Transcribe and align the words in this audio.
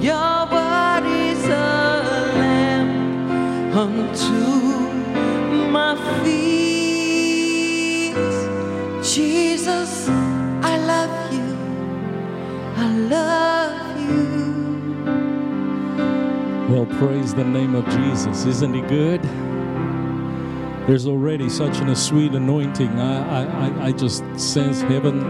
Your 0.00 0.48
is 1.04 1.44
a 1.44 2.02
lamp 2.40 3.74
unto 3.76 4.32
my 5.70 5.94
feet. 6.24 8.14
Jesus, 9.04 10.08
I 10.08 10.78
love 10.78 11.32
you. 11.34 11.54
I 12.76 12.86
love 13.14 14.00
you. 14.00 15.04
Well, 16.74 16.86
praise 16.98 17.34
the 17.34 17.44
name 17.44 17.74
of 17.74 17.84
Jesus. 17.90 18.46
Isn't 18.46 18.72
he 18.72 18.80
good? 18.80 19.22
There's 20.86 21.06
already 21.06 21.50
such 21.50 21.78
an, 21.80 21.90
a 21.90 21.94
sweet 21.94 22.32
anointing. 22.32 22.98
I, 22.98 23.44
I, 23.44 23.86
I 23.88 23.92
just 23.92 24.24
sense 24.38 24.80
heaven, 24.80 25.20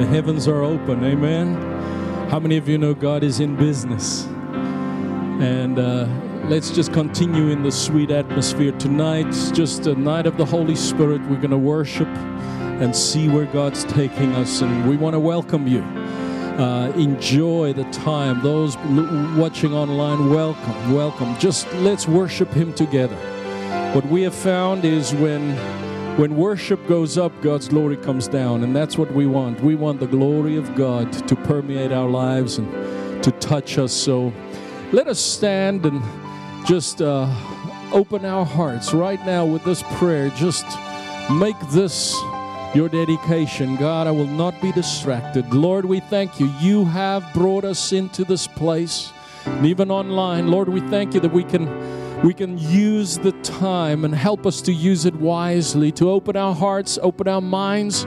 the 0.00 0.06
heavens 0.06 0.48
are 0.48 0.62
open. 0.62 1.04
Amen. 1.04 1.54
How 2.30 2.40
many 2.40 2.56
of 2.56 2.66
you 2.66 2.78
know 2.78 2.94
God 2.94 3.22
is 3.22 3.38
in 3.38 3.54
business? 3.54 4.24
And 5.42 5.78
uh, 5.78 6.08
let's 6.44 6.70
just 6.70 6.94
continue 6.94 7.48
in 7.48 7.62
the 7.62 7.70
sweet 7.70 8.10
atmosphere 8.10 8.72
tonight. 8.72 9.30
Just 9.52 9.86
a 9.86 9.94
night 9.94 10.24
of 10.24 10.38
the 10.38 10.44
Holy 10.46 10.74
Spirit. 10.74 11.20
We're 11.28 11.36
going 11.36 11.50
to 11.50 11.58
worship 11.58 12.08
and 12.08 12.96
see 12.96 13.28
where 13.28 13.44
God's 13.44 13.84
taking 13.84 14.32
us. 14.36 14.62
And 14.62 14.88
we 14.88 14.96
want 14.96 15.12
to 15.12 15.20
welcome 15.20 15.68
you. 15.68 15.82
Uh, 15.82 16.90
enjoy 16.96 17.74
the 17.74 17.84
time. 17.90 18.42
Those 18.42 18.78
watching 19.36 19.74
online, 19.74 20.30
welcome, 20.30 20.94
welcome. 20.94 21.36
Just 21.38 21.70
let's 21.74 22.08
worship 22.08 22.48
Him 22.52 22.72
together. 22.72 23.16
What 23.94 24.06
we 24.06 24.22
have 24.22 24.34
found 24.34 24.86
is 24.86 25.14
when 25.14 25.89
when 26.20 26.36
worship 26.36 26.86
goes 26.86 27.16
up, 27.16 27.32
God's 27.40 27.66
glory 27.66 27.96
comes 27.96 28.28
down, 28.28 28.62
and 28.62 28.76
that's 28.76 28.98
what 28.98 29.10
we 29.10 29.24
want. 29.24 29.58
We 29.62 29.74
want 29.74 30.00
the 30.00 30.06
glory 30.06 30.58
of 30.58 30.74
God 30.74 31.10
to 31.26 31.34
permeate 31.34 31.92
our 31.92 32.10
lives 32.10 32.58
and 32.58 33.24
to 33.24 33.30
touch 33.40 33.78
us. 33.78 33.90
So 33.90 34.30
let 34.92 35.08
us 35.08 35.18
stand 35.18 35.86
and 35.86 36.02
just 36.66 37.00
uh, 37.00 37.26
open 37.90 38.26
our 38.26 38.44
hearts 38.44 38.92
right 38.92 39.18
now 39.24 39.46
with 39.46 39.64
this 39.64 39.82
prayer. 39.94 40.28
Just 40.36 40.66
make 41.30 41.58
this 41.70 42.14
your 42.74 42.90
dedication. 42.90 43.76
God, 43.76 44.06
I 44.06 44.10
will 44.10 44.26
not 44.26 44.60
be 44.60 44.72
distracted. 44.72 45.54
Lord, 45.54 45.86
we 45.86 46.00
thank 46.00 46.38
you. 46.38 46.52
You 46.60 46.84
have 46.84 47.32
brought 47.32 47.64
us 47.64 47.94
into 47.94 48.26
this 48.26 48.46
place, 48.46 49.10
and 49.46 49.64
even 49.64 49.90
online. 49.90 50.48
Lord, 50.48 50.68
we 50.68 50.82
thank 50.82 51.14
you 51.14 51.20
that 51.20 51.32
we 51.32 51.44
can 51.44 51.66
we 52.22 52.34
can 52.34 52.58
use 52.58 53.16
the 53.18 53.32
time 53.42 54.04
and 54.04 54.14
help 54.14 54.46
us 54.46 54.60
to 54.62 54.72
use 54.72 55.06
it 55.06 55.14
wisely, 55.14 55.90
to 55.92 56.10
open 56.10 56.36
our 56.36 56.54
hearts, 56.54 56.98
open 57.02 57.26
our 57.28 57.40
minds 57.40 58.06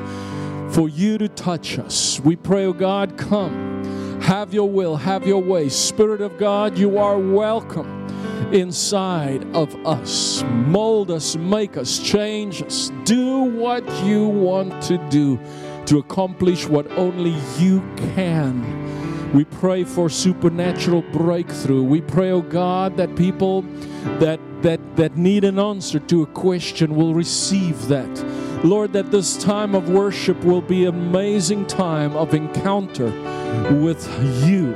for 0.70 0.88
you 0.88 1.18
to 1.18 1.28
touch 1.28 1.80
us. 1.80 2.20
We 2.20 2.36
pray, 2.36 2.66
oh 2.66 2.74
God, 2.74 3.18
come. 3.18 4.22
Have 4.22 4.54
your 4.54 4.70
will, 4.70 4.96
have 4.96 5.26
your 5.28 5.42
way. 5.42 5.68
Spirit 5.70 6.22
of 6.22 6.38
God, 6.38 6.78
you 6.78 6.98
are 6.98 7.18
welcome 7.18 8.08
inside 8.54 9.44
of 9.56 9.76
us. 9.86 10.44
Mold 10.44 11.10
us, 11.10 11.36
make 11.36 11.76
us, 11.76 12.00
change 12.00 12.62
us. 12.62 12.92
Do 13.06 13.44
what 13.44 13.84
you 14.04 14.28
want 14.28 14.82
to 14.84 14.98
do 15.10 15.40
to 15.88 15.98
accomplish 15.98 16.68
what 16.68 16.90
only 16.92 17.36
you 17.58 17.82
can. 18.14 18.83
We 19.34 19.46
pray 19.46 19.84
for 19.84 20.10
supernatural 20.10 21.02
breakthrough. 21.02 21.84
We 21.84 22.02
pray, 22.02 22.30
oh 22.30 22.42
God, 22.42 22.98
that 22.98 23.16
people 23.16 23.64
that 24.20 24.40
that 24.62 24.96
that 24.96 25.18
need 25.18 25.44
an 25.44 25.58
answer 25.58 26.00
to 26.00 26.22
a 26.22 26.28
question 26.28 26.96
will 26.96 27.16
receive 27.16 27.88
that. 27.88 28.26
Lord, 28.64 28.94
that 28.94 29.12
this 29.12 29.36
time 29.36 29.74
of 29.74 29.90
worship 29.90 30.42
will 30.44 30.62
be 30.62 30.86
an 30.86 30.96
amazing 30.96 31.66
time 31.66 32.16
of 32.16 32.34
encounter 32.34 33.08
with 33.82 34.08
you, 34.46 34.76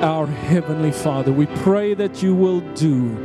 our 0.00 0.26
Heavenly 0.26 0.92
Father. 0.92 1.32
We 1.32 1.46
pray 1.46 1.94
that 1.94 2.22
you 2.22 2.34
will 2.34 2.60
do 2.74 3.16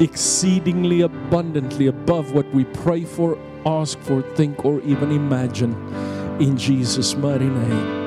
exceedingly 0.00 1.02
abundantly 1.02 1.86
above 1.86 2.32
what 2.32 2.52
we 2.52 2.64
pray 2.64 3.04
for, 3.04 3.38
ask 3.64 3.98
for, 4.00 4.20
think, 4.34 4.64
or 4.64 4.80
even 4.80 5.12
imagine. 5.12 5.72
In 6.40 6.58
Jesus' 6.58 7.14
mighty 7.14 7.48
name. 7.48 8.05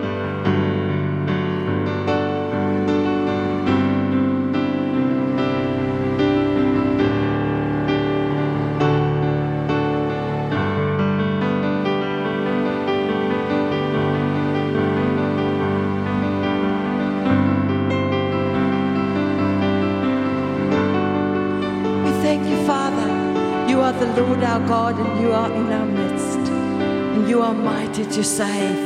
Save 28.29 28.77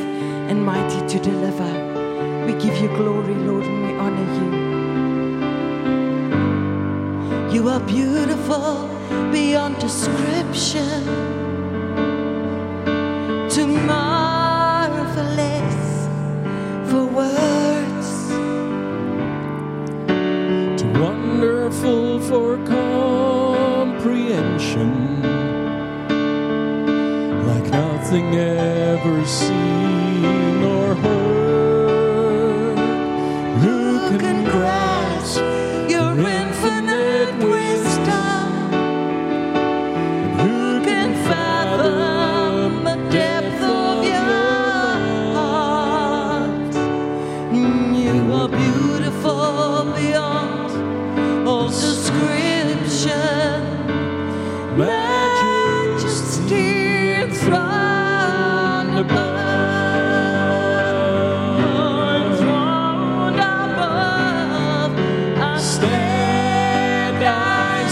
and 0.50 0.64
mighty 0.66 1.06
to 1.08 1.20
deliver. 1.20 1.72
We 2.46 2.54
give 2.54 2.78
you 2.82 2.88
glory, 2.96 3.36
Lord, 3.36 3.66
and 3.66 3.86
we 3.86 3.94
honor 4.04 4.28
you. 4.40 4.50
You 7.54 7.68
are 7.70 7.82
beautiful 7.82 8.88
beyond 9.32 9.78
description, 9.80 11.04
too 13.50 13.68
marvelous 13.68 15.76
for 16.90 17.06
words. 17.06 18.10
Too 20.82 20.92
wonderful 21.02 22.20
for 22.22 22.58
comprehension, 22.66 24.92
like 27.50 27.68
nothing 27.70 28.34
ever 29.06 29.26
seen 29.26 29.93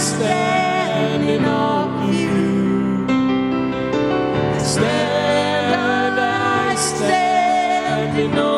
stand 0.02 1.28
you. 2.12 3.06
I 3.08 4.58
stand, 4.58 6.20
I 6.20 6.74
stand 6.74 8.18
in 8.18 8.38
awe. 8.38 8.51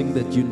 Everything 0.00 0.14
that 0.14 0.34
you 0.34 0.49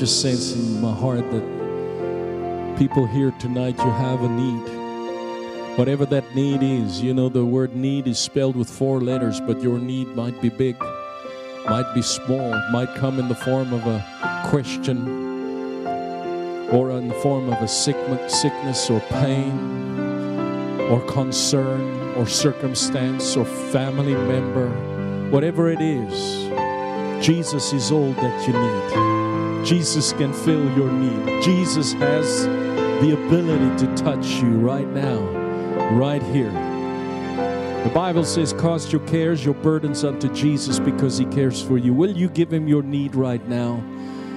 just 0.00 0.22
sense 0.22 0.56
in 0.56 0.80
my 0.80 0.94
heart 0.94 1.30
that 1.30 2.78
people 2.78 3.06
here 3.06 3.32
tonight, 3.32 3.76
you 3.76 3.90
have 3.90 4.22
a 4.22 4.28
need. 4.30 5.76
Whatever 5.76 6.06
that 6.06 6.34
need 6.34 6.62
is, 6.62 7.02
you 7.02 7.12
know, 7.12 7.28
the 7.28 7.44
word 7.44 7.76
need 7.76 8.06
is 8.06 8.18
spelled 8.18 8.56
with 8.56 8.70
four 8.70 9.02
letters, 9.02 9.42
but 9.42 9.60
your 9.60 9.78
need 9.78 10.08
might 10.16 10.40
be 10.40 10.48
big, 10.48 10.80
might 11.68 11.92
be 11.94 12.00
small, 12.00 12.50
might 12.72 12.88
come 12.94 13.18
in 13.18 13.28
the 13.28 13.34
form 13.34 13.74
of 13.74 13.86
a 13.86 14.02
question 14.48 15.06
or 16.72 16.92
in 16.92 17.08
the 17.08 17.14
form 17.16 17.52
of 17.52 17.60
a 17.60 17.68
sickness 17.68 18.88
or 18.88 19.00
pain 19.00 20.80
or 20.88 21.04
concern 21.08 22.16
or 22.16 22.26
circumstance 22.26 23.36
or 23.36 23.44
family 23.44 24.14
member, 24.14 24.70
whatever 25.28 25.70
it 25.70 25.82
is. 25.82 26.48
Jesus 27.22 27.74
is 27.74 27.92
all 27.92 28.14
that 28.14 28.46
you 28.48 28.54
need. 28.54 29.19
Jesus 29.64 30.12
can 30.12 30.32
fill 30.32 30.64
your 30.76 30.90
need. 30.90 31.42
Jesus 31.42 31.92
has 31.94 32.44
the 33.02 33.12
ability 33.12 33.86
to 33.86 33.94
touch 33.94 34.26
you 34.42 34.50
right 34.50 34.88
now, 34.88 35.20
right 35.92 36.22
here. 36.22 36.52
The 37.84 37.90
Bible 37.94 38.24
says, 38.24 38.52
Cast 38.52 38.92
your 38.92 39.06
cares, 39.06 39.44
your 39.44 39.54
burdens 39.54 40.04
unto 40.04 40.28
Jesus 40.34 40.78
because 40.78 41.16
He 41.16 41.24
cares 41.26 41.62
for 41.62 41.78
you. 41.78 41.94
Will 41.94 42.16
you 42.16 42.28
give 42.28 42.52
Him 42.52 42.68
your 42.68 42.82
need 42.82 43.14
right 43.14 43.46
now? 43.48 43.82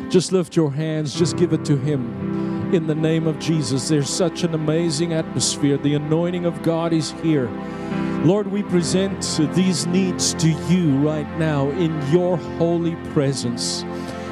Just 0.09 0.31
lift 0.31 0.55
your 0.55 0.71
hands, 0.71 1.13
just 1.13 1.37
give 1.37 1.53
it 1.53 1.65
to 1.65 1.77
Him 1.77 2.73
in 2.73 2.87
the 2.87 2.95
name 2.95 3.27
of 3.27 3.39
Jesus. 3.39 3.87
There's 3.87 4.09
such 4.09 4.43
an 4.43 4.53
amazing 4.53 5.13
atmosphere. 5.13 5.77
The 5.77 5.95
anointing 5.95 6.45
of 6.45 6.61
God 6.63 6.93
is 6.93 7.11
here. 7.23 7.47
Lord, 8.23 8.47
we 8.47 8.63
present 8.63 9.21
these 9.53 9.85
needs 9.85 10.33
to 10.35 10.49
you 10.69 10.95
right 10.99 11.27
now 11.37 11.69
in 11.71 11.91
your 12.11 12.37
holy 12.37 12.95
presence. 13.11 13.83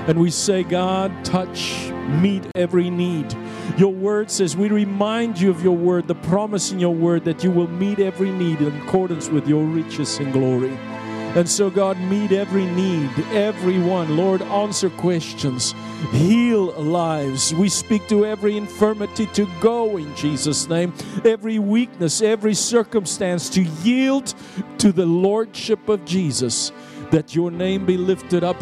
And 0.07 0.19
we 0.19 0.31
say, 0.31 0.63
God, 0.63 1.23
touch, 1.23 1.89
meet 2.21 2.45
every 2.55 2.89
need. 2.89 3.35
Your 3.77 3.93
word 3.93 4.31
says, 4.31 4.57
we 4.57 4.67
remind 4.67 5.39
you 5.39 5.51
of 5.51 5.63
your 5.63 5.77
word, 5.77 6.07
the 6.07 6.15
promise 6.15 6.71
in 6.71 6.79
your 6.79 6.93
word 6.93 7.23
that 7.25 7.43
you 7.43 7.51
will 7.51 7.67
meet 7.67 7.99
every 7.99 8.31
need 8.31 8.61
in 8.61 8.75
accordance 8.81 9.29
with 9.29 9.47
your 9.47 9.63
riches 9.63 10.17
and 10.17 10.33
glory. 10.33 10.77
And 11.33 11.47
so, 11.47 11.69
God, 11.69 11.97
meet 11.97 12.33
every 12.33 12.65
need, 12.65 13.09
everyone. 13.31 14.17
Lord, 14.17 14.41
answer 14.41 14.89
questions, 14.89 15.73
heal 16.11 16.73
lives. 16.73 17.53
We 17.53 17.69
speak 17.69 18.05
to 18.09 18.25
every 18.25 18.57
infirmity 18.57 19.27
to 19.27 19.47
go 19.61 19.95
in 19.95 20.13
Jesus' 20.15 20.67
name, 20.67 20.93
every 21.23 21.57
weakness, 21.57 22.21
every 22.21 22.53
circumstance 22.53 23.49
to 23.51 23.61
yield 23.61 24.33
to 24.79 24.91
the 24.91 25.05
Lordship 25.05 25.87
of 25.87 26.03
Jesus, 26.03 26.73
that 27.11 27.33
your 27.33 27.49
name 27.49 27.85
be 27.85 27.95
lifted 27.95 28.43
up 28.43 28.61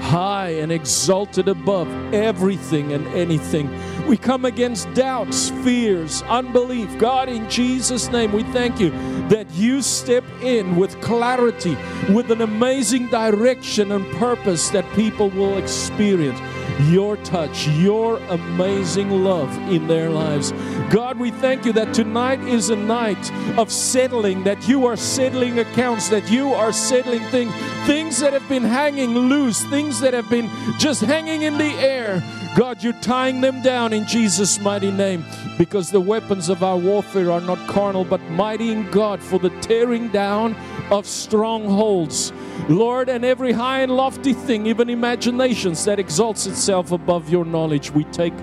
high 0.00 0.50
and 0.50 0.72
exalted 0.72 1.48
above 1.48 1.88
everything 2.14 2.92
and 2.92 3.06
anything. 3.08 3.70
We 4.06 4.16
come 4.16 4.44
against 4.44 4.92
doubts, 4.94 5.50
fears, 5.62 6.22
unbelief. 6.22 6.96
God, 6.98 7.28
in 7.28 7.48
Jesus' 7.50 8.08
name, 8.08 8.32
we 8.32 8.42
thank 8.44 8.80
you 8.80 8.90
that 9.28 9.50
you 9.52 9.82
step 9.82 10.24
in 10.42 10.76
with 10.76 10.98
clarity, 11.02 11.76
with 12.12 12.30
an 12.30 12.40
amazing 12.40 13.08
direction 13.08 13.92
and 13.92 14.10
purpose 14.16 14.70
that 14.70 14.90
people 14.94 15.28
will 15.30 15.58
experience 15.58 16.40
your 16.86 17.16
touch, 17.18 17.66
your 17.68 18.18
amazing 18.28 19.10
love 19.24 19.54
in 19.70 19.88
their 19.88 20.10
lives. 20.10 20.52
God, 20.90 21.18
we 21.18 21.30
thank 21.30 21.64
you 21.64 21.72
that 21.72 21.92
tonight 21.92 22.40
is 22.40 22.70
a 22.70 22.76
night 22.76 23.32
of 23.58 23.70
settling, 23.70 24.44
that 24.44 24.68
you 24.68 24.86
are 24.86 24.96
settling 24.96 25.58
accounts, 25.58 26.08
that 26.08 26.30
you 26.30 26.54
are 26.54 26.72
settling 26.72 27.22
things, 27.24 27.52
things 27.86 28.20
that 28.20 28.32
have 28.32 28.48
been 28.48 28.62
hanging 28.62 29.14
loose, 29.14 29.64
things 29.64 29.87
that 30.00 30.14
have 30.14 30.28
been 30.28 30.50
just 30.78 31.00
hanging 31.00 31.42
in 31.42 31.58
the 31.58 31.72
air. 31.74 32.22
God, 32.56 32.82
you're 32.82 32.92
tying 32.94 33.40
them 33.40 33.62
down 33.62 33.92
in 33.92 34.06
Jesus' 34.06 34.60
mighty 34.60 34.90
name 34.90 35.24
because 35.56 35.90
the 35.90 36.00
weapons 36.00 36.48
of 36.48 36.62
our 36.62 36.76
warfare 36.76 37.30
are 37.30 37.40
not 37.40 37.58
carnal 37.68 38.04
but 38.04 38.20
mighty 38.30 38.70
in 38.70 38.90
God 38.90 39.22
for 39.22 39.38
the 39.38 39.50
tearing 39.60 40.08
down 40.08 40.54
of 40.90 41.06
strongholds. 41.06 42.32
Lord, 42.68 43.08
and 43.08 43.24
every 43.24 43.52
high 43.52 43.80
and 43.80 43.96
lofty 43.96 44.32
thing, 44.32 44.66
even 44.66 44.90
imaginations 44.90 45.84
that 45.84 45.98
exalts 45.98 46.46
itself 46.46 46.92
above 46.92 47.28
your 47.28 47.44
knowledge, 47.44 47.90
we 47.90 48.04
take 48.04 48.34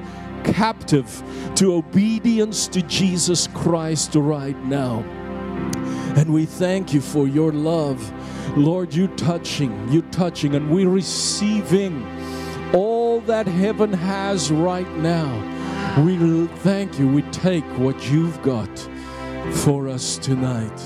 captive 0.43 1.23
to 1.55 1.75
obedience 1.75 2.67
to 2.69 2.81
Jesus 2.83 3.47
Christ 3.53 4.15
right 4.15 4.57
now. 4.65 4.99
And 6.15 6.33
we 6.33 6.45
thank 6.45 6.93
you 6.93 7.01
for 7.01 7.27
your 7.27 7.51
love. 7.51 7.99
Lord, 8.55 8.93
you 8.93 9.07
touching, 9.09 9.91
you 9.91 10.01
touching, 10.03 10.55
and 10.55 10.69
we 10.69 10.85
receiving 10.85 12.05
all 12.73 13.19
that 13.21 13.47
heaven 13.47 13.91
has 13.91 14.51
right 14.51 14.89
now. 14.97 15.53
We 16.03 16.47
thank 16.57 16.99
you. 16.99 17.07
We 17.07 17.21
take 17.31 17.65
what 17.77 18.11
you've 18.11 18.41
got 18.41 18.69
for 19.63 19.87
us 19.87 20.17
tonight. 20.17 20.77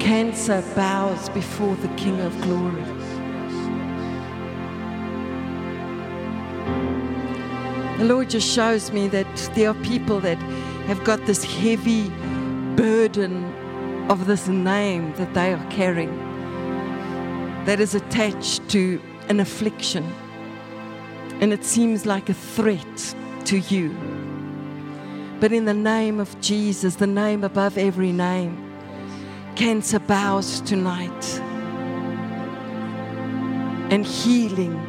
Cancer 0.00 0.62
bows 0.74 1.28
before 1.30 1.76
the 1.76 1.88
King 1.96 2.20
of 2.20 2.40
glory. 2.42 2.82
The 7.98 8.04
Lord 8.04 8.30
just 8.30 8.52
shows 8.52 8.92
me 8.92 9.08
that 9.08 9.50
there 9.54 9.70
are 9.70 9.82
people 9.82 10.20
that 10.20 10.38
have 10.86 11.02
got 11.04 11.24
this 11.26 11.44
heavy 11.44 12.10
burden 12.76 13.44
of 14.10 14.26
this 14.26 14.48
name 14.48 15.14
that 15.14 15.32
they 15.34 15.52
are 15.52 15.70
carrying 15.70 16.25
that 17.66 17.80
is 17.80 17.94
attached 17.94 18.68
to 18.70 19.00
an 19.28 19.40
affliction 19.40 20.04
and 21.40 21.52
it 21.52 21.64
seems 21.64 22.06
like 22.06 22.28
a 22.28 22.34
threat 22.34 23.14
to 23.44 23.58
you. 23.58 23.94
But 25.38 25.52
in 25.52 25.66
the 25.66 25.74
name 25.74 26.18
of 26.18 26.40
Jesus, 26.40 26.96
the 26.96 27.06
name 27.06 27.44
above 27.44 27.76
every 27.76 28.10
name, 28.10 28.56
cancer 29.54 29.98
bows 29.98 30.62
tonight. 30.62 31.40
And 33.90 34.04
healing 34.04 34.80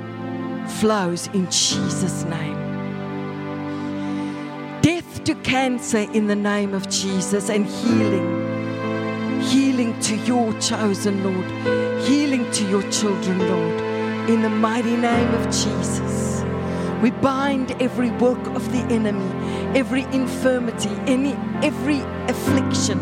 flows 0.68 1.28
in 1.28 1.52
Jesus' 1.52 2.24
name. 2.24 2.56
Death 4.82 5.24
to 5.26 5.36
cancer 5.36 6.10
in 6.14 6.28
the 6.28 6.36
name 6.36 6.74
of 6.74 6.90
Jesus 6.90 7.50
and 7.50 7.66
healing. 7.66 8.47
Healing 9.42 10.00
to 10.02 10.16
your 10.18 10.54
chosen 10.60 11.24
Lord. 11.24 12.02
Healing 12.02 12.50
to 12.52 12.70
your 12.70 12.84
children, 12.92 13.40
Lord. 13.40 14.30
In 14.30 14.42
the 14.42 14.50
mighty 14.50 14.96
name 14.96 15.34
of 15.36 15.46
Jesus. 15.46 16.44
We 17.02 17.12
bind 17.12 17.72
every 17.80 18.10
work 18.12 18.44
of 18.48 18.72
the 18.72 18.80
enemy, 18.94 19.30
every 19.78 20.04
infirmity, 20.06 20.90
any 21.06 21.34
every 21.64 22.00
affliction 22.28 23.00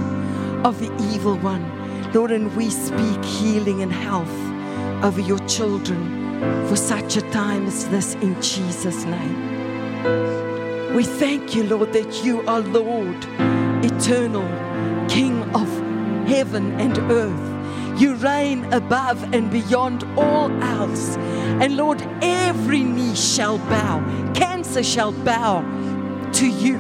of 0.65 0.80
the 0.80 0.91
evil 1.13 1.38
one. 1.38 1.63
Lord, 2.13 2.32
and 2.32 2.54
we 2.56 2.69
speak 2.69 3.24
healing 3.24 3.82
and 3.82 3.91
health 3.91 4.30
over 5.04 5.21
your 5.21 5.39
children 5.48 6.26
for 6.67 6.76
such 6.76 7.17
a 7.17 7.21
time 7.32 7.65
as 7.67 7.88
this 7.89 8.15
in 8.15 8.39
Jesus' 8.41 9.06
name. 9.06 10.93
We 10.93 11.04
thank 11.04 11.56
you, 11.56 11.63
Lord, 11.63 11.93
that 11.93 12.24
you 12.24 12.41
are 12.48 12.60
Lord, 12.62 13.26
eternal, 13.84 14.48
King 15.10 15.43
of 15.56 15.85
heaven 16.27 16.79
and 16.79 16.97
earth. 17.11 17.99
You 17.99 18.15
reign 18.15 18.65
above 18.73 19.33
and 19.33 19.49
beyond 19.49 20.03
all 20.17 20.51
else. 20.61 21.15
And 21.17 21.77
Lord, 21.77 22.01
every 22.21 22.83
knee 22.83 23.15
shall 23.15 23.57
bow, 23.57 24.01
cancer 24.33 24.83
shall 24.83 25.11
bow 25.11 25.61
to 26.33 26.47
you 26.47 26.75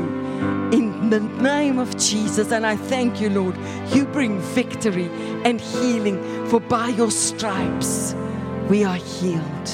in 0.73 1.09
the 1.09 1.19
name 1.21 1.79
of 1.79 1.95
Jesus. 1.97 2.51
And 2.51 2.65
I 2.65 2.75
thank 2.75 3.21
you, 3.21 3.29
Lord. 3.29 3.55
You 3.93 4.05
bring 4.05 4.39
victory 4.39 5.09
and 5.45 5.61
healing, 5.61 6.47
for 6.47 6.59
by 6.59 6.89
your 6.89 7.11
stripes 7.11 8.13
we 8.67 8.83
are 8.83 8.97
healed. 8.97 9.69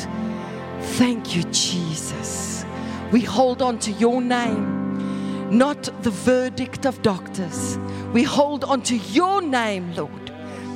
Thank 0.97 1.35
you, 1.35 1.43
Jesus. 1.45 2.65
We 3.11 3.21
hold 3.21 3.61
on 3.61 3.79
to 3.79 3.91
your 3.91 4.21
name, 4.21 5.57
not 5.57 5.89
the 6.03 6.11
verdict 6.11 6.85
of 6.85 7.01
doctors. 7.01 7.77
We 8.13 8.23
hold 8.23 8.63
on 8.63 8.81
to 8.83 8.95
your 8.95 9.41
name, 9.41 9.93
Lord 9.95 10.31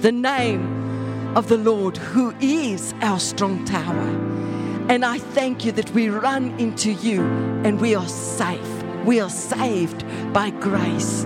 the 0.05 0.11
name 0.11 1.35
of 1.35 1.47
the 1.47 1.57
Lord, 1.57 1.97
who 1.97 2.31
is 2.39 2.93
our 3.01 3.19
strong 3.19 3.65
tower. 3.65 4.07
And 4.87 5.03
I 5.03 5.17
thank 5.17 5.65
you 5.65 5.71
that 5.71 5.89
we 5.95 6.09
run 6.09 6.51
into 6.59 6.91
you 6.91 7.23
and 7.63 7.81
we 7.81 7.95
are 7.95 8.07
safe. 8.07 8.83
We 9.03 9.19
are 9.19 9.31
saved 9.31 10.05
by 10.31 10.51
grace. 10.51 11.23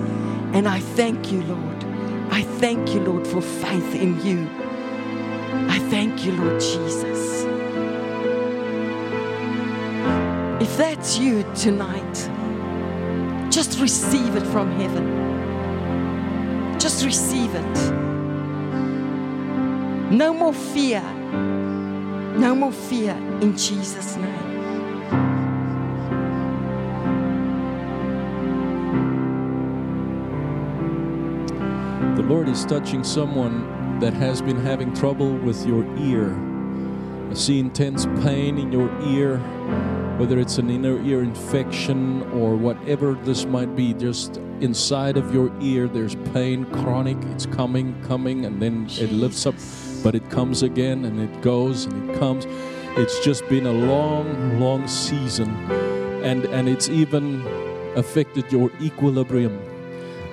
And 0.54 0.66
I 0.66 0.80
thank 0.80 1.30
you, 1.30 1.44
Lord. 1.44 1.84
I 2.32 2.44
thank 2.44 2.94
you, 2.94 3.02
Lord, 3.02 3.28
for 3.28 3.42
faith 3.42 3.96
in 3.96 4.26
you. 4.26 4.50
I 5.68 5.80
thank 5.90 6.26
you, 6.26 6.32
Lord 6.32 6.62
Jesus. 6.62 7.44
If 10.62 10.78
that's 10.78 11.20
you 11.20 11.44
tonight, 11.54 13.52
just 13.52 13.78
receive 13.80 14.38
it 14.38 14.48
from 14.48 14.72
heaven. 14.72 15.29
Just 16.80 17.04
receive 17.06 17.54
it. 17.54 17.76
No 20.12 20.34
more 20.34 20.54
fear. 20.54 21.02
No 22.38 22.56
more 22.56 22.72
fear 22.72 23.12
in 23.42 23.58
Jesus' 23.58 24.16
name. 24.16 24.56
The 32.16 32.24
Lord 32.24 32.48
is 32.48 32.64
touching 32.66 33.04
someone 33.04 34.00
that 34.00 34.14
has 34.14 34.42
been 34.42 34.58
having 34.58 34.94
trouble 34.94 35.34
with 35.34 35.66
your 35.66 35.84
ear. 35.98 36.34
I 37.30 37.34
see 37.34 37.60
intense 37.60 38.06
pain 38.24 38.58
in 38.58 38.72
your 38.72 38.90
ear, 39.02 39.38
whether 40.18 40.40
it's 40.40 40.58
an 40.58 40.70
inner 40.70 41.00
ear 41.04 41.24
infection 41.24 42.24
or 42.32 42.56
whatever 42.56 43.16
this 43.16 43.46
might 43.46 43.76
be. 43.76 43.94
Just 43.94 44.40
inside 44.62 45.18
of 45.18 45.34
your 45.34 45.52
ear, 45.62 45.88
there's 45.88 46.16
pain, 46.34 46.66
chronic, 46.66 47.18
it's 47.32 47.46
coming, 47.46 47.96
coming, 48.04 48.46
and 48.46 48.62
then 48.62 48.88
it 48.92 49.12
lifts 49.12 49.46
up, 49.46 49.56
but 50.04 50.16
it 50.16 50.30
comes 50.30 50.64
again 50.64 51.06
and 51.06 51.20
it 51.20 51.42
goes 51.42 51.86
and 51.86 52.10
it 52.10 52.20
comes. 52.20 52.46
It's 52.98 53.24
just 53.24 53.48
been 53.50 53.66
a 53.66 53.72
long, 53.72 54.60
long 54.60 54.88
season, 54.88 55.50
and, 56.24 56.46
and 56.46 56.68
it's 56.68 56.90
even 56.90 57.46
affected 57.96 58.52
your 58.52 58.72
equilibrium. 58.82 59.60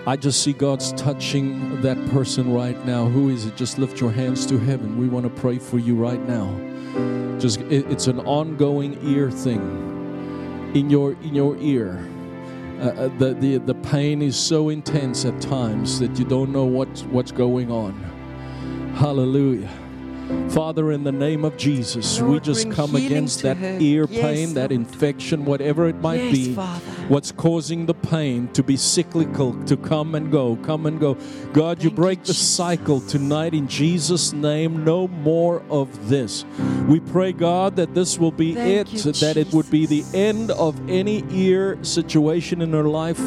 I 0.07 0.17
just 0.17 0.43
see 0.43 0.53
God's 0.53 0.93
touching 0.93 1.81
that 1.83 1.99
person 2.11 2.53
right 2.53 2.83
now. 2.87 3.07
Who 3.07 3.29
is 3.29 3.45
it? 3.45 3.57
Just 3.57 3.77
lift 3.79 4.01
your 4.01 4.13
hands 4.13 4.47
to 4.47 4.59
heaven. 4.59 4.99
We 4.99 5.09
want 5.09 5.25
to 5.25 5.41
pray 5.41 5.59
for 5.59 5.79
you 5.79 5.97
right 5.97 6.21
now. 6.29 6.47
Just 7.41 7.61
it, 7.63 7.91
it's 7.91 8.07
an 8.07 8.21
ongoing 8.21 8.99
ear 9.03 9.31
thing 9.33 10.73
in 10.75 10.91
your 10.91 11.13
in 11.23 11.35
your 11.35 11.57
ear. 11.59 12.09
Uh, 12.79 12.83
uh, 12.83 13.19
the, 13.19 13.35
the 13.35 13.59
the 13.59 13.75
pain 13.87 14.21
is 14.21 14.37
so 14.37 14.69
intense 14.69 15.25
at 15.25 15.41
times 15.41 16.01
that 16.01 16.19
you 16.19 16.25
don't 16.25 16.51
know 16.53 16.65
what's 16.65 17.03
what's 17.05 17.33
going 17.33 17.71
on. 17.71 17.93
Hallelujah. 18.97 19.71
Father, 20.49 20.91
in 20.91 21.05
the 21.05 21.13
name 21.13 21.45
of 21.45 21.57
Jesus, 21.57 22.19
Lord, 22.19 22.33
we 22.33 22.41
just 22.41 22.69
come 22.73 22.97
against 22.97 23.43
that 23.43 23.59
her. 23.59 23.79
ear 23.79 24.09
Yes, 24.11 24.21
pain, 24.23 24.55
that 24.55 24.71
Lord. 24.71 24.73
infection, 24.73 25.45
whatever 25.45 25.87
it 25.87 25.95
might 26.01 26.21
Yes, 26.21 26.33
be. 26.33 26.55
Father. 26.55 26.81
What's 27.07 27.31
causing 27.31 27.87
the 27.87 27.95
pain 27.95 28.49
to 28.55 28.65
be 28.65 28.77
cyclical, 28.77 29.55
to 29.67 29.77
come 29.77 30.17
and 30.17 30.33
go, 30.33 30.57
come 30.65 30.87
and 30.87 30.99
go. 30.99 31.17
God, 31.53 31.81
you 31.85 31.93
break 31.93 32.19
you, 32.21 32.25
the 32.25 32.33
Jesus. 32.33 32.49
cycle 32.49 33.01
tonight 33.03 33.55
in 33.55 33.69
Jesus' 33.69 34.33
name. 34.33 34.85
No 34.85 35.07
more 35.07 35.63
of 35.71 36.09
this. 36.09 36.45
We 36.89 36.99
pray, 36.99 37.33
God, 37.33 37.77
that 37.77 37.95
this 37.95 38.19
will 38.19 38.33
be 38.33 38.55
Thank 38.55 38.93
it, 38.95 39.05
you, 39.05 39.13
that 39.13 39.37
it 39.37 39.53
would 39.53 39.71
be 39.71 39.87
the 39.87 40.05
end 40.13 40.51
of 40.51 40.75
any 40.91 41.23
ear 41.31 41.79
situation 41.83 42.63
in 42.63 42.73
her 42.73 42.89
life 42.89 43.21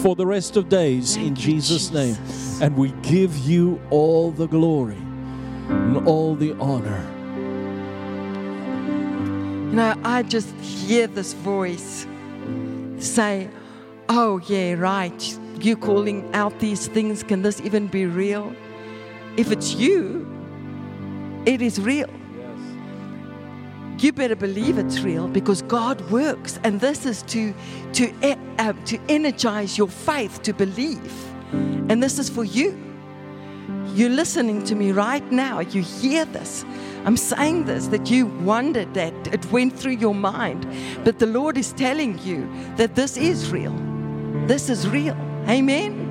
for 0.00 0.16
the 0.16 0.26
rest 0.26 0.56
of 0.56 0.68
days 0.68 1.16
in 1.16 1.22
Thank 1.22 1.38
you, 1.38 1.52
Jesus' 1.54 1.90
name. 1.90 2.14
Jesus. 2.14 2.60
And 2.62 2.76
we 2.76 2.92
give 3.02 3.36
you 3.38 3.80
all 3.90 4.30
the 4.30 4.46
glory 4.46 4.96
and 5.68 6.08
all 6.08 6.34
the 6.34 6.52
honor. 6.54 7.06
You 9.70 9.76
know, 9.76 9.94
I 10.02 10.22
just 10.22 10.48
hear 10.56 11.06
this 11.06 11.32
voice 11.34 12.06
say, 12.98 13.48
Oh, 14.08 14.40
yeah, 14.46 14.74
right. 14.74 15.38
You 15.60 15.76
calling 15.76 16.28
out 16.34 16.58
these 16.58 16.88
things. 16.88 17.22
Can 17.22 17.42
this 17.42 17.60
even 17.60 17.86
be 17.86 18.06
real? 18.06 18.52
If 19.36 19.52
it's 19.52 19.74
you, 19.74 20.26
it 21.46 21.62
is 21.62 21.80
real. 21.80 22.10
You 24.00 24.12
better 24.12 24.34
believe 24.34 24.78
it's 24.78 25.00
real 25.00 25.28
because 25.28 25.60
God 25.60 26.00
works, 26.10 26.58
and 26.64 26.80
this 26.80 27.04
is 27.04 27.22
to 27.24 27.52
to 27.92 28.10
uh, 28.58 28.72
to 28.86 28.98
energize 29.10 29.76
your 29.76 29.88
faith 29.88 30.42
to 30.44 30.54
believe, 30.54 31.12
and 31.52 32.02
this 32.02 32.18
is 32.18 32.30
for 32.30 32.42
you. 32.42 32.78
You're 33.94 34.08
listening 34.08 34.64
to 34.64 34.74
me 34.74 34.92
right 34.92 35.30
now. 35.30 35.60
You 35.60 35.82
hear 35.82 36.24
this. 36.24 36.64
I'm 37.04 37.18
saying 37.18 37.66
this 37.66 37.88
that 37.88 38.10
you 38.10 38.24
wondered 38.24 38.94
that 38.94 39.12
it 39.34 39.44
went 39.52 39.78
through 39.78 39.98
your 39.98 40.14
mind, 40.14 40.66
but 41.04 41.18
the 41.18 41.26
Lord 41.26 41.58
is 41.58 41.72
telling 41.74 42.18
you 42.20 42.48
that 42.76 42.94
this 42.94 43.18
is 43.18 43.50
real. 43.50 43.76
This 44.46 44.70
is 44.70 44.88
real. 44.88 45.16
Amen. 45.46 46.09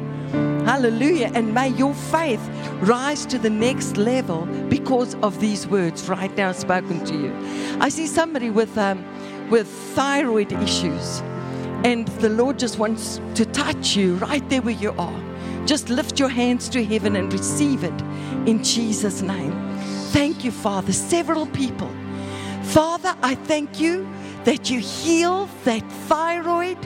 Hallelujah. 0.66 1.32
And 1.34 1.54
may 1.54 1.70
your 1.70 1.94
faith 1.94 2.48
rise 2.82 3.26
to 3.28 3.40
the 3.40 3.50
next 3.50 3.98
level 3.98 4.46
because 4.70 5.16
of 5.16 5.40
these 5.40 5.68
words 5.68 6.08
right 6.08 6.36
now 6.38 6.52
spoken 6.52 7.04
to 7.06 7.14
you. 7.14 7.36
I 7.80 7.90
see 7.90 8.08
somebody 8.08 8.50
with, 8.50 8.78
um, 8.78 9.04
with 9.50 9.68
thyroid 9.68 10.52
issues, 10.52 11.22
and 11.84 12.08
the 12.20 12.30
Lord 12.30 12.60
just 12.60 12.78
wants 12.78 13.20
to 13.36 13.46
touch 13.46 13.96
you 13.96 14.16
right 14.16 14.48
there 14.50 14.62
where 14.62 14.76
you 14.76 14.94
are. 14.98 15.22
Just 15.66 15.90
lift 15.90 16.20
your 16.20 16.30
hands 16.30 16.70
to 16.70 16.84
heaven 16.84 17.16
and 17.16 17.32
receive 17.32 17.84
it 17.84 18.02
in 18.46 18.64
Jesus' 18.64 19.22
name. 19.22 19.54
Thank 20.12 20.44
you, 20.44 20.52
Father. 20.52 20.94
Several 20.94 21.46
people. 21.48 21.90
Father, 22.64 23.16
I 23.22 23.36
thank 23.36 23.80
you 23.80 24.08
that 24.44 24.70
you 24.70 24.80
heal 24.80 25.50
that 25.66 25.84
thyroid 26.08 26.78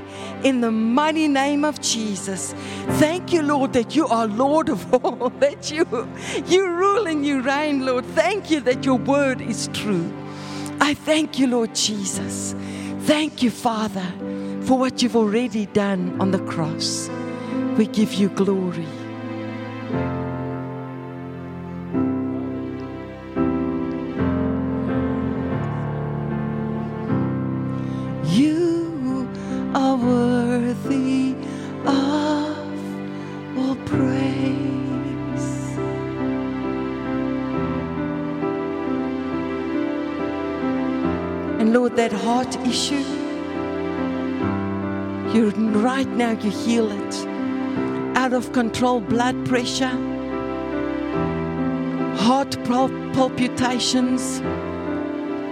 in 0.44 0.62
the 0.62 0.72
mighty 0.72 1.28
name 1.28 1.64
of 1.64 1.82
Jesus. 1.82 2.54
Thank 3.00 3.32
you, 3.34 3.42
Lord, 3.42 3.74
that 3.74 3.96
you 3.96 4.08
are 4.08 4.28
Lord 4.28 4.70
of 4.70 4.94
all, 5.06 5.30
that 5.40 5.72
you, 5.72 5.86
you 6.46 6.70
rule 6.70 7.08
and 7.08 7.26
you 7.26 7.42
reign, 7.42 7.86
Lord. 7.86 8.06
Thank 8.08 8.52
you 8.52 8.60
that 8.62 8.86
your 8.86 8.98
word 8.98 9.42
is 9.42 9.70
true. 9.74 10.12
I 10.80 10.94
thank 10.94 11.40
you, 11.40 11.48
Lord 11.48 11.74
Jesus. 11.76 12.56
Thank 13.02 13.42
you, 13.42 13.52
Father, 13.52 14.06
for 14.66 14.78
what 14.78 15.02
you've 15.02 15.16
already 15.16 15.66
done 15.68 16.20
on 16.22 16.32
the 16.32 16.40
cross. 16.40 17.10
We 17.78 17.88
give 17.88 18.14
you 18.14 18.30
glory. 18.30 19.03
Heart 42.44 42.68
issue, 42.68 43.04
you 45.34 45.50
right 45.82 46.08
now 46.10 46.32
you 46.32 46.52
heal 46.52 46.92
it. 46.92 47.28
Out 48.18 48.34
of 48.34 48.52
control 48.52 49.00
blood 49.00 49.46
pressure, 49.46 49.98
heart 52.18 52.52
palpitations. 53.14 54.42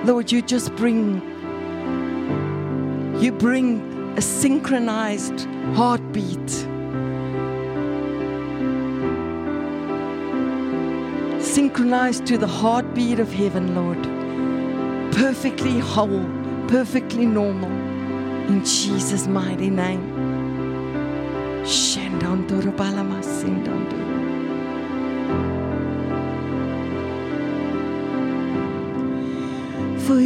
Lord, 0.05 0.31
you 0.31 0.41
just 0.41 0.75
bring 0.75 1.21
you 3.21 3.31
bring 3.31 3.81
a 4.17 4.21
synchronized 4.21 5.47
heartbeat. 5.75 6.49
Synchronized 11.41 12.25
to 12.27 12.37
the 12.37 12.47
heartbeat 12.47 13.19
of 13.19 13.31
heaven, 13.31 13.75
Lord. 13.75 14.01
Perfectly 15.13 15.77
whole, 15.79 16.25
perfectly 16.71 17.25
normal. 17.25 17.69
In 18.47 18.63
Jesus' 18.63 19.27
mighty 19.27 19.69
name. 19.69 20.01
For 30.05 30.17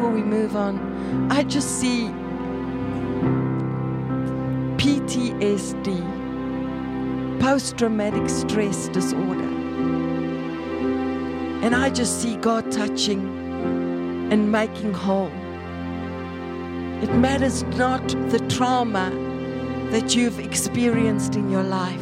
before 0.00 0.14
we 0.14 0.22
move 0.22 0.56
on. 0.56 1.30
I 1.30 1.42
just 1.42 1.78
see 1.78 2.04
PTSD, 4.78 5.88
post 7.38 7.76
traumatic 7.76 8.30
stress 8.30 8.88
disorder. 8.88 9.50
And 11.62 11.74
I 11.74 11.90
just 11.90 12.22
see 12.22 12.36
God 12.36 12.72
touching 12.72 13.20
and 14.32 14.50
making 14.50 14.94
whole. 14.94 15.30
It 17.02 17.12
matters 17.16 17.62
not 17.76 18.08
the 18.30 18.38
trauma 18.48 19.10
that 19.90 20.16
you've 20.16 20.40
experienced 20.40 21.34
in 21.34 21.50
your 21.50 21.64
life. 21.64 22.00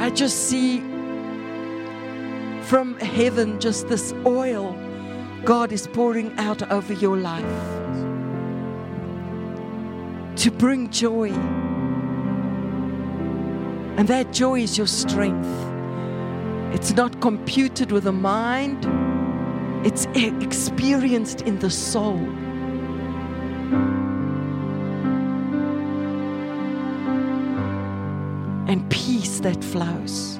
I 0.00 0.10
just 0.10 0.48
see 0.48 0.93
from 2.66 2.98
heaven 2.98 3.60
just 3.60 3.88
this 3.88 4.12
oil 4.24 4.76
God 5.44 5.72
is 5.72 5.86
pouring 5.86 6.32
out 6.38 6.62
over 6.70 6.94
your 6.94 7.18
life 7.18 7.44
to 10.36 10.50
bring 10.50 10.90
joy. 10.90 11.30
And 13.96 14.08
that 14.08 14.32
joy 14.32 14.60
is 14.60 14.76
your 14.76 14.86
strength. 14.86 15.48
It's 16.74 16.92
not 16.92 17.20
computed 17.20 17.92
with 17.92 18.04
the 18.04 18.12
mind, 18.12 18.84
it's 19.86 20.06
experienced 20.14 21.42
in 21.42 21.58
the 21.58 21.70
soul. 21.70 22.18
And 28.66 28.90
peace 28.90 29.40
that 29.40 29.62
flows. 29.62 30.33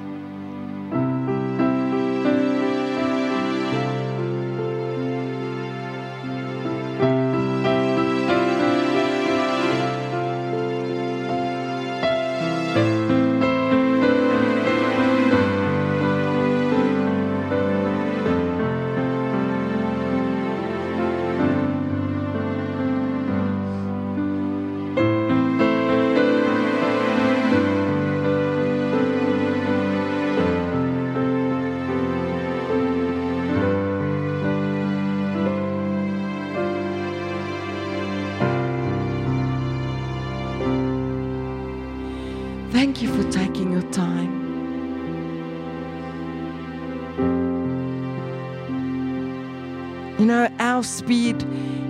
Our 50.75 50.83
speed 50.83 51.41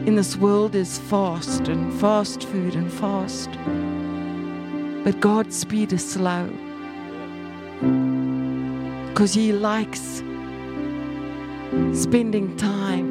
in 0.06 0.16
this 0.16 0.38
world 0.38 0.76
is 0.76 1.00
fast 1.00 1.68
and 1.68 1.92
fast 2.00 2.44
food 2.44 2.76
and 2.76 2.94
fast. 2.94 3.50
But 5.04 5.20
God's 5.20 5.58
speed 5.58 5.92
is 5.92 6.08
slow. 6.08 6.46
Because 9.08 9.34
He 9.34 9.54
likes 9.54 10.22
spending 12.00 12.56
time. 12.58 13.10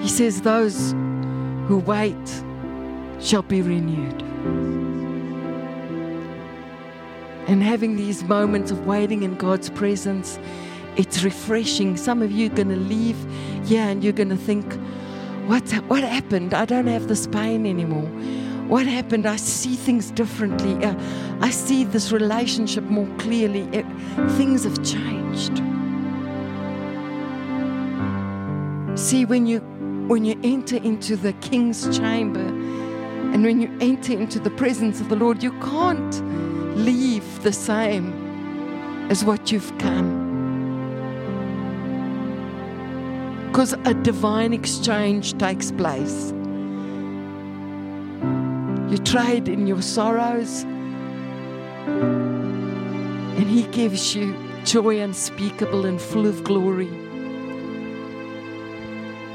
He 0.00 0.08
says, 0.08 0.40
Those 0.40 0.92
who 1.68 1.82
wait 1.84 2.44
shall 3.20 3.42
be 3.42 3.60
renewed. 3.60 4.73
And 7.46 7.62
having 7.62 7.96
these 7.96 8.24
moments 8.24 8.70
of 8.70 8.86
waiting 8.86 9.22
in 9.22 9.34
God's 9.36 9.70
presence, 9.70 10.38
it's 10.96 11.22
refreshing. 11.22 11.96
Some 11.96 12.22
of 12.22 12.32
you 12.32 12.46
are 12.46 12.54
going 12.54 12.70
to 12.70 12.76
leave 12.76 13.16
here 13.64 13.82
and 13.82 14.02
you're 14.02 14.12
going 14.12 14.30
to 14.30 14.36
think, 14.36 14.64
what, 15.46 15.68
what 15.88 16.02
happened? 16.02 16.54
I 16.54 16.64
don't 16.64 16.86
have 16.86 17.08
this 17.08 17.26
pain 17.26 17.66
anymore. 17.66 18.08
What 18.68 18.86
happened? 18.86 19.26
I 19.26 19.36
see 19.36 19.76
things 19.76 20.10
differently. 20.10 20.82
Uh, 20.82 20.98
I 21.42 21.50
see 21.50 21.84
this 21.84 22.12
relationship 22.12 22.84
more 22.84 23.08
clearly. 23.18 23.68
It, 23.72 23.84
things 24.38 24.64
have 24.64 24.82
changed. 24.82 25.58
See, 28.98 29.26
when 29.26 29.46
you 29.46 29.60
when 30.08 30.24
you 30.24 30.38
enter 30.42 30.76
into 30.76 31.16
the 31.16 31.32
king's 31.34 31.94
chamber 31.98 32.40
and 32.40 33.42
when 33.42 33.60
you 33.60 33.76
enter 33.80 34.12
into 34.12 34.38
the 34.38 34.50
presence 34.50 35.00
of 35.00 35.10
the 35.10 35.16
Lord, 35.16 35.42
you 35.42 35.52
can't 35.60 36.22
leave 36.76 37.13
the 37.44 37.52
same 37.52 38.12
as 39.10 39.22
what 39.24 39.52
you've 39.52 39.76
come. 39.78 40.24
Because 43.48 43.74
a 43.84 43.92
divine 43.94 44.54
exchange 44.54 45.36
takes 45.38 45.70
place. 45.70 46.32
You 48.90 48.98
trade 49.04 49.48
in 49.48 49.66
your 49.66 49.82
sorrows, 49.82 50.62
and 53.36 53.46
He 53.46 53.64
gives 53.64 54.16
you 54.16 54.34
joy 54.64 55.00
unspeakable 55.00 55.84
and 55.84 56.00
full 56.00 56.26
of 56.26 56.42
glory. 56.44 56.90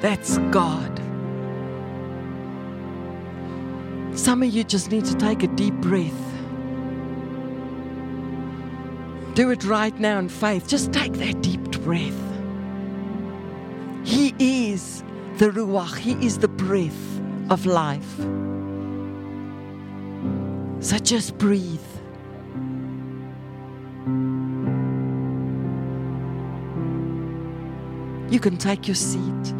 That's 0.01 0.39
God. 0.49 0.99
Some 4.18 4.41
of 4.41 4.49
you 4.49 4.64
just 4.64 4.89
need 4.89 5.05
to 5.05 5.16
take 5.16 5.43
a 5.43 5.47
deep 5.47 5.76
breath. 5.76 6.28
Do 9.39 9.51
it 9.51 9.63
right 9.63 9.97
now 9.97 10.19
in 10.19 10.27
faith. 10.27 10.67
Just 10.67 10.91
take 10.91 11.13
that 11.13 11.41
deep 11.41 11.61
breath. 11.79 12.21
He 14.03 14.35
is 14.37 15.01
the 15.37 15.49
Ruach, 15.51 15.95
He 15.95 16.11
is 16.25 16.39
the 16.39 16.49
breath 16.49 17.21
of 17.49 17.65
life. 17.65 18.17
So 20.81 20.97
just 20.97 21.37
breathe. 21.37 21.79
You 28.29 28.41
can 28.41 28.57
take 28.57 28.89
your 28.89 28.95
seat. 28.95 29.53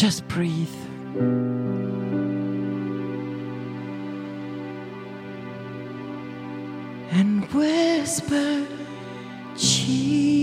Just 0.00 0.26
breathe. 0.28 0.66
And 7.10 7.44
whisper, 7.52 8.66
Jesus, 9.58 10.40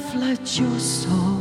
now 0.00 0.10
floods 0.10 0.58
your 0.58 0.78
soul. 0.78 1.39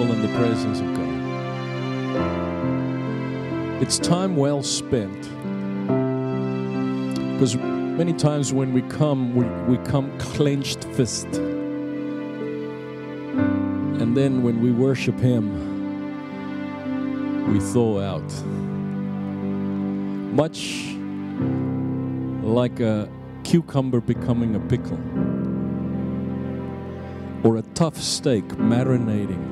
Wonderful 0.00 0.12
in 0.12 0.22
the 0.22 0.38
presence 0.38 0.80
of 0.80 0.86
God? 0.94 1.08
It's 3.82 3.98
time 3.98 4.36
well 4.36 4.62
spent. 4.62 5.22
Because 7.32 7.56
many 7.56 8.12
times 8.12 8.52
when 8.52 8.72
we 8.72 8.82
come, 8.82 9.34
we, 9.34 9.44
we 9.66 9.78
come 9.84 10.16
clenched 10.18 10.84
fist. 10.84 11.26
And 13.98 14.16
then 14.16 14.42
when 14.42 14.60
we 14.60 14.70
worship 14.72 15.18
Him, 15.18 15.50
we 17.52 17.60
thaw 17.60 18.00
out. 18.00 18.32
Much 20.34 20.84
like 22.42 22.80
a 22.80 23.08
cucumber 23.44 24.00
becoming 24.00 24.54
a 24.56 24.60
pickle, 24.60 24.98
or 27.42 27.56
a 27.56 27.62
tough 27.74 27.96
steak 27.96 28.44
marinating 28.48 29.49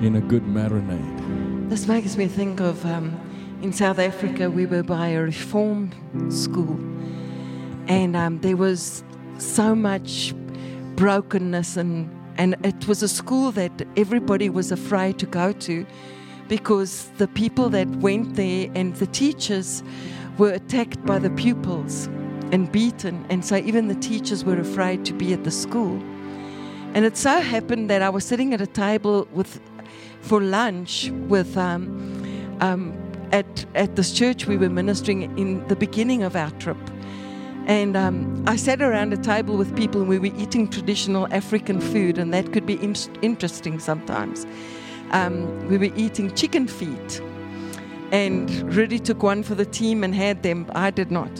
in 0.00 0.16
a 0.16 0.20
good 0.20 0.44
marinade. 0.44 1.68
This 1.68 1.86
makes 1.86 2.16
me 2.16 2.26
think 2.26 2.60
of 2.60 2.84
um, 2.86 3.18
in 3.62 3.72
South 3.72 3.98
Africa, 3.98 4.50
we 4.50 4.64
were 4.64 4.82
by 4.82 5.08
a 5.08 5.20
reform 5.20 5.90
school, 6.30 6.78
and 7.86 8.16
um, 8.16 8.40
there 8.40 8.56
was 8.56 9.04
so 9.38 9.74
much 9.74 10.34
brokenness, 10.96 11.76
and, 11.76 12.08
and 12.38 12.56
it 12.64 12.88
was 12.88 13.02
a 13.02 13.08
school 13.08 13.52
that 13.52 13.72
everybody 13.96 14.48
was 14.48 14.72
afraid 14.72 15.18
to 15.18 15.26
go 15.26 15.52
to 15.52 15.86
because 16.48 17.10
the 17.18 17.28
people 17.28 17.68
that 17.68 17.88
went 17.96 18.34
there 18.34 18.70
and 18.74 18.96
the 18.96 19.06
teachers 19.06 19.82
were 20.38 20.50
attacked 20.50 21.04
by 21.04 21.18
the 21.18 21.30
pupils 21.30 22.06
and 22.52 22.72
beaten, 22.72 23.24
and 23.28 23.44
so 23.44 23.56
even 23.56 23.88
the 23.88 23.94
teachers 23.96 24.44
were 24.44 24.58
afraid 24.58 25.04
to 25.04 25.12
be 25.12 25.34
at 25.34 25.44
the 25.44 25.50
school. 25.50 26.02
And 26.92 27.04
it 27.04 27.16
so 27.16 27.40
happened 27.40 27.88
that 27.90 28.02
I 28.02 28.08
was 28.08 28.24
sitting 28.24 28.52
at 28.52 28.60
a 28.60 28.66
table 28.66 29.28
with 29.32 29.60
for 30.20 30.40
lunch 30.40 31.10
with 31.28 31.56
um, 31.56 32.56
um, 32.60 32.96
at 33.32 33.64
at 33.74 33.96
this 33.96 34.12
church 34.12 34.46
we 34.46 34.56
were 34.56 34.68
ministering 34.68 35.22
in 35.38 35.66
the 35.68 35.76
beginning 35.76 36.22
of 36.22 36.36
our 36.36 36.50
trip, 36.52 36.78
and 37.66 37.96
um, 37.96 38.44
I 38.46 38.56
sat 38.56 38.82
around 38.82 39.12
a 39.12 39.16
table 39.16 39.56
with 39.56 39.74
people 39.76 40.00
and 40.00 40.10
we 40.10 40.18
were 40.18 40.34
eating 40.36 40.68
traditional 40.68 41.26
African 41.32 41.80
food, 41.80 42.18
and 42.18 42.32
that 42.34 42.52
could 42.52 42.66
be 42.66 42.74
in- 42.74 42.96
interesting 43.22 43.78
sometimes. 43.78 44.46
Um, 45.12 45.68
we 45.68 45.78
were 45.78 45.94
eating 45.96 46.34
chicken 46.34 46.68
feet, 46.68 47.20
and 48.12 48.50
Rudi 48.74 48.98
took 48.98 49.22
one 49.22 49.42
for 49.42 49.54
the 49.54 49.66
team 49.66 50.04
and 50.04 50.14
had 50.14 50.42
them. 50.42 50.66
I 50.74 50.90
did 50.90 51.10
not. 51.10 51.30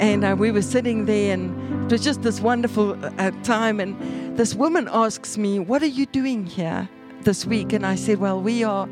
And 0.00 0.24
uh, 0.24 0.34
we 0.36 0.50
were 0.50 0.62
sitting 0.62 1.04
there, 1.04 1.34
and 1.34 1.84
it 1.84 1.92
was 1.92 2.02
just 2.02 2.22
this 2.22 2.40
wonderful 2.40 2.96
uh, 3.20 3.30
time. 3.44 3.78
And 3.78 4.36
this 4.36 4.52
woman 4.54 4.88
asks 4.90 5.38
me, 5.38 5.60
"What 5.60 5.82
are 5.82 5.92
you 6.00 6.06
doing 6.06 6.46
here 6.46 6.88
this 7.24 7.46
week?" 7.46 7.72
And 7.72 7.84
I 7.84 7.96
said, 7.96 8.18
"Well, 8.18 8.40
we 8.40 8.64
are." 8.64 8.88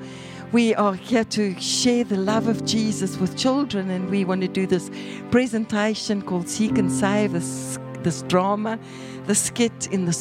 We 0.52 0.74
are 0.74 0.92
here 0.92 1.24
to 1.24 1.58
share 1.58 2.04
the 2.04 2.18
love 2.18 2.46
of 2.46 2.66
Jesus 2.66 3.16
with 3.16 3.38
children, 3.38 3.88
and 3.88 4.10
we 4.10 4.22
want 4.22 4.42
to 4.42 4.48
do 4.48 4.66
this 4.66 4.90
presentation 5.30 6.20
called 6.20 6.46
Seek 6.46 6.76
and 6.76 6.92
Save, 6.92 7.32
this, 7.32 7.78
this 8.02 8.20
drama, 8.28 8.78
the 9.26 9.34
skit 9.34 9.88
in 9.90 10.04
the 10.04 10.12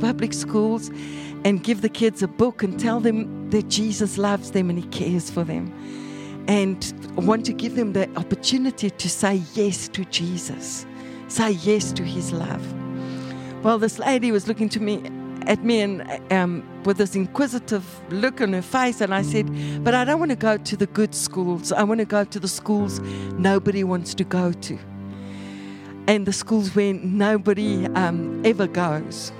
public 0.00 0.32
schools, 0.32 0.88
and 1.44 1.62
give 1.62 1.82
the 1.82 1.90
kids 1.90 2.22
a 2.22 2.28
book 2.28 2.62
and 2.62 2.80
tell 2.80 2.98
them 2.98 3.50
that 3.50 3.68
Jesus 3.68 4.16
loves 4.16 4.52
them 4.52 4.70
and 4.70 4.78
He 4.78 4.88
cares 4.88 5.28
for 5.28 5.44
them 5.44 5.70
and 6.48 6.94
want 7.16 7.44
to 7.46 7.52
give 7.52 7.76
them 7.76 7.92
the 7.92 8.08
opportunity 8.16 8.90
to 8.90 9.08
say 9.08 9.42
yes 9.54 9.88
to 9.88 10.04
Jesus, 10.06 10.86
say 11.28 11.50
yes 11.50 11.92
to 11.92 12.02
His 12.02 12.32
love. 12.32 12.64
Well, 13.62 13.78
this 13.78 13.98
lady 13.98 14.32
was 14.32 14.46
looking 14.46 14.68
to 14.70 14.80
me 14.80 15.02
at 15.46 15.64
me 15.64 15.80
and 15.80 16.32
um, 16.32 16.62
with 16.84 16.98
this 16.98 17.14
inquisitive 17.14 17.84
look 18.10 18.40
on 18.40 18.52
her 18.52 18.62
face, 18.62 19.00
and 19.00 19.14
I 19.14 19.22
said, 19.22 19.46
"But 19.84 19.94
I 19.94 20.04
don't 20.04 20.18
want 20.18 20.30
to 20.30 20.36
go 20.36 20.56
to 20.56 20.76
the 20.76 20.86
good 20.86 21.14
schools. 21.14 21.72
I 21.72 21.82
want 21.82 22.00
to 22.00 22.06
go 22.06 22.24
to 22.24 22.40
the 22.40 22.48
schools 22.48 23.00
nobody 23.38 23.84
wants 23.84 24.14
to 24.14 24.24
go 24.24 24.52
to, 24.52 24.78
and 26.06 26.26
the 26.26 26.32
schools 26.32 26.74
where 26.74 26.94
nobody 26.94 27.86
um, 27.94 28.44
ever 28.44 28.66
goes." 28.66 29.32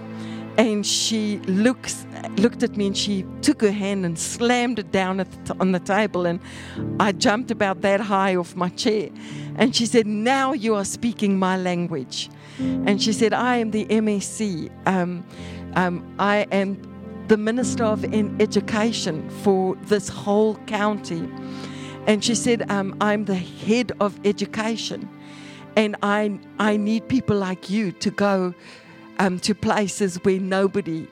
And 0.57 0.87
she 0.87 1.39
looks, 1.49 2.07
looked 2.37 2.63
at 2.63 2.77
me 2.77 2.87
and 2.87 2.97
she 2.97 3.27
took 3.43 3.61
her 3.61 3.73
hand 3.73 4.07
and 4.07 4.17
slammed 4.17 4.79
it 4.79 4.93
down 4.93 5.17
the 5.17 5.27
on 5.59 5.73
the 5.73 5.81
table. 5.81 6.27
And 6.27 6.39
I 7.01 7.11
jumped 7.11 7.51
about 7.51 7.81
that 7.81 8.01
high 8.01 8.37
off 8.37 8.55
my 8.55 8.69
chair. 8.69 9.11
And 9.57 9.75
she 9.75 9.87
said, 9.87 10.07
Now 10.07 10.53
you 10.53 10.77
are 10.77 10.85
speaking 10.85 11.39
my 11.39 11.57
language. 11.57 12.31
And 12.59 13.03
she 13.03 13.13
said, 13.13 13.33
I 13.33 13.57
am 13.57 13.73
the 13.73 13.85
MEC. 13.87 14.71
Um, 14.87 15.25
um, 15.77 16.15
I 16.19 16.47
am 16.53 16.81
the 17.29 17.37
Minister 17.37 17.85
of 17.85 18.05
Education 18.05 19.29
for 19.31 19.77
this 19.87 20.09
whole 20.09 20.57
county. 20.67 21.29
And 22.07 22.23
she 22.23 22.35
said, 22.35 22.71
um, 22.71 22.97
I'm 23.01 23.25
the 23.25 23.35
head 23.35 23.93
of 24.01 24.19
education. 24.25 25.09
And 25.77 25.97
I, 26.03 26.39
I 26.59 26.77
need 26.77 27.09
people 27.09 27.37
like 27.37 27.71
you 27.71 27.93
to 27.93 28.11
go 28.11 28.55
um, 29.19 29.39
to 29.41 29.55
places 29.55 30.17
where 30.23 30.39
nobody 30.39 31.09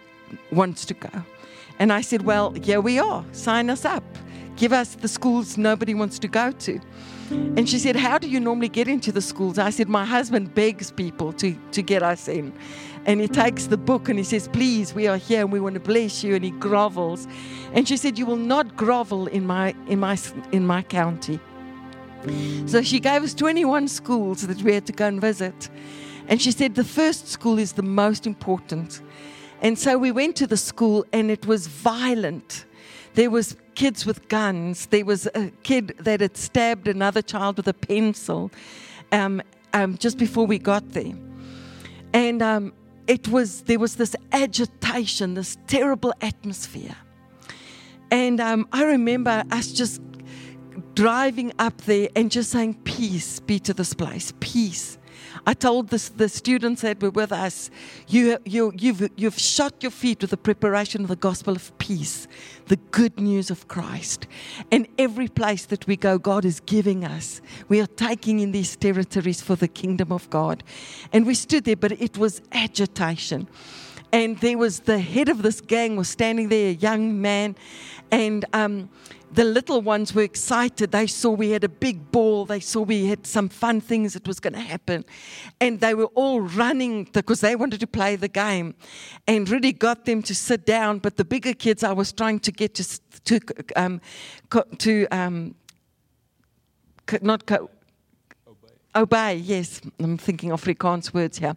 wants 0.50 0.84
to 0.86 0.94
go. 0.94 1.24
And 1.78 1.92
I 1.92 2.00
said, 2.02 2.22
Well, 2.22 2.52
here 2.52 2.80
we 2.80 2.98
are. 2.98 3.24
Sign 3.32 3.70
us 3.70 3.84
up. 3.84 4.04
Give 4.56 4.72
us 4.72 4.94
the 4.94 5.08
schools 5.08 5.56
nobody 5.56 5.94
wants 5.94 6.18
to 6.20 6.28
go 6.28 6.52
to. 6.52 6.80
And 7.30 7.68
she 7.68 7.78
said, 7.78 7.96
How 7.96 8.18
do 8.18 8.28
you 8.28 8.38
normally 8.38 8.68
get 8.68 8.86
into 8.86 9.10
the 9.10 9.22
schools? 9.22 9.58
I 9.58 9.70
said, 9.70 9.88
My 9.88 10.04
husband 10.04 10.54
begs 10.54 10.92
people 10.92 11.32
to, 11.34 11.56
to 11.72 11.82
get 11.82 12.02
us 12.02 12.28
in. 12.28 12.52
And 13.04 13.20
he 13.20 13.26
takes 13.26 13.66
the 13.66 13.76
book 13.76 14.08
and 14.08 14.18
he 14.18 14.24
says, 14.24 14.48
Please, 14.48 14.94
we 14.94 15.06
are 15.08 15.16
here 15.16 15.40
and 15.40 15.52
we 15.52 15.58
want 15.60 15.74
to 15.74 15.80
bless 15.80 16.22
you. 16.22 16.34
And 16.34 16.44
he 16.44 16.52
grovels. 16.52 17.26
And 17.72 17.88
she 17.88 17.96
said, 17.96 18.18
You 18.18 18.26
will 18.26 18.36
not 18.36 18.76
grovel 18.76 19.26
in 19.26 19.46
my, 19.46 19.74
in 19.88 19.98
my, 19.98 20.16
in 20.52 20.66
my 20.66 20.82
county. 20.82 21.40
So 22.66 22.82
she 22.82 23.00
gave 23.00 23.24
us 23.24 23.34
21 23.34 23.88
schools 23.88 24.46
that 24.46 24.62
we 24.62 24.74
had 24.74 24.86
to 24.86 24.92
go 24.92 25.06
and 25.06 25.20
visit. 25.20 25.68
And 26.28 26.40
she 26.40 26.52
said, 26.52 26.76
The 26.76 26.84
first 26.84 27.28
school 27.28 27.58
is 27.58 27.72
the 27.72 27.82
most 27.82 28.26
important. 28.26 29.02
And 29.60 29.78
so 29.78 29.98
we 29.98 30.12
went 30.12 30.36
to 30.36 30.46
the 30.46 30.56
school 30.56 31.04
and 31.12 31.30
it 31.30 31.46
was 31.46 31.66
violent. 31.66 32.66
There 33.14 33.30
was 33.30 33.56
kids 33.74 34.06
with 34.06 34.28
guns. 34.28 34.86
There 34.86 35.04
was 35.04 35.26
a 35.34 35.50
kid 35.62 35.94
that 36.00 36.20
had 36.20 36.36
stabbed 36.36 36.88
another 36.88 37.22
child 37.22 37.56
with 37.56 37.68
a 37.68 37.74
pencil 37.74 38.50
um, 39.10 39.42
um, 39.72 39.98
just 39.98 40.18
before 40.18 40.46
we 40.46 40.58
got 40.58 40.90
there. 40.90 41.12
And 42.12 42.42
um, 42.42 42.72
it 43.06 43.28
was 43.28 43.62
there 43.62 43.78
was 43.78 43.96
this 43.96 44.14
agitation, 44.32 45.34
this 45.34 45.56
terrible 45.66 46.12
atmosphere. 46.20 46.96
And 48.10 48.40
um, 48.40 48.68
I 48.72 48.84
remember 48.84 49.42
us 49.50 49.72
just 49.72 50.00
driving 50.94 51.52
up 51.58 51.76
there 51.82 52.08
and 52.14 52.30
just 52.30 52.50
saying, 52.50 52.74
Peace 52.84 53.40
be 53.40 53.58
to 53.60 53.74
this 53.74 53.94
place, 53.94 54.32
peace. 54.40 54.98
I 55.46 55.54
told 55.54 55.88
this, 55.88 56.08
the 56.08 56.28
students 56.28 56.82
that 56.82 57.02
were 57.02 57.10
with 57.10 57.32
us, 57.32 57.70
you, 58.06 58.38
you, 58.44 58.72
you've, 58.76 59.10
you've 59.16 59.38
shot 59.38 59.82
your 59.82 59.90
feet 59.90 60.20
with 60.20 60.30
the 60.30 60.36
preparation 60.36 61.02
of 61.02 61.08
the 61.08 61.16
gospel 61.16 61.54
of 61.56 61.76
peace, 61.78 62.28
the 62.66 62.76
good 62.76 63.18
news 63.18 63.50
of 63.50 63.66
Christ. 63.66 64.28
And 64.70 64.86
every 64.98 65.28
place 65.28 65.66
that 65.66 65.86
we 65.86 65.96
go, 65.96 66.16
God 66.18 66.44
is 66.44 66.60
giving 66.60 67.04
us. 67.04 67.40
We 67.68 67.80
are 67.80 67.86
taking 67.86 68.38
in 68.38 68.52
these 68.52 68.76
territories 68.76 69.42
for 69.42 69.56
the 69.56 69.68
kingdom 69.68 70.12
of 70.12 70.30
God. 70.30 70.62
And 71.12 71.26
we 71.26 71.34
stood 71.34 71.64
there, 71.64 71.76
but 71.76 71.92
it 71.92 72.16
was 72.16 72.40
agitation 72.52 73.48
and 74.12 74.38
there 74.38 74.58
was 74.58 74.80
the 74.80 74.98
head 74.98 75.30
of 75.30 75.42
this 75.42 75.60
gang 75.60 75.96
was 75.96 76.08
standing 76.08 76.50
there, 76.50 76.68
a 76.68 76.74
young 76.74 77.20
man, 77.20 77.56
and 78.10 78.44
um, 78.52 78.90
the 79.32 79.44
little 79.44 79.80
ones 79.80 80.14
were 80.14 80.22
excited. 80.22 80.92
They 80.92 81.06
saw 81.06 81.30
we 81.30 81.50
had 81.50 81.64
a 81.64 81.68
big 81.68 82.10
ball. 82.12 82.44
They 82.44 82.60
saw 82.60 82.82
we 82.82 83.06
had 83.06 83.26
some 83.26 83.48
fun 83.48 83.80
things 83.80 84.12
that 84.12 84.28
was 84.28 84.38
going 84.40 84.52
to 84.52 84.60
happen. 84.60 85.04
And 85.60 85.80
they 85.80 85.94
were 85.94 86.10
all 86.14 86.40
running 86.40 87.04
because 87.04 87.40
they 87.40 87.56
wanted 87.56 87.80
to 87.80 87.86
play 87.86 88.16
the 88.16 88.28
game 88.28 88.74
and 89.26 89.48
really 89.48 89.72
got 89.72 90.04
them 90.04 90.22
to 90.22 90.34
sit 90.34 90.66
down. 90.66 90.98
But 90.98 91.16
the 91.16 91.24
bigger 91.24 91.54
kids, 91.54 91.82
I 91.82 91.92
was 91.92 92.12
trying 92.12 92.40
to 92.40 92.52
get 92.52 92.74
to, 92.74 93.00
to, 93.24 93.40
um, 93.74 94.00
to 94.78 95.06
um, 95.10 95.54
not 97.22 97.46
co- 97.46 97.70
obey. 98.94 99.36
yes. 99.36 99.80
I'm 99.98 100.18
thinking 100.18 100.52
of 100.52 100.62
Afrikaans 100.62 101.14
words 101.14 101.38
here. 101.38 101.56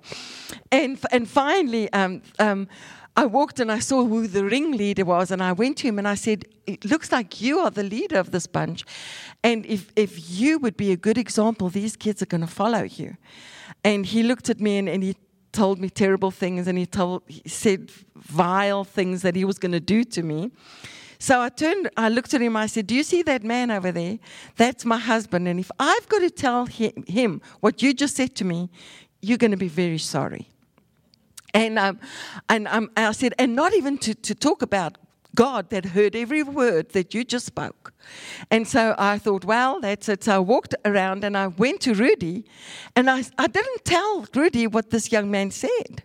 And, 0.71 0.97
and 1.11 1.27
finally, 1.27 1.91
um, 1.91 2.21
um, 2.39 2.69
I 3.17 3.25
walked 3.25 3.59
and 3.59 3.71
I 3.71 3.79
saw 3.79 4.03
who 4.05 4.27
the 4.27 4.43
ringleader 4.43 5.05
was, 5.05 5.31
and 5.31 5.41
I 5.41 5.53
went 5.53 5.77
to 5.77 5.87
him 5.87 5.97
and 5.97 6.07
I 6.07 6.15
said, 6.15 6.45
It 6.67 6.83
looks 6.83 7.11
like 7.11 7.41
you 7.41 7.59
are 7.59 7.71
the 7.71 7.83
leader 7.83 8.17
of 8.17 8.31
this 8.31 8.45
bunch. 8.45 8.83
And 9.43 9.65
if, 9.65 9.91
if 9.95 10.39
you 10.39 10.59
would 10.59 10.75
be 10.75 10.91
a 10.91 10.97
good 10.97 11.17
example, 11.17 11.69
these 11.69 11.95
kids 11.95 12.21
are 12.21 12.25
going 12.25 12.41
to 12.41 12.47
follow 12.47 12.83
you. 12.83 13.15
And 13.83 14.05
he 14.05 14.23
looked 14.23 14.49
at 14.49 14.59
me 14.59 14.77
and, 14.77 14.89
and 14.89 15.03
he 15.03 15.15
told 15.53 15.79
me 15.79 15.89
terrible 15.89 16.31
things 16.31 16.67
and 16.67 16.77
he, 16.77 16.85
told, 16.85 17.23
he 17.27 17.47
said 17.47 17.89
vile 18.15 18.83
things 18.83 19.21
that 19.21 19.35
he 19.35 19.45
was 19.45 19.57
going 19.57 19.71
to 19.71 19.79
do 19.79 20.03
to 20.03 20.21
me. 20.21 20.51
So 21.17 21.39
I 21.39 21.49
turned, 21.49 21.89
I 21.95 22.09
looked 22.09 22.33
at 22.33 22.41
him, 22.41 22.57
I 22.57 22.65
said, 22.67 22.87
Do 22.87 22.95
you 22.95 23.03
see 23.03 23.23
that 23.23 23.43
man 23.43 23.71
over 23.71 23.91
there? 23.91 24.19
That's 24.57 24.83
my 24.83 24.97
husband. 24.97 25.47
And 25.47 25.59
if 25.59 25.71
I've 25.79 26.07
got 26.09 26.19
to 26.19 26.29
tell 26.29 26.65
him 26.65 27.41
what 27.61 27.81
you 27.81 27.93
just 27.93 28.17
said 28.17 28.35
to 28.35 28.45
me, 28.45 28.69
you're 29.21 29.37
going 29.37 29.51
to 29.51 29.57
be 29.57 29.69
very 29.69 29.97
sorry. 29.97 30.49
And, 31.55 31.79
um, 31.79 31.99
and 32.49 32.67
um, 32.67 32.91
I 32.97 33.11
said, 33.13 33.33
and 33.39 33.55
not 33.55 33.73
even 33.73 33.97
to, 33.99 34.13
to 34.13 34.35
talk 34.35 34.61
about 34.61 34.97
God 35.35 35.69
that 35.69 35.85
heard 35.85 36.15
every 36.15 36.43
word 36.43 36.89
that 36.89 37.13
you 37.13 37.23
just 37.23 37.45
spoke. 37.45 37.93
And 38.51 38.67
so 38.67 38.95
I 38.97 39.17
thought, 39.17 39.45
well, 39.45 39.79
that's 39.79 40.09
it. 40.09 40.23
So 40.23 40.35
I 40.35 40.39
walked 40.39 40.75
around 40.85 41.23
and 41.23 41.37
I 41.37 41.47
went 41.47 41.81
to 41.81 41.93
Rudi 41.93 42.45
and 42.95 43.09
I, 43.09 43.23
I 43.37 43.47
didn't 43.47 43.85
tell 43.85 44.25
Rudi 44.33 44.67
what 44.67 44.89
this 44.89 45.11
young 45.11 45.31
man 45.31 45.51
said. 45.51 46.03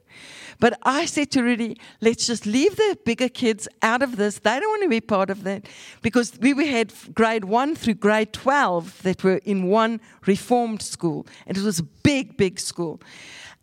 But 0.60 0.78
I 0.82 1.06
said 1.06 1.30
to 1.32 1.42
Rudi, 1.42 1.78
let's 2.02 2.26
just 2.26 2.44
leave 2.44 2.76
the 2.76 2.98
bigger 3.04 3.28
kids 3.28 3.66
out 3.80 4.02
of 4.02 4.16
this. 4.16 4.38
They 4.38 4.60
don't 4.60 4.68
want 4.68 4.82
to 4.82 4.88
be 4.88 5.00
part 5.00 5.30
of 5.30 5.42
that 5.44 5.66
because 6.02 6.38
we 6.38 6.68
had 6.68 6.92
grade 7.14 7.46
one 7.46 7.74
through 7.74 7.94
grade 7.94 8.34
12 8.34 9.02
that 9.02 9.24
were 9.24 9.40
in 9.44 9.68
one 9.68 10.00
reformed 10.26 10.82
school. 10.82 11.26
And 11.46 11.56
it 11.56 11.64
was 11.64 11.78
a 11.78 11.84
big, 11.84 12.36
big 12.36 12.60
school. 12.60 13.00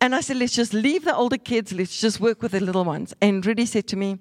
And 0.00 0.14
I 0.14 0.20
said, 0.20 0.36
let's 0.36 0.54
just 0.54 0.72
leave 0.72 1.04
the 1.04 1.14
older 1.14 1.38
kids, 1.38 1.72
let's 1.72 2.00
just 2.00 2.20
work 2.20 2.42
with 2.42 2.52
the 2.52 2.60
little 2.60 2.84
ones. 2.84 3.14
And 3.20 3.44
Rudi 3.44 3.66
said 3.66 3.86
to 3.88 3.96
me, 3.96 4.18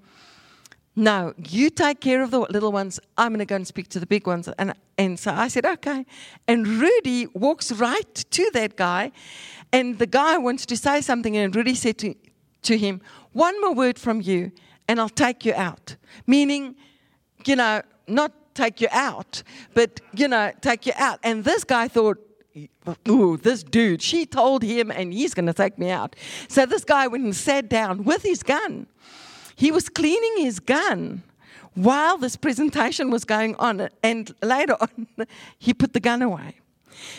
no, 0.96 1.36
you 1.38 1.70
take 1.70 2.02
care 2.02 2.24
of 2.24 2.32
the 2.32 2.40
little 2.40 2.72
ones. 2.72 3.00
I'm 3.20 3.30
going 3.30 3.40
to 3.40 3.46
go 3.46 3.56
and 3.56 3.68
speak 3.68 3.88
to 3.90 4.00
the 4.00 4.08
big 4.08 4.26
ones. 4.26 4.50
And, 4.58 4.74
and 4.98 5.20
so 5.20 5.32
I 5.32 5.48
said, 5.48 5.64
okay. 5.64 6.08
And 6.48 6.68
Rudi 6.68 7.28
walks 7.28 7.72
right 7.72 8.16
to 8.32 8.50
that 8.54 8.78
guy. 8.78 9.12
And 9.72 10.00
the 10.00 10.08
guy 10.08 10.40
wants 10.40 10.66
to 10.66 10.76
say 10.76 11.02
something. 11.02 11.38
And 11.38 11.56
Rudi 11.56 11.76
said 11.76 12.00
to, 12.00 12.16
to 12.64 12.78
him, 12.80 13.00
one 13.34 13.62
more 13.62 13.76
word 13.76 14.00
from 14.00 14.22
you, 14.22 14.52
and 14.88 15.00
I'll 15.00 15.08
take 15.08 15.46
you 15.46 15.54
out. 15.54 15.96
Meaning, 16.26 16.76
you 17.46 17.56
know, 17.56 17.84
not 18.08 18.56
take 18.56 18.82
you 18.82 18.88
out, 18.92 19.44
but, 19.76 20.02
you 20.16 20.28
know, 20.28 20.52
take 20.62 20.88
you 20.88 20.94
out. 20.96 21.20
And 21.22 21.44
this 21.44 21.64
guy 21.64 21.88
thought, 21.88 22.18
ooh, 23.08 23.38
this 23.38 23.64
dude, 23.64 24.02
she 24.02 24.26
told 24.26 24.64
him 24.64 24.92
and 24.92 25.14
he's 25.14 25.34
going 25.34 25.46
to 25.46 25.54
take 25.54 25.78
me 25.78 25.90
out. 25.90 26.16
So 26.48 26.66
this 26.66 26.84
guy 26.84 27.08
went 27.08 27.24
and 27.24 27.36
sat 27.36 27.70
down 27.70 28.04
with 28.04 28.24
his 28.24 28.44
gun. 28.44 28.88
He 29.56 29.72
was 29.72 29.90
cleaning 29.90 30.44
his 30.46 30.60
gun 30.60 31.24
while 31.74 32.18
this 32.18 32.36
presentation 32.36 33.12
was 33.12 33.24
going 33.24 33.56
on. 33.56 33.90
And 34.04 34.34
later 34.42 34.76
on, 34.82 35.08
he 35.58 35.74
put 35.74 35.94
the 35.94 36.00
gun 36.00 36.22
away. 36.22 36.56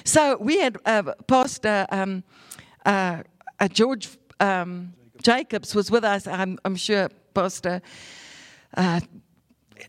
So 0.05 0.37
we 0.41 0.59
had 0.59 0.77
uh, 0.85 1.15
Pastor 1.27 1.87
um, 1.91 2.25
uh, 2.85 3.23
uh, 3.61 3.69
George 3.69 4.09
um, 4.41 4.95
Jacobs 5.23 5.75
was 5.75 5.91
with 5.91 6.05
us. 6.05 6.27
I'm, 6.27 6.59
I'm 6.65 6.77
sure 6.77 7.09
Pastor 7.35 7.81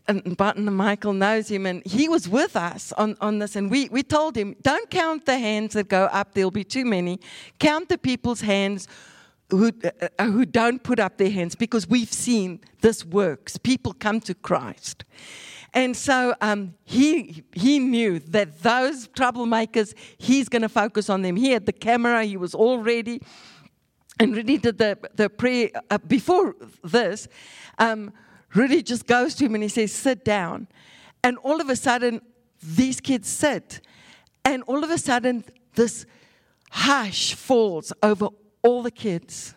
and 0.08 0.36
Barton 0.36 0.66
and 0.66 0.76
Michael 0.76 1.12
knows 1.12 1.48
him, 1.48 1.66
and 1.66 1.84
he 1.86 2.08
was 2.08 2.28
with 2.28 2.56
us 2.56 2.92
on, 2.92 3.16
on 3.20 3.38
this. 3.38 3.56
And 3.56 3.70
we, 3.70 3.88
we 3.88 4.02
told 4.02 4.36
him, 4.36 4.56
don't 4.62 4.90
count 4.90 5.26
the 5.26 5.38
hands 5.38 5.74
that 5.74 5.88
go 5.88 6.04
up, 6.04 6.34
there'll 6.34 6.50
be 6.50 6.64
too 6.64 6.84
many. 6.84 7.20
Count 7.58 7.88
the 7.88 7.98
people's 7.98 8.40
hands 8.40 8.88
who, 9.50 9.72
uh, 10.18 10.24
who 10.24 10.44
don't 10.44 10.82
put 10.82 11.00
up 11.00 11.18
their 11.18 11.30
hands 11.30 11.54
because 11.54 11.88
we've 11.88 12.12
seen 12.12 12.60
this 12.80 13.04
works. 13.04 13.56
People 13.56 13.92
come 13.92 14.20
to 14.20 14.34
Christ. 14.34 15.04
And 15.72 15.96
so 15.96 16.34
um, 16.40 16.74
he, 16.84 17.44
he 17.52 17.78
knew 17.78 18.18
that 18.18 18.62
those 18.62 19.08
troublemakers, 19.08 19.94
he's 20.18 20.48
going 20.48 20.62
to 20.62 20.68
focus 20.68 21.08
on 21.08 21.22
them. 21.22 21.36
He 21.36 21.52
had 21.52 21.66
the 21.66 21.72
camera, 21.72 22.24
he 22.24 22.36
was 22.36 22.54
all 22.54 22.78
ready. 22.78 23.22
And 24.18 24.36
really 24.36 24.58
did 24.58 24.78
the, 24.78 24.98
the 25.14 25.30
prayer 25.30 25.70
uh, 25.90 25.98
before 25.98 26.54
this. 26.84 27.28
Um, 27.78 28.12
Rudi 28.54 28.82
just 28.82 29.06
goes 29.06 29.34
to 29.36 29.44
him 29.44 29.54
and 29.54 29.62
he 29.62 29.68
says, 29.68 29.92
Sit 29.92 30.24
down. 30.24 30.68
And 31.22 31.38
all 31.38 31.60
of 31.60 31.68
a 31.68 31.76
sudden, 31.76 32.20
these 32.62 33.00
kids 33.00 33.28
sit. 33.28 33.80
And 34.44 34.62
all 34.64 34.82
of 34.82 34.90
a 34.90 34.98
sudden, 34.98 35.44
this 35.74 36.06
hush 36.70 37.34
falls 37.34 37.92
over 38.02 38.28
all 38.62 38.82
the 38.82 38.90
kids. 38.90 39.54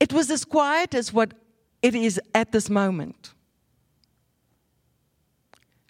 It 0.00 0.12
was 0.12 0.30
as 0.30 0.44
quiet 0.44 0.94
as 0.94 1.12
what 1.12 1.34
it 1.82 1.94
is 1.94 2.20
at 2.34 2.52
this 2.52 2.70
moment. 2.70 3.32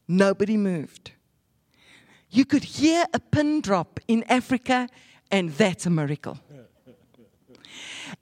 Nobody 0.07 0.57
moved. 0.57 1.13
You 2.31 2.45
could 2.45 2.65
hear 2.65 3.05
a 3.13 3.21
pin 3.21 3.61
drop 3.61 4.01
in 4.09 4.23
Africa, 4.25 4.89
and 5.31 5.51
that's 5.51 5.87
a 5.87 5.91
miracle. 5.91 6.39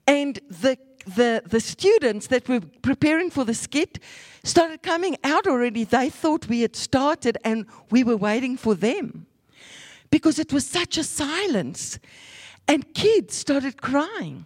And 0.05 0.39
the 0.49 0.77
the, 1.15 1.41
the 1.45 1.59
students 1.59 2.27
that 2.27 2.47
were 2.47 2.61
preparing 2.81 3.29
for 3.29 3.43
the 3.43 3.53
skit 3.53 3.99
started 4.43 4.83
coming 4.83 5.17
out 5.23 5.47
already. 5.47 5.83
They 5.83 6.09
thought 6.09 6.47
we 6.47 6.61
had 6.61 6.75
started 6.75 7.37
and 7.43 7.65
we 7.89 8.03
were 8.03 8.17
waiting 8.17 8.57
for 8.57 8.75
them 8.75 9.25
because 10.09 10.39
it 10.39 10.53
was 10.53 10.65
such 10.65 10.97
a 10.97 11.03
silence. 11.03 11.99
And 12.67 12.93
kids 12.93 13.35
started 13.35 13.81
crying 13.81 14.45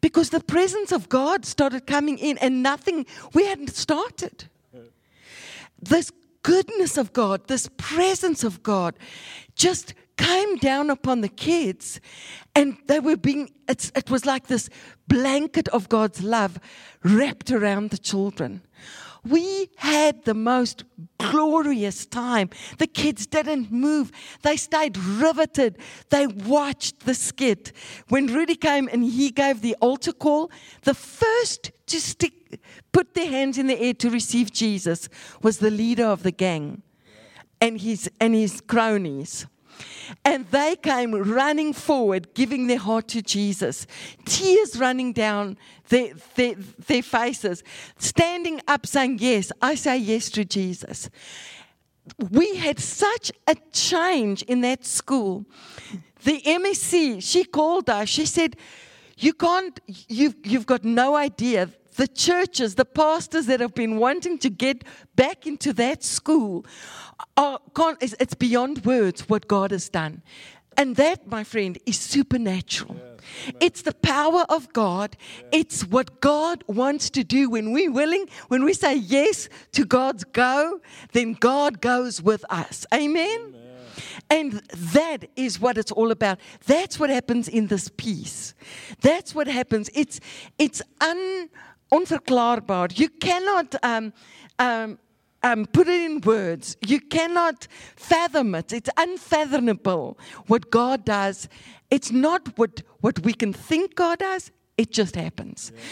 because 0.00 0.30
the 0.30 0.40
presence 0.40 0.92
of 0.92 1.08
God 1.08 1.44
started 1.44 1.86
coming 1.86 2.18
in 2.18 2.38
and 2.38 2.62
nothing, 2.62 3.06
we 3.32 3.46
hadn't 3.46 3.70
started. 3.70 4.44
This 5.80 6.10
goodness 6.42 6.96
of 6.96 7.12
God, 7.12 7.46
this 7.46 7.68
presence 7.76 8.42
of 8.42 8.62
God 8.62 8.94
just 9.54 9.94
came 10.16 10.56
down 10.56 10.90
upon 10.90 11.20
the 11.20 11.28
kids 11.28 12.00
and 12.58 12.76
they 12.86 12.98
were 12.98 13.16
being, 13.16 13.50
it 13.68 14.10
was 14.10 14.26
like 14.26 14.48
this 14.48 14.68
blanket 15.06 15.68
of 15.68 15.88
God's 15.88 16.24
love 16.24 16.58
wrapped 17.04 17.52
around 17.52 17.90
the 17.90 17.98
children. 17.98 18.62
We 19.24 19.68
had 19.76 20.24
the 20.24 20.34
most 20.34 20.82
glorious 21.20 22.04
time. 22.04 22.50
The 22.78 22.88
kids 22.88 23.28
didn't 23.28 23.70
move. 23.70 24.10
They 24.42 24.56
stayed 24.56 24.96
riveted. 24.96 25.78
They 26.10 26.26
watched 26.26 27.06
the 27.06 27.14
skit. 27.14 27.72
When 28.08 28.26
Rudi 28.26 28.56
came 28.56 28.88
and 28.92 29.04
he 29.04 29.30
gave 29.30 29.60
the 29.60 29.76
altar 29.80 30.12
call, 30.12 30.50
the 30.82 30.94
first 30.94 31.70
to 31.86 32.00
stick, 32.00 32.60
put 32.90 33.14
their 33.14 33.30
hands 33.30 33.56
in 33.56 33.68
the 33.68 33.80
air 33.80 33.94
to 33.94 34.10
receive 34.10 34.52
Jesus 34.52 35.08
was 35.42 35.58
the 35.58 35.70
leader 35.70 36.06
of 36.06 36.24
the 36.24 36.32
gang 36.32 36.82
and 37.60 37.80
his, 37.80 38.10
and 38.20 38.34
his 38.34 38.60
cronies. 38.60 39.46
And 40.24 40.46
they 40.50 40.76
came 40.76 41.12
running 41.12 41.72
forward, 41.72 42.34
giving 42.34 42.66
their 42.66 42.78
heart 42.78 43.08
to 43.08 43.22
Jesus, 43.22 43.86
tears 44.24 44.78
running 44.78 45.12
down 45.12 45.58
their, 45.88 46.14
their, 46.34 46.54
their 46.54 47.02
faces, 47.02 47.62
standing 47.98 48.60
up 48.68 48.86
saying, 48.86 49.18
Yes, 49.20 49.52
I 49.60 49.74
say 49.74 49.98
yes 49.98 50.30
to 50.30 50.44
Jesus. 50.44 51.10
We 52.30 52.56
had 52.56 52.78
such 52.78 53.30
a 53.46 53.54
change 53.72 54.42
in 54.42 54.62
that 54.62 54.84
school. 54.84 55.44
The 56.24 56.40
MEC, 56.40 57.22
she 57.22 57.44
called 57.44 57.90
us, 57.90 58.08
she 58.08 58.26
said, 58.26 58.56
You 59.16 59.34
can't, 59.34 59.78
you've, 59.86 60.36
you've 60.44 60.66
got 60.66 60.84
no 60.84 61.16
idea 61.16 61.70
the 61.98 62.06
churches, 62.06 62.76
the 62.76 62.84
pastors 62.84 63.46
that 63.46 63.58
have 63.58 63.74
been 63.74 63.98
wanting 63.98 64.38
to 64.38 64.48
get 64.48 64.84
back 65.16 65.46
into 65.46 65.72
that 65.74 66.04
school, 66.04 66.64
are, 67.36 67.58
it's 68.00 68.34
beyond 68.34 68.84
words 68.84 69.28
what 69.28 69.48
God 69.48 69.72
has 69.72 69.88
done. 69.88 70.22
And 70.76 70.94
that, 70.94 71.26
my 71.26 71.42
friend, 71.42 71.76
is 71.86 71.98
supernatural. 71.98 72.94
Yes, 72.94 73.54
it's 73.60 73.82
the 73.82 73.94
power 73.94 74.44
of 74.48 74.72
God. 74.72 75.16
Yes. 75.18 75.48
It's 75.50 75.84
what 75.84 76.20
God 76.20 76.62
wants 76.68 77.10
to 77.10 77.24
do. 77.24 77.50
When 77.50 77.72
we're 77.72 77.90
willing, 77.90 78.26
when 78.46 78.64
we 78.64 78.74
say 78.74 78.94
yes 78.94 79.48
to 79.72 79.84
God's 79.84 80.22
go, 80.22 80.80
then 81.12 81.32
God 81.32 81.80
goes 81.80 82.22
with 82.22 82.44
us. 82.48 82.86
Amen? 82.94 83.40
Amen. 83.40 83.54
And 84.30 84.52
that 84.94 85.28
is 85.34 85.58
what 85.58 85.76
it's 85.78 85.90
all 85.90 86.12
about. 86.12 86.38
That's 86.66 87.00
what 87.00 87.10
happens 87.10 87.48
in 87.48 87.66
this 87.66 87.90
peace. 87.96 88.54
That's 89.00 89.34
what 89.34 89.48
happens. 89.48 89.90
It's, 89.94 90.20
it's 90.58 90.80
un 91.00 91.48
onverklaarbaar. 91.90 92.98
You 92.98 93.08
cannot 93.08 93.74
um, 93.82 94.12
um, 94.58 94.98
um, 95.42 95.66
put 95.66 95.88
it 95.88 96.02
in 96.02 96.20
words. 96.20 96.76
You 96.86 97.00
cannot 97.00 97.66
fathom 97.96 98.54
it. 98.54 98.72
It's 98.72 98.90
unfathomable 98.96 100.18
what 100.46 100.70
God 100.70 101.04
does. 101.04 101.48
It's 101.90 102.10
not 102.10 102.58
what, 102.58 102.82
what 103.00 103.20
we 103.20 103.32
can 103.32 103.52
think 103.52 103.94
God 103.94 104.18
does, 104.18 104.50
it 104.76 104.90
just 104.92 105.14
happens. 105.16 105.72
Yeah. 105.74 105.82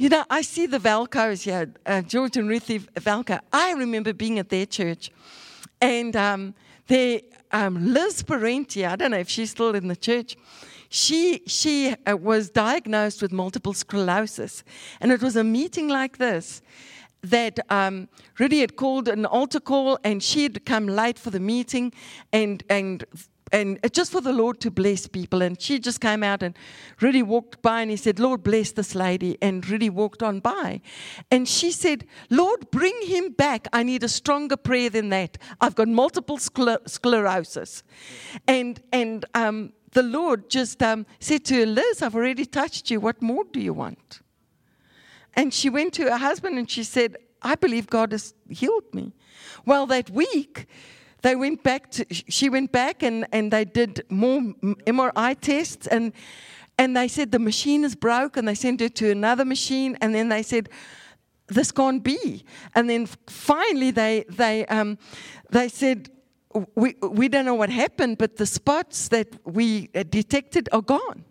You 0.00 0.08
know, 0.10 0.24
I 0.30 0.42
see 0.42 0.66
the 0.66 0.78
Valcos 0.78 1.42
here, 1.42 1.74
uh, 1.84 2.02
George 2.02 2.36
and 2.36 2.48
Ruthie 2.48 2.78
Valco. 2.78 3.40
I 3.52 3.72
remember 3.72 4.12
being 4.12 4.38
at 4.38 4.48
their 4.48 4.64
church, 4.64 5.10
and 5.80 6.14
um, 6.14 6.54
they, 6.86 7.22
um, 7.50 7.92
Liz 7.92 8.22
Parenti, 8.22 8.86
I 8.86 8.94
don't 8.94 9.10
know 9.10 9.18
if 9.18 9.28
she's 9.28 9.50
still 9.50 9.74
in 9.74 9.88
the 9.88 9.96
church, 9.96 10.36
she, 10.88 11.42
she 11.46 11.94
uh, 12.06 12.16
was 12.16 12.50
diagnosed 12.50 13.22
with 13.22 13.32
multiple 13.32 13.74
sclerosis. 13.74 14.64
And 15.00 15.12
it 15.12 15.22
was 15.22 15.36
a 15.36 15.44
meeting 15.44 15.88
like 15.88 16.18
this 16.18 16.62
that 17.22 17.58
um, 17.68 18.08
Rudi 18.38 18.60
had 18.60 18.76
called 18.76 19.08
an 19.08 19.26
altar 19.26 19.58
call 19.58 19.98
and 20.04 20.22
she 20.22 20.44
had 20.44 20.64
come 20.64 20.86
late 20.86 21.18
for 21.18 21.30
the 21.30 21.40
meeting 21.40 21.92
and, 22.32 22.62
and 22.70 23.04
and 23.52 23.78
just 23.92 24.12
for 24.12 24.20
the 24.20 24.32
Lord 24.32 24.60
to 24.60 24.70
bless 24.70 25.06
people. 25.06 25.42
And 25.42 25.60
she 25.60 25.78
just 25.78 26.00
came 26.00 26.22
out 26.22 26.42
and 26.42 26.56
Rudi 27.00 27.22
walked 27.22 27.62
by 27.62 27.80
and 27.80 27.90
he 27.90 27.96
said, 27.96 28.18
Lord, 28.18 28.42
bless 28.42 28.72
this 28.72 28.94
lady. 28.94 29.38
And 29.40 29.68
Rudi 29.68 29.90
walked 29.90 30.22
on 30.22 30.40
by. 30.40 30.80
And 31.30 31.48
she 31.48 31.70
said, 31.70 32.06
Lord, 32.30 32.70
bring 32.70 32.94
him 33.02 33.30
back. 33.30 33.68
I 33.72 33.82
need 33.82 34.02
a 34.02 34.08
stronger 34.08 34.56
prayer 34.56 34.90
than 34.90 35.08
that. 35.10 35.38
I've 35.60 35.74
got 35.74 35.88
multiple 35.88 36.38
scler- 36.38 36.86
sclerosis. 36.88 37.82
And, 38.46 38.80
and 38.92 39.24
um, 39.34 39.72
the 39.92 40.02
Lord 40.02 40.50
just 40.50 40.82
um, 40.82 41.06
said 41.20 41.44
to 41.46 41.54
her, 41.60 41.66
Liz, 41.66 42.02
I've 42.02 42.14
already 42.14 42.44
touched 42.44 42.90
you. 42.90 43.00
What 43.00 43.22
more 43.22 43.44
do 43.52 43.60
you 43.60 43.72
want? 43.72 44.20
And 45.34 45.52
she 45.54 45.70
went 45.70 45.94
to 45.94 46.04
her 46.04 46.16
husband 46.16 46.58
and 46.58 46.68
she 46.70 46.84
said, 46.84 47.16
I 47.42 47.54
believe 47.54 47.88
God 47.88 48.12
has 48.12 48.34
healed 48.48 48.92
me. 48.92 49.12
Well, 49.64 49.86
that 49.86 50.10
week, 50.10 50.66
they 51.22 51.36
went 51.36 51.62
back 51.62 51.90
to, 51.92 52.06
she 52.10 52.48
went 52.48 52.72
back 52.72 53.02
and, 53.02 53.26
and 53.32 53.52
they 53.52 53.64
did 53.64 54.04
more 54.08 54.40
MRI 54.40 55.38
tests 55.40 55.86
and, 55.86 56.12
and 56.76 56.96
they 56.96 57.08
said 57.08 57.32
the 57.32 57.38
machine 57.38 57.84
is 57.84 57.94
broke 57.94 58.36
and 58.36 58.46
they 58.46 58.54
sent 58.54 58.80
her 58.80 58.88
to 58.88 59.10
another 59.10 59.44
machine 59.44 59.96
and 60.00 60.14
then 60.14 60.28
they 60.28 60.42
said, 60.42 60.68
this 61.48 61.72
can't 61.72 62.02
be. 62.02 62.44
And 62.74 62.88
then 62.88 63.06
finally 63.26 63.90
they, 63.90 64.24
they, 64.28 64.66
um, 64.66 64.98
they 65.50 65.68
said, 65.68 66.10
we, 66.74 66.94
we 67.02 67.28
don't 67.28 67.44
know 67.44 67.54
what 67.54 67.70
happened, 67.70 68.18
but 68.18 68.36
the 68.36 68.46
spots 68.46 69.08
that 69.08 69.28
we 69.44 69.90
uh, 69.94 70.04
detected 70.08 70.68
are 70.72 70.82
gone. 70.82 71.24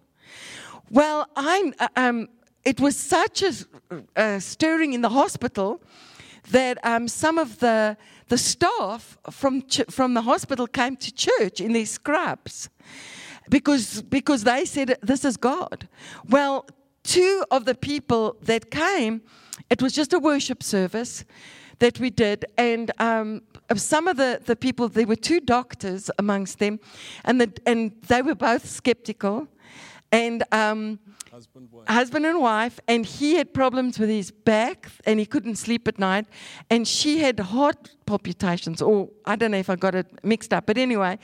Well, 0.89 1.27
I, 1.35 1.73
uh, 1.79 1.87
um, 1.95 2.29
it 2.63 2.79
was 2.79 2.95
such 2.95 3.43
a, 3.43 3.53
a, 4.15 4.41
stirring 4.41 4.93
in 4.93 5.01
the 5.01 5.09
hospital 5.09 5.81
that 6.51 6.77
um, 6.85 7.07
some 7.07 7.37
of 7.37 7.59
the, 7.59 7.97
the 8.27 8.37
staff 8.37 9.17
from, 9.29 9.61
ch- 9.63 9.89
from 9.89 10.13
the 10.13 10.21
hospital 10.21 10.67
came 10.67 10.95
to 10.97 11.13
church 11.13 11.59
in 11.59 11.73
their 11.73 11.85
scrubs 11.85 12.69
because, 13.49 14.01
because 14.01 14.43
they 14.43 14.65
said, 14.65 14.97
This 15.01 15.25
is 15.25 15.37
God. 15.37 15.87
Well, 16.29 16.65
two 17.03 17.43
of 17.51 17.65
the 17.65 17.75
people 17.75 18.37
that 18.43 18.71
came, 18.71 19.21
it 19.69 19.81
was 19.81 19.93
just 19.93 20.13
a 20.13 20.19
worship 20.19 20.63
service 20.63 21.25
that 21.79 21.99
we 21.99 22.09
did, 22.09 22.45
and 22.57 22.91
um, 22.99 23.41
some 23.75 24.07
of 24.07 24.17
the, 24.17 24.41
the 24.43 24.55
people, 24.55 24.89
there 24.89 25.05
were 25.05 25.15
two 25.15 25.39
doctors 25.39 26.09
amongst 26.17 26.59
them, 26.59 26.79
and, 27.23 27.39
the, 27.41 27.51
and 27.65 27.91
they 28.07 28.21
were 28.21 28.35
both 28.35 28.67
skeptical. 28.67 29.47
And 30.11 30.43
um, 30.51 30.99
husband, 31.37 31.69
husband 31.87 32.25
and 32.25 32.39
wife, 32.41 32.79
and 32.87 33.05
he 33.05 33.35
had 33.35 33.53
problems 33.53 33.99
with 33.99 34.09
his 34.09 34.31
back 34.31 34.89
and 35.05 35.19
he 35.19 35.25
couldn't 35.25 35.55
sleep 35.55 35.87
at 35.87 35.99
night. 35.99 36.25
And 36.69 36.87
she 36.87 37.19
had 37.19 37.39
heart 37.39 37.91
palpitations, 38.05 38.81
or 38.81 39.09
I 39.25 39.35
don't 39.35 39.51
know 39.51 39.57
if 39.57 39.69
I 39.69 39.75
got 39.75 39.93
it 39.95 40.07
mixed 40.23 40.51
up, 40.53 40.65
but 40.65 40.77
anyway, 40.77 41.19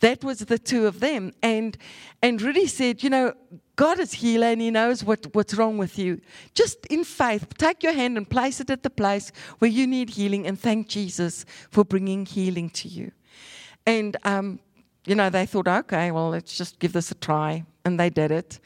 that 0.00 0.22
was 0.22 0.38
the 0.38 0.58
two 0.58 0.86
of 0.86 1.00
them. 1.00 1.32
And 1.42 1.76
and 2.22 2.40
Rudi 2.40 2.66
said, 2.66 3.02
you 3.02 3.10
know, 3.10 3.32
God 3.76 3.98
is 3.98 4.12
healer 4.14 4.48
and 4.48 4.60
He 4.60 4.70
knows 4.70 5.04
what, 5.04 5.34
what's 5.34 5.54
wrong 5.54 5.76
with 5.78 5.98
you. 5.98 6.20
Just 6.54 6.86
in 6.86 7.04
faith, 7.04 7.46
take 7.58 7.82
your 7.82 7.92
hand 7.92 8.16
and 8.16 8.28
place 8.28 8.60
it 8.60 8.70
at 8.70 8.82
the 8.82 8.90
place 8.90 9.32
where 9.58 9.70
you 9.70 9.86
need 9.86 10.10
healing 10.10 10.46
and 10.46 10.58
thank 10.58 10.88
Jesus 10.88 11.44
for 11.70 11.84
bringing 11.84 12.24
healing 12.24 12.70
to 12.70 12.88
you. 12.88 13.12
And, 13.86 14.16
um, 14.24 14.60
you 15.04 15.14
know, 15.14 15.30
they 15.30 15.46
thought, 15.46 15.68
okay, 15.68 16.10
well, 16.10 16.30
let's 16.30 16.56
just 16.56 16.78
give 16.78 16.92
this 16.92 17.10
a 17.10 17.14
try. 17.14 17.64
And 17.84 18.00
they 18.00 18.10
did 18.10 18.32
it. 18.32 18.58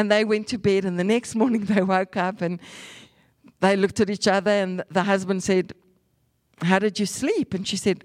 And 0.00 0.10
they 0.10 0.24
went 0.24 0.46
to 0.48 0.56
bed, 0.56 0.86
and 0.86 0.98
the 0.98 1.04
next 1.04 1.34
morning 1.34 1.64
they 1.66 1.82
woke 1.82 2.16
up 2.16 2.40
and 2.40 2.58
they 3.60 3.76
looked 3.76 4.00
at 4.00 4.08
each 4.08 4.26
other, 4.26 4.50
and 4.50 4.82
the 4.90 5.02
husband 5.02 5.42
said, 5.42 5.74
How 6.62 6.78
did 6.78 6.98
you 6.98 7.04
sleep? 7.04 7.52
And 7.52 7.68
she 7.68 7.76
said, 7.76 8.04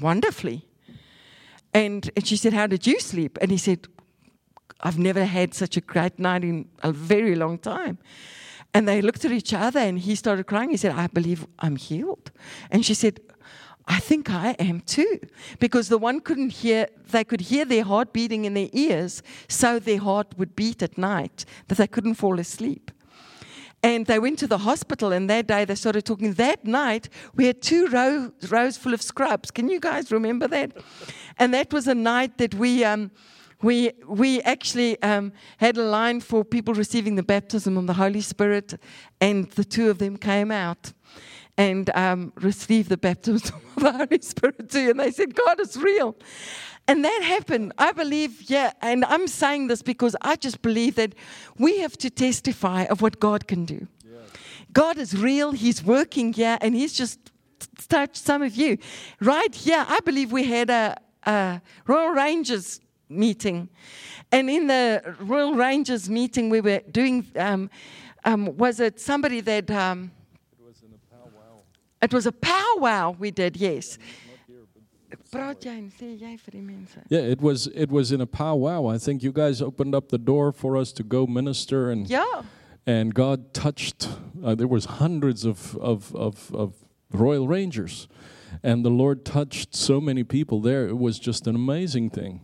Wonderfully. 0.00 0.66
And, 1.74 2.10
and 2.16 2.26
she 2.26 2.36
said, 2.36 2.54
How 2.54 2.66
did 2.66 2.86
you 2.86 2.98
sleep? 2.98 3.36
And 3.42 3.50
he 3.50 3.58
said, 3.58 3.86
I've 4.80 4.98
never 4.98 5.26
had 5.26 5.52
such 5.52 5.76
a 5.76 5.82
great 5.82 6.18
night 6.18 6.44
in 6.44 6.66
a 6.82 6.92
very 6.92 7.34
long 7.34 7.58
time. 7.58 7.98
And 8.72 8.88
they 8.88 9.02
looked 9.02 9.26
at 9.26 9.30
each 9.30 9.52
other 9.52 9.80
and 9.80 9.98
he 9.98 10.14
started 10.14 10.44
crying. 10.44 10.70
He 10.70 10.78
said, 10.78 10.92
I 10.92 11.08
believe 11.08 11.46
I'm 11.58 11.76
healed. 11.76 12.30
And 12.70 12.86
she 12.86 12.94
said, 12.94 13.20
I 13.86 14.00
think 14.00 14.30
I 14.30 14.52
am 14.58 14.80
too. 14.80 15.20
Because 15.58 15.88
the 15.88 15.98
one 15.98 16.20
couldn't 16.20 16.50
hear, 16.50 16.88
they 17.10 17.24
could 17.24 17.42
hear 17.42 17.64
their 17.64 17.84
heart 17.84 18.12
beating 18.12 18.44
in 18.44 18.54
their 18.54 18.70
ears, 18.72 19.22
so 19.48 19.78
their 19.78 19.98
heart 19.98 20.34
would 20.38 20.56
beat 20.56 20.82
at 20.82 20.96
night, 20.96 21.44
that 21.68 21.78
they 21.78 21.86
couldn't 21.86 22.14
fall 22.14 22.40
asleep. 22.40 22.90
And 23.82 24.06
they 24.06 24.18
went 24.18 24.38
to 24.38 24.46
the 24.46 24.58
hospital, 24.58 25.12
and 25.12 25.28
that 25.28 25.46
day 25.46 25.66
they 25.66 25.74
started 25.74 26.06
talking. 26.06 26.32
That 26.34 26.64
night, 26.64 27.10
we 27.34 27.44
had 27.44 27.60
two 27.60 27.86
row, 27.88 28.32
rows 28.48 28.78
full 28.78 28.94
of 28.94 29.02
scrubs. 29.02 29.50
Can 29.50 29.68
you 29.68 29.78
guys 29.78 30.10
remember 30.10 30.48
that? 30.48 30.72
And 31.38 31.52
that 31.52 31.70
was 31.70 31.86
a 31.86 31.94
night 31.94 32.38
that 32.38 32.54
we. 32.54 32.84
Um, 32.84 33.10
we, 33.62 33.92
we 34.06 34.42
actually 34.42 35.00
um, 35.02 35.32
had 35.56 35.78
a 35.78 35.82
line 35.82 36.20
for 36.20 36.44
people 36.44 36.74
receiving 36.74 37.14
the 37.14 37.22
baptism 37.22 37.78
of 37.78 37.86
the 37.86 37.94
Holy 37.94 38.20
Spirit, 38.20 38.74
and 39.22 39.50
the 39.52 39.64
two 39.64 39.88
of 39.88 39.96
them 39.98 40.18
came 40.18 40.50
out 40.50 40.92
and 41.56 41.90
um, 41.94 42.32
received 42.36 42.88
the 42.88 42.96
baptism 42.96 43.60
of 43.76 43.82
the 43.82 43.92
Holy 43.92 44.20
Spirit 44.20 44.70
too. 44.70 44.90
And 44.90 45.00
they 45.00 45.10
said, 45.10 45.34
God 45.34 45.60
is 45.60 45.76
real. 45.76 46.16
And 46.86 47.04
that 47.04 47.22
happened. 47.22 47.72
I 47.78 47.92
believe, 47.92 48.42
yeah, 48.50 48.72
and 48.82 49.04
I'm 49.06 49.26
saying 49.26 49.68
this 49.68 49.80
because 49.80 50.14
I 50.20 50.36
just 50.36 50.60
believe 50.60 50.96
that 50.96 51.14
we 51.58 51.78
have 51.78 51.96
to 51.98 52.10
testify 52.10 52.84
of 52.84 53.00
what 53.00 53.20
God 53.20 53.46
can 53.46 53.64
do. 53.64 53.86
Yeah. 54.04 54.18
God 54.72 54.98
is 54.98 55.16
real, 55.16 55.52
He's 55.52 55.82
working 55.82 56.34
here, 56.34 56.58
and 56.60 56.74
He's 56.74 56.92
just 56.92 57.18
touched 57.88 58.18
some 58.18 58.42
of 58.42 58.54
you. 58.54 58.76
Right 59.20 59.54
here, 59.54 59.84
I 59.88 60.00
believe 60.00 60.30
we 60.30 60.44
had 60.44 60.68
a, 60.68 60.96
a 61.24 61.62
Royal 61.86 62.10
Rangers 62.10 62.80
meeting. 63.08 63.70
And 64.30 64.50
in 64.50 64.66
the 64.66 65.16
Royal 65.20 65.54
Rangers 65.54 66.10
meeting, 66.10 66.50
we 66.50 66.60
were 66.60 66.80
doing, 66.90 67.26
um, 67.36 67.70
um, 68.24 68.56
was 68.56 68.80
it 68.80 69.00
somebody 69.00 69.40
that. 69.40 69.70
Um, 69.70 70.10
it 70.52 70.64
was 70.66 70.82
in 70.82 70.92
a 70.92 71.14
powwow. 71.14 71.62
It 72.04 72.12
was 72.12 72.26
a 72.26 72.32
powwow 72.32 73.16
we 73.18 73.30
did, 73.30 73.56
yes. 73.56 73.98
Yeah, 77.08 77.20
it 77.20 77.40
was 77.40 77.66
it 77.68 77.90
was 77.90 78.12
in 78.12 78.20
a 78.20 78.26
powwow. 78.26 78.86
I 78.86 78.98
think 78.98 79.22
you 79.22 79.32
guys 79.32 79.62
opened 79.62 79.94
up 79.94 80.10
the 80.10 80.18
door 80.18 80.52
for 80.52 80.76
us 80.76 80.92
to 80.92 81.02
go 81.02 81.26
minister 81.26 81.90
and 81.90 82.08
yeah. 82.08 82.42
and 82.86 83.14
God 83.14 83.54
touched. 83.54 84.08
Uh, 84.44 84.54
there 84.54 84.68
was 84.68 84.84
hundreds 84.84 85.44
of, 85.46 85.76
of 85.76 86.14
of 86.14 86.54
of 86.54 86.74
Royal 87.10 87.48
Rangers, 87.48 88.06
and 88.62 88.84
the 88.84 88.90
Lord 88.90 89.24
touched 89.24 89.74
so 89.74 89.98
many 89.98 90.24
people 90.24 90.60
there. 90.60 90.86
It 90.88 90.98
was 90.98 91.18
just 91.18 91.46
an 91.46 91.54
amazing 91.54 92.10
thing. 92.10 92.40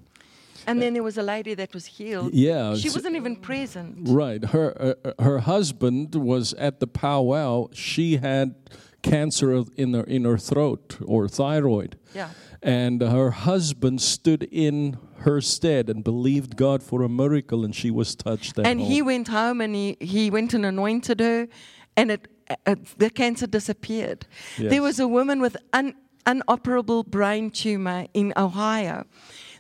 And 0.67 0.81
then 0.81 0.95
there 0.95 1.03
was 1.03 1.19
a 1.19 1.23
lady 1.23 1.55
that 1.55 1.75
was 1.75 1.87
healed. 1.87 2.33
Yeah, 2.35 2.77
she 2.77 2.89
wasn't 2.89 3.17
even 3.17 3.37
present. 3.37 4.09
Right. 4.09 4.45
Her 4.45 4.97
uh, 5.05 5.09
uh, 5.09 5.23
her 5.23 5.39
husband 5.41 6.15
was 6.15 6.55
at 6.55 6.81
the 6.81 6.87
powwow. 6.87 7.69
She 7.73 8.19
had 8.19 8.55
cancer 9.03 9.65
in 9.77 9.95
her 9.95 10.05
in 10.05 10.25
her 10.25 10.39
throat 10.39 10.99
or 11.05 11.29
thyroid. 11.29 11.97
Yeah 12.15 12.31
and 12.63 13.01
her 13.01 13.31
husband 13.31 14.01
stood 14.01 14.43
in 14.51 14.99
her 15.21 15.41
stead 15.41 15.89
and 15.89 16.05
believed 16.05 16.57
God 16.57 16.83
for 16.83 17.03
a 17.03 17.09
miracle, 17.09 17.65
and 17.65 17.75
she 17.75 17.91
was 17.91 18.15
touched. 18.15 18.59
and 18.59 18.81
home. 18.81 18.91
he 18.91 19.03
went 19.03 19.29
home 19.29 19.61
and 19.61 19.75
he, 19.75 19.97
he 20.01 20.31
went 20.31 20.55
and 20.55 20.67
anointed 20.67 21.21
her, 21.21 21.49
and 21.97 22.11
it, 22.11 22.29
uh, 22.67 22.75
the 22.99 23.11
cancer 23.11 23.47
disappeared. 23.47 24.27
Yes. 24.59 24.71
There 24.71 24.83
was 24.83 24.99
a 24.99 25.09
woman 25.09 25.41
with 25.41 25.57
un, 25.73 25.95
unoperable 26.27 27.07
brain 27.07 27.51
tumor 27.51 28.07
in 28.15 28.33
Ohio 28.37 29.07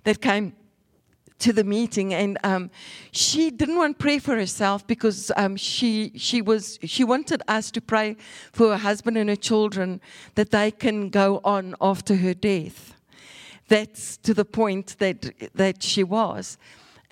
that 0.05 0.21
came 0.21 0.55
to 1.41 1.53
the 1.53 1.65
meeting, 1.65 2.15
and 2.15 2.39
um, 2.45 2.71
she 3.11 3.51
didn't 3.51 3.77
want 3.77 3.99
to 3.99 4.03
pray 4.03 4.19
for 4.19 4.37
herself 4.37 4.87
because 4.87 5.33
um, 5.37 5.57
she 5.57 6.13
she 6.17 6.41
was 6.43 6.79
she 6.85 7.05
wanted 7.05 7.43
us 7.49 7.71
to 7.73 7.81
pray 7.81 8.17
for 8.53 8.71
her 8.71 8.77
husband 8.77 9.17
and 9.17 9.29
her 9.29 9.37
children 9.37 10.01
that 10.35 10.51
they 10.51 10.71
can 10.71 11.09
go 11.11 11.41
on 11.45 11.75
after 11.81 12.17
her 12.17 12.35
death. 12.35 12.95
That's 13.69 14.17
to 14.19 14.35
the 14.35 14.45
point 14.45 14.97
that 14.99 15.33
that 15.55 15.83
she 15.83 16.05
was. 16.05 16.59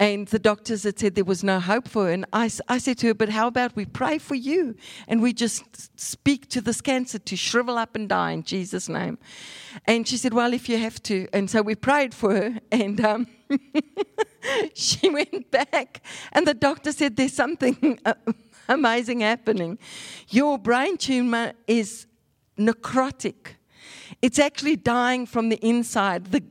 And 0.00 0.28
the 0.28 0.38
doctors 0.38 0.84
had 0.84 0.98
said 0.98 1.16
there 1.16 1.24
was 1.24 1.42
no 1.42 1.58
hope 1.58 1.88
for 1.88 2.06
her. 2.06 2.12
And 2.12 2.24
I, 2.32 2.48
I 2.68 2.78
said 2.78 2.98
to 2.98 3.08
her, 3.08 3.14
But 3.14 3.30
how 3.30 3.48
about 3.48 3.74
we 3.74 3.84
pray 3.84 4.18
for 4.18 4.36
you? 4.36 4.76
And 5.08 5.20
we 5.20 5.32
just 5.32 5.98
speak 5.98 6.48
to 6.50 6.60
this 6.60 6.80
cancer 6.80 7.18
to 7.18 7.36
shrivel 7.36 7.76
up 7.76 7.96
and 7.96 8.08
die 8.08 8.30
in 8.30 8.44
Jesus' 8.44 8.88
name. 8.88 9.18
And 9.86 10.06
she 10.06 10.16
said, 10.16 10.32
Well, 10.32 10.54
if 10.54 10.68
you 10.68 10.78
have 10.78 11.02
to. 11.04 11.26
And 11.32 11.50
so 11.50 11.62
we 11.62 11.74
prayed 11.74 12.14
for 12.14 12.32
her. 12.32 12.60
And 12.70 13.00
um, 13.00 13.26
she 14.74 15.08
went 15.08 15.50
back. 15.50 16.02
And 16.32 16.46
the 16.46 16.54
doctor 16.54 16.92
said, 16.92 17.16
There's 17.16 17.32
something 17.32 17.98
amazing 18.68 19.20
happening. 19.20 19.78
Your 20.28 20.58
brain 20.58 20.96
tumor 20.96 21.52
is 21.66 22.06
necrotic. 22.58 23.54
It's 24.20 24.38
actually 24.38 24.76
dying 24.76 25.26
from 25.26 25.48
the 25.48 25.56
inside. 25.56 26.26
The, 26.26 26.42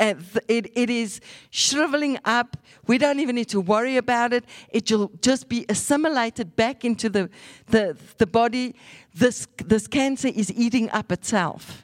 uh, 0.00 0.14
it, 0.48 0.76
it 0.76 0.90
is 0.90 1.20
shriveling 1.50 2.18
up. 2.24 2.56
We 2.86 2.98
don't 2.98 3.20
even 3.20 3.36
need 3.36 3.48
to 3.50 3.60
worry 3.60 3.96
about 3.96 4.32
it. 4.32 4.44
It 4.70 4.90
will 4.90 5.10
just 5.20 5.48
be 5.48 5.64
assimilated 5.68 6.56
back 6.56 6.84
into 6.84 7.08
the, 7.08 7.30
the, 7.66 7.96
the 8.18 8.26
body. 8.26 8.74
This, 9.14 9.46
this 9.64 9.86
cancer 9.86 10.28
is 10.28 10.52
eating 10.52 10.90
up 10.90 11.12
itself 11.12 11.82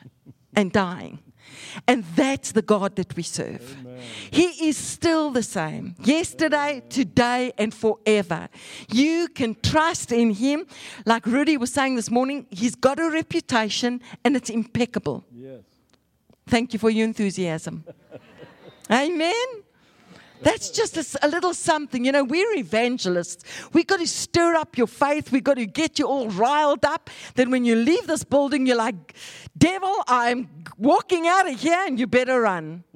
and 0.54 0.72
dying. 0.72 1.20
And 1.86 2.04
that's 2.16 2.52
the 2.52 2.62
God 2.62 2.96
that 2.96 3.14
we 3.16 3.22
serve. 3.22 3.76
Amen. 3.80 4.00
He 4.30 4.68
is 4.68 4.76
still 4.76 5.30
the 5.30 5.42
same 5.42 5.94
yesterday, 6.02 6.82
today, 6.88 7.52
and 7.58 7.72
forever. 7.74 8.48
You 8.90 9.28
can 9.28 9.56
trust 9.62 10.12
in 10.12 10.32
Him. 10.32 10.66
Like 11.04 11.26
Rudi 11.26 11.56
was 11.56 11.72
saying 11.72 11.96
this 11.96 12.10
morning, 12.10 12.46
He's 12.50 12.74
got 12.74 12.98
a 12.98 13.10
reputation 13.10 14.00
and 14.24 14.36
it's 14.36 14.50
impeccable. 14.50 15.24
Yes. 15.32 15.60
Thank 16.46 16.72
you 16.72 16.78
for 16.78 16.90
your 16.90 17.04
enthusiasm. 17.04 17.84
Amen. 18.90 19.67
That's 20.42 20.70
just 20.70 20.96
a, 20.96 21.26
a, 21.26 21.28
little 21.28 21.54
something. 21.54 22.04
You 22.04 22.12
know, 22.12 22.24
we're 22.24 22.54
evangelists. 22.54 23.44
We've 23.72 23.86
got 23.86 24.00
to 24.00 24.06
stir 24.06 24.54
up 24.54 24.76
your 24.76 24.86
faith. 24.86 25.32
We've 25.32 25.44
got 25.44 25.54
to 25.54 25.66
get 25.66 25.98
you 25.98 26.06
all 26.06 26.28
riled 26.28 26.84
up. 26.84 27.10
Then 27.34 27.50
when 27.50 27.64
you 27.64 27.76
leave 27.76 28.06
this 28.06 28.24
building, 28.24 28.66
you're 28.66 28.76
like, 28.76 29.14
devil, 29.56 29.94
I'm 30.06 30.48
walking 30.76 31.26
out 31.26 31.48
of 31.48 31.60
here 31.60 31.84
and 31.86 31.98
you 31.98 32.06
better 32.06 32.40
run. 32.40 32.84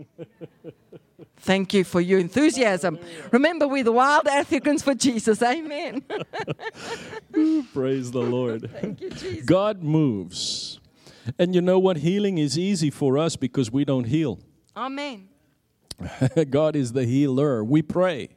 Thank 1.38 1.74
you 1.74 1.82
for 1.82 2.00
your 2.00 2.20
enthusiasm. 2.20 3.00
Remember, 3.32 3.66
we're 3.66 3.82
the 3.82 3.90
wild 3.90 4.28
Africans 4.28 4.82
for 4.82 4.94
Jesus. 4.94 5.42
Amen. 5.42 6.02
Praise 7.74 8.12
the 8.12 8.20
Lord. 8.20 8.70
Thank 8.80 9.00
you, 9.00 9.10
Jesus. 9.10 9.44
God 9.44 9.82
moves. 9.82 10.78
And 11.38 11.52
you 11.52 11.60
know 11.60 11.80
what? 11.80 11.98
Healing 11.98 12.38
is 12.38 12.56
easy 12.56 12.90
for 12.90 13.18
us 13.18 13.34
because 13.34 13.72
we 13.72 13.84
don't 13.84 14.04
heal. 14.04 14.38
Amen. 14.76 15.28
God 16.50 16.76
is 16.76 16.92
the 16.92 17.04
healer. 17.04 17.64
We 17.64 17.82
pray. 17.82 18.30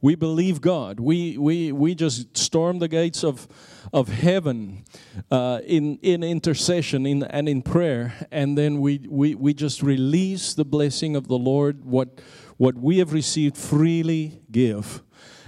We 0.00 0.14
believe 0.14 0.60
God. 0.60 1.00
We, 1.00 1.36
we, 1.38 1.72
we 1.72 1.94
just 1.94 2.36
storm 2.36 2.78
the 2.78 2.88
gates 2.88 3.24
of, 3.24 3.48
of 3.92 4.08
heaven 4.08 4.84
uh, 5.30 5.60
in, 5.64 5.98
in 6.02 6.22
intercession 6.22 7.04
in, 7.04 7.24
and 7.24 7.48
in 7.48 7.62
prayer, 7.62 8.14
and 8.30 8.56
then 8.56 8.80
we, 8.80 9.04
we, 9.08 9.34
we 9.34 9.54
just 9.54 9.82
release 9.82 10.54
the 10.54 10.64
blessing 10.64 11.16
of 11.16 11.26
the 11.26 11.38
Lord. 11.38 11.84
What, 11.84 12.20
what 12.56 12.76
we 12.76 12.98
have 12.98 13.12
received, 13.12 13.56
freely 13.56 14.40
give. 14.50 15.02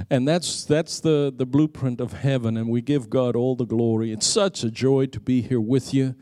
And 0.09 0.26
that's, 0.26 0.64
that's 0.64 1.01
the, 1.01 1.32
the 1.34 1.44
blueprint 1.44 2.01
of 2.01 2.12
heaven, 2.14 2.57
and 2.57 2.68
we 2.68 2.80
give 2.80 3.11
God 3.11 3.36
all 3.36 3.57
the 3.57 3.66
glory. 3.66 4.12
It's 4.12 4.26
such 4.26 4.64
a 4.64 4.70
joy 4.70 5.07
to 5.07 5.20
be 5.20 5.42
here 5.42 5.61
with 5.61 5.92
you. 5.92 6.14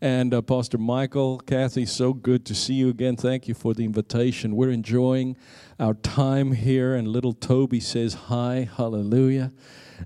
And 0.00 0.34
uh, 0.34 0.42
Pastor 0.42 0.78
Michael, 0.78 1.38
Kathy, 1.38 1.86
so 1.86 2.12
good 2.12 2.44
to 2.46 2.54
see 2.54 2.74
you 2.74 2.88
again. 2.88 3.16
Thank 3.16 3.48
you 3.48 3.54
for 3.54 3.74
the 3.74 3.84
invitation. 3.84 4.56
We're 4.56 4.70
enjoying 4.70 5.36
our 5.78 5.94
time 5.94 6.52
here, 6.52 6.94
and 6.94 7.08
little 7.08 7.32
Toby 7.32 7.80
says 7.80 8.14
hi, 8.14 8.68
hallelujah. 8.76 9.52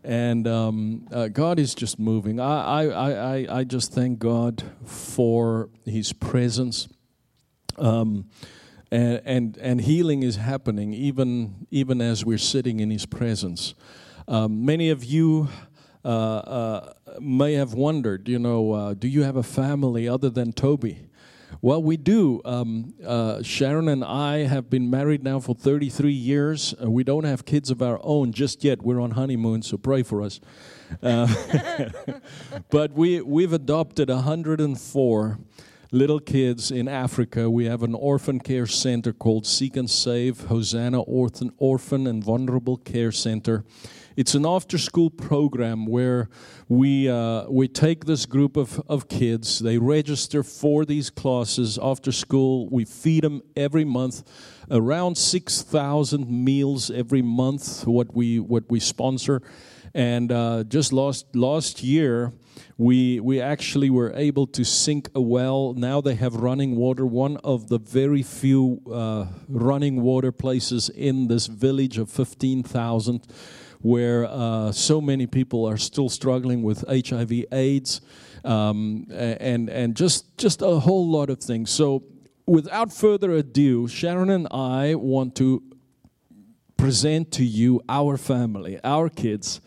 And 0.05 0.47
um, 0.47 1.07
uh, 1.11 1.29
God 1.29 1.59
is 1.59 1.75
just 1.75 1.99
moving. 1.99 2.39
I, 2.39 2.85
I, 2.85 3.11
I, 3.11 3.59
I 3.59 3.65
just 3.65 3.93
thank 3.93 4.19
God 4.19 4.63
for 4.85 5.71
His 5.85 6.13
presence. 6.13 6.89
Um, 7.77 8.27
and, 8.91 9.21
and, 9.25 9.59
and 9.59 9.81
healing 9.81 10.23
is 10.23 10.37
happening 10.37 10.93
even, 10.93 11.67
even 11.71 12.01
as 12.01 12.25
we're 12.25 12.39
sitting 12.39 12.81
in 12.81 12.91
His 12.91 13.07
presence. 13.07 13.75
Um, 14.27 14.65
many 14.65 14.91
of 14.91 15.05
you 15.05 15.49
uh, 16.05 16.09
uh, 16.09 16.93
may 17.21 17.55
have 17.55 17.75
wondered, 17.75 18.29
you 18.29 18.39
know, 18.39 18.73
uh, 18.73 18.95
do 18.95 19.09
you 19.09 19.23
have 19.23 19.37
a 19.37 19.43
family 19.43 20.09
other 20.09 20.31
than 20.31 20.53
Toby? 20.53 21.09
Well, 21.61 21.83
we 21.83 21.97
do. 21.97 22.41
Um, 22.45 22.95
uh, 23.05 23.43
Sharon 23.43 23.89
and 23.89 24.05
I 24.05 24.45
have 24.45 24.71
been 24.71 24.91
married 24.91 25.25
now 25.25 25.41
for 25.41 25.55
33 25.55 26.13
years. 26.13 26.75
Uh, 26.81 26.91
we 26.91 27.05
don't 27.05 27.25
have 27.25 27.45
kids 27.45 27.71
of 27.71 27.83
our 27.83 27.99
own 28.03 28.33
just 28.33 28.63
yet. 28.63 28.83
We're 28.83 29.01
on 29.01 29.13
honeymoon, 29.13 29.63
so 29.63 29.77
pray 29.77 30.03
for 30.03 30.23
us. 30.23 30.41
Uh, 31.03 31.27
but 32.71 32.93
we, 32.93 33.21
we've 33.23 33.53
adopted 33.53 34.09
104 34.09 35.39
little 35.91 36.21
kids 36.21 36.71
in 36.71 36.87
Africa. 36.87 37.49
We 37.49 37.65
have 37.65 37.83
an 37.83 37.95
orphan 37.95 38.41
care 38.41 38.67
center 38.67 39.13
called 39.13 39.47
Seek 39.47 39.77
and 39.77 39.89
Save, 39.89 40.45
Hosanna 40.45 41.01
Orphan, 41.01 41.53
Orphan 41.57 42.07
and 42.07 42.23
Vulnerable 42.23 42.77
Care 42.77 43.11
Center. 43.11 43.65
It's 44.15 44.35
an 44.35 44.45
after 44.45 44.77
school 44.79 45.11
program 45.11 45.87
where 45.87 46.29
we, 46.69 47.09
uh, 47.09 47.49
we 47.49 47.69
take 47.69 48.05
this 48.05 48.27
group 48.27 48.57
of, 48.57 48.83
of 48.89 49.09
kids, 49.09 49.61
they 49.61 49.79
register 49.79 50.43
for 50.43 50.85
these 50.85 51.09
classes 51.09 51.79
after 51.81 52.11
school. 52.13 52.69
We 52.69 52.85
feed 52.85 53.23
them 53.23 53.43
every 53.57 53.85
month, 53.85 54.25
around 54.71 55.17
6,000 55.17 56.29
meals 56.29 56.91
every 56.91 57.23
month, 57.23 57.87
what 57.87 58.13
we, 58.13 58.41
what 58.41 58.65
we 58.69 58.81
sponsor. 58.81 59.41
And 59.95 60.33
uh, 60.33 60.65
just 60.65 60.93
last, 60.93 61.35
last 61.35 61.83
year, 61.83 62.33
we 62.79 63.19
we 63.19 63.41
actually 63.41 63.91
were 63.91 64.13
able 64.15 64.47
to 64.47 64.65
sink 64.65 65.11
a 65.15 65.21
well. 65.21 65.75
Now 65.75 66.01
they 66.01 66.15
have 66.15 66.37
running 66.37 66.77
water. 66.77 67.05
One 67.05 67.37
of 67.39 67.69
the 67.69 67.79
very 67.79 68.23
few 68.23 68.81
uh, 68.91 69.27
running 69.49 70.01
water 70.01 70.31
places 70.31 70.89
in 70.89 71.27
this 71.27 71.49
village 71.49 71.99
of 71.99 72.09
fifteen 72.09 72.63
thousand 72.63 73.27
where 73.81 74.27
uh, 74.27 74.73
so 74.73 75.01
many 75.01 75.27
people 75.27 75.65
are 75.65 75.77
still 75.77 76.09
struggling 76.09 76.63
with 76.63 76.85
HIV/AIDS, 76.89 78.01
um, 78.45 79.07
and 79.11 79.69
and 79.69 79.97
just 79.97 80.39
just 80.39 80.63
a 80.63 80.79
whole 80.79 81.09
lot 81.09 81.31
of 81.31 81.41
things. 81.41 81.71
So, 81.71 82.05
without 82.47 82.93
further 82.93 83.33
ado, 83.33 83.89
Sharon 83.89 84.31
and 84.31 84.47
I 84.53 84.95
want 84.95 85.35
to 85.37 85.63
present 86.79 87.31
to 87.33 87.45
you 87.45 87.83
our 87.89 88.17
family, 88.17 88.81
our 88.83 89.11
kids. 89.11 89.61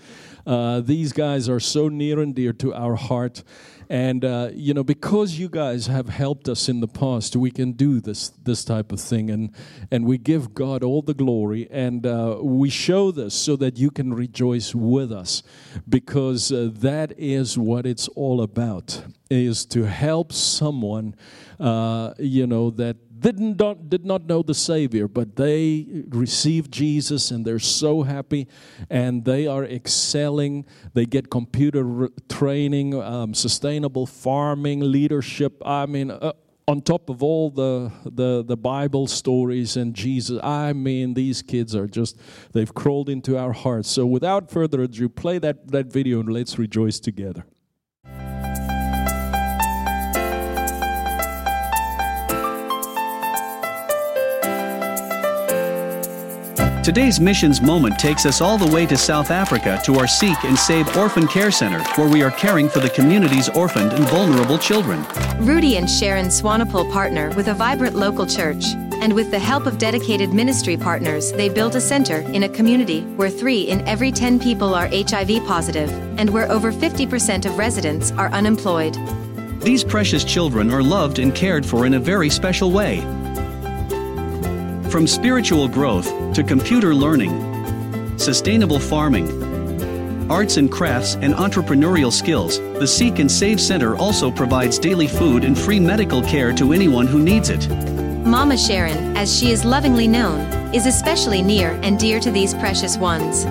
Uh, 0.47 0.79
these 0.79 1.13
guys 1.13 1.47
are 1.47 1.59
so 1.59 1.87
near 1.87 2.19
and 2.19 2.33
dear 2.33 2.53
to 2.53 2.73
our 2.73 2.95
heart. 2.95 3.43
And 3.89 4.23
uh, 4.23 4.51
you 4.53 4.73
know, 4.73 4.85
because 4.85 5.37
you 5.37 5.49
guys 5.49 5.87
have 5.87 6.07
helped 6.07 6.47
us 6.47 6.69
in 6.69 6.79
the 6.79 6.87
past, 6.87 7.35
we 7.35 7.51
can 7.51 7.73
do 7.73 7.99
this 7.99 8.29
this 8.29 8.63
type 8.63 8.93
of 8.93 9.01
thing, 9.01 9.29
and 9.29 9.51
and 9.91 10.05
we 10.05 10.17
give 10.17 10.53
God 10.53 10.81
all 10.81 11.01
the 11.01 11.13
glory, 11.13 11.67
and 11.69 12.07
uh, 12.07 12.37
we 12.41 12.69
show 12.69 13.11
this 13.11 13.33
so 13.33 13.57
that 13.57 13.77
you 13.77 13.91
can 13.91 14.13
rejoice 14.13 14.73
with 14.73 15.11
us, 15.11 15.43
because 15.89 16.53
uh, 16.53 16.69
that 16.75 17.11
is 17.17 17.57
what 17.57 17.85
it's 17.85 18.07
all 18.15 18.41
about: 18.41 19.03
is 19.29 19.65
to 19.65 19.83
help 19.83 20.31
someone, 20.31 21.13
uh, 21.59 22.13
you 22.17 22.47
know, 22.47 22.69
that 22.69 22.95
didn't 23.21 23.59
not, 23.59 23.89
did 23.89 24.03
not 24.03 24.25
know 24.25 24.41
the 24.41 24.53
Savior, 24.53 25.07
but 25.07 25.35
they 25.35 26.03
received 26.09 26.71
Jesus 26.71 27.31
and 27.31 27.45
they're 27.45 27.59
so 27.59 28.01
happy 28.01 28.47
and 28.89 29.23
they 29.23 29.47
are 29.47 29.63
excelling. 29.63 30.65
They 30.93 31.05
get 31.05 31.29
computer 31.29 32.09
training, 32.29 33.01
um, 33.01 33.33
sustainable 33.33 34.07
farming, 34.07 34.79
leadership. 34.79 35.61
I 35.63 35.85
mean, 35.85 36.09
uh, 36.09 36.33
on 36.67 36.81
top 36.81 37.09
of 37.09 37.21
all 37.21 37.49
the, 37.51 37.91
the, 38.05 38.43
the 38.43 38.57
Bible 38.57 39.05
stories 39.05 39.77
and 39.77 39.93
Jesus, 39.93 40.39
I 40.43 40.73
mean, 40.73 41.13
these 41.13 41.41
kids 41.41 41.75
are 41.75 41.87
just, 41.87 42.17
they've 42.53 42.73
crawled 42.73 43.09
into 43.09 43.37
our 43.37 43.51
hearts. 43.53 43.89
So 43.89 44.05
without 44.05 44.49
further 44.49 44.81
ado, 44.81 45.09
play 45.09 45.37
that, 45.39 45.67
that 45.71 45.87
video 45.87 46.19
and 46.21 46.29
let's 46.29 46.57
rejoice 46.57 46.99
together. 46.99 47.45
Today's 56.83 57.19
missions 57.19 57.61
moment 57.61 57.99
takes 57.99 58.25
us 58.25 58.41
all 58.41 58.57
the 58.57 58.65
way 58.73 58.87
to 58.87 58.97
South 58.97 59.29
Africa 59.29 59.79
to 59.85 59.99
our 59.99 60.07
Seek 60.07 60.43
and 60.43 60.57
Save 60.57 60.97
Orphan 60.97 61.27
Care 61.27 61.51
Center, 61.51 61.79
where 61.93 62.09
we 62.09 62.23
are 62.23 62.31
caring 62.31 62.67
for 62.67 62.79
the 62.79 62.89
community's 62.89 63.49
orphaned 63.49 63.93
and 63.93 64.03
vulnerable 64.09 64.57
children. 64.57 65.05
Rudi 65.37 65.77
and 65.77 65.87
Sharon 65.87 66.25
Swanepoel 66.25 66.91
partner 66.91 67.29
with 67.35 67.49
a 67.49 67.53
vibrant 67.53 67.95
local 67.95 68.25
church. 68.25 68.65
And 68.99 69.13
with 69.13 69.29
the 69.29 69.37
help 69.37 69.67
of 69.67 69.77
dedicated 69.77 70.33
ministry 70.33 70.75
partners, 70.75 71.31
they 71.33 71.49
built 71.49 71.75
a 71.75 71.81
center 71.81 72.21
in 72.31 72.43
a 72.43 72.49
community 72.49 73.01
where 73.15 73.29
three 73.29 73.61
in 73.61 73.87
every 73.87 74.11
10 74.11 74.39
people 74.39 74.73
are 74.73 74.87
HIV 74.87 75.45
positive, 75.45 75.91
and 76.17 76.31
where 76.31 76.51
over 76.51 76.71
50% 76.71 77.45
of 77.45 77.59
residents 77.59 78.11
are 78.13 78.29
unemployed. 78.29 78.97
These 79.61 79.83
precious 79.83 80.23
children 80.23 80.71
are 80.71 80.81
loved 80.81 81.19
and 81.19 81.35
cared 81.35 81.63
for 81.63 81.85
in 81.85 81.93
a 81.93 81.99
very 81.99 82.31
special 82.31 82.71
way. 82.71 83.05
From 84.91 85.07
spiritual 85.07 85.69
growth 85.69 86.33
to 86.33 86.43
computer 86.43 86.93
learning, 86.93 88.19
sustainable 88.19 88.77
farming, 88.77 90.29
arts 90.29 90.57
and 90.57 90.69
crafts, 90.69 91.15
and 91.15 91.33
entrepreneurial 91.33 92.11
skills, 92.11 92.59
the 92.59 92.85
Seek 92.85 93.19
and 93.19 93.31
Save 93.31 93.61
Center 93.61 93.95
also 93.95 94.29
provides 94.29 94.77
daily 94.77 95.07
food 95.07 95.45
and 95.45 95.57
free 95.57 95.79
medical 95.79 96.21
care 96.21 96.51
to 96.51 96.73
anyone 96.73 97.07
who 97.07 97.23
needs 97.23 97.47
it. 97.49 97.69
Mama 98.25 98.57
Sharon, 98.57 99.15
as 99.15 99.33
she 99.33 99.51
is 99.51 99.63
lovingly 99.63 100.09
known, 100.09 100.41
is 100.75 100.85
especially 100.85 101.41
near 101.41 101.79
and 101.83 101.97
dear 101.97 102.19
to 102.19 102.29
these 102.29 102.53
precious 102.55 102.97
ones. 102.97 103.45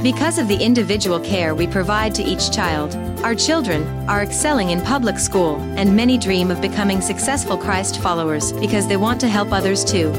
Because 0.00 0.38
of 0.38 0.46
the 0.46 0.62
individual 0.62 1.18
care 1.18 1.56
we 1.56 1.66
provide 1.66 2.14
to 2.14 2.22
each 2.22 2.52
child, 2.52 2.94
our 3.24 3.34
children 3.34 3.82
are 4.08 4.22
excelling 4.22 4.70
in 4.70 4.80
public 4.80 5.18
school, 5.18 5.56
and 5.76 5.96
many 5.96 6.16
dream 6.16 6.52
of 6.52 6.60
becoming 6.60 7.00
successful 7.00 7.58
Christ 7.58 8.00
followers 8.00 8.52
because 8.52 8.86
they 8.86 8.96
want 8.96 9.20
to 9.22 9.28
help 9.28 9.50
others 9.50 9.84
too. 9.84 10.12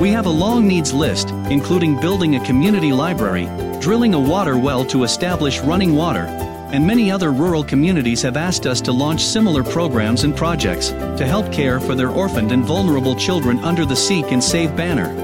We 0.00 0.10
have 0.10 0.26
a 0.26 0.30
long 0.30 0.68
needs 0.68 0.92
list, 0.92 1.30
including 1.48 1.98
building 1.98 2.36
a 2.36 2.44
community 2.44 2.92
library, 2.92 3.46
drilling 3.80 4.12
a 4.12 4.20
water 4.20 4.58
well 4.58 4.84
to 4.86 5.04
establish 5.04 5.60
running 5.60 5.94
water, 5.94 6.26
and 6.70 6.86
many 6.86 7.10
other 7.10 7.32
rural 7.32 7.64
communities 7.64 8.20
have 8.20 8.36
asked 8.36 8.66
us 8.66 8.82
to 8.82 8.92
launch 8.92 9.24
similar 9.24 9.64
programs 9.64 10.24
and 10.24 10.36
projects 10.36 10.90
to 10.90 11.24
help 11.26 11.50
care 11.50 11.80
for 11.80 11.94
their 11.94 12.10
orphaned 12.10 12.52
and 12.52 12.62
vulnerable 12.62 13.16
children 13.16 13.58
under 13.60 13.86
the 13.86 13.96
Seek 13.96 14.32
and 14.32 14.44
Save 14.44 14.76
banner. 14.76 15.14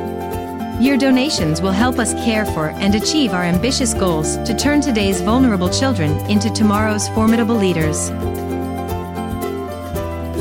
Your 0.80 0.96
donations 0.96 1.60
will 1.60 1.72
help 1.72 1.98
us 1.98 2.14
care 2.24 2.46
for 2.46 2.70
and 2.70 2.94
achieve 2.94 3.34
our 3.34 3.44
ambitious 3.44 3.92
goals 3.92 4.38
to 4.38 4.56
turn 4.56 4.80
today's 4.80 5.20
vulnerable 5.20 5.68
children 5.68 6.12
into 6.30 6.48
tomorrow's 6.48 7.10
formidable 7.10 7.56
leaders. 7.56 8.08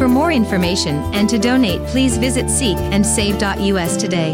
For 0.01 0.07
more 0.07 0.31
information 0.31 0.95
and 1.13 1.29
to 1.29 1.37
donate, 1.37 1.79
please 1.85 2.17
visit 2.17 2.45
seekandsave.us 2.45 3.97
today. 3.97 4.33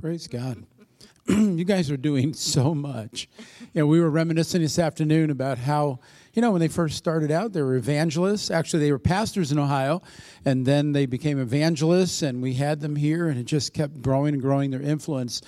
Praise 0.00 0.26
God. 0.26 0.64
you 1.28 1.66
guys 1.66 1.90
are 1.90 1.98
doing 1.98 2.32
so 2.32 2.74
much. 2.74 3.28
You 3.74 3.82
know, 3.82 3.86
we 3.86 4.00
were 4.00 4.08
reminiscing 4.08 4.62
this 4.62 4.78
afternoon 4.78 5.28
about 5.28 5.58
how, 5.58 5.98
you 6.32 6.40
know, 6.40 6.50
when 6.50 6.60
they 6.60 6.68
first 6.68 6.96
started 6.96 7.30
out, 7.30 7.52
they 7.52 7.60
were 7.60 7.76
evangelists. 7.76 8.50
Actually, 8.50 8.84
they 8.84 8.92
were 8.92 8.98
pastors 8.98 9.52
in 9.52 9.58
Ohio, 9.58 10.00
and 10.46 10.64
then 10.64 10.92
they 10.92 11.04
became 11.04 11.38
evangelists, 11.38 12.22
and 12.22 12.40
we 12.40 12.54
had 12.54 12.80
them 12.80 12.96
here, 12.96 13.28
and 13.28 13.38
it 13.38 13.44
just 13.44 13.74
kept 13.74 14.00
growing 14.00 14.32
and 14.32 14.42
growing 14.42 14.70
their 14.70 14.80
influence. 14.80 15.42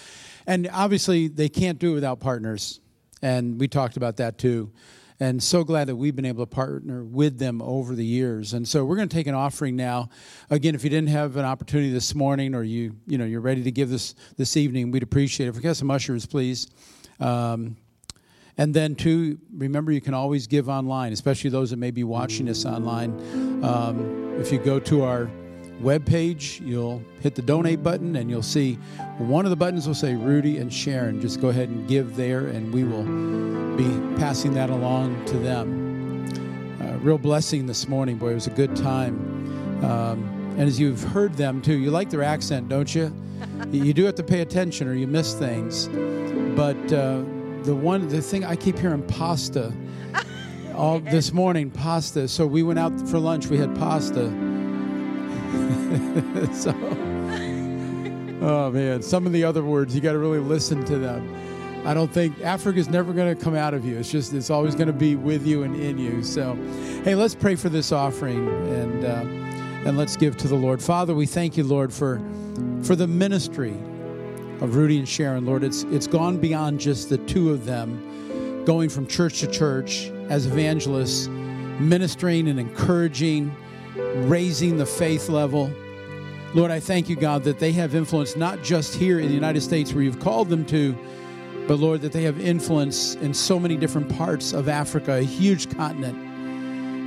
And 0.46 0.68
obviously, 0.74 1.28
they 1.28 1.48
can't 1.48 1.78
do 1.78 1.92
it 1.92 1.94
without 1.94 2.20
partners. 2.20 2.80
And 3.22 3.58
we 3.58 3.66
talked 3.66 3.96
about 3.96 4.18
that 4.18 4.36
too 4.36 4.72
and 5.20 5.42
so 5.42 5.64
glad 5.64 5.88
that 5.88 5.96
we've 5.96 6.14
been 6.14 6.24
able 6.24 6.46
to 6.46 6.50
partner 6.50 7.04
with 7.04 7.38
them 7.38 7.60
over 7.60 7.94
the 7.94 8.04
years. 8.04 8.54
And 8.54 8.66
so 8.66 8.84
we're 8.84 8.96
going 8.96 9.08
to 9.08 9.14
take 9.14 9.26
an 9.26 9.34
offering 9.34 9.74
now. 9.74 10.10
Again, 10.48 10.74
if 10.74 10.84
you 10.84 10.90
didn't 10.90 11.08
have 11.08 11.36
an 11.36 11.44
opportunity 11.44 11.90
this 11.92 12.14
morning, 12.14 12.54
or 12.54 12.62
you 12.62 12.94
you 13.06 13.18
know 13.18 13.24
you're 13.24 13.40
ready 13.40 13.62
to 13.64 13.72
give 13.72 13.90
this 13.90 14.14
this 14.36 14.56
evening, 14.56 14.90
we'd 14.90 15.02
appreciate 15.02 15.46
it. 15.46 15.50
If 15.50 15.56
we 15.56 15.62
got 15.62 15.76
some 15.76 15.90
ushers, 15.90 16.26
please. 16.26 16.68
Um, 17.20 17.76
and 18.56 18.74
then, 18.74 18.96
too, 18.96 19.38
remember 19.56 19.92
you 19.92 20.00
can 20.00 20.14
always 20.14 20.48
give 20.48 20.68
online, 20.68 21.12
especially 21.12 21.50
those 21.50 21.70
that 21.70 21.76
may 21.76 21.92
be 21.92 22.02
watching 22.02 22.48
us 22.48 22.64
online. 22.64 23.10
Um, 23.64 24.34
if 24.40 24.50
you 24.50 24.58
go 24.58 24.80
to 24.80 25.04
our 25.04 25.30
web 25.80 26.04
page, 26.04 26.60
you'll 26.64 27.02
hit 27.20 27.34
the 27.34 27.42
donate 27.42 27.82
button 27.82 28.16
and 28.16 28.28
you'll 28.28 28.42
see 28.42 28.74
one 29.18 29.44
of 29.44 29.50
the 29.50 29.56
buttons 29.56 29.86
will 29.86 29.94
say 29.94 30.14
Rudi 30.14 30.58
and 30.58 30.72
Sharon. 30.72 31.20
Just 31.20 31.40
go 31.40 31.48
ahead 31.48 31.68
and 31.68 31.88
give 31.88 32.16
there, 32.16 32.46
and 32.46 32.72
we 32.72 32.84
will 32.84 33.04
be 33.76 34.18
passing 34.18 34.54
that 34.54 34.70
along 34.70 35.24
to 35.26 35.38
them. 35.38 36.26
Uh, 36.80 36.98
real 36.98 37.18
blessing 37.18 37.66
this 37.66 37.88
morning, 37.88 38.16
boy. 38.16 38.30
It 38.30 38.34
was 38.34 38.46
a 38.46 38.50
good 38.50 38.76
time. 38.76 39.84
Um, 39.84 40.54
and 40.56 40.62
as 40.62 40.78
you've 40.78 41.02
heard 41.02 41.34
them 41.34 41.60
too, 41.62 41.76
you 41.78 41.90
like 41.90 42.10
their 42.10 42.22
accent, 42.22 42.68
don't 42.68 42.92
you? 42.94 43.12
you 43.70 43.92
do 43.92 44.04
have 44.04 44.14
to 44.16 44.22
pay 44.22 44.40
attention 44.40 44.88
or 44.88 44.94
you 44.94 45.06
miss 45.06 45.34
things. 45.34 45.88
But 46.56 46.92
uh, 46.92 47.22
the 47.62 47.74
one, 47.74 48.08
the 48.08 48.22
thing 48.22 48.44
I 48.44 48.56
keep 48.56 48.78
hearing 48.78 49.02
pasta 49.02 49.72
all 50.74 51.00
this 51.00 51.32
morning, 51.32 51.70
pasta. 51.70 52.28
So 52.28 52.46
we 52.46 52.62
went 52.62 52.78
out 52.78 52.98
for 53.08 53.18
lunch. 53.18 53.48
We 53.48 53.58
had 53.58 53.76
pasta. 53.76 54.47
so, 56.52 56.70
oh 58.42 58.70
man, 58.70 59.02
some 59.02 59.26
of 59.26 59.32
the 59.32 59.44
other 59.44 59.64
words 59.64 59.94
you 59.94 60.00
got 60.00 60.12
to 60.12 60.18
really 60.18 60.38
listen 60.38 60.84
to 60.84 60.98
them. 60.98 61.34
I 61.86 61.94
don't 61.94 62.12
think 62.12 62.40
Africa's 62.42 62.88
never 62.88 63.12
going 63.12 63.34
to 63.34 63.42
come 63.42 63.54
out 63.54 63.72
of 63.72 63.84
you. 63.84 63.96
It's 63.96 64.10
just 64.10 64.34
it's 64.34 64.50
always 64.50 64.74
going 64.74 64.88
to 64.88 64.92
be 64.92 65.16
with 65.16 65.46
you 65.46 65.62
and 65.62 65.74
in 65.74 65.96
you. 65.96 66.22
So, 66.22 66.54
hey, 67.04 67.14
let's 67.14 67.34
pray 67.34 67.54
for 67.54 67.70
this 67.70 67.92
offering 67.92 68.46
and 68.68 69.04
uh, 69.04 69.88
and 69.88 69.96
let's 69.96 70.16
give 70.16 70.36
to 70.38 70.48
the 70.48 70.54
Lord. 70.54 70.82
Father, 70.82 71.14
we 71.14 71.24
thank 71.24 71.56
you, 71.56 71.64
Lord, 71.64 71.92
for 71.92 72.20
for 72.82 72.94
the 72.94 73.06
ministry 73.06 73.74
of 74.60 74.76
Rudi 74.76 74.98
and 74.98 75.08
Sharon. 75.08 75.46
Lord, 75.46 75.64
it's 75.64 75.84
it's 75.84 76.06
gone 76.06 76.36
beyond 76.38 76.80
just 76.80 77.08
the 77.08 77.18
two 77.18 77.50
of 77.50 77.64
them, 77.64 78.64
going 78.66 78.90
from 78.90 79.06
church 79.06 79.40
to 79.40 79.46
church 79.46 80.10
as 80.28 80.46
evangelists, 80.46 81.28
ministering 81.28 82.48
and 82.48 82.60
encouraging, 82.60 83.54
raising 84.26 84.76
the 84.76 84.86
faith 84.86 85.28
level. 85.28 85.72
Lord, 86.54 86.70
I 86.70 86.80
thank 86.80 87.08
you, 87.08 87.16
God, 87.16 87.44
that 87.44 87.58
they 87.58 87.72
have 87.72 87.94
influence 87.94 88.36
not 88.36 88.62
just 88.62 88.94
here 88.94 89.20
in 89.20 89.28
the 89.28 89.34
United 89.34 89.60
States 89.60 89.92
where 89.92 90.02
you've 90.02 90.20
called 90.20 90.48
them 90.48 90.64
to 90.66 90.96
but 91.68 91.78
Lord, 91.78 92.00
that 92.00 92.12
they 92.12 92.22
have 92.22 92.40
influence 92.40 93.14
in 93.16 93.34
so 93.34 93.60
many 93.60 93.76
different 93.76 94.08
parts 94.16 94.54
of 94.54 94.70
Africa, 94.70 95.16
a 95.16 95.22
huge 95.22 95.70
continent. 95.76 96.16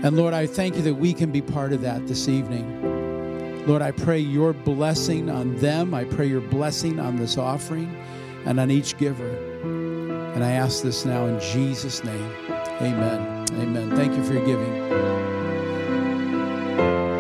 And 0.06 0.16
Lord, 0.16 0.36
I 0.36 0.46
thank 0.46 0.76
you 0.76 0.84
that 0.84 0.94
we 0.94 1.14
can 1.14 1.32
be 1.32 1.42
part 1.42 1.74
of 1.74 1.82
that 1.82 2.08
this 2.08 2.30
evening. 2.30 3.66
Lord, 3.66 3.82
I 3.82 3.90
pray 3.90 4.20
your 4.20 4.54
blessing 4.54 5.32
on 5.32 5.56
them. 5.58 5.96
I 5.96 6.04
pray 6.04 6.28
your 6.28 6.42
blessing 6.42 7.00
on 7.00 7.16
this 7.16 7.40
offering 7.40 7.96
and 8.46 8.60
on 8.60 8.70
each 8.70 8.98
giver. 9.00 9.30
And 10.36 10.44
I 10.44 10.52
ask 10.52 10.84
this 10.84 11.06
now 11.06 11.26
in 11.26 11.40
Jesus' 11.40 12.04
name. 12.04 12.32
Amen. 12.82 13.48
Amen. 13.54 13.96
Thank 13.96 14.16
you 14.16 14.24
for 14.24 14.34
your 14.34 14.46
giving. 14.46 15.21
Hallelujah. 16.82 17.11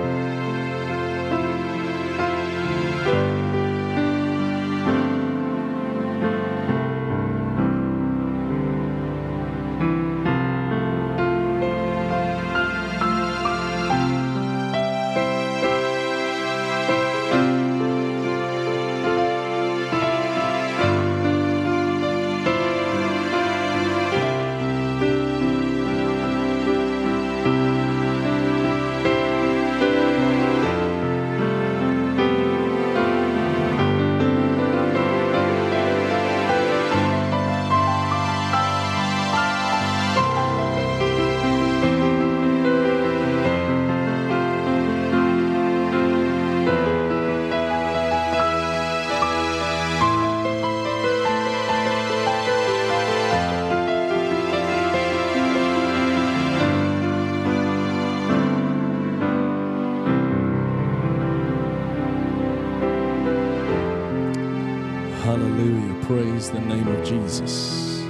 Praise 66.41 66.53
the 66.53 66.59
name 66.61 66.87
of 66.87 67.05
Jesus. 67.05 68.01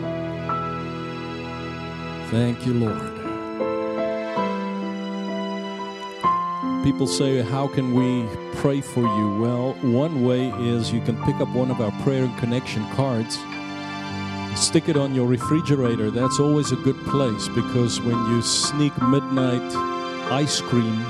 Thank 2.32 2.66
you, 2.66 2.74
Lord. 2.76 3.12
People 6.86 7.08
say, 7.08 7.42
How 7.42 7.68
can 7.68 7.94
we 7.94 8.26
pray 8.56 8.80
for 8.80 9.02
you? 9.02 9.38
Well, 9.42 9.74
one 9.82 10.24
way 10.24 10.48
is 10.62 10.94
you 10.94 11.02
can 11.02 11.22
pick 11.26 11.42
up 11.42 11.50
one 11.50 11.72
of 11.72 11.82
our 11.82 11.92
prayer 12.04 12.24
and 12.24 12.38
connection 12.38 12.88
cards, 12.92 13.38
stick 14.56 14.88
it 14.88 14.96
on 14.96 15.14
your 15.14 15.28
refrigerator. 15.28 16.10
That's 16.10 16.40
always 16.40 16.72
a 16.72 16.78
good 16.78 17.00
place 17.08 17.50
because 17.50 18.00
when 18.00 18.18
you 18.30 18.42
sneak 18.42 18.94
midnight 19.02 19.76
ice 20.32 20.62
cream, 20.62 21.02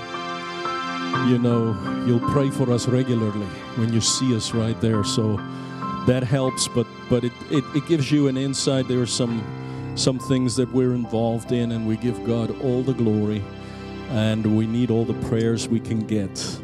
you 1.29 1.37
know, 1.37 1.77
you'll 2.07 2.31
pray 2.31 2.49
for 2.49 2.71
us 2.71 2.87
regularly 2.87 3.45
when 3.75 3.93
you 3.93 4.01
see 4.01 4.35
us 4.35 4.55
right 4.55 4.81
there. 4.81 5.03
So 5.03 5.37
that 6.07 6.23
helps, 6.23 6.67
but 6.67 6.87
but 7.11 7.25
it, 7.25 7.33
it, 7.51 7.65
it 7.75 7.85
gives 7.87 8.09
you 8.09 8.29
an 8.29 8.37
insight. 8.37 8.87
There 8.87 9.01
are 9.01 9.05
some 9.05 9.43
some 9.95 10.17
things 10.17 10.55
that 10.55 10.71
we're 10.71 10.93
involved 10.93 11.51
in, 11.51 11.73
and 11.73 11.85
we 11.85 11.97
give 11.97 12.23
God 12.23 12.49
all 12.61 12.81
the 12.81 12.93
glory, 12.93 13.43
and 14.11 14.57
we 14.57 14.65
need 14.65 14.89
all 14.89 15.03
the 15.03 15.27
prayers 15.27 15.67
we 15.67 15.81
can 15.81 16.07
get. 16.07 16.61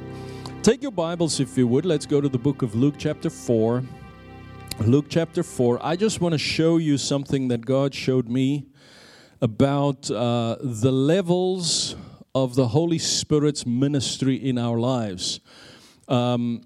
Take 0.63 0.81
your 0.81 0.93
Bibles, 0.93 1.41
if 1.41 1.57
you 1.57 1.67
would. 1.67 1.85
Let's 1.85 2.05
go 2.05 2.21
to 2.21 2.29
the 2.29 2.37
book 2.37 2.61
of 2.61 2.73
Luke, 2.73 2.95
chapter 2.97 3.29
4. 3.29 3.83
Luke, 4.85 5.07
chapter 5.09 5.43
4. 5.43 5.85
I 5.85 5.97
just 5.97 6.21
want 6.21 6.31
to 6.31 6.39
show 6.39 6.77
you 6.77 6.97
something 6.97 7.49
that 7.49 7.65
God 7.65 7.93
showed 7.93 8.29
me 8.29 8.67
about 9.41 10.09
uh, 10.09 10.55
the 10.61 10.93
levels 10.93 11.97
of 12.33 12.55
the 12.55 12.69
Holy 12.69 12.99
Spirit's 12.99 13.65
ministry 13.65 14.35
in 14.35 14.57
our 14.57 14.79
lives. 14.79 15.41
Um, 16.07 16.61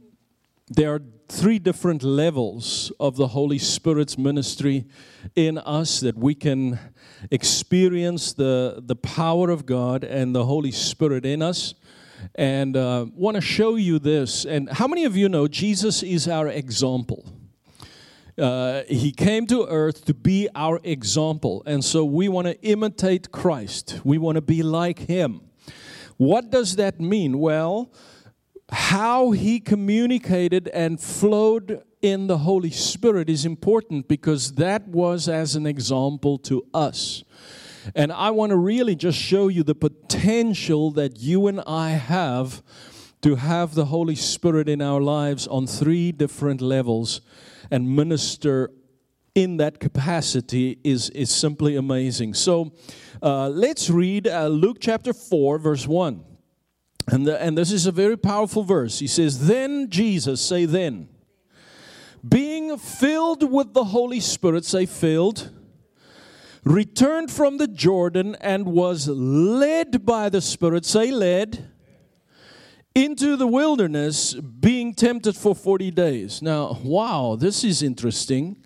there 0.70 0.94
are 0.94 1.02
three 1.32 1.60
different 1.60 2.04
levels 2.04 2.92
of 3.00 3.16
the 3.16 3.28
Holy 3.28 3.58
Spirit's 3.58 4.18
ministry 4.18 4.84
in 5.34 5.58
us 5.60 6.02
that 6.02 6.18
we 6.18 6.36
can 6.36 6.78
experience 7.32 8.34
the, 8.34 8.84
the 8.86 8.98
power 8.98 9.50
of 9.50 9.66
God 9.66 10.04
and 10.04 10.36
the 10.36 10.44
Holy 10.44 10.72
Spirit 10.72 11.26
in 11.26 11.42
us. 11.42 11.74
And 12.36 12.76
uh, 12.76 13.06
want 13.16 13.36
to 13.36 13.42
show 13.42 13.76
you 13.76 13.98
this. 13.98 14.46
And 14.46 14.70
how 14.70 14.88
many 14.88 15.06
of 15.06 15.16
you 15.16 15.30
know 15.30 15.48
Jesus 15.48 16.04
is 16.04 16.28
our 16.28 16.50
example? 16.50 17.26
Uh, 18.38 18.84
he 18.90 19.14
came 19.14 19.48
to 19.48 19.66
earth 19.68 20.04
to 20.06 20.14
be 20.14 20.50
our 20.54 20.82
example. 20.84 21.64
And 21.66 21.84
so 21.84 22.04
we 22.04 22.28
want 22.28 22.48
to 22.48 22.62
imitate 22.62 23.32
Christ. 23.32 24.02
We 24.04 24.18
want 24.18 24.36
to 24.36 24.42
be 24.42 24.64
like 24.64 25.00
him. 25.00 25.42
What 26.18 26.52
does 26.52 26.76
that 26.76 27.00
mean? 27.00 27.40
Well, 27.40 27.90
how 28.72 29.32
he 29.32 29.60
communicated 29.60 30.68
and 30.70 31.00
flowed 31.00 31.84
in 32.02 32.28
the 32.28 32.40
Holy 32.40 32.72
Spirit 32.72 33.30
is 33.30 33.46
important 33.46 34.08
because 34.08 34.54
that 34.54 34.88
was 34.88 35.28
as 35.28 35.56
an 35.56 35.66
example 35.66 36.38
to 36.40 36.66
us. 36.74 37.24
And 37.96 38.12
I 38.12 38.30
want 38.32 38.52
to 38.52 38.58
really 38.58 38.96
just 38.96 39.18
show 39.18 39.48
you 39.48 39.64
the 39.64 39.76
potential 39.76 40.92
that 40.92 41.20
you 41.20 41.48
and 41.48 41.62
I 41.68 41.92
have 41.92 42.62
to 43.22 43.36
have 43.36 43.76
the 43.76 43.86
Holy 43.86 44.16
Spirit 44.16 44.70
in 44.70 44.82
our 44.82 45.02
lives 45.02 45.48
on 45.48 45.68
three 45.68 46.12
different 46.12 46.62
levels 46.62 47.22
and 47.70 47.96
minister 47.96 48.72
in 49.36 49.58
that 49.58 49.80
capacity 49.80 50.80
is, 50.84 51.10
is 51.12 51.30
simply 51.30 51.76
amazing. 51.76 52.34
So 52.34 52.74
uh, 53.22 53.50
let's 53.50 53.90
read 53.90 54.28
uh, 54.28 54.48
Luke 54.48 54.78
chapter 54.80 55.14
4, 55.14 55.58
verse 55.60 55.88
1. 55.88 56.31
And, 57.12 57.28
the, 57.28 57.40
and 57.42 57.58
this 57.58 57.74
is 57.74 57.86
a 57.86 57.92
very 57.92 58.18
powerful 58.18 58.64
verse. 58.64 59.00
He 59.00 59.08
says, 59.08 59.48
Then 59.48 59.90
Jesus, 59.90 60.40
say 60.40 60.64
then, 60.64 61.10
being 62.28 62.78
filled 62.78 63.52
with 63.52 63.74
the 63.74 63.84
Holy 63.84 64.22
Spirit, 64.22 64.64
say 64.64 64.86
filled, 64.86 65.52
returned 66.64 67.30
from 67.30 67.58
the 67.58 67.68
Jordan 67.68 68.38
and 68.40 68.66
was 68.66 69.10
led 69.10 70.06
by 70.06 70.30
the 70.30 70.40
Spirit, 70.40 70.86
say 70.86 71.12
led, 71.12 71.70
into 72.96 73.36
the 73.36 73.48
wilderness, 73.48 74.34
being 74.34 74.94
tempted 74.94 75.36
for 75.36 75.54
40 75.54 75.92
days. 75.92 76.42
Now, 76.42 76.80
wow, 76.82 77.36
this 77.38 77.66
is 77.66 77.84
interesting. 77.84 78.64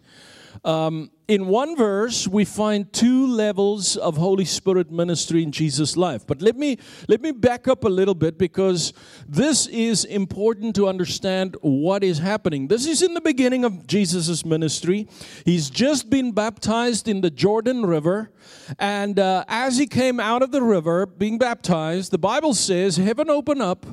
Um, 0.64 1.10
in 1.28 1.47
one 1.47 1.76
verse 1.76 2.28
we 2.28 2.45
find 2.45 2.91
two 2.93 3.26
levels 3.26 3.97
of 3.97 4.17
holy 4.17 4.45
spirit 4.45 4.91
ministry 4.91 5.41
in 5.41 5.51
jesus 5.51 5.97
life. 5.97 6.26
But 6.28 6.41
let 6.41 6.55
me 6.55 6.78
let 7.07 7.21
me 7.21 7.32
back 7.32 7.67
up 7.67 7.84
a 7.84 7.89
little 7.89 8.13
bit 8.13 8.38
because 8.38 8.93
this 9.28 9.65
is 9.67 10.05
important 10.05 10.76
to 10.76 10.88
understand 10.88 11.57
what 11.61 12.03
is 12.03 12.19
happening. 12.19 12.67
This 12.67 12.86
is 12.86 13.01
in 13.01 13.13
the 13.15 13.21
beginning 13.21 13.65
of 13.65 13.88
jesus' 13.88 14.45
ministry. 14.45 15.07
He's 15.45 15.69
just 15.69 16.09
been 16.09 16.32
baptized 16.32 17.07
in 17.07 17.21
the 17.21 17.32
jordan 17.32 17.86
river. 17.86 18.32
And 18.78 19.17
uh, 19.19 19.43
as 19.47 19.78
he 19.78 19.88
came 19.88 20.19
out 20.19 20.43
of 20.43 20.51
the 20.51 20.61
river 20.61 21.07
being 21.07 21.39
baptized 21.39 22.11
the 22.11 22.17
bible 22.17 22.53
says 22.53 22.97
heaven 22.97 23.30
opened 23.30 23.61
up 23.61 23.86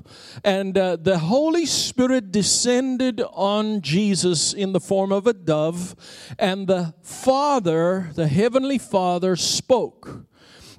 and 0.45 0.76
uh, 0.76 0.97
the 0.97 1.18
holy 1.18 1.64
spirit 1.64 2.30
descended 2.30 3.22
on 3.33 3.80
jesus 3.80 4.53
in 4.53 4.72
the 4.72 4.80
form 4.80 5.11
of 5.11 5.26
a 5.26 5.33
dove 5.33 5.95
and 6.39 6.66
the 6.66 6.93
Father, 7.23 8.11
the 8.16 8.27
Heavenly 8.27 8.79
Father, 8.79 9.37
spoke. 9.37 10.25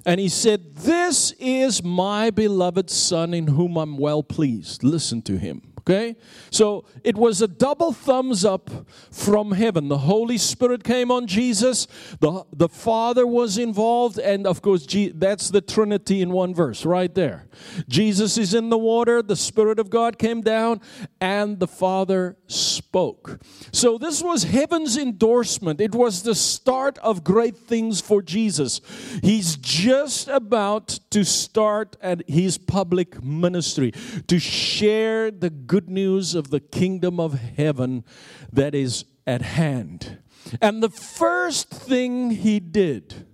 And 0.06 0.20
he 0.20 0.28
said, 0.28 0.76
This 0.76 1.32
is 1.39 1.82
my 1.82 2.32
beloved 2.32 2.89
Son 2.89 3.34
in 3.34 3.48
whom 3.48 3.78
I'm 3.78 3.98
well 3.98 4.24
pleased. 4.24 4.84
Listen 4.84 5.22
to 5.22 5.38
him. 5.38 5.73
Okay? 5.86 6.16
So 6.50 6.86
it 7.04 7.18
was 7.18 7.42
a 7.42 7.48
double 7.48 7.92
thumbs 7.92 8.46
up 8.46 8.70
from 9.12 9.52
heaven. 9.52 9.90
The 9.90 9.98
Holy 9.98 10.38
Spirit 10.38 10.84
came 10.84 11.12
on 11.12 11.28
Jesus, 11.28 11.88
the, 12.20 12.46
the 12.54 12.70
Father 12.70 13.28
was 13.28 13.58
involved, 13.58 14.18
and 14.18 14.48
of 14.48 14.62
course, 14.62 14.88
that's 15.16 15.50
the 15.50 15.60
Trinity 15.60 16.22
in 16.22 16.32
one 16.32 16.54
verse 16.54 16.86
right 16.86 17.14
there. 17.14 17.48
Jesus 17.90 18.38
is 18.38 18.54
in 18.54 18.70
the 18.70 18.78
water, 18.78 19.22
the 19.22 19.36
Spirit 19.36 19.78
of 19.78 19.90
God 19.90 20.18
came 20.18 20.42
down, 20.42 20.80
and 21.20 21.60
the 21.60 21.68
Father 21.68 22.38
spoke. 22.48 23.42
So 23.74 23.98
this 23.98 24.22
was 24.22 24.44
heaven's 24.44 24.98
endorsement. 24.98 25.82
It 25.82 25.94
was 25.94 26.24
the 26.24 26.36
start 26.36 26.98
of 27.00 27.24
great 27.24 27.58
things 27.58 28.00
for 28.00 28.22
Jesus. 28.22 28.80
He's 29.22 29.58
just 29.58 30.30
about 30.30 31.00
to 31.10 31.26
start 31.26 31.98
at 32.02 32.28
his 32.30 32.58
public 32.58 33.22
ministry 33.24 33.92
to 34.28 34.40
share 34.40 35.32
the 35.32 35.50
good 35.74 35.90
news 35.90 36.36
of 36.36 36.52
the 36.52 36.60
kingdom 36.60 37.20
of 37.20 37.34
heaven 37.34 38.04
that 38.52 38.76
is 38.76 39.06
at 39.26 39.42
hand. 39.42 40.20
And 40.62 40.84
the 40.84 40.90
first 40.90 41.72
thing 41.72 42.30
he 42.30 42.60
did 42.60 43.26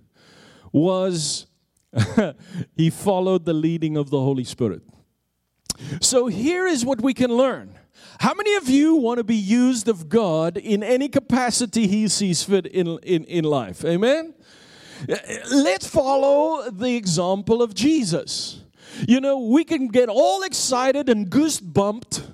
was 0.72 1.48
he 2.74 2.88
followed 2.88 3.44
the 3.44 3.52
leading 3.52 3.98
of 3.98 4.08
the 4.08 4.18
Holy 4.18 4.44
Spirit. 4.44 4.80
So 6.00 6.28
here 6.28 6.66
is 6.66 6.82
what 6.82 7.02
we 7.02 7.12
can 7.12 7.30
learn. 7.30 7.78
How 8.20 8.32
many 8.32 8.54
of 8.54 8.70
you 8.70 8.94
want 8.94 9.18
to 9.18 9.24
be 9.24 9.36
used 9.36 9.86
of 9.86 10.08
God 10.08 10.56
in 10.56 10.82
any 10.82 11.10
capacity 11.10 11.86
He 11.88 12.08
sees 12.08 12.42
fit 12.42 12.64
in, 12.64 12.98
in, 13.02 13.24
in 13.24 13.44
life? 13.44 13.84
Amen? 13.84 14.32
Let's 15.52 15.86
follow 15.86 16.70
the 16.70 16.96
example 16.96 17.60
of 17.60 17.74
Jesus. 17.74 18.62
You 19.06 19.20
know, 19.20 19.38
we 19.38 19.64
can 19.64 19.88
get 19.88 20.08
all 20.08 20.42
excited 20.42 21.08
and 21.08 21.30
goosebumped 21.30 22.29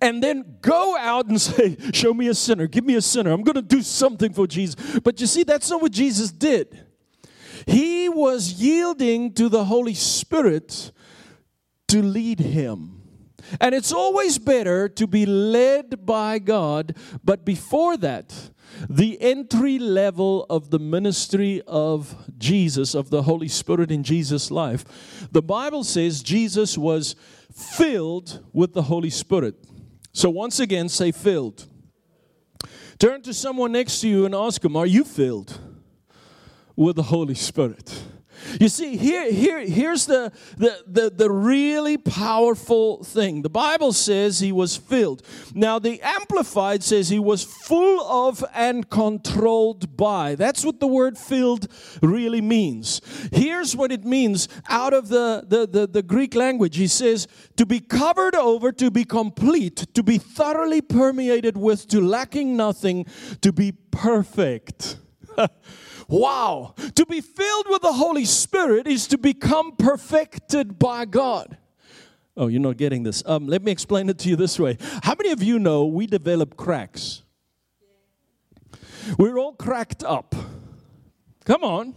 and 0.00 0.22
then 0.22 0.56
go 0.60 0.96
out 0.96 1.26
and 1.26 1.40
say, 1.40 1.76
Show 1.92 2.14
me 2.14 2.28
a 2.28 2.34
sinner, 2.34 2.66
give 2.66 2.84
me 2.84 2.94
a 2.94 3.02
sinner. 3.02 3.32
I'm 3.32 3.42
going 3.42 3.54
to 3.54 3.62
do 3.62 3.82
something 3.82 4.32
for 4.32 4.46
Jesus. 4.46 5.00
But 5.00 5.20
you 5.20 5.26
see, 5.26 5.42
that's 5.42 5.70
not 5.70 5.82
what 5.82 5.92
Jesus 5.92 6.30
did. 6.30 6.86
He 7.66 8.08
was 8.08 8.54
yielding 8.54 9.32
to 9.34 9.48
the 9.48 9.64
Holy 9.64 9.94
Spirit 9.94 10.92
to 11.88 12.02
lead 12.02 12.40
him. 12.40 13.02
And 13.60 13.74
it's 13.74 13.92
always 13.92 14.38
better 14.38 14.88
to 14.88 15.06
be 15.06 15.26
led 15.26 16.06
by 16.06 16.38
God, 16.38 16.96
but 17.22 17.44
before 17.44 17.96
that, 17.98 18.50
the 18.88 19.20
entry 19.20 19.78
level 19.78 20.46
of 20.48 20.70
the 20.70 20.78
ministry 20.78 21.60
of 21.66 22.16
Jesus, 22.38 22.94
of 22.94 23.10
the 23.10 23.22
Holy 23.22 23.48
Spirit 23.48 23.90
in 23.90 24.02
Jesus' 24.02 24.50
life. 24.50 25.28
The 25.30 25.42
Bible 25.42 25.84
says 25.84 26.22
Jesus 26.22 26.78
was 26.78 27.14
filled 27.52 28.44
with 28.52 28.72
the 28.72 28.82
Holy 28.82 29.10
Spirit. 29.10 29.56
So 30.12 30.28
once 30.30 30.60
again, 30.60 30.88
say 30.88 31.10
filled. 31.12 31.66
Turn 32.98 33.22
to 33.22 33.34
someone 33.34 33.72
next 33.72 34.00
to 34.00 34.08
you 34.08 34.26
and 34.26 34.34
ask 34.34 34.60
them, 34.60 34.76
Are 34.76 34.86
you 34.86 35.04
filled 35.04 35.58
with 36.76 36.96
the 36.96 37.04
Holy 37.04 37.34
Spirit? 37.34 38.02
You 38.60 38.68
see, 38.68 38.96
here, 38.96 39.30
here, 39.30 39.60
here's 39.60 40.06
the, 40.06 40.32
the, 40.56 40.82
the, 40.86 41.10
the 41.10 41.30
really 41.30 41.96
powerful 41.96 43.02
thing. 43.04 43.42
The 43.42 43.50
Bible 43.50 43.92
says 43.92 44.40
he 44.40 44.52
was 44.52 44.76
filled. 44.76 45.22
Now, 45.54 45.78
the 45.78 46.00
Amplified 46.02 46.82
says 46.82 47.08
he 47.08 47.18
was 47.18 47.44
full 47.44 48.00
of 48.00 48.44
and 48.54 48.88
controlled 48.88 49.96
by. 49.96 50.34
That's 50.34 50.64
what 50.64 50.80
the 50.80 50.86
word 50.86 51.18
filled 51.18 51.68
really 52.02 52.40
means. 52.40 53.00
Here's 53.32 53.76
what 53.76 53.92
it 53.92 54.04
means 54.04 54.48
out 54.68 54.92
of 54.92 55.08
the, 55.08 55.44
the, 55.46 55.66
the, 55.66 55.86
the 55.86 56.02
Greek 56.02 56.34
language. 56.34 56.76
He 56.76 56.86
says, 56.86 57.28
to 57.56 57.66
be 57.66 57.80
covered 57.80 58.34
over, 58.34 58.72
to 58.72 58.90
be 58.90 59.04
complete, 59.04 59.86
to 59.94 60.02
be 60.02 60.18
thoroughly 60.18 60.80
permeated 60.80 61.56
with, 61.56 61.86
to 61.88 62.00
lacking 62.00 62.56
nothing, 62.56 63.06
to 63.40 63.52
be 63.52 63.72
perfect. 63.90 64.96
Wow. 66.12 66.74
To 66.94 67.06
be 67.06 67.22
filled 67.22 67.66
with 67.70 67.80
the 67.80 67.92
Holy 67.94 68.26
Spirit 68.26 68.86
is 68.86 69.06
to 69.08 69.16
become 69.16 69.76
perfected 69.76 70.78
by 70.78 71.06
God. 71.06 71.56
Oh, 72.36 72.48
you're 72.48 72.60
not 72.60 72.76
getting 72.76 73.02
this. 73.02 73.22
Um, 73.24 73.46
let 73.46 73.62
me 73.62 73.72
explain 73.72 74.10
it 74.10 74.18
to 74.18 74.28
you 74.28 74.36
this 74.36 74.60
way. 74.60 74.76
How 75.02 75.14
many 75.14 75.30
of 75.30 75.42
you 75.42 75.58
know 75.58 75.86
we 75.86 76.06
develop 76.06 76.58
cracks? 76.58 77.22
We're 79.16 79.38
all 79.38 79.54
cracked 79.54 80.04
up. 80.04 80.34
Come 81.46 81.64
on. 81.64 81.94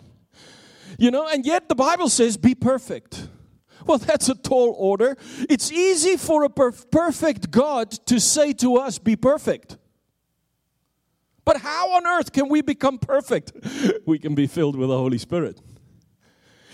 You 0.97 1.11
know, 1.11 1.28
and 1.28 1.45
yet 1.45 1.68
the 1.68 1.76
Bible 1.76 2.07
says, 2.07 2.38
be 2.38 2.55
perfect. 2.55 3.28
Well, 3.86 3.97
that's 3.97 4.30
a 4.30 4.36
tall 4.36 4.74
order. 4.78 5.18
It's 5.49 5.74
easy 5.74 6.16
for 6.16 6.45
a 6.45 6.49
perf- 6.49 6.89
perfect 6.89 7.51
God 7.51 7.91
to 8.05 8.22
say 8.22 8.53
to 8.53 8.78
us, 8.78 8.97
be 8.97 9.18
perfect. 9.18 9.76
But 11.46 11.58
how 11.58 11.91
on 11.91 12.08
earth 12.08 12.34
can 12.34 12.50
we 12.50 12.62
become 12.62 12.98
perfect? 12.98 13.52
We 14.06 14.20
can 14.20 14.36
be 14.36 14.46
filled 14.48 14.76
with 14.76 14.89
the 14.89 14.98
Holy 14.98 15.18
Spirit. 15.18 15.60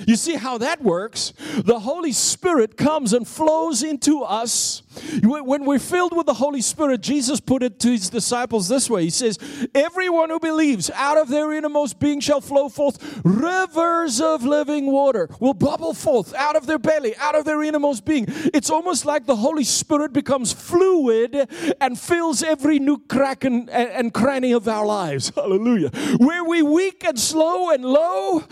You 0.08 0.16
see 0.16 0.36
how 0.36 0.58
that 0.60 0.82
works? 0.82 1.34
The 1.58 1.80
Holy 1.80 2.12
Spirit 2.12 2.78
comes 2.78 3.14
and 3.14 3.28
flows 3.28 3.84
into 3.84 4.24
us. 4.24 4.84
When 5.24 5.66
we're 5.66 5.80
filled 5.80 6.16
with 6.16 6.26
the 6.26 6.34
Holy 6.34 6.62
Spirit, 6.62 7.02
Jesus 7.02 7.40
put 7.40 7.64
it 7.64 7.80
to 7.80 7.92
his 7.92 8.10
disciples 8.10 8.68
this 8.68 8.90
way 8.90 9.06
He 9.06 9.10
says, 9.10 9.38
Everyone 9.74 10.30
who 10.30 10.40
believes 10.40 10.90
out 10.92 11.18
of 11.18 11.30
their 11.30 11.54
innermost 11.54 12.00
being 12.00 12.20
shall 12.20 12.42
flow 12.42 12.68
forth 12.68 13.22
rivers 13.24 14.20
of 14.20 14.44
living 14.44 14.88
water, 14.88 15.30
will 15.40 15.54
bubble 15.54 15.94
forth 15.94 16.34
out 16.34 16.56
of 16.56 16.68
their 16.68 16.80
belly, 16.80 17.16
out 17.18 17.36
of 17.36 17.46
their 17.46 17.64
innermost 17.64 18.06
being. 18.06 18.26
It's 18.28 18.70
almost 18.70 19.06
like 19.06 19.26
the 19.26 19.36
Holy 19.36 19.64
Spirit 19.64 20.14
becomes 20.14 20.52
fluid 20.54 21.48
and 21.80 22.00
fills 22.00 22.44
every 22.44 22.80
nook, 22.80 23.08
crack, 23.08 23.44
and, 23.44 23.70
and 23.70 24.14
cranny 24.14 24.52
of 24.52 24.68
our 24.68 24.86
lives. 24.86 25.30
Hallelujah. 25.36 25.90
Where 26.18 26.44
we 26.44 26.62
weak 26.62 27.04
and 27.06 27.20
slow 27.20 27.70
and 27.72 27.84
low, 27.86 28.44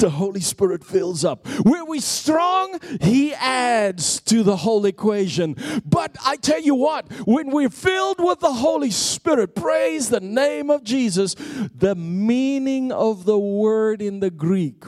the 0.00 0.10
Holy 0.10 0.40
Spirit 0.40 0.84
fills 0.84 1.24
up. 1.24 1.46
Where 1.62 1.84
we 1.84 2.00
strong, 2.00 2.78
He 3.00 3.32
adds 3.34 4.20
to 4.22 4.42
the 4.42 4.56
whole 4.56 4.84
equation. 4.84 5.56
But 5.84 6.16
I 6.24 6.36
tell 6.36 6.60
you 6.60 6.74
what, 6.74 7.10
when 7.26 7.50
we're 7.50 7.70
filled 7.70 8.18
with 8.18 8.40
the 8.40 8.52
Holy 8.52 8.90
Spirit, 8.90 9.54
praise 9.54 10.08
the 10.08 10.20
name 10.20 10.70
of 10.70 10.82
Jesus, 10.82 11.34
the 11.74 11.94
meaning 11.94 12.90
of 12.90 13.24
the 13.24 13.38
word 13.38 14.02
in 14.02 14.20
the 14.20 14.30
Greek, 14.30 14.84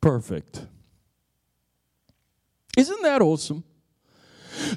perfect. 0.00 0.66
Isn't 2.76 3.02
that 3.02 3.22
awesome? 3.22 3.64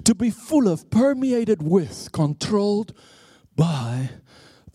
To 0.04 0.16
be 0.16 0.30
full 0.30 0.68
of, 0.68 0.90
permeated 0.90 1.62
with, 1.62 2.12
controlled 2.12 2.94
by 3.56 4.10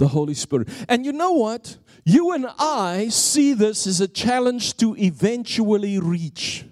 the 0.02 0.08
Holy 0.08 0.34
Spirit. 0.34 0.68
And 0.88 1.06
you 1.06 1.12
know 1.12 1.32
what? 1.32 1.78
You 2.04 2.32
and 2.32 2.46
I 2.58 3.08
see 3.08 3.54
this 3.54 3.86
as 3.86 4.00
a 4.00 4.08
challenge 4.08 4.76
to 4.78 4.96
eventually 4.96 5.98
reach. 5.98 6.64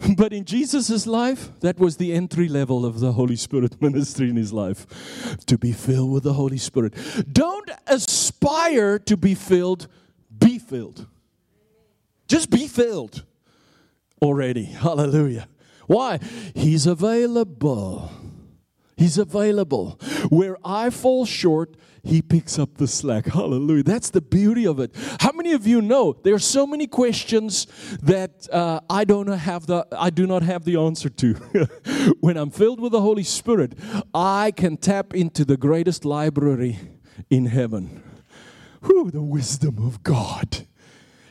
But 0.16 0.32
in 0.32 0.46
Jesus' 0.46 1.06
life, 1.06 1.50
that 1.60 1.78
was 1.78 1.98
the 1.98 2.14
entry 2.14 2.48
level 2.48 2.86
of 2.86 3.00
the 3.00 3.12
Holy 3.12 3.36
Spirit 3.36 3.82
ministry 3.86 4.30
in 4.30 4.36
his 4.36 4.50
life 4.50 4.86
to 5.44 5.58
be 5.58 5.72
filled 5.72 6.12
with 6.12 6.22
the 6.22 6.32
Holy 6.32 6.56
Spirit. 6.56 6.94
Don't 7.30 7.70
aspire 7.86 8.98
to 9.00 9.16
be 9.18 9.34
filled, 9.34 9.88
be 10.38 10.58
filled. 10.58 11.06
Just 12.26 12.48
be 12.48 12.66
filled 12.68 13.26
already. 14.22 14.64
Hallelujah. 14.64 15.46
Why? 15.86 16.20
He's 16.54 16.86
available. 16.86 18.10
He's 18.96 19.18
available. 19.18 19.98
Where 20.28 20.56
I 20.64 20.90
fall 20.90 21.24
short, 21.24 21.76
he 22.04 22.20
picks 22.20 22.58
up 22.58 22.78
the 22.78 22.88
slack. 22.88 23.26
Hallelujah. 23.26 23.84
That's 23.84 24.10
the 24.10 24.20
beauty 24.20 24.66
of 24.66 24.80
it. 24.80 24.94
How 25.20 25.32
many 25.32 25.52
of 25.52 25.66
you 25.66 25.80
know 25.80 26.14
there 26.24 26.34
are 26.34 26.40
so 26.40 26.66
many 26.66 26.86
questions 26.86 27.66
that 28.02 28.48
uh, 28.52 28.80
I 28.90 29.04
don't 29.04 29.28
have 29.28 29.66
the 29.66 29.86
I 29.96 30.10
do 30.10 30.26
not 30.26 30.42
have 30.42 30.64
the 30.64 30.76
answer 30.76 31.08
to. 31.08 31.34
when 32.20 32.36
I'm 32.36 32.50
filled 32.50 32.80
with 32.80 32.92
the 32.92 33.00
Holy 33.00 33.22
Spirit, 33.22 33.78
I 34.12 34.52
can 34.56 34.76
tap 34.76 35.14
into 35.14 35.44
the 35.44 35.56
greatest 35.56 36.04
library 36.04 36.78
in 37.30 37.46
heaven. 37.46 38.02
Who 38.82 39.10
the 39.10 39.22
wisdom 39.22 39.78
of 39.78 40.02
God. 40.02 40.66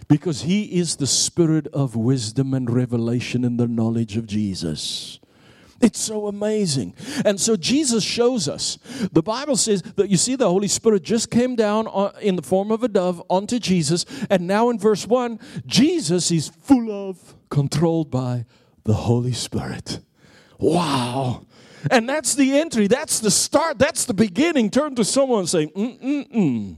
Because 0.08 0.42
he 0.42 0.78
is 0.78 0.98
the 0.98 1.08
spirit 1.08 1.68
of 1.68 1.96
wisdom 1.96 2.54
and 2.54 2.70
revelation 2.70 3.46
in 3.46 3.56
the 3.56 3.68
knowledge 3.68 4.18
of 4.18 4.26
Jesus. 4.26 5.20
It's 5.82 5.99
so 5.99 6.28
amazing. 6.28 6.94
And 7.26 7.40
so 7.40 7.56
Jesus 7.56 8.03
shows 8.03 8.48
us. 8.48 8.78
The 9.12 9.24
Bible 9.24 9.56
says 9.56 9.82
that 9.82 10.10
you 10.10 10.18
see 10.18 10.36
the 10.36 10.48
Holy 10.48 10.68
Spirit 10.68 11.03
just 11.03 11.32
came 11.32 11.56
down 11.56 11.88
in 12.22 12.36
the 12.36 12.41
form 12.41 12.72
of 12.72 12.84
a 12.84 12.88
dove 12.88 13.22
onto 13.30 13.60
Jesus. 13.60 14.06
And 14.30 14.48
now 14.48 14.70
in 14.70 14.78
verse 14.78 15.08
1, 15.08 15.40
Jesus 15.66 16.32
is 16.32 16.49
full 16.49 16.91
of, 16.91 17.36
controlled 17.49 18.12
by 18.12 18.45
the 18.84 18.94
Holy 18.94 19.34
Spirit. 19.34 19.99
Wow. 20.60 21.45
And 21.90 22.08
that's 22.08 22.36
the 22.36 22.60
entry. 22.60 22.88
That's 22.88 23.20
the 23.20 23.32
start. 23.32 23.80
That's 23.80 24.06
the 24.06 24.14
beginning. 24.14 24.70
Turn 24.70 24.95
to 24.95 25.03
someone 25.03 25.40
and 25.40 25.49
say, 25.49 25.68
mm, 25.68 25.99
mm, 25.99 26.32
mm. 26.32 26.76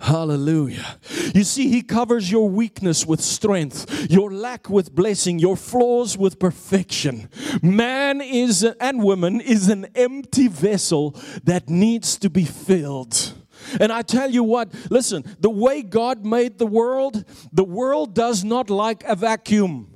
Hallelujah. 0.00 0.98
You 1.34 1.44
see, 1.44 1.68
He 1.68 1.82
covers 1.82 2.30
your 2.30 2.48
weakness 2.48 3.06
with 3.06 3.20
strength, 3.20 4.10
your 4.10 4.32
lack 4.32 4.68
with 4.68 4.94
blessing, 4.94 5.38
your 5.38 5.56
flaws 5.56 6.18
with 6.18 6.38
perfection. 6.38 7.28
Man 7.62 8.20
is, 8.20 8.64
and 8.80 9.02
woman 9.02 9.40
is 9.40 9.68
an 9.68 9.86
empty 9.94 10.48
vessel 10.48 11.16
that 11.44 11.68
needs 11.68 12.16
to 12.18 12.30
be 12.30 12.44
filled. 12.44 13.34
And 13.80 13.92
I 13.92 14.02
tell 14.02 14.30
you 14.30 14.42
what, 14.42 14.72
listen, 14.90 15.24
the 15.40 15.50
way 15.50 15.82
God 15.82 16.24
made 16.24 16.58
the 16.58 16.66
world, 16.66 17.24
the 17.52 17.64
world 17.64 18.14
does 18.14 18.44
not 18.44 18.70
like 18.70 19.04
a 19.04 19.14
vacuum. 19.14 19.90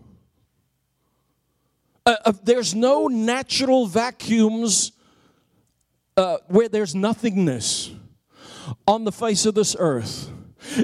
Uh, 2.06 2.16
uh, 2.24 2.32
there's 2.42 2.74
no 2.74 3.08
natural 3.08 3.86
vacuums 3.86 4.92
uh, 6.16 6.38
where 6.46 6.68
there's 6.68 6.94
nothingness 6.94 7.90
on 8.86 9.04
the 9.04 9.12
face 9.12 9.46
of 9.46 9.54
this 9.54 9.76
earth. 9.78 10.30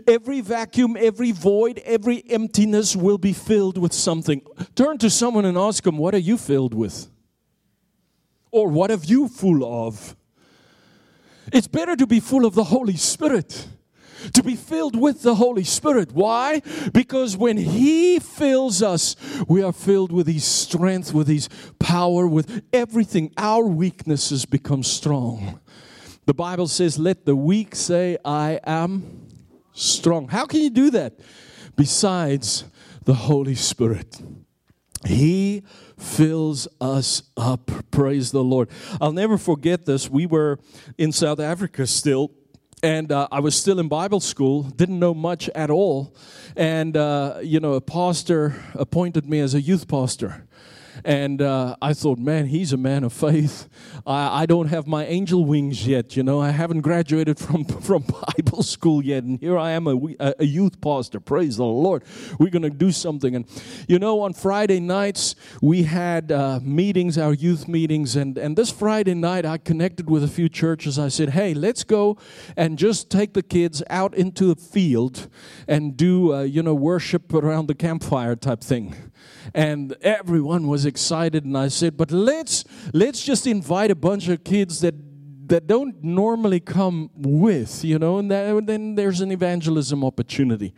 Every 0.06 0.40
vacuum, 0.40 0.97
every 0.98 1.32
void, 1.32 1.81
every 1.85 2.24
emptiness 2.31 2.94
will 2.94 3.19
be 3.19 3.32
filled 3.32 3.77
with 3.77 3.93
something. 3.93 4.43
Turn 4.74 4.98
to 4.98 5.11
someone 5.11 5.44
and 5.44 5.59
ask 5.59 5.82
them, 5.82 5.98
What 5.98 6.15
are 6.15 6.19
you 6.19 6.39
filled 6.39 6.74
with? 6.74 7.09
Or 8.51 8.69
what 8.69 8.90
have 8.90 9.05
you 9.05 9.28
full 9.28 9.65
of? 9.65 10.15
It's 11.52 11.66
better 11.66 11.97
to 11.97 12.06
be 12.06 12.20
full 12.20 12.47
of 12.47 12.55
the 12.55 12.65
Holy 12.65 12.97
Spirit, 12.97 13.66
to 14.32 14.43
be 14.43 14.55
filled 14.55 14.98
with 14.98 15.23
the 15.23 15.35
Holy 15.35 15.65
Spirit. 15.65 16.12
Why? 16.12 16.62
Because 16.93 17.36
when 17.36 17.56
He 17.56 18.20
fills 18.20 18.81
us, 18.81 19.16
we 19.48 19.62
are 19.62 19.73
filled 19.73 20.12
with 20.12 20.28
His 20.28 20.44
strength, 20.44 21.12
with 21.12 21.27
His 21.27 21.48
power, 21.78 22.27
with 22.27 22.62
everything. 22.73 23.32
Our 23.36 23.66
weaknesses 23.66 24.47
become 24.47 24.85
strong. 24.85 25.61
The 26.26 26.34
Bible 26.34 26.68
says, 26.68 26.98
Let 26.98 27.26
the 27.26 27.36
weak 27.36 27.74
say, 27.74 28.16
I 28.24 28.60
am 28.64 29.28
strong. 29.72 30.28
How 30.28 30.46
can 30.46 30.60
you 30.60 30.70
do 30.70 30.90
that? 30.90 31.18
Besides 31.76 32.64
the 33.05 33.14
Holy 33.14 33.55
Spirit. 33.55 34.20
He 35.05 35.62
fills 35.98 36.66
us 36.80 37.22
up. 37.36 37.70
Praise 37.90 38.30
the 38.30 38.42
Lord. 38.42 38.70
I'll 39.01 39.12
never 39.12 39.36
forget 39.36 39.84
this. 39.84 40.09
We 40.09 40.26
were 40.26 40.59
in 40.96 41.12
South 41.12 41.40
Africa 41.40 41.86
still. 41.86 42.30
And 42.82 43.10
uh, 43.12 43.28
I 43.32 43.40
was 43.40 43.55
still 43.55 43.80
in 43.80 43.88
Bible 43.88 44.20
school, 44.20 44.64
didn't 44.64 44.98
know 44.98 45.14
much 45.14 45.48
at 45.55 45.70
all. 45.70 46.14
And, 46.55 46.96
uh, 46.98 47.38
you 47.42 47.59
know, 47.59 47.74
a 47.74 47.80
pastor 47.80 48.62
appointed 48.74 49.26
me 49.26 49.40
as 49.40 49.55
a 49.55 49.60
youth 49.60 49.88
pastor. 49.88 50.46
And 51.04 51.42
uh, 51.42 51.76
I 51.82 51.94
thought, 51.94 52.18
man, 52.18 52.46
he's 52.46 52.72
a 52.72 52.76
man 52.76 53.04
of 53.04 53.12
faith. 53.12 53.68
I, 54.06 54.42
I, 54.42 54.46
don't 54.46 54.68
have 54.68 54.86
my 54.86 55.04
angel 55.06 55.44
wings 55.44 55.86
yet, 55.86 56.16
you 56.16 56.22
know. 56.22 56.40
I 56.40 56.50
haven't 56.50 56.82
graduated 56.82 57.38
from, 57.38 57.64
from 57.64 58.04
Bible 58.36 58.62
school 58.62 59.04
yet. 59.04 59.24
And 59.24 59.40
here 59.40 59.58
I 59.58 59.70
am, 59.70 59.86
a, 59.86 60.34
a 60.38 60.44
youth 60.44 60.80
pastor. 60.80 61.20
Praise 61.20 61.56
the 61.56 61.64
Lord. 61.64 62.04
We're 62.38 62.50
going 62.50 62.62
to 62.62 62.70
do 62.70 62.92
something. 62.92 63.34
And, 63.34 63.46
you 63.88 63.98
know, 63.98 64.20
on 64.20 64.34
Friday 64.34 64.80
nights, 64.80 65.34
we 65.60 65.84
had 65.84 66.30
uh, 66.30 66.60
meetings, 66.62 67.18
our 67.18 67.32
youth 67.32 67.66
meetings. 67.66 68.14
And, 68.16 68.38
and 68.38 68.56
this 68.56 68.70
Friday 68.70 69.14
night, 69.14 69.46
I 69.46 69.58
connected 69.58 70.08
with 70.08 70.22
a 70.22 70.28
few 70.28 70.48
churches. 70.48 70.98
I 70.98 71.08
said, 71.08 71.30
hey, 71.30 71.54
let's 71.54 71.84
go 71.84 72.18
and 72.56 72.78
just 72.78 73.10
take 73.10 73.34
the 73.34 73.42
kids 73.42 73.82
out 73.90 74.14
into 74.14 74.54
the 74.54 74.60
field 74.60 75.28
and 75.66 75.96
do, 75.96 76.34
uh, 76.34 76.42
you 76.42 76.62
know, 76.62 76.74
worship 76.74 77.32
around 77.32 77.66
the 77.66 77.74
campfire 77.74 78.36
type 78.36 78.60
thing 78.60 78.94
and 79.55 79.96
everyone 80.01 80.66
was 80.66 80.86
excited 80.86 81.44
and 81.44 81.56
i 81.56 81.68
said 81.68 81.96
but 81.96 82.10
let's 82.10 82.64
let's 82.92 83.22
just 83.22 83.46
invite 83.46 83.90
a 83.90 83.94
bunch 83.94 84.28
of 84.28 84.42
kids 84.44 84.80
that 84.80 84.94
that 85.46 85.66
don't 85.66 86.02
normally 86.02 86.60
come 86.60 87.10
with 87.14 87.84
you 87.84 87.98
know 87.98 88.18
and 88.18 88.30
that, 88.30 88.66
then 88.66 88.94
there's 88.94 89.20
an 89.20 89.30
evangelism 89.30 90.05
opportunity. 90.05 90.74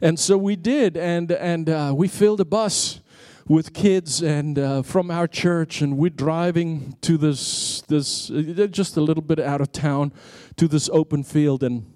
And 0.00 0.18
so 0.18 0.36
we 0.36 0.56
did 0.56 0.96
and 0.96 1.30
and 1.32 1.68
uh, 1.68 1.92
we 1.94 2.08
filled 2.08 2.40
a 2.40 2.44
bus 2.44 3.00
with 3.46 3.72
kids 3.72 4.22
and 4.22 4.58
uh, 4.58 4.82
from 4.82 5.10
our 5.10 5.28
church 5.28 5.82
and 5.82 5.96
we're 5.96 6.10
driving 6.10 6.96
to 7.02 7.16
this 7.16 7.82
this 7.82 8.30
uh, 8.30 8.66
just 8.70 8.96
a 8.96 9.00
little 9.00 9.22
bit 9.22 9.38
out 9.38 9.60
of 9.60 9.70
town 9.72 10.12
to 10.56 10.66
this 10.66 10.88
open 10.92 11.22
field 11.22 11.62
and 11.62 11.91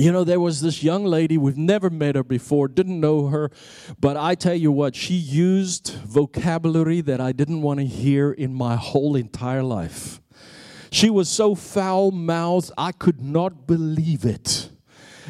you 0.00 0.12
know, 0.12 0.24
there 0.24 0.40
was 0.40 0.60
this 0.60 0.82
young 0.82 1.04
lady, 1.04 1.38
we've 1.38 1.56
never 1.56 1.90
met 1.90 2.14
her 2.16 2.24
before, 2.24 2.68
didn't 2.68 3.00
know 3.00 3.26
her, 3.28 3.50
but 4.00 4.16
I 4.16 4.34
tell 4.34 4.54
you 4.54 4.72
what, 4.72 4.94
she 4.94 5.14
used 5.14 5.92
vocabulary 6.06 7.00
that 7.02 7.20
I 7.20 7.32
didn't 7.32 7.62
want 7.62 7.80
to 7.80 7.86
hear 7.86 8.32
in 8.32 8.54
my 8.54 8.76
whole 8.76 9.16
entire 9.16 9.62
life. 9.62 10.20
She 10.90 11.10
was 11.10 11.28
so 11.28 11.54
foul 11.54 12.10
mouthed, 12.10 12.72
I 12.78 12.92
could 12.92 13.20
not 13.20 13.66
believe 13.66 14.24
it. 14.24 14.70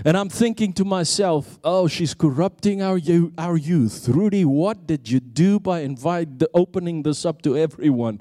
And 0.05 0.17
I'm 0.17 0.29
thinking 0.29 0.73
to 0.75 0.85
myself, 0.85 1.59
oh, 1.65 1.89
she's 1.89 2.15
corrupting 2.15 2.81
our, 2.81 2.97
you- 2.97 3.33
our 3.37 3.57
youth. 3.57 4.09
Rudi, 4.09 4.45
what 4.45 4.87
did 4.87 5.11
you 5.11 5.19
do 5.19 5.59
by 5.59 5.81
invite, 5.81 6.39
the, 6.39 6.49
opening 6.55 7.03
this 7.03 7.27
up 7.27 7.43
to 7.43 7.57
everyone? 7.57 8.21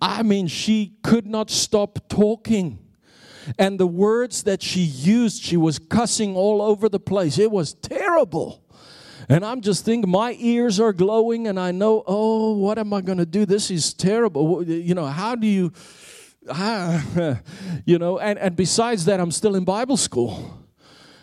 I 0.00 0.22
mean, 0.22 0.46
she 0.46 0.94
could 1.02 1.26
not 1.26 1.50
stop 1.50 2.08
talking. 2.08 2.78
And 3.58 3.78
the 3.78 3.86
words 3.86 4.42
that 4.44 4.62
she 4.62 4.80
used, 4.80 5.42
she 5.42 5.56
was 5.56 5.78
cussing 5.78 6.36
all 6.36 6.60
over 6.62 6.88
the 6.88 7.00
place. 7.00 7.38
It 7.38 7.50
was 7.50 7.74
terrible. 7.74 8.62
And 9.28 9.44
I'm 9.44 9.60
just 9.60 9.84
thinking, 9.84 10.10
my 10.10 10.36
ears 10.38 10.78
are 10.78 10.92
glowing, 10.92 11.48
and 11.48 11.58
I 11.58 11.72
know, 11.72 12.04
oh, 12.06 12.56
what 12.56 12.78
am 12.78 12.92
I 12.92 13.00
going 13.00 13.18
to 13.18 13.26
do? 13.26 13.44
This 13.44 13.70
is 13.70 13.92
terrible. 13.92 14.62
You 14.62 14.94
know, 14.94 15.06
how 15.06 15.34
do 15.34 15.46
you, 15.46 15.72
you 17.84 17.98
know, 17.98 18.18
and, 18.18 18.38
and 18.38 18.54
besides 18.54 19.04
that, 19.06 19.18
I'm 19.18 19.32
still 19.32 19.56
in 19.56 19.64
Bible 19.64 19.96
school. 19.96 20.62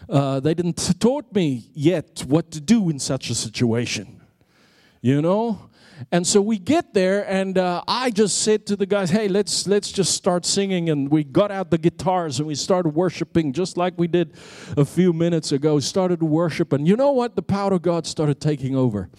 Uh, 0.10 0.42
they 0.42 0.54
didn't 0.54 1.00
taught 1.00 1.34
me 1.34 1.70
yet 1.74 2.26
what 2.28 2.52
to 2.52 2.60
do 2.60 2.90
in 2.90 3.00
such 3.00 3.30
a 3.30 3.36
situation, 3.36 4.22
you 5.02 5.22
know. 5.22 5.70
And 6.12 6.26
so 6.26 6.42
we 6.42 6.58
get 6.58 6.94
there, 6.94 7.30
and 7.30 7.58
uh, 7.58 7.84
I 7.88 8.10
just 8.10 8.42
said 8.42 8.66
to 8.68 8.76
the 8.76 8.86
guys, 8.86 9.10
"Hey, 9.10 9.28
let's 9.28 9.68
let's 9.68 9.92
just 9.92 10.14
start 10.14 10.46
singing." 10.46 10.90
And 10.90 11.10
we 11.10 11.24
got 11.24 11.52
out 11.52 11.70
the 11.70 11.78
guitars 11.78 12.40
and 12.40 12.48
we 12.48 12.56
started 12.56 12.90
worshiping, 12.90 13.54
just 13.54 13.78
like 13.78 13.94
we 13.98 14.08
did 14.08 14.34
a 14.78 14.86
few 14.86 15.14
minutes 15.14 15.52
ago. 15.52 15.80
Started 15.80 16.20
to 16.20 16.26
worship, 16.26 16.74
and 16.74 16.88
you 16.88 16.96
know 16.96 17.12
what? 17.12 17.36
The 17.36 17.42
power 17.42 17.74
of 17.74 17.82
God 17.82 18.08
started 18.08 18.42
taking 18.42 18.76
over. 18.76 19.10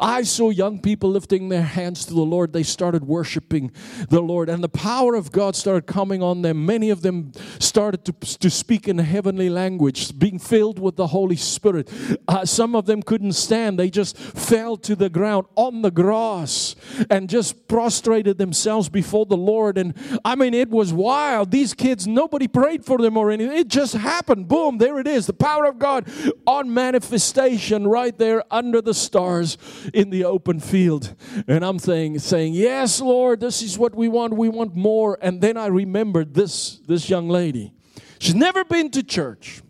I 0.00 0.22
saw 0.22 0.50
young 0.50 0.80
people 0.80 1.10
lifting 1.10 1.48
their 1.48 1.62
hands 1.62 2.04
to 2.06 2.14
the 2.14 2.20
Lord. 2.20 2.52
They 2.52 2.62
started 2.62 3.04
worshiping 3.04 3.72
the 4.10 4.20
Lord, 4.20 4.48
and 4.48 4.62
the 4.62 4.68
power 4.68 5.14
of 5.14 5.32
God 5.32 5.56
started 5.56 5.86
coming 5.86 6.22
on 6.22 6.42
them. 6.42 6.66
Many 6.66 6.90
of 6.90 7.02
them 7.02 7.32
started 7.58 8.04
to 8.04 8.12
to 8.38 8.50
speak 8.50 8.88
in 8.88 8.98
heavenly 8.98 9.48
language, 9.50 10.18
being 10.18 10.38
filled 10.38 10.78
with 10.78 10.96
the 10.96 11.06
Holy 11.08 11.36
Spirit. 11.36 11.90
Uh, 12.26 12.44
some 12.44 12.74
of 12.74 12.86
them 12.86 13.02
couldn't 13.02 13.32
stand; 13.32 13.78
they 13.78 13.90
just 13.90 14.16
fell 14.16 14.76
to 14.76 14.94
the 14.94 15.08
ground 15.08 15.46
on 15.56 15.82
the 15.82 15.90
ground 15.90 16.08
cross 16.28 16.76
and 17.10 17.28
just 17.28 17.68
prostrated 17.68 18.38
themselves 18.38 18.88
before 18.88 19.26
the 19.26 19.36
Lord. 19.36 19.78
And 19.78 19.94
I 20.24 20.34
mean, 20.34 20.54
it 20.54 20.68
was 20.68 20.92
wild. 20.92 21.50
These 21.50 21.74
kids, 21.74 22.06
nobody 22.06 22.48
prayed 22.48 22.84
for 22.84 22.98
them 22.98 23.16
or 23.16 23.30
anything. 23.30 23.56
It 23.56 23.68
just 23.68 23.94
happened. 23.94 24.48
Boom, 24.48 24.78
there 24.78 24.98
it 24.98 25.06
is. 25.06 25.26
The 25.26 25.32
power 25.32 25.64
of 25.64 25.78
God 25.78 26.10
on 26.46 26.72
manifestation 26.72 27.86
right 27.86 28.16
there 28.16 28.42
under 28.50 28.82
the 28.82 28.94
stars 28.94 29.56
in 29.94 30.10
the 30.10 30.24
open 30.24 30.60
field. 30.60 31.14
And 31.46 31.64
I'm 31.64 31.78
saying, 31.78 32.18
saying, 32.18 32.54
Yes, 32.54 33.00
Lord, 33.00 33.40
this 33.40 33.62
is 33.62 33.78
what 33.78 33.94
we 33.94 34.08
want. 34.08 34.34
We 34.34 34.48
want 34.48 34.74
more. 34.74 35.18
And 35.22 35.40
then 35.40 35.56
I 35.56 35.66
remembered 35.66 36.34
this, 36.34 36.78
this 36.86 37.08
young 37.08 37.28
lady. 37.28 37.72
She's 38.18 38.34
never 38.34 38.64
been 38.64 38.90
to 38.90 39.02
church. 39.02 39.62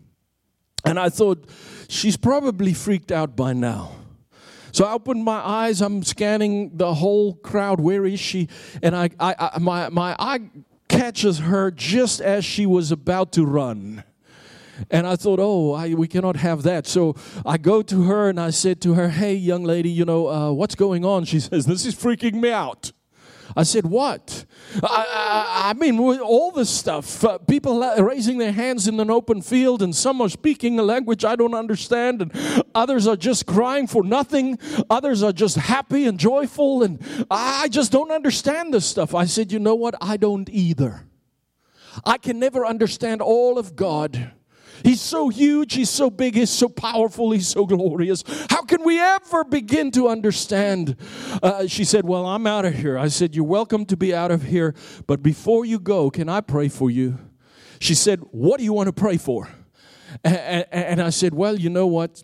And 0.85 0.99
I 0.99 1.11
thought, 1.11 1.49
she's 1.89 2.17
probably 2.17 2.73
freaked 2.73 3.13
out 3.13 3.37
by 3.37 3.53
now. 3.53 3.98
So 4.73 4.85
I 4.85 4.93
opened 4.93 5.25
my 5.25 5.39
eyes. 5.39 5.81
I'm 5.81 6.03
scanning 6.03 6.77
the 6.77 6.95
whole 6.95 7.35
crowd. 7.35 7.81
Where 7.81 8.05
is 8.05 8.21
she? 8.21 8.49
And 8.83 8.95
I, 8.95 9.11
I, 9.19 9.51
I 9.55 9.59
my, 9.59 9.89
my 9.89 10.17
eye 10.19 10.51
catches 10.89 11.39
her 11.41 11.71
just 11.71 12.21
as 12.21 12.45
she 12.45 12.67
was 12.67 12.91
about 12.91 13.33
to 13.33 13.45
run. 13.45 14.05
And 14.91 15.07
I 15.07 15.17
thought, 15.17 15.41
oh, 15.41 15.73
I, 15.73 15.95
we 15.95 16.07
cannot 16.07 16.37
have 16.37 16.63
that. 16.63 16.87
So 16.87 17.17
I 17.45 17.59
go 17.59 17.83
to 17.83 18.03
her 18.05 18.29
and 18.29 18.39
I 18.39 18.51
said 18.51 18.81
to 18.83 18.95
her, 18.95 19.09
hey, 19.09 19.35
young 19.35 19.65
lady, 19.65 19.91
you 19.91 20.05
know, 20.05 20.29
uh, 20.29 20.53
what's 20.53 20.75
going 20.75 21.05
on? 21.05 21.25
She 21.25 21.41
says, 21.41 21.67
this 21.67 21.85
is 21.85 21.95
freaking 21.95 22.35
me 22.35 22.51
out. 22.53 22.93
I 23.59 23.65
said, 23.65 23.87
What? 23.87 24.45
I, 24.85 24.87
I, 24.87 25.71
I 25.71 25.73
mean, 25.73 25.99
all 25.99 26.53
this 26.53 26.71
stuff. 26.71 27.25
Uh, 27.25 27.39
people 27.39 27.81
raising 27.99 28.39
their 28.39 28.53
hands 28.53 28.87
in 28.87 29.01
an 29.01 29.11
open 29.11 29.43
field, 29.43 29.83
and 29.83 29.93
some 29.93 30.21
are 30.21 30.29
speaking 30.29 30.79
a 30.79 30.85
language 30.85 31.25
I 31.25 31.35
don't 31.35 31.55
understand, 31.55 32.23
and 32.23 32.65
others 32.73 33.09
are 33.09 33.17
just 33.17 33.47
crying 33.47 33.89
for 33.89 34.05
nothing. 34.05 34.61
Others 34.89 35.25
are 35.25 35.33
just 35.33 35.57
happy 35.57 36.07
and 36.07 36.21
joyful, 36.21 36.85
and 36.85 37.05
I 37.33 37.67
just 37.67 37.91
don't 37.91 38.13
understand 38.13 38.73
this 38.73 38.87
stuff. 38.87 39.13
I 39.13 39.25
said, 39.25 39.51
You 39.51 39.59
know 39.59 39.75
what? 39.75 39.97
I 40.01 40.19
don't 40.19 40.49
either. 40.51 41.05
I 42.07 42.17
can 42.17 42.39
never 42.39 42.65
understand 42.65 43.21
all 43.21 43.59
of 43.59 43.75
God. 43.75 44.38
He's 44.83 45.01
so 45.01 45.29
huge, 45.29 45.75
he's 45.75 45.91
so 45.91 46.11
big, 46.11 46.35
he's 46.35 46.51
so 46.51 46.69
powerful, 46.69 47.31
he's 47.33 47.49
so 47.49 47.67
glorious. 47.67 48.23
How 48.51 48.63
can 48.63 48.85
we 48.85 49.01
ever 49.01 49.45
begin 49.45 49.91
to 49.93 50.09
understand? 50.09 50.97
Uh, 51.43 51.67
she 51.67 51.85
said, 51.85 52.05
Well, 52.05 52.27
I'm 52.27 52.47
out 52.47 52.65
of 52.65 52.75
here. 52.75 52.99
I 52.99 53.09
said, 53.09 53.35
You're 53.35 53.45
welcome 53.45 53.85
to 53.87 53.97
be 53.97 54.15
out 54.15 54.31
of 54.31 54.43
here, 54.45 54.75
but 55.07 55.23
before 55.23 55.65
you 55.65 55.79
go, 55.79 56.11
can 56.11 56.29
I 56.29 56.41
pray 56.41 56.69
for 56.69 56.91
you? 56.91 57.19
She 57.81 57.95
said, 57.95 58.21
What 58.31 58.59
do 58.59 58.65
you 58.65 58.73
want 58.73 58.87
to 58.89 58.93
pray 58.93 59.17
for? 59.17 59.49
And, 60.25 60.67
and 60.71 61.03
I 61.03 61.11
said, 61.11 61.35
Well, 61.35 61.59
you 61.59 61.71
know 61.71 61.87
what? 61.87 62.23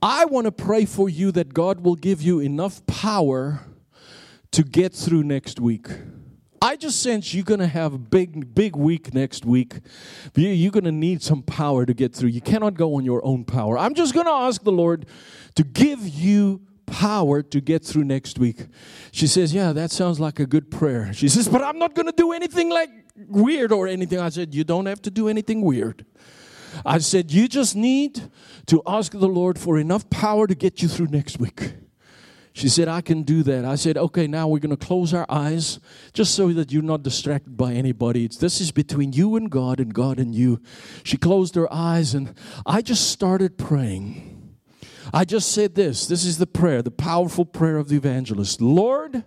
I 0.00 0.24
want 0.26 0.46
to 0.46 0.52
pray 0.52 0.84
for 0.84 1.08
you 1.08 1.32
that 1.32 1.52
God 1.52 1.80
will 1.80 1.96
give 1.96 2.22
you 2.22 2.40
enough 2.40 2.86
power 2.86 3.60
to 4.52 4.62
get 4.62 4.94
through 4.94 5.24
next 5.24 5.60
week. 5.60 5.88
I 6.60 6.76
just 6.76 7.02
sense 7.02 7.32
you're 7.34 7.44
going 7.44 7.60
to 7.60 7.66
have 7.66 7.94
a 7.94 7.98
big, 7.98 8.54
big 8.54 8.74
week 8.74 9.14
next 9.14 9.44
week. 9.44 9.74
You're 10.34 10.72
going 10.72 10.84
to 10.84 10.92
need 10.92 11.22
some 11.22 11.42
power 11.42 11.86
to 11.86 11.94
get 11.94 12.14
through. 12.14 12.30
You 12.30 12.40
cannot 12.40 12.74
go 12.74 12.96
on 12.96 13.04
your 13.04 13.24
own 13.24 13.44
power. 13.44 13.78
I'm 13.78 13.94
just 13.94 14.14
going 14.14 14.26
to 14.26 14.32
ask 14.32 14.62
the 14.62 14.72
Lord 14.72 15.06
to 15.54 15.64
give 15.64 16.06
you 16.08 16.60
power 16.86 17.42
to 17.42 17.60
get 17.60 17.84
through 17.84 18.04
next 18.04 18.38
week. 18.38 18.66
She 19.12 19.26
says, 19.26 19.54
Yeah, 19.54 19.72
that 19.72 19.90
sounds 19.90 20.18
like 20.18 20.40
a 20.40 20.46
good 20.46 20.70
prayer. 20.70 21.12
She 21.12 21.28
says, 21.28 21.48
But 21.48 21.62
I'm 21.62 21.78
not 21.78 21.94
going 21.94 22.06
to 22.06 22.12
do 22.12 22.32
anything 22.32 22.70
like 22.70 22.90
weird 23.28 23.72
or 23.72 23.86
anything. 23.86 24.18
I 24.18 24.30
said, 24.30 24.54
You 24.54 24.64
don't 24.64 24.86
have 24.86 25.02
to 25.02 25.10
do 25.10 25.28
anything 25.28 25.60
weird. 25.60 26.04
I 26.84 26.98
said, 26.98 27.30
You 27.30 27.48
just 27.48 27.76
need 27.76 28.30
to 28.66 28.82
ask 28.86 29.12
the 29.12 29.28
Lord 29.28 29.58
for 29.58 29.78
enough 29.78 30.08
power 30.10 30.46
to 30.46 30.54
get 30.54 30.82
you 30.82 30.88
through 30.88 31.08
next 31.08 31.38
week. 31.38 31.74
She 32.58 32.68
said, 32.68 32.88
I 32.88 33.02
can 33.02 33.22
do 33.22 33.44
that. 33.44 33.64
I 33.64 33.76
said, 33.76 33.96
okay, 33.96 34.26
now 34.26 34.48
we're 34.48 34.58
going 34.58 34.76
to 34.76 34.86
close 34.86 35.14
our 35.14 35.26
eyes 35.28 35.78
just 36.12 36.34
so 36.34 36.52
that 36.54 36.72
you're 36.72 36.82
not 36.82 37.04
distracted 37.04 37.56
by 37.56 37.72
anybody. 37.72 38.24
It's, 38.24 38.36
this 38.36 38.60
is 38.60 38.72
between 38.72 39.12
you 39.12 39.36
and 39.36 39.48
God 39.48 39.78
and 39.78 39.94
God 39.94 40.18
and 40.18 40.34
you. 40.34 40.60
She 41.04 41.16
closed 41.16 41.54
her 41.54 41.72
eyes 41.72 42.14
and 42.14 42.34
I 42.66 42.82
just 42.82 43.12
started 43.12 43.58
praying. 43.58 44.56
I 45.14 45.24
just 45.24 45.52
said 45.52 45.76
this 45.76 46.08
this 46.08 46.24
is 46.24 46.38
the 46.38 46.48
prayer, 46.48 46.82
the 46.82 46.90
powerful 46.90 47.44
prayer 47.44 47.76
of 47.76 47.90
the 47.90 47.96
evangelist. 47.96 48.60
Lord, 48.60 49.22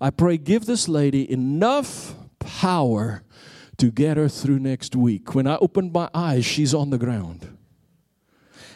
I 0.00 0.08
pray, 0.08 0.38
give 0.38 0.64
this 0.64 0.88
lady 0.88 1.30
enough 1.30 2.14
power 2.38 3.24
to 3.76 3.90
get 3.90 4.16
her 4.16 4.30
through 4.30 4.58
next 4.58 4.96
week. 4.96 5.34
When 5.34 5.46
I 5.46 5.58
opened 5.58 5.92
my 5.92 6.08
eyes, 6.14 6.46
she's 6.46 6.72
on 6.72 6.88
the 6.88 6.98
ground. 6.98 7.58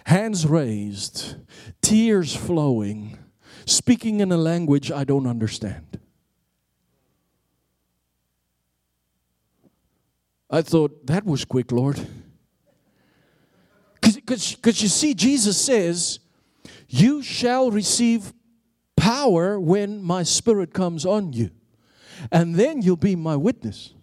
Hands 0.04 0.46
raised, 0.46 1.36
tears 1.80 2.36
flowing 2.36 3.13
speaking 3.66 4.20
in 4.20 4.32
a 4.32 4.36
language 4.36 4.90
I 4.90 5.04
don't 5.04 5.26
understand. 5.26 5.98
I 10.50 10.62
thought, 10.62 11.06
that 11.06 11.24
was 11.24 11.44
quick, 11.44 11.72
Lord. 11.72 12.06
Because 14.00 14.82
you 14.82 14.88
see, 14.88 15.14
Jesus 15.14 15.60
says, 15.60 16.20
You 16.88 17.22
shall 17.22 17.70
receive 17.70 18.32
power 18.96 19.58
when 19.58 20.02
my 20.02 20.22
spirit 20.22 20.72
comes 20.72 21.04
on 21.04 21.32
you. 21.32 21.50
And 22.30 22.54
then 22.54 22.82
you'll 22.82 22.96
be 22.96 23.16
my 23.16 23.36
witness. 23.36 23.94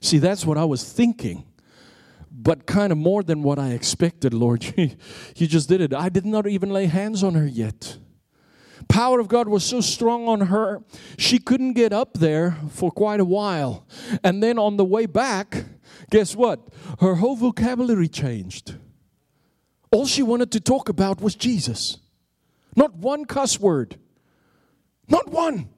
See, 0.00 0.18
that's 0.18 0.44
what 0.44 0.58
I 0.58 0.64
was 0.64 0.90
thinking 0.92 1.44
but 2.34 2.66
kind 2.66 2.90
of 2.90 2.98
more 2.98 3.22
than 3.22 3.42
what 3.42 3.58
I 3.58 3.70
expected, 3.70 4.34
Lord. 4.34 4.64
you 4.76 5.46
just 5.46 5.68
did 5.68 5.80
it. 5.80 5.94
I 5.94 6.08
did 6.08 6.26
not 6.26 6.46
even 6.46 6.70
lay 6.70 6.86
hands 6.86 7.22
on 7.22 7.34
her 7.34 7.46
yet. 7.46 7.98
Power 8.92 9.20
of 9.20 9.28
God 9.28 9.48
was 9.48 9.64
so 9.64 9.80
strong 9.80 10.28
on 10.28 10.48
her, 10.48 10.82
she 11.16 11.38
couldn't 11.38 11.72
get 11.72 11.94
up 11.94 12.18
there 12.18 12.58
for 12.68 12.90
quite 12.90 13.20
a 13.20 13.24
while. 13.24 13.86
And 14.22 14.42
then 14.42 14.58
on 14.58 14.76
the 14.76 14.84
way 14.84 15.06
back, 15.06 15.64
guess 16.10 16.36
what? 16.36 16.60
Her 17.00 17.14
whole 17.14 17.34
vocabulary 17.34 18.08
changed. 18.08 18.74
All 19.90 20.04
she 20.04 20.22
wanted 20.22 20.52
to 20.52 20.60
talk 20.60 20.90
about 20.90 21.22
was 21.22 21.34
Jesus. 21.34 22.00
Not 22.76 22.94
one 22.94 23.24
cuss 23.24 23.58
word. 23.58 23.98
Not 25.08 25.30
one. 25.30 25.70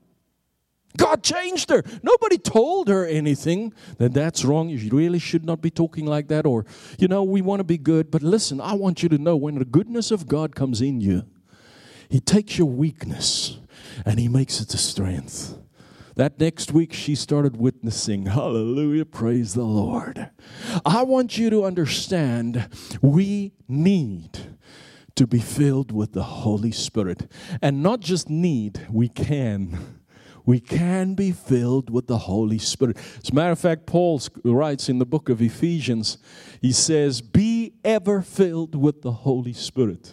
God 0.96 1.22
changed 1.22 1.70
her. 1.70 1.84
Nobody 2.02 2.36
told 2.36 2.88
her 2.88 3.06
anything 3.06 3.74
that 3.98 4.12
that's 4.12 4.44
wrong. 4.44 4.70
You 4.70 4.90
really 4.90 5.20
should 5.20 5.44
not 5.44 5.62
be 5.62 5.70
talking 5.70 6.04
like 6.04 6.26
that. 6.28 6.46
Or, 6.46 6.66
you 6.98 7.06
know, 7.06 7.22
we 7.22 7.42
want 7.42 7.60
to 7.60 7.64
be 7.64 7.78
good. 7.78 8.10
But 8.10 8.22
listen, 8.22 8.60
I 8.60 8.72
want 8.72 9.04
you 9.04 9.08
to 9.10 9.18
know 9.18 9.36
when 9.36 9.60
the 9.60 9.64
goodness 9.64 10.10
of 10.10 10.26
God 10.26 10.56
comes 10.56 10.80
in 10.80 11.00
you, 11.00 11.22
He 12.08 12.20
takes 12.20 12.58
your 12.58 12.68
weakness 12.68 13.58
and 14.04 14.18
He 14.18 14.28
makes 14.28 14.60
it 14.60 14.72
a 14.74 14.78
strength. 14.78 15.58
That 16.16 16.38
next 16.38 16.72
week, 16.72 16.92
she 16.92 17.16
started 17.16 17.56
witnessing. 17.56 18.26
Hallelujah. 18.26 19.04
Praise 19.04 19.54
the 19.54 19.64
Lord. 19.64 20.30
I 20.84 21.02
want 21.02 21.36
you 21.38 21.50
to 21.50 21.64
understand 21.64 22.68
we 23.02 23.52
need 23.66 24.38
to 25.16 25.26
be 25.26 25.40
filled 25.40 25.90
with 25.92 26.12
the 26.12 26.22
Holy 26.22 26.70
Spirit. 26.70 27.30
And 27.60 27.82
not 27.82 28.00
just 28.00 28.30
need, 28.30 28.86
we 28.90 29.08
can 29.08 30.00
we 30.46 30.60
can 30.60 31.14
be 31.14 31.32
filled 31.32 31.88
with 31.88 32.06
the 32.06 32.18
Holy 32.18 32.58
Spirit. 32.58 32.98
As 33.22 33.30
a 33.30 33.34
matter 33.34 33.52
of 33.52 33.58
fact, 33.58 33.86
Paul 33.86 34.20
writes 34.44 34.90
in 34.90 34.98
the 34.98 35.06
book 35.06 35.30
of 35.30 35.40
Ephesians, 35.40 36.18
he 36.60 36.70
says, 36.70 37.22
Be 37.22 37.72
ever 37.82 38.20
filled 38.20 38.74
with 38.74 39.00
the 39.00 39.12
Holy 39.12 39.54
Spirit. 39.54 40.12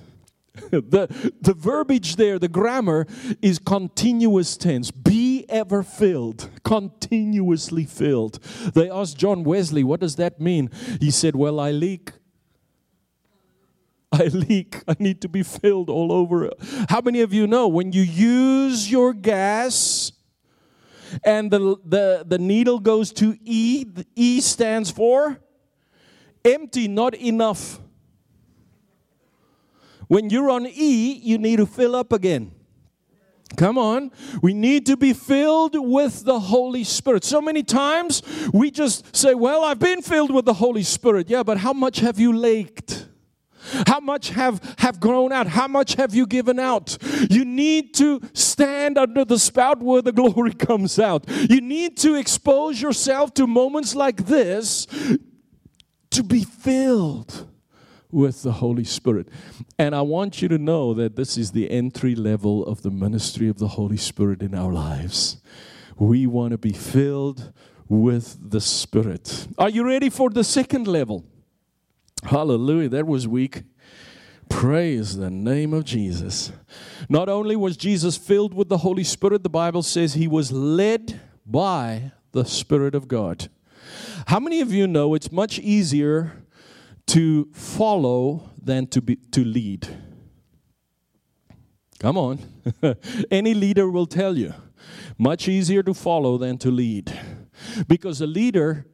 the, 0.72 1.34
the 1.42 1.54
verbiage 1.54 2.18
there, 2.18 2.38
the 2.38 2.50
grammar 2.50 3.08
is 3.42 3.58
continuous 3.58 4.58
tense. 4.58 4.92
Be 4.92 5.46
ever 5.48 5.82
filled, 5.82 6.50
continuously 6.64 7.86
filled. 7.86 8.44
They 8.74 8.90
asked 8.90 9.18
John 9.18 9.44
Wesley, 9.44 9.84
What 9.84 10.02
does 10.02 10.18
that 10.18 10.42
mean? 10.42 10.70
He 11.00 11.10
said, 11.12 11.36
Well, 11.36 11.60
I 11.60 11.72
leak 11.72 12.12
I 14.12 14.26
leak. 14.26 14.84
I 14.88 14.96
need 15.00 15.22
to 15.22 15.30
be 15.30 15.42
filled 15.42 15.90
all 15.90 16.12
over. 16.12 16.52
How 16.90 17.00
many 17.02 17.22
of 17.22 17.34
you 17.34 17.48
know 17.48 17.68
when 17.68 17.94
you 17.94 18.02
use 18.02 18.92
your 18.92 19.14
gas, 19.14 20.12
and 21.24 21.52
the, 21.52 21.78
the, 21.86 22.26
the 22.28 22.38
needle 22.38 22.80
goes 22.80 23.12
to 23.14 23.38
E. 23.44 23.84
The 23.84 24.06
e 24.16 24.42
stands 24.42 24.92
for 24.92 25.40
empty, 26.44 26.88
not 26.88 27.16
enough. 27.16 27.80
When 30.12 30.30
you're 30.30 30.50
on 30.50 30.68
E, 30.68 31.22
you 31.24 31.38
need 31.38 31.56
to 31.56 31.66
fill 31.66 31.96
up 31.96 32.12
again. 32.12 32.52
Come 33.56 33.78
on. 33.78 34.12
We 34.42 34.54
need 34.54 34.86
to 34.88 34.98
be 34.98 35.14
filled 35.14 35.74
with 35.74 36.26
the 36.26 36.38
Holy 36.38 36.84
Spirit. 36.84 37.24
So 37.24 37.40
many 37.40 37.64
times 37.64 38.22
we 38.54 38.72
just 38.72 39.16
say, 39.16 39.36
Well, 39.36 39.64
I've 39.64 39.80
been 39.80 40.02
filled 40.02 40.34
with 40.36 40.44
the 40.44 40.56
Holy 40.56 40.84
Spirit. 40.84 41.30
Yeah, 41.30 41.44
but 41.44 41.60
how 41.60 41.72
much 41.72 42.02
have 42.02 42.20
you 42.20 42.34
laked? 42.34 43.08
How 43.88 44.02
much 44.02 44.32
have, 44.32 44.76
have 44.80 45.00
grown 45.00 45.32
out? 45.32 45.48
How 45.48 45.70
much 45.70 45.94
have 45.94 46.14
you 46.14 46.28
given 46.28 46.60
out? 46.60 46.98
You 47.30 47.46
need 47.46 47.94
to 47.94 48.20
stand 48.34 48.98
under 48.98 49.24
the 49.24 49.40
spout 49.40 49.82
where 49.82 50.02
the 50.02 50.12
glory 50.22 50.54
comes 50.54 51.00
out. 51.00 51.24
You 51.30 51.62
need 51.62 51.96
to 52.00 52.16
expose 52.16 52.82
yourself 52.82 53.34
to 53.36 53.48
moments 53.48 53.96
like 53.96 54.26
this 54.26 54.88
to 56.10 56.22
be 56.22 56.44
filled 56.44 57.48
with 58.12 58.44
the 58.44 58.54
Holy 58.54 58.84
Spirit. 58.84 59.28
And 59.78 59.96
I 59.96 60.02
want 60.02 60.42
you 60.42 60.48
to 60.50 60.58
know 60.58 60.94
that 60.94 61.16
this 61.16 61.38
is 61.38 61.52
the 61.52 61.70
entry 61.72 62.16
level 62.16 62.66
of 62.66 62.82
the 62.82 62.92
ministry 62.92 63.50
of 63.50 63.58
the 63.58 63.70
Holy 63.70 63.98
Spirit 63.98 64.42
in 64.42 64.54
our 64.54 64.72
lives. 64.72 65.38
We 65.98 66.28
want 66.28 66.52
to 66.52 66.58
be 66.58 66.74
filled 66.74 67.54
with 67.88 68.38
the 68.50 68.62
Spirit. 68.62 69.48
Are 69.58 69.70
you 69.70 69.86
ready 69.86 70.10
for 70.10 70.30
the 70.30 70.44
second 70.44 70.88
level? 70.88 71.26
Hallelujah. 72.24 72.90
That 72.90 73.08
was 73.08 73.28
weak. 73.28 73.64
Praise 74.50 75.18
the 75.18 75.30
name 75.30 75.74
of 75.74 75.86
Jesus. 75.86 76.52
Not 77.10 77.30
only 77.30 77.56
was 77.56 77.78
Jesus 77.78 78.18
filled 78.18 78.54
with 78.54 78.70
the 78.70 78.80
Holy 78.80 79.04
Spirit, 79.04 79.44
the 79.44 79.50
Bible 79.50 79.82
says 79.82 80.14
he 80.14 80.28
was 80.28 80.52
led 80.52 81.20
by 81.46 82.12
the 82.32 82.46
Spirit 82.46 82.94
of 82.94 83.08
God. 83.08 83.50
How 84.28 84.40
many 84.40 84.62
of 84.62 84.72
you 84.72 84.88
know 84.88 85.14
it's 85.14 85.32
much 85.32 85.58
easier 85.60 86.41
to 87.12 87.50
follow 87.54 88.52
than 88.62 88.88
to 88.88 89.02
be 89.02 89.18
to 89.32 89.44
lead? 89.44 89.88
Come 92.00 92.18
on. 92.18 92.40
Any 93.32 93.54
leader 93.54 93.90
will 93.90 94.08
tell 94.08 94.38
you. 94.38 94.54
Much 95.18 95.48
easier 95.48 95.84
to 95.84 95.94
follow 95.94 96.38
than 96.38 96.58
to 96.58 96.72
lead. 96.72 97.12
Because 97.88 98.22
a 98.22 98.28
leader 98.28 98.88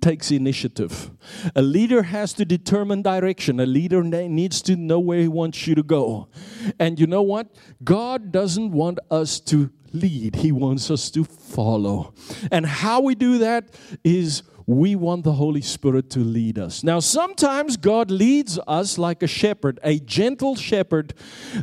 takes 0.00 0.30
initiative. 0.30 1.10
A 1.54 1.62
leader 1.62 2.02
has 2.04 2.32
to 2.34 2.44
determine 2.44 3.02
direction. 3.02 3.60
A 3.60 3.66
leader 3.66 4.02
needs 4.02 4.62
to 4.62 4.74
know 4.74 4.98
where 4.98 5.20
he 5.20 5.28
wants 5.28 5.66
you 5.66 5.74
to 5.74 5.82
go. 5.82 6.28
And 6.78 6.98
you 6.98 7.06
know 7.06 7.22
what? 7.22 7.54
God 7.84 8.32
doesn't 8.32 8.72
want 8.72 8.98
us 9.10 9.40
to 9.40 9.70
lead, 9.92 10.36
He 10.36 10.52
wants 10.52 10.90
us 10.90 11.10
to 11.10 11.24
follow. 11.24 12.14
And 12.50 12.66
how 12.66 13.00
we 13.00 13.14
do 13.14 13.38
that 13.38 13.70
is 14.04 14.42
we 14.68 14.94
want 14.94 15.24
the 15.24 15.32
Holy 15.32 15.62
Spirit 15.62 16.10
to 16.10 16.18
lead 16.18 16.58
us. 16.58 16.84
Now, 16.84 17.00
sometimes 17.00 17.78
God 17.78 18.10
leads 18.10 18.58
us 18.68 18.98
like 18.98 19.22
a 19.22 19.26
shepherd, 19.26 19.80
a 19.82 19.98
gentle 19.98 20.56
shepherd 20.56 21.14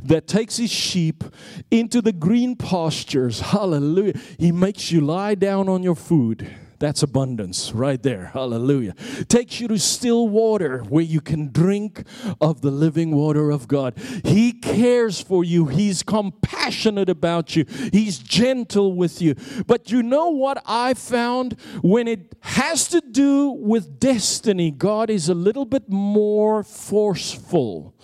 that 0.01 0.25
takes 0.25 0.57
his 0.57 0.71
sheep 0.71 1.23
into 1.69 2.01
the 2.01 2.11
green 2.11 2.55
pastures. 2.55 3.41
Hallelujah. 3.41 4.19
He 4.39 4.51
makes 4.51 4.91
you 4.91 5.01
lie 5.01 5.35
down 5.35 5.69
on 5.69 5.83
your 5.83 5.93
food. 5.93 6.49
That's 6.85 7.01
abundance 7.01 7.71
right 7.71 7.99
there. 8.03 8.27
Hallelujah. 8.27 8.93
Takes 9.27 9.59
you 9.59 9.67
to 9.69 9.79
still 9.79 10.29
water 10.29 10.83
where 10.83 11.03
you 11.03 11.19
can 11.19 11.51
drink 11.51 12.03
of 12.39 12.61
the 12.61 12.69
living 12.69 13.15
water 13.15 13.49
of 13.49 13.67
God. 13.67 13.97
He 14.23 14.51
cares 14.51 15.19
for 15.19 15.43
you. 15.43 15.65
He's 15.65 16.03
compassionate 16.03 17.09
about 17.09 17.55
you. 17.55 17.65
He's 17.91 18.19
gentle 18.19 18.93
with 18.93 19.19
you. 19.19 19.33
But 19.65 19.91
you 19.91 20.03
know 20.03 20.29
what 20.29 20.61
I 20.67 20.93
found? 20.93 21.59
When 21.81 22.07
it 22.07 22.35
has 22.41 22.87
to 22.89 23.01
do 23.01 23.49
with 23.49 23.99
destiny, 23.99 24.69
God 24.69 25.09
is 25.09 25.27
a 25.27 25.33
little 25.33 25.65
bit 25.65 25.89
more 25.89 26.61
forceful 26.61 27.95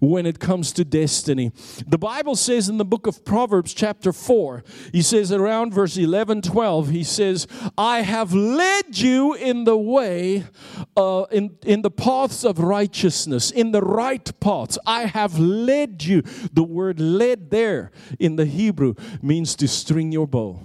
when 0.00 0.26
it 0.26 0.38
comes 0.38 0.72
to 0.72 0.84
destiny. 0.84 1.52
The 1.86 1.98
Bible 1.98 2.36
says 2.36 2.68
in 2.68 2.78
the 2.78 2.84
book 2.84 3.06
of 3.06 3.24
Proverbs, 3.24 3.74
chapter 3.74 4.12
4, 4.12 4.64
he 4.92 5.02
says 5.02 5.32
around 5.32 5.74
verse 5.74 5.96
11, 5.96 6.42
12, 6.42 6.90
he 6.90 7.04
says, 7.04 7.46
I 7.76 8.02
have 8.02 8.32
led 8.32 8.98
you 8.98 9.34
in 9.34 9.64
the 9.64 9.76
way, 9.76 10.44
uh, 10.96 11.26
in, 11.30 11.56
in 11.64 11.82
the 11.82 11.90
paths 11.90 12.44
of 12.44 12.58
righteousness, 12.58 13.50
in 13.50 13.72
the 13.72 13.82
right 13.82 14.30
paths. 14.40 14.78
I 14.86 15.06
have 15.06 15.38
led 15.38 16.04
you. 16.04 16.22
The 16.52 16.64
word 16.64 17.00
led 17.00 17.50
there 17.50 17.90
in 18.18 18.36
the 18.36 18.46
Hebrew 18.46 18.94
means 19.22 19.54
to 19.56 19.68
string 19.68 20.12
your 20.12 20.26
bow. 20.26 20.60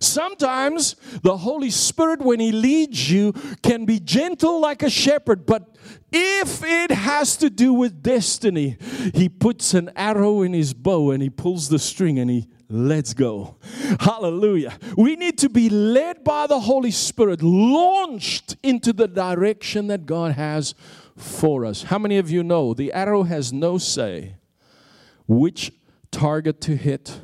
Sometimes 0.00 0.96
the 1.22 1.36
Holy 1.36 1.70
Spirit, 1.70 2.20
when 2.20 2.40
He 2.40 2.52
leads 2.52 3.10
you, 3.10 3.32
can 3.62 3.84
be 3.84 4.00
gentle 4.00 4.60
like 4.60 4.82
a 4.82 4.90
shepherd, 4.90 5.44
but 5.44 5.76
if 6.14 6.62
it 6.62 6.92
has 6.92 7.36
to 7.38 7.50
do 7.50 7.74
with 7.74 8.02
destiny, 8.02 8.76
He 9.12 9.28
puts 9.28 9.74
an 9.74 9.90
arrow 9.96 10.42
in 10.42 10.52
His 10.52 10.72
bow 10.72 11.10
and 11.10 11.22
He 11.22 11.28
pulls 11.28 11.68
the 11.68 11.78
string 11.78 12.18
and 12.18 12.30
He 12.30 12.48
lets 12.68 13.14
go. 13.14 13.56
Hallelujah. 13.98 14.78
We 14.96 15.16
need 15.16 15.38
to 15.38 15.48
be 15.48 15.68
led 15.68 16.22
by 16.22 16.46
the 16.46 16.60
Holy 16.60 16.92
Spirit, 16.92 17.42
launched 17.42 18.56
into 18.62 18.92
the 18.92 19.08
direction 19.08 19.88
that 19.88 20.06
God 20.06 20.32
has 20.32 20.74
for 21.16 21.64
us. 21.64 21.84
How 21.84 21.98
many 21.98 22.18
of 22.18 22.30
you 22.30 22.42
know 22.42 22.74
the 22.74 22.92
arrow 22.92 23.24
has 23.24 23.52
no 23.52 23.78
say 23.78 24.36
which 25.26 25.72
target 26.10 26.60
to 26.62 26.76
hit? 26.76 27.20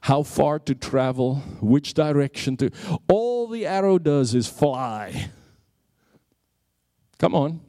how 0.00 0.22
far 0.22 0.58
to 0.60 0.74
travel, 0.74 1.36
which 1.60 1.92
direction 1.92 2.56
to. 2.56 2.70
All 3.08 3.46
the 3.46 3.66
arrow 3.66 3.98
does 3.98 4.34
is 4.34 4.46
fly. 4.46 5.30
Come 7.18 7.34
on. 7.34 7.60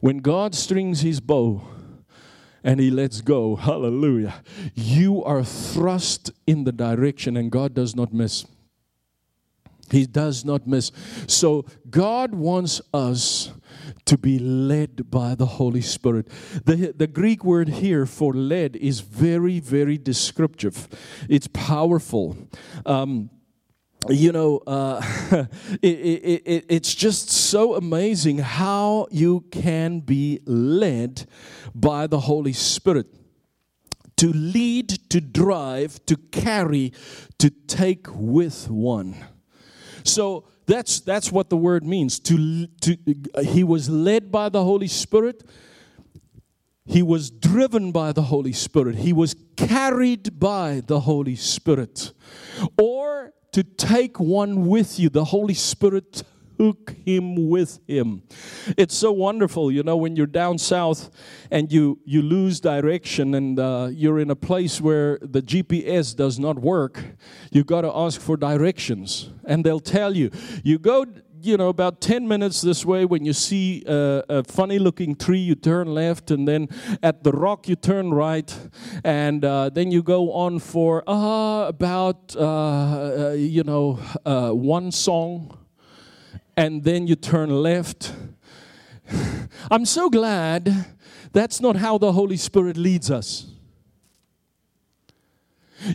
When 0.00 0.18
God 0.18 0.54
strings 0.54 1.00
his 1.00 1.20
bow 1.20 1.62
and 2.62 2.80
he 2.80 2.90
lets 2.90 3.20
go, 3.20 3.56
hallelujah, 3.56 4.42
you 4.74 5.22
are 5.24 5.44
thrust 5.44 6.32
in 6.46 6.64
the 6.64 6.72
direction 6.72 7.36
and 7.36 7.50
God 7.50 7.74
does 7.74 7.94
not 7.94 8.12
miss. 8.12 8.44
He 9.90 10.04
does 10.04 10.44
not 10.44 10.66
miss. 10.66 10.90
So 11.28 11.64
God 11.88 12.34
wants 12.34 12.80
us 12.92 13.52
to 14.06 14.18
be 14.18 14.38
led 14.38 15.10
by 15.10 15.34
the 15.34 15.46
Holy 15.46 15.80
Spirit. 15.80 16.28
The, 16.64 16.92
the 16.96 17.06
Greek 17.06 17.44
word 17.44 17.68
here 17.68 18.04
for 18.04 18.34
led 18.34 18.74
is 18.76 19.00
very, 19.00 19.60
very 19.60 19.96
descriptive, 19.96 20.88
it's 21.28 21.48
powerful. 21.48 22.36
Um, 22.84 23.30
you 24.10 24.32
know, 24.32 24.58
uh, 24.66 25.00
it, 25.82 25.86
it, 25.86 26.42
it, 26.46 26.64
it's 26.68 26.94
just 26.94 27.30
so 27.30 27.74
amazing 27.74 28.38
how 28.38 29.06
you 29.10 29.44
can 29.50 30.00
be 30.00 30.40
led 30.44 31.26
by 31.74 32.06
the 32.06 32.20
Holy 32.20 32.52
Spirit. 32.52 33.06
To 34.18 34.32
lead, 34.32 34.88
to 35.10 35.20
drive, 35.20 36.04
to 36.06 36.16
carry, 36.16 36.92
to 37.38 37.50
take 37.50 38.06
with 38.14 38.70
one. 38.70 39.14
So 40.04 40.48
that's 40.66 41.00
that's 41.00 41.30
what 41.30 41.50
the 41.50 41.56
word 41.56 41.84
means. 41.84 42.18
To, 42.20 42.66
to 42.66 42.96
he 43.42 43.62
was 43.62 43.90
led 43.90 44.32
by 44.32 44.48
the 44.48 44.64
Holy 44.64 44.88
Spirit. 44.88 45.42
He 46.86 47.02
was 47.02 47.30
driven 47.30 47.90
by 47.90 48.12
the 48.12 48.22
Holy 48.22 48.52
Spirit. 48.52 48.96
He 48.96 49.12
was 49.12 49.34
carried 49.56 50.38
by 50.38 50.82
the 50.86 51.00
Holy 51.00 51.34
Spirit. 51.34 52.12
Or 52.80 53.32
to 53.56 53.64
take 53.64 54.20
one 54.20 54.66
with 54.66 55.00
you. 55.00 55.08
The 55.08 55.24
Holy 55.24 55.54
Spirit 55.54 56.22
took 56.58 56.90
him 57.06 57.48
with 57.48 57.80
him. 57.88 58.22
It's 58.76 58.94
so 58.94 59.10
wonderful, 59.12 59.72
you 59.72 59.82
know, 59.82 59.96
when 59.96 60.14
you're 60.14 60.26
down 60.26 60.58
south 60.58 61.08
and 61.50 61.72
you 61.72 61.98
you 62.04 62.20
lose 62.20 62.60
direction 62.60 63.34
and 63.34 63.58
uh, 63.58 63.88
you're 63.90 64.18
in 64.18 64.30
a 64.30 64.36
place 64.36 64.78
where 64.78 65.18
the 65.22 65.40
GPS 65.40 66.14
does 66.14 66.38
not 66.38 66.58
work. 66.58 67.02
You've 67.50 67.64
got 67.66 67.80
to 67.80 67.90
ask 67.96 68.20
for 68.20 68.36
directions, 68.36 69.30
and 69.46 69.64
they'll 69.64 69.80
tell 69.80 70.14
you. 70.14 70.30
You 70.62 70.78
go 70.78 71.06
you 71.46 71.56
know, 71.56 71.68
about 71.68 72.00
10 72.00 72.26
minutes 72.26 72.60
this 72.60 72.84
way, 72.84 73.04
when 73.04 73.24
you 73.24 73.32
see 73.32 73.82
a, 73.86 74.24
a, 74.28 74.44
funny 74.44 74.78
looking 74.78 75.14
tree, 75.14 75.38
you 75.38 75.54
turn 75.54 75.88
left, 75.88 76.30
and 76.30 76.46
then 76.46 76.68
at 77.02 77.24
the 77.24 77.32
rock, 77.32 77.68
you 77.68 77.76
turn 77.76 78.12
right, 78.12 78.54
and 79.04 79.44
uh, 79.44 79.70
then 79.70 79.90
you 79.90 80.02
go 80.02 80.32
on 80.32 80.58
for 80.58 81.02
uh, 81.08 81.68
about, 81.68 82.34
uh, 82.36 82.40
uh 82.40 83.34
you 83.36 83.62
know, 83.62 83.98
uh, 84.24 84.50
one 84.50 84.90
song 84.90 85.56
and 86.56 86.82
then 86.84 87.06
you 87.06 87.14
turn 87.14 87.50
left. 87.50 88.14
I'm 89.70 89.84
so 89.84 90.08
glad 90.08 90.86
that's 91.32 91.60
not 91.60 91.76
how 91.76 91.98
the 91.98 92.12
Holy 92.12 92.36
Spirit 92.36 92.76
leads 92.76 93.10
us. 93.10 93.46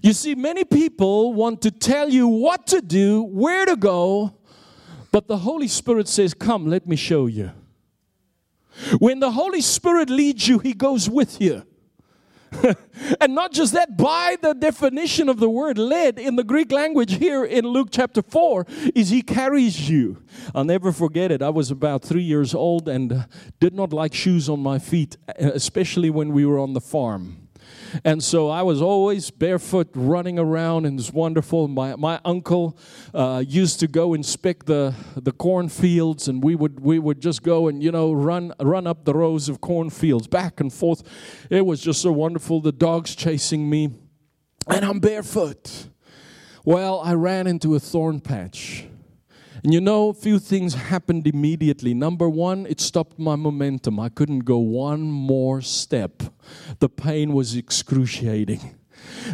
You 0.04 0.14
see, 0.14 0.36
many 0.36 0.64
people 0.64 1.34
want 1.34 1.64
to 1.64 1.72
tell 1.72 2.10
you 2.10 2.28
what 2.28 2.68
to 2.68 2.82
do, 2.82 3.24
where 3.24 3.66
to 3.66 3.76
go, 3.76 4.38
but 5.12 5.28
the 5.28 5.38
Holy 5.38 5.68
Spirit 5.68 6.08
says, 6.08 6.34
Come, 6.34 6.68
let 6.68 6.88
me 6.88 6.96
show 6.96 7.28
you. 7.28 7.52
When 9.00 9.20
the 9.20 9.32
Holy 9.32 9.62
Spirit 9.62 10.10
leads 10.10 10.48
you, 10.48 10.60
He 10.60 10.74
goes 10.74 11.10
with 11.10 11.42
you. 11.42 11.64
and 13.22 13.34
not 13.34 13.52
just 13.52 13.74
that, 13.74 13.98
by 13.98 14.38
the 14.42 14.54
definition 14.54 15.30
of 15.30 15.40
the 15.40 15.50
word 15.50 15.78
led 15.78 16.20
in 16.20 16.36
the 16.36 16.44
Greek 16.44 16.72
language 16.72 17.16
here 17.16 17.46
in 17.46 17.66
Luke 17.66 17.90
chapter 17.92 18.22
4, 18.22 18.66
is 18.94 19.10
he 19.10 19.22
carries 19.22 19.90
you. 19.90 20.22
I'll 20.54 20.66
never 20.66 20.92
forget 20.92 21.32
it. 21.32 21.42
I 21.42 21.50
was 21.50 21.72
about 21.72 22.04
three 22.04 22.24
years 22.24 22.54
old 22.54 22.88
and 22.90 23.26
did 23.60 23.74
not 23.74 23.94
like 23.94 24.14
shoes 24.14 24.50
on 24.50 24.60
my 24.60 24.80
feet, 24.80 25.18
especially 25.38 26.10
when 26.10 26.34
we 26.34 26.46
were 26.46 26.60
on 26.60 26.74
the 26.74 26.82
farm. 26.82 27.48
And 28.04 28.24
so 28.24 28.50
I 28.50 28.62
was 28.62 28.82
always 28.82 29.32
barefoot 29.32 29.90
running 29.94 30.40
around, 30.40 30.86
and 30.86 31.00
it's 31.00 31.12
wonderful. 31.12 31.68
My, 31.68 31.96
my 31.96 32.20
uncle 32.26 32.78
uh, 33.14 33.44
used 33.48 33.80
to 33.82 33.88
go 33.88 34.14
inspect 34.14 34.66
the, 34.66 34.94
the 35.16 35.32
cornfields, 35.32 36.28
and 36.28 36.44
we 36.44 36.56
would, 36.56 36.80
we 36.80 37.00
would 37.00 37.22
just 37.22 37.44
go 37.44 37.68
and, 37.68 37.84
you 37.84 37.92
know, 37.92 38.12
run, 38.14 38.54
run 38.60 38.88
up 38.88 39.06
the 39.06 39.14
rows 39.14 39.50
of 39.50 39.62
cornfields 39.62 40.28
back 40.28 40.60
and 40.60 40.74
forth. 40.74 41.04
It 41.50 41.66
was 41.66 41.82
just 41.82 42.02
so 42.02 42.12
wonderful. 42.12 42.62
The 42.62 42.72
dogs 42.72 43.16
chasing 43.16 43.70
me, 43.70 43.90
and 44.68 44.86
I'm 44.86 45.00
barefoot. 45.00 45.88
Well, 46.64 47.00
I 47.00 47.14
ran 47.14 47.48
into 47.48 47.76
a 47.76 47.80
thorn 47.80 48.20
patch. 48.20 48.86
And 49.64 49.74
you 49.74 49.82
know, 49.82 50.10
a 50.10 50.14
few 50.14 50.40
things 50.40 50.74
happened 50.74 51.28
immediately. 51.28 51.94
Number 51.94 52.28
one, 52.28 52.66
it 52.66 52.82
stopped 52.82 53.20
my 53.20 53.36
momentum. 53.36 54.00
I 54.00 54.10
couldn't 54.10 54.40
go 54.40 54.58
one 54.58 55.04
more 55.04 55.62
step. 55.62 56.24
The 56.80 56.90
pain 56.90 57.34
was 57.34 57.56
excruciating. 57.56 58.76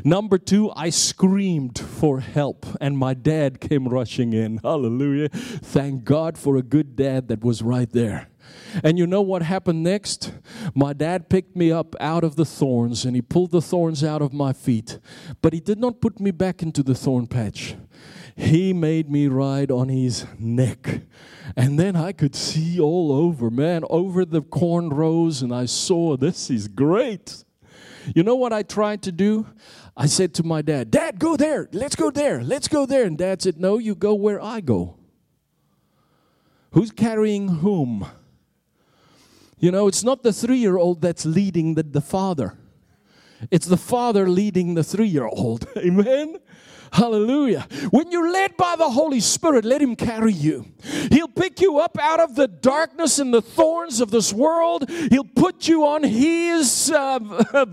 Number 0.03 0.37
two, 0.37 0.71
I 0.75 0.89
screamed 0.89 1.79
for 1.79 2.19
help, 2.19 2.65
and 2.79 2.97
my 2.97 3.13
dad 3.13 3.59
came 3.61 3.87
rushing 3.87 4.33
in. 4.33 4.57
Hallelujah. 4.63 5.29
Thank 5.29 6.03
God 6.03 6.37
for 6.37 6.57
a 6.57 6.61
good 6.61 6.95
dad 6.95 7.27
that 7.29 7.43
was 7.43 7.61
right 7.61 7.89
there. 7.91 8.29
And 8.83 8.97
you 8.97 9.07
know 9.07 9.21
what 9.21 9.41
happened 9.43 9.83
next? 9.83 10.33
My 10.73 10.93
dad 10.93 11.29
picked 11.29 11.55
me 11.55 11.71
up 11.71 11.95
out 11.99 12.23
of 12.23 12.35
the 12.35 12.45
thorns 12.45 13.05
and 13.05 13.15
he 13.15 13.21
pulled 13.21 13.51
the 13.51 13.61
thorns 13.61 14.03
out 14.03 14.21
of 14.21 14.33
my 14.33 14.53
feet, 14.53 14.99
but 15.41 15.53
he 15.53 15.59
did 15.59 15.79
not 15.79 16.01
put 16.01 16.19
me 16.19 16.31
back 16.31 16.61
into 16.61 16.83
the 16.83 16.95
thorn 16.95 17.27
patch. 17.27 17.75
He 18.37 18.71
made 18.71 19.09
me 19.09 19.27
ride 19.27 19.71
on 19.71 19.89
his 19.89 20.27
neck. 20.37 21.01
And 21.55 21.79
then 21.79 21.95
I 21.95 22.11
could 22.11 22.35
see 22.35 22.79
all 22.79 23.11
over, 23.11 23.49
man, 23.49 23.83
over 23.89 24.23
the 24.23 24.43
corn 24.43 24.89
rows, 24.89 25.41
and 25.41 25.53
I 25.53 25.65
saw 25.65 26.15
this 26.15 26.51
is 26.51 26.67
great. 26.67 27.43
You 28.13 28.21
know 28.21 28.35
what 28.35 28.53
I 28.53 28.61
tried 28.61 29.01
to 29.03 29.11
do? 29.11 29.47
I 29.97 30.05
said 30.05 30.35
to 30.35 30.43
my 30.43 30.61
dad, 30.61 30.91
Dad, 30.91 31.17
go 31.17 31.35
there. 31.35 31.67
Let's 31.71 31.95
go 31.95 32.11
there. 32.11 32.43
Let's 32.43 32.67
go 32.67 32.85
there. 32.85 33.05
And 33.05 33.17
dad 33.17 33.41
said, 33.41 33.59
No, 33.59 33.79
you 33.79 33.95
go 33.95 34.13
where 34.13 34.39
I 34.39 34.61
go. 34.61 34.97
Who's 36.71 36.91
carrying 36.91 37.47
whom? 37.47 38.05
You 39.57 39.71
know, 39.71 39.87
it's 39.87 40.03
not 40.03 40.21
the 40.21 40.31
three 40.31 40.57
year 40.57 40.77
old 40.77 41.01
that's 41.01 41.25
leading 41.25 41.73
the, 41.73 41.81
the 41.81 42.01
father, 42.01 42.53
it's 43.49 43.65
the 43.65 43.77
father 43.77 44.29
leading 44.29 44.75
the 44.75 44.83
three 44.83 45.07
year 45.07 45.25
old. 45.25 45.67
Amen? 45.77 46.37
Hallelujah. 46.91 47.67
When 47.91 48.11
you're 48.11 48.31
led 48.31 48.57
by 48.57 48.75
the 48.75 48.89
Holy 48.89 49.19
Spirit, 49.19 49.65
let 49.65 49.81
Him 49.81 49.95
carry 49.95 50.33
you. 50.33 50.65
He'll 51.11 51.27
pick 51.27 51.61
you 51.61 51.79
up 51.79 51.97
out 51.99 52.19
of 52.19 52.35
the 52.35 52.47
darkness 52.47 53.19
and 53.19 53.33
the 53.33 53.41
thorns 53.41 54.01
of 54.01 54.11
this 54.11 54.33
world. 54.33 54.89
He'll 54.89 55.23
put 55.23 55.67
you 55.67 55.85
on 55.85 56.03
His 56.03 56.91
uh, 56.91 57.19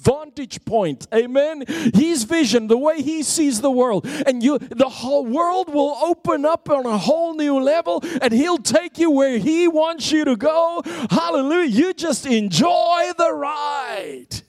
vantage 0.00 0.64
point. 0.64 1.06
Amen. 1.14 1.64
His 1.94 2.24
vision, 2.24 2.66
the 2.66 2.78
way 2.78 3.02
He 3.02 3.22
sees 3.22 3.60
the 3.60 3.70
world. 3.70 4.06
And 4.26 4.42
you, 4.42 4.58
the 4.58 4.88
whole 4.88 5.26
world 5.26 5.72
will 5.72 5.96
open 6.02 6.44
up 6.44 6.68
on 6.70 6.86
a 6.86 6.98
whole 6.98 7.34
new 7.34 7.60
level 7.60 8.02
and 8.22 8.32
He'll 8.32 8.58
take 8.58 8.98
you 8.98 9.10
where 9.10 9.38
He 9.38 9.68
wants 9.68 10.10
you 10.10 10.24
to 10.24 10.36
go. 10.36 10.82
Hallelujah. 11.10 11.68
You 11.68 11.94
just 11.94 12.26
enjoy 12.26 13.12
the 13.16 13.32
ride. 13.32 14.42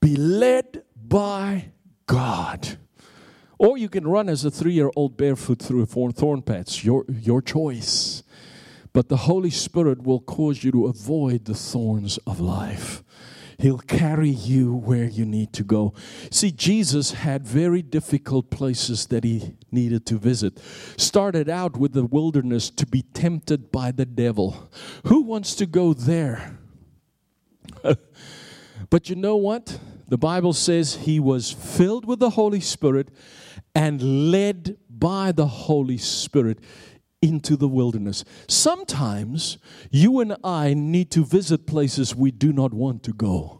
Be 0.00 0.16
led 0.16 0.82
by 0.96 1.72
God. 2.10 2.76
Or 3.56 3.78
you 3.78 3.88
can 3.88 4.04
run 4.04 4.28
as 4.28 4.44
a 4.44 4.50
three 4.50 4.72
year 4.72 4.90
old 4.96 5.16
barefoot 5.16 5.60
through 5.60 5.82
a 5.82 5.86
thorn 5.86 6.42
patch, 6.42 6.84
your, 6.84 7.04
your 7.08 7.40
choice. 7.40 8.24
But 8.92 9.08
the 9.08 9.28
Holy 9.28 9.50
Spirit 9.50 10.02
will 10.02 10.18
cause 10.18 10.64
you 10.64 10.72
to 10.72 10.86
avoid 10.86 11.44
the 11.44 11.54
thorns 11.54 12.18
of 12.26 12.40
life. 12.40 13.04
He'll 13.58 13.78
carry 13.78 14.30
you 14.30 14.74
where 14.74 15.04
you 15.04 15.24
need 15.24 15.52
to 15.52 15.62
go. 15.62 15.94
See, 16.30 16.50
Jesus 16.50 17.12
had 17.12 17.46
very 17.46 17.80
difficult 17.80 18.50
places 18.50 19.06
that 19.06 19.22
he 19.22 19.54
needed 19.70 20.04
to 20.06 20.18
visit. 20.18 20.58
Started 20.96 21.48
out 21.48 21.76
with 21.76 21.92
the 21.92 22.06
wilderness 22.06 22.70
to 22.70 22.86
be 22.86 23.02
tempted 23.02 23.70
by 23.70 23.92
the 23.92 24.06
devil. 24.06 24.68
Who 25.06 25.22
wants 25.22 25.54
to 25.56 25.66
go 25.66 25.92
there? 25.92 26.58
but 28.90 29.08
you 29.08 29.14
know 29.14 29.36
what? 29.36 29.78
The 30.10 30.18
Bible 30.18 30.52
says 30.52 30.96
he 30.96 31.20
was 31.20 31.52
filled 31.52 32.04
with 32.04 32.18
the 32.18 32.30
Holy 32.30 32.58
Spirit 32.58 33.10
and 33.76 34.32
led 34.32 34.76
by 34.90 35.30
the 35.30 35.46
Holy 35.46 35.98
Spirit 35.98 36.58
into 37.22 37.56
the 37.56 37.68
wilderness. 37.68 38.24
Sometimes 38.48 39.58
you 39.92 40.18
and 40.18 40.36
I 40.42 40.74
need 40.74 41.12
to 41.12 41.24
visit 41.24 41.64
places 41.64 42.16
we 42.16 42.32
do 42.32 42.52
not 42.52 42.74
want 42.74 43.04
to 43.04 43.12
go. 43.12 43.59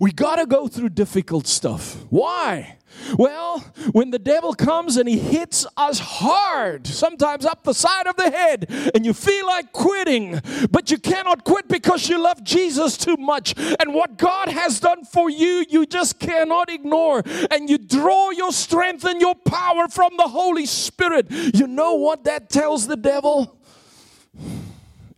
We 0.00 0.12
got 0.12 0.36
to 0.36 0.46
go 0.46 0.68
through 0.68 0.90
difficult 0.90 1.46
stuff. 1.46 2.04
Why? 2.10 2.78
Well, 3.18 3.60
when 3.92 4.10
the 4.10 4.18
devil 4.18 4.54
comes 4.54 4.96
and 4.96 5.08
he 5.08 5.18
hits 5.18 5.66
us 5.76 5.98
hard, 5.98 6.86
sometimes 6.86 7.44
up 7.44 7.64
the 7.64 7.74
side 7.74 8.06
of 8.06 8.16
the 8.16 8.30
head, 8.30 8.66
and 8.94 9.04
you 9.04 9.12
feel 9.12 9.46
like 9.46 9.72
quitting, 9.72 10.40
but 10.70 10.90
you 10.90 10.98
cannot 10.98 11.44
quit 11.44 11.68
because 11.68 12.08
you 12.08 12.22
love 12.22 12.42
Jesus 12.42 12.96
too 12.96 13.16
much. 13.16 13.54
And 13.56 13.94
what 13.94 14.16
God 14.16 14.48
has 14.48 14.80
done 14.80 15.04
for 15.04 15.28
you, 15.28 15.64
you 15.68 15.86
just 15.86 16.18
cannot 16.18 16.70
ignore. 16.70 17.22
And 17.50 17.68
you 17.68 17.78
draw 17.78 18.30
your 18.30 18.52
strength 18.52 19.04
and 19.04 19.20
your 19.20 19.34
power 19.34 19.88
from 19.88 20.16
the 20.16 20.28
Holy 20.28 20.66
Spirit. 20.66 21.26
You 21.30 21.66
know 21.66 21.94
what 21.94 22.24
that 22.24 22.48
tells 22.48 22.86
the 22.86 22.96
devil? 22.96 23.58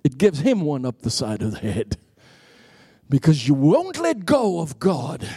It 0.03 0.19
gives 0.19 0.40
him 0.40 0.61
one 0.61 0.85
up 0.85 1.03
the 1.03 1.11
side 1.11 1.43
of 1.43 1.53
the 1.53 1.59
head 1.59 1.97
because 3.09 3.47
you 3.47 3.55
won't 3.55 3.99
let 3.99 4.27
go 4.27 4.61
of 4.61 4.78
God. 4.78 5.28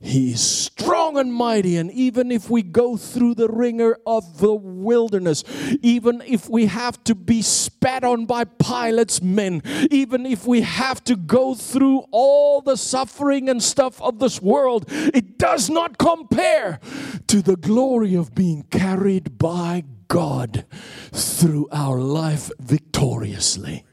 He 0.00 0.30
is 0.30 0.40
strong 0.40 1.18
and 1.18 1.34
mighty, 1.34 1.76
and 1.76 1.90
even 1.90 2.30
if 2.30 2.48
we 2.48 2.62
go 2.62 2.96
through 2.96 3.34
the 3.34 3.48
wringer 3.48 3.98
of 4.06 4.38
the 4.38 4.54
wilderness, 4.54 5.42
even 5.82 6.22
if 6.24 6.48
we 6.48 6.66
have 6.66 7.02
to 7.04 7.16
be 7.16 7.42
spat 7.42 8.04
on 8.04 8.24
by 8.24 8.44
Pilate's 8.44 9.20
men, 9.20 9.60
even 9.90 10.24
if 10.24 10.46
we 10.46 10.60
have 10.60 11.02
to 11.04 11.16
go 11.16 11.52
through 11.52 12.04
all 12.12 12.60
the 12.60 12.76
suffering 12.76 13.48
and 13.48 13.60
stuff 13.60 14.00
of 14.00 14.20
this 14.20 14.40
world, 14.40 14.84
it 14.88 15.36
does 15.36 15.68
not 15.68 15.98
compare 15.98 16.78
to 17.26 17.42
the 17.42 17.56
glory 17.56 18.14
of 18.14 18.36
being 18.36 18.62
carried 18.70 19.36
by 19.36 19.82
God 20.06 20.64
through 21.10 21.66
our 21.72 21.98
life 21.98 22.52
victoriously. 22.60 23.84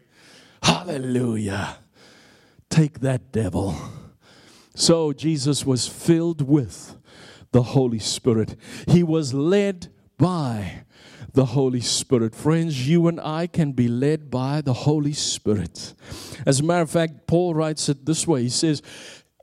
Hallelujah. 0.61 1.77
Take 2.75 2.99
that, 2.99 3.31
devil. 3.31 3.73
So 4.75 5.13
Jesus 5.13 5.65
was 5.65 5.87
filled 5.87 6.41
with 6.41 6.97
the 7.53 7.63
Holy 7.63 7.99
Spirit. 7.99 8.57
He 8.85 9.01
was 9.01 9.33
led 9.33 9.87
by 10.17 10.83
the 11.31 11.45
Holy 11.45 11.79
Spirit. 11.79 12.35
Friends, 12.35 12.85
you 12.85 13.07
and 13.07 13.17
I 13.21 13.47
can 13.47 13.71
be 13.71 13.87
led 13.87 14.29
by 14.29 14.59
the 14.59 14.73
Holy 14.73 15.13
Spirit. 15.13 15.93
As 16.45 16.59
a 16.59 16.63
matter 16.63 16.81
of 16.81 16.91
fact, 16.91 17.27
Paul 17.27 17.53
writes 17.55 17.87
it 17.87 18.05
this 18.05 18.27
way 18.27 18.43
He 18.43 18.49
says, 18.49 18.81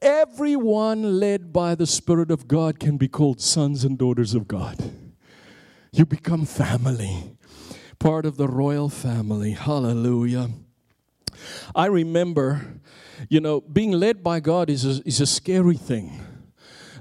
Everyone 0.03 1.19
led 1.19 1.55
by 1.55 1.75
the 1.75 1.87
Spirit 1.87 2.31
of 2.31 2.47
God 2.47 2.79
can 2.79 2.99
be 2.99 3.09
called 3.09 3.41
sons 3.41 3.83
and 3.83 3.97
daughters 3.97 4.35
of 4.35 4.47
God. 4.47 4.77
You 5.91 6.05
become 6.05 6.45
family, 6.45 7.35
part 7.99 8.27
of 8.27 8.37
the 8.37 8.47
royal 8.47 8.91
family. 8.91 9.53
Hallelujah. 9.53 10.51
I 11.75 11.87
remember 11.87 12.82
you 13.29 13.41
know, 13.41 13.61
being 13.61 13.93
led 13.93 14.23
by 14.23 14.41
God 14.41 14.71
is 14.71 14.85
a, 14.85 15.03
is 15.07 15.21
a 15.21 15.27
scary 15.27 15.77
thing. 15.77 16.21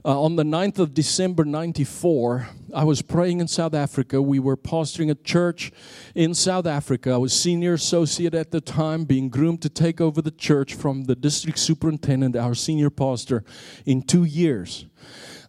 Uh, 0.03 0.19
on 0.19 0.35
the 0.35 0.43
9th 0.43 0.79
of 0.79 0.95
December 0.95 1.45
94, 1.45 2.47
I 2.73 2.83
was 2.83 3.03
praying 3.03 3.39
in 3.39 3.47
South 3.47 3.75
Africa. 3.75 4.19
We 4.19 4.39
were 4.39 4.57
pastoring 4.57 5.11
a 5.11 5.15
church 5.15 5.71
in 6.15 6.33
South 6.33 6.65
Africa. 6.65 7.11
I 7.11 7.17
was 7.17 7.39
senior 7.39 7.73
associate 7.73 8.33
at 8.33 8.49
the 8.49 8.61
time, 8.61 9.03
being 9.03 9.29
groomed 9.29 9.61
to 9.61 9.69
take 9.69 10.01
over 10.01 10.19
the 10.19 10.31
church 10.31 10.73
from 10.73 11.03
the 11.03 11.15
district 11.15 11.59
superintendent, 11.59 12.35
our 12.35 12.55
senior 12.55 12.89
pastor, 12.89 13.43
in 13.85 14.01
two 14.01 14.23
years. 14.23 14.87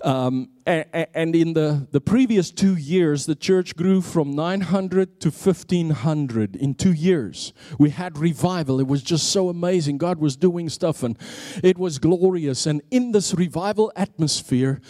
Um, 0.02 0.48
and 0.66 1.36
in 1.36 1.54
the, 1.54 1.86
the 1.90 2.00
previous 2.00 2.50
two 2.50 2.76
years, 2.76 3.26
the 3.26 3.34
church 3.34 3.76
grew 3.76 4.00
from 4.00 4.32
900 4.32 5.20
to 5.20 5.28
1500 5.30 6.56
in 6.56 6.74
two 6.74 6.92
years. 6.92 7.52
We 7.78 7.90
had 7.90 8.18
revival. 8.18 8.80
It 8.80 8.86
was 8.86 9.02
just 9.02 9.30
so 9.30 9.48
amazing. 9.48 9.98
God 9.98 10.18
was 10.18 10.36
doing 10.36 10.68
stuff 10.68 11.02
and 11.02 11.16
it 11.62 11.78
was 11.78 11.98
glorious. 11.98 12.66
And 12.66 12.82
in 12.90 13.12
this 13.12 13.34
revival 13.34 13.92
atmosphere, 13.94 14.80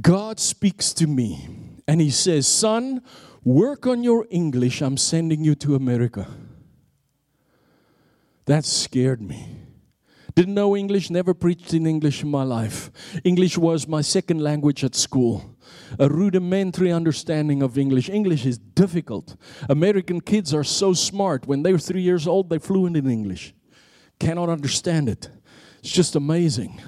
God 0.00 0.38
speaks 0.38 0.92
to 0.94 1.06
me 1.06 1.48
and 1.88 2.00
He 2.00 2.10
says, 2.10 2.46
Son, 2.46 3.02
work 3.44 3.86
on 3.86 4.04
your 4.04 4.26
English. 4.30 4.80
I'm 4.82 4.96
sending 4.96 5.44
you 5.44 5.54
to 5.56 5.74
America. 5.74 6.28
That 8.46 8.64
scared 8.64 9.20
me. 9.20 9.69
Didn't 10.34 10.54
know 10.54 10.76
English, 10.76 11.10
never 11.10 11.34
preached 11.34 11.74
in 11.74 11.86
English 11.86 12.22
in 12.22 12.30
my 12.30 12.42
life. 12.42 12.90
English 13.24 13.58
was 13.58 13.88
my 13.88 14.00
second 14.00 14.40
language 14.40 14.84
at 14.84 14.94
school. 14.94 15.56
A 15.98 16.08
rudimentary 16.08 16.92
understanding 16.92 17.62
of 17.62 17.78
English. 17.78 18.08
English 18.08 18.46
is 18.46 18.58
difficult. 18.58 19.36
American 19.68 20.20
kids 20.20 20.54
are 20.54 20.64
so 20.64 20.92
smart. 20.92 21.46
When 21.46 21.62
they're 21.62 21.78
three 21.78 22.02
years 22.02 22.26
old, 22.26 22.48
they're 22.48 22.60
fluent 22.60 22.96
in 22.96 23.10
English. 23.10 23.54
Cannot 24.18 24.48
understand 24.48 25.08
it. 25.08 25.28
It's 25.80 25.92
just 25.92 26.14
amazing. 26.14 26.80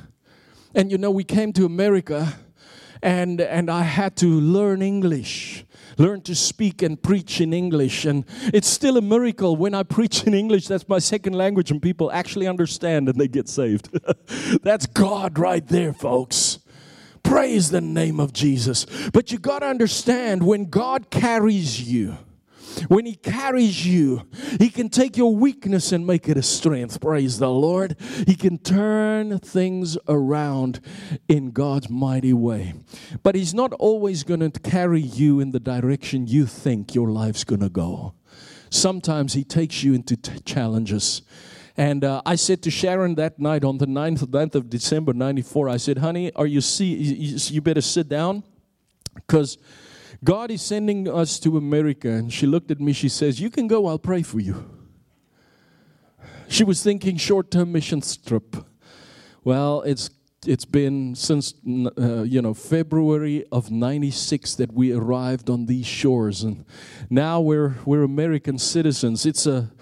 And 0.75 0.91
you 0.91 0.99
know, 0.99 1.11
we 1.11 1.25
came 1.25 1.53
to 1.55 1.65
America 1.65 2.35
and, 3.03 3.41
and 3.41 3.71
I 3.71 3.83
had 3.83 4.17
to 4.19 4.27
learn 4.27 4.81
English 4.81 5.65
learn 5.99 6.21
to 6.23 6.35
speak 6.35 6.83
and 6.83 7.03
preach 7.03 7.41
in 7.41 7.53
English. 7.53 8.05
And 8.05 8.25
it's 8.53 8.69
still 8.69 8.97
a 8.97 9.03
miracle 9.03 9.57
when 9.57 9.75
I 9.75 9.83
preach 9.83 10.25
in 10.25 10.35
English, 10.35 10.67
that's 10.67 10.89
my 10.89 10.99
second 10.99 11.35
language, 11.35 11.71
and 11.71 11.81
people 11.81 12.11
actually 12.13 12.47
understand 12.47 13.09
and 13.09 13.19
they 13.19 13.29
get 13.29 13.49
saved. 13.49 13.89
that's 14.63 14.87
God 14.87 15.39
right 15.39 15.67
there, 15.67 15.93
folks. 15.93 16.59
Praise 17.23 17.71
the 17.71 17.81
name 17.81 18.21
of 18.21 18.33
Jesus. 18.33 18.87
But 19.13 19.33
you 19.33 19.39
got 19.39 19.61
to 19.61 19.67
understand 19.67 20.43
when 20.43 20.67
God 20.67 21.11
carries 21.11 21.81
you, 21.81 22.17
when 22.89 23.07
He 23.07 23.15
carries 23.15 23.87
you, 23.87 24.23
He 24.59 24.71
can 24.71 24.89
take 24.89 25.17
your 25.17 25.35
weakness 25.35 25.93
and 25.93 26.07
make 26.07 26.29
it 26.29 26.37
a 26.37 26.43
strength. 26.43 27.01
Praise 27.01 27.39
the 27.39 27.51
Lord. 27.51 27.97
He 28.27 28.35
can 28.35 28.59
turn 28.59 29.39
things 29.39 29.99
around 30.09 30.81
in 31.29 31.51
God's 31.51 31.89
mighty 31.89 32.33
way. 32.33 32.75
But 33.23 33.35
He's 33.35 33.55
not 33.55 33.73
always 33.75 34.25
going 34.25 34.41
to 34.41 34.61
carry 34.61 35.01
you 35.01 35.41
in 35.41 35.51
the 35.51 35.61
direction 35.61 36.27
you 36.27 36.47
think 36.47 36.95
your 36.95 37.09
life's 37.11 37.45
going 37.45 37.61
to 37.61 37.69
go. 37.69 38.15
Sometimes 38.71 39.35
He 39.35 39.45
takes 39.45 39.83
you 39.83 39.95
into 39.95 40.17
t- 40.17 40.41
challenges. 40.41 41.23
And 41.77 42.05
uh, 42.05 42.21
I 42.27 42.35
said 42.35 42.63
to 42.65 42.71
Sharon 42.71 43.15
that 43.15 43.39
night 43.39 43.65
on 43.65 43.79
the 43.79 43.87
9th, 43.87 44.27
9th 44.27 44.55
of 44.55 44.69
December 44.69 45.15
94, 45.15 45.69
I 45.71 45.79
said, 45.79 45.99
honey, 45.99 46.33
are 46.35 46.47
you 46.47 46.61
see, 46.61 46.95
you, 46.95 47.39
you 47.39 47.63
better 47.63 47.81
sit 47.81 48.09
down 48.09 48.45
because 49.15 49.57
God 50.25 50.51
is 50.51 50.63
sending 50.63 51.09
us 51.09 51.39
to 51.41 51.57
America. 51.57 52.09
And 52.09 52.33
she 52.33 52.47
looked 52.47 52.71
at 52.71 52.81
me, 52.81 52.93
she 52.93 53.09
says, 53.09 53.41
You 53.41 53.51
can 53.51 53.67
go, 53.67 53.87
I'll 53.87 53.99
pray 53.99 54.23
for 54.23 54.41
you. 54.41 54.69
She 56.49 56.65
was 56.65 56.83
thinking 56.83 57.17
short 57.17 57.51
term 57.51 57.73
mission 57.73 58.03
trip. 58.27 58.57
Well, 59.43 59.81
it's 59.83 60.11
it's 60.47 60.65
been 60.65 61.15
since 61.15 61.55
uh, 61.99 62.23
you 62.23 62.43
know 62.43 62.53
February 62.53 63.45
of 63.51 63.71
'96 63.71 64.57
that 64.57 64.73
we 64.73 64.93
arrived 64.93 65.49
on 65.49 65.67
these 65.67 65.87
shores, 65.87 66.43
and 66.43 66.65
now 67.09 67.41
we're 67.41 67.77
we're 67.85 68.03
American 68.03 68.59
citizens. 68.59 69.25
It's 69.25 69.47
a 69.47 69.73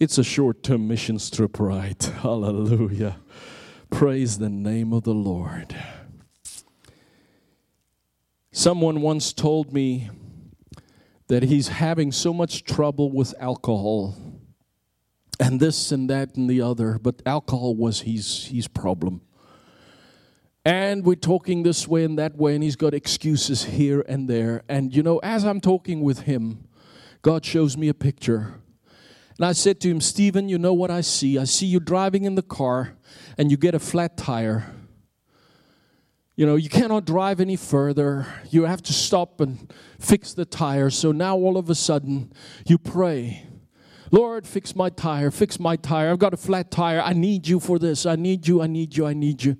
it's 0.00 0.18
a 0.18 0.24
short-term 0.24 0.88
mission 0.88 1.18
trip, 1.18 1.60
right? 1.60 2.02
Hallelujah! 2.22 3.18
Praise 3.90 4.38
the 4.38 4.50
name 4.50 4.92
of 4.92 5.04
the 5.04 5.14
Lord. 5.14 5.76
Someone 8.56 9.02
once 9.02 9.34
told 9.34 9.74
me 9.74 10.08
that 11.28 11.42
he's 11.42 11.68
having 11.68 12.10
so 12.10 12.32
much 12.32 12.64
trouble 12.64 13.12
with 13.12 13.34
alcohol 13.38 14.16
and 15.38 15.60
this 15.60 15.92
and 15.92 16.08
that 16.08 16.36
and 16.36 16.48
the 16.48 16.62
other, 16.62 16.98
but 16.98 17.20
alcohol 17.26 17.74
was 17.74 18.00
his, 18.00 18.46
his 18.46 18.66
problem. 18.66 19.20
And 20.64 21.04
we're 21.04 21.16
talking 21.16 21.64
this 21.64 21.86
way 21.86 22.02
and 22.04 22.18
that 22.18 22.38
way, 22.38 22.54
and 22.54 22.64
he's 22.64 22.76
got 22.76 22.94
excuses 22.94 23.62
here 23.64 24.02
and 24.08 24.26
there. 24.26 24.62
And 24.70 24.96
you 24.96 25.02
know, 25.02 25.18
as 25.18 25.44
I'm 25.44 25.60
talking 25.60 26.00
with 26.00 26.20
him, 26.20 26.66
God 27.20 27.44
shows 27.44 27.76
me 27.76 27.88
a 27.88 27.94
picture. 27.94 28.54
And 29.36 29.44
I 29.44 29.52
said 29.52 29.82
to 29.82 29.90
him, 29.90 30.00
Stephen, 30.00 30.48
you 30.48 30.56
know 30.56 30.72
what 30.72 30.90
I 30.90 31.02
see? 31.02 31.36
I 31.36 31.44
see 31.44 31.66
you 31.66 31.78
driving 31.78 32.24
in 32.24 32.36
the 32.36 32.42
car 32.42 32.96
and 33.36 33.50
you 33.50 33.58
get 33.58 33.74
a 33.74 33.78
flat 33.78 34.16
tire 34.16 34.72
you 36.36 36.44
know, 36.44 36.56
you 36.56 36.68
cannot 36.68 37.06
drive 37.06 37.40
any 37.40 37.56
further. 37.56 38.26
You 38.50 38.64
have 38.64 38.82
to 38.82 38.92
stop 38.92 39.40
and 39.40 39.72
fix 39.98 40.34
the 40.34 40.44
tire. 40.44 40.90
So 40.90 41.10
now 41.10 41.34
all 41.34 41.56
of 41.56 41.70
a 41.70 41.74
sudden, 41.74 42.30
you 42.66 42.76
pray, 42.76 43.46
Lord, 44.10 44.46
fix 44.46 44.76
my 44.76 44.90
tire, 44.90 45.30
fix 45.30 45.58
my 45.58 45.76
tire. 45.76 46.10
I've 46.10 46.18
got 46.18 46.34
a 46.34 46.36
flat 46.36 46.70
tire. 46.70 47.00
I 47.00 47.14
need 47.14 47.48
you 47.48 47.58
for 47.58 47.78
this. 47.78 48.04
I 48.04 48.16
need 48.16 48.46
you, 48.46 48.60
I 48.60 48.66
need 48.66 48.94
you, 48.96 49.06
I 49.06 49.14
need 49.14 49.42
you. 49.42 49.56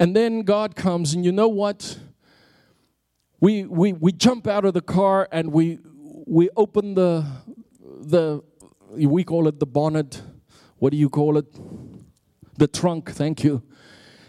And 0.00 0.16
then 0.16 0.40
God 0.40 0.74
comes, 0.74 1.12
and 1.12 1.22
you 1.22 1.32
know 1.32 1.48
what? 1.48 1.98
We, 3.38 3.64
we, 3.64 3.92
we 3.92 4.10
jump 4.12 4.46
out 4.46 4.64
of 4.64 4.72
the 4.72 4.80
car 4.80 5.28
and 5.30 5.52
we, 5.52 5.80
we 6.26 6.48
open 6.56 6.94
the, 6.94 7.26
the, 7.78 8.42
we 8.90 9.22
call 9.22 9.48
it 9.48 9.60
the 9.60 9.66
bonnet. 9.66 10.22
What 10.78 10.92
do 10.92 10.96
you 10.96 11.10
call 11.10 11.36
it? 11.36 11.46
The 12.58 12.66
trunk, 12.66 13.10
thank 13.10 13.44
you 13.44 13.62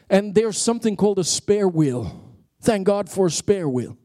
and 0.09 0.33
there's 0.33 0.57
something 0.57 0.95
called 0.95 1.19
a 1.19 1.23
spare 1.23 1.67
wheel. 1.67 2.35
Thank 2.61 2.87
God 2.87 3.09
for 3.09 3.27
a 3.27 3.31
spare 3.31 3.67
wheel. 3.67 3.97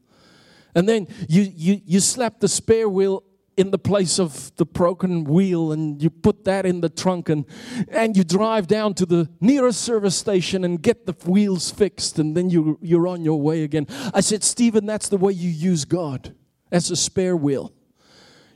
And 0.75 0.87
then 0.87 1.07
you, 1.27 1.51
you, 1.55 1.81
you 1.85 1.99
slap 1.99 2.39
the 2.39 2.47
spare 2.47 2.89
wheel 2.89 3.23
in 3.55 3.69
the 3.69 3.77
place 3.77 4.19
of 4.19 4.55
the 4.55 4.65
broken 4.65 5.23
wheel 5.23 5.71
and 5.71 6.01
you 6.01 6.09
put 6.09 6.43
that 6.45 6.65
in 6.65 6.81
the 6.81 6.89
trunk 6.89 7.29
and, 7.29 7.45
and 7.89 8.17
you 8.17 8.23
drive 8.23 8.65
down 8.67 8.95
to 8.95 9.05
the 9.05 9.29
nearest 9.39 9.81
service 9.81 10.15
station 10.15 10.63
and 10.63 10.81
get 10.81 11.05
the 11.05 11.13
wheels 11.29 11.69
fixed 11.69 12.17
and 12.17 12.35
then 12.35 12.49
you, 12.49 12.79
you're 12.81 13.07
on 13.07 13.23
your 13.23 13.39
way 13.39 13.63
again. 13.63 13.85
I 14.13 14.21
said, 14.21 14.43
Stephen, 14.43 14.87
that's 14.87 15.09
the 15.09 15.17
way 15.17 15.33
you 15.33 15.49
use 15.49 15.85
God 15.85 16.33
as 16.71 16.89
a 16.89 16.95
spare 16.95 17.37
wheel. 17.37 17.71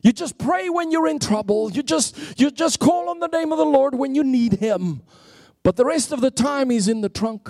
You 0.02 0.12
just 0.14 0.38
pray 0.38 0.70
when 0.70 0.92
you're 0.92 1.08
in 1.08 1.20
trouble. 1.20 1.72
You 1.72 1.84
just, 1.84 2.40
you 2.40 2.50
just 2.50 2.80
call 2.80 3.10
on 3.10 3.20
the 3.20 3.28
name 3.28 3.52
of 3.52 3.58
the 3.58 3.66
Lord 3.66 3.94
when 3.94 4.16
you 4.16 4.24
need 4.24 4.54
Him. 4.54 5.02
But 5.68 5.76
the 5.76 5.84
rest 5.84 6.14
of 6.14 6.22
the 6.22 6.32
time, 6.32 6.70
he's 6.70 6.88
in 6.88 7.02
the 7.02 7.10
trunk. 7.10 7.50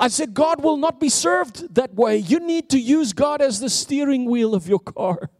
I 0.00 0.08
said, 0.08 0.34
God 0.34 0.60
will 0.60 0.76
not 0.76 0.98
be 0.98 1.08
served 1.08 1.72
that 1.76 1.94
way. 1.94 2.16
You 2.16 2.40
need 2.40 2.68
to 2.70 2.80
use 2.80 3.12
God 3.12 3.40
as 3.40 3.60
the 3.60 3.70
steering 3.70 4.24
wheel 4.24 4.56
of 4.56 4.66
your 4.66 4.80
car. 4.80 5.30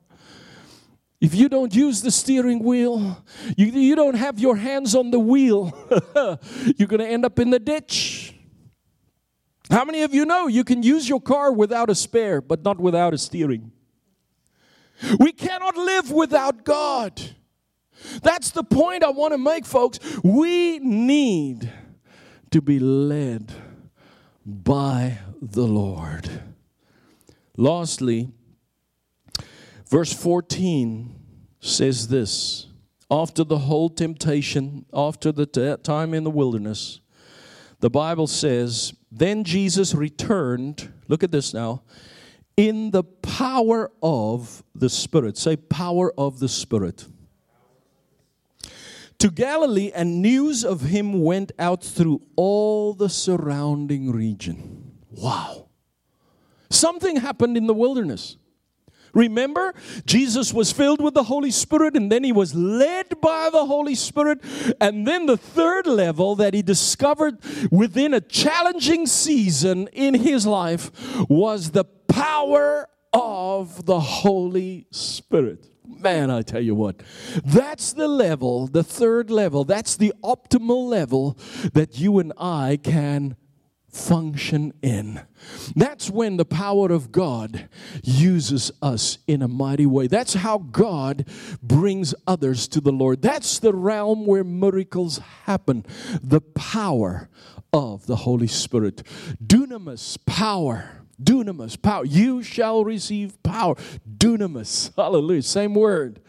If 1.20 1.34
you 1.34 1.48
don't 1.48 1.74
use 1.74 2.00
the 2.00 2.12
steering 2.12 2.62
wheel, 2.62 3.24
you, 3.56 3.66
you 3.66 3.96
don't 3.96 4.14
have 4.14 4.38
your 4.38 4.54
hands 4.54 4.94
on 4.94 5.10
the 5.10 5.18
wheel, 5.18 5.76
you're 6.76 6.86
going 6.86 7.00
to 7.00 7.08
end 7.08 7.24
up 7.24 7.40
in 7.40 7.50
the 7.50 7.58
ditch. 7.58 8.32
How 9.68 9.84
many 9.84 10.04
of 10.04 10.14
you 10.14 10.24
know 10.24 10.46
you 10.46 10.62
can 10.62 10.84
use 10.84 11.08
your 11.08 11.20
car 11.20 11.52
without 11.52 11.90
a 11.90 11.96
spare, 11.96 12.40
but 12.40 12.62
not 12.62 12.78
without 12.78 13.12
a 13.12 13.18
steering? 13.18 13.72
We 15.18 15.32
cannot 15.32 15.76
live 15.76 16.12
without 16.12 16.64
God. 16.64 17.20
That's 18.22 18.50
the 18.50 18.64
point 18.64 19.04
I 19.04 19.10
want 19.10 19.32
to 19.32 19.38
make, 19.38 19.64
folks. 19.64 19.98
We 20.22 20.78
need 20.78 21.70
to 22.50 22.60
be 22.60 22.78
led 22.78 23.52
by 24.44 25.18
the 25.40 25.66
Lord. 25.66 26.28
Lastly, 27.56 28.30
verse 29.90 30.12
14 30.12 31.14
says 31.60 32.08
this 32.08 32.66
After 33.10 33.44
the 33.44 33.58
whole 33.58 33.90
temptation, 33.90 34.86
after 34.92 35.32
the 35.32 35.46
t- 35.46 35.76
time 35.82 36.14
in 36.14 36.24
the 36.24 36.30
wilderness, 36.30 37.00
the 37.80 37.90
Bible 37.90 38.26
says, 38.26 38.94
Then 39.10 39.44
Jesus 39.44 39.94
returned, 39.94 40.92
look 41.08 41.22
at 41.22 41.32
this 41.32 41.52
now, 41.52 41.82
in 42.56 42.90
the 42.90 43.02
power 43.02 43.90
of 44.02 44.62
the 44.74 44.90
Spirit. 44.90 45.36
Say, 45.36 45.56
power 45.56 46.12
of 46.18 46.38
the 46.38 46.48
Spirit 46.48 47.06
to 49.22 49.30
Galilee, 49.30 49.92
and 49.94 50.20
news 50.20 50.64
of 50.64 50.80
him 50.80 51.22
went 51.22 51.52
out 51.56 51.80
through 51.84 52.20
all 52.34 52.92
the 52.92 53.08
surrounding 53.08 54.10
region. 54.10 54.98
Wow. 55.12 55.68
Something 56.70 57.14
happened 57.18 57.56
in 57.56 57.68
the 57.68 57.74
wilderness. 57.74 58.36
Remember, 59.14 59.74
Jesus 60.06 60.52
was 60.52 60.72
filled 60.72 61.00
with 61.00 61.14
the 61.14 61.22
Holy 61.22 61.52
Spirit 61.52 61.94
and 61.94 62.10
then 62.10 62.24
he 62.24 62.32
was 62.32 62.52
led 62.52 63.20
by 63.20 63.48
the 63.52 63.64
Holy 63.64 63.94
Spirit. 63.94 64.40
And 64.80 65.06
then 65.06 65.26
the 65.26 65.36
third 65.36 65.86
level 65.86 66.34
that 66.36 66.52
he 66.52 66.62
discovered 66.62 67.38
within 67.70 68.14
a 68.14 68.20
challenging 68.20 69.06
season 69.06 69.86
in 69.92 70.14
his 70.14 70.48
life 70.48 70.90
was 71.28 71.70
the 71.70 71.84
power 71.84 72.88
of 73.12 73.86
the 73.86 74.00
Holy 74.00 74.88
Spirit. 74.90 75.71
Man, 75.98 76.30
I 76.30 76.42
tell 76.42 76.60
you 76.60 76.74
what, 76.74 77.02
that's 77.44 77.92
the 77.92 78.08
level, 78.08 78.66
the 78.66 78.82
third 78.82 79.30
level, 79.30 79.64
that's 79.64 79.96
the 79.96 80.12
optimal 80.22 80.88
level 80.88 81.38
that 81.74 81.98
you 81.98 82.18
and 82.18 82.32
I 82.38 82.78
can 82.82 83.36
function 83.92 84.72
in. 84.82 85.20
That's 85.76 86.08
when 86.10 86.38
the 86.38 86.46
power 86.46 86.90
of 86.90 87.12
God 87.12 87.68
uses 88.02 88.72
us 88.80 89.18
in 89.26 89.42
a 89.42 89.48
mighty 89.48 89.86
way. 89.86 90.06
That's 90.06 90.34
how 90.34 90.58
God 90.58 91.28
brings 91.62 92.14
others 92.26 92.66
to 92.68 92.80
the 92.80 92.92
Lord. 92.92 93.20
That's 93.20 93.58
the 93.58 93.74
realm 93.74 94.26
where 94.26 94.44
miracles 94.44 95.18
happen. 95.44 95.84
The 96.22 96.40
power 96.40 97.28
of 97.72 98.06
the 98.06 98.16
Holy 98.16 98.46
Spirit. 98.46 99.02
Dunamis, 99.44 100.18
power 100.26 101.01
Dunamis, 101.22 101.80
power. 101.80 102.04
You 102.04 102.42
shall 102.42 102.84
receive 102.84 103.42
power. 103.42 103.74
Dunamis. 104.18 104.94
Hallelujah. 104.96 105.42
Same 105.42 105.74
word. 105.74 106.20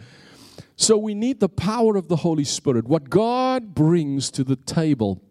So 0.75 0.97
we 0.97 1.13
need 1.13 1.39
the 1.39 1.49
power 1.49 1.95
of 1.95 2.07
the 2.07 2.17
Holy 2.17 2.43
Spirit. 2.43 2.87
What 2.87 3.09
God 3.09 3.75
brings 3.75 4.31
to 4.31 4.43
the 4.43 4.55
table 4.55 5.21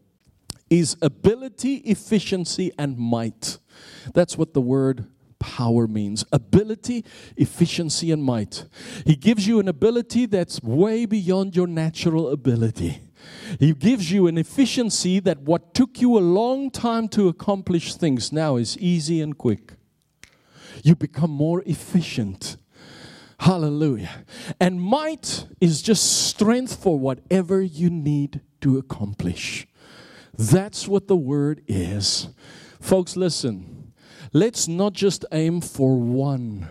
is 0.70 0.96
ability, 1.02 1.76
efficiency, 1.76 2.72
and 2.78 2.96
might. 2.96 3.58
That's 4.14 4.38
what 4.38 4.54
the 4.54 4.60
word 4.60 5.06
power 5.38 5.88
means 5.88 6.24
ability, 6.32 7.04
efficiency, 7.36 8.12
and 8.12 8.22
might. 8.22 8.64
He 9.04 9.16
gives 9.16 9.46
you 9.46 9.58
an 9.58 9.68
ability 9.68 10.26
that's 10.26 10.62
way 10.62 11.04
beyond 11.04 11.56
your 11.56 11.66
natural 11.66 12.30
ability. 12.30 13.00
He 13.58 13.72
gives 13.72 14.10
you 14.10 14.26
an 14.26 14.38
efficiency 14.38 15.20
that 15.20 15.42
what 15.42 15.74
took 15.74 16.00
you 16.00 16.18
a 16.18 16.20
long 16.20 16.70
time 16.70 17.08
to 17.08 17.28
accomplish 17.28 17.94
things 17.94 18.32
now 18.32 18.56
is 18.56 18.78
easy 18.78 19.20
and 19.20 19.36
quick. 19.36 19.74
You 20.82 20.96
become 20.96 21.30
more 21.30 21.62
efficient. 21.66 22.56
Hallelujah. 23.40 24.24
And 24.60 24.80
might 24.80 25.46
is 25.60 25.82
just 25.82 26.28
strength 26.28 26.82
for 26.82 26.98
whatever 26.98 27.60
you 27.60 27.90
need 27.90 28.40
to 28.60 28.78
accomplish. 28.78 29.66
That's 30.36 30.88
what 30.88 31.08
the 31.08 31.16
word 31.16 31.62
is. 31.66 32.28
Folks, 32.80 33.16
listen. 33.16 33.92
Let's 34.32 34.66
not 34.66 34.94
just 34.94 35.24
aim 35.30 35.60
for 35.60 35.98
one 35.98 36.68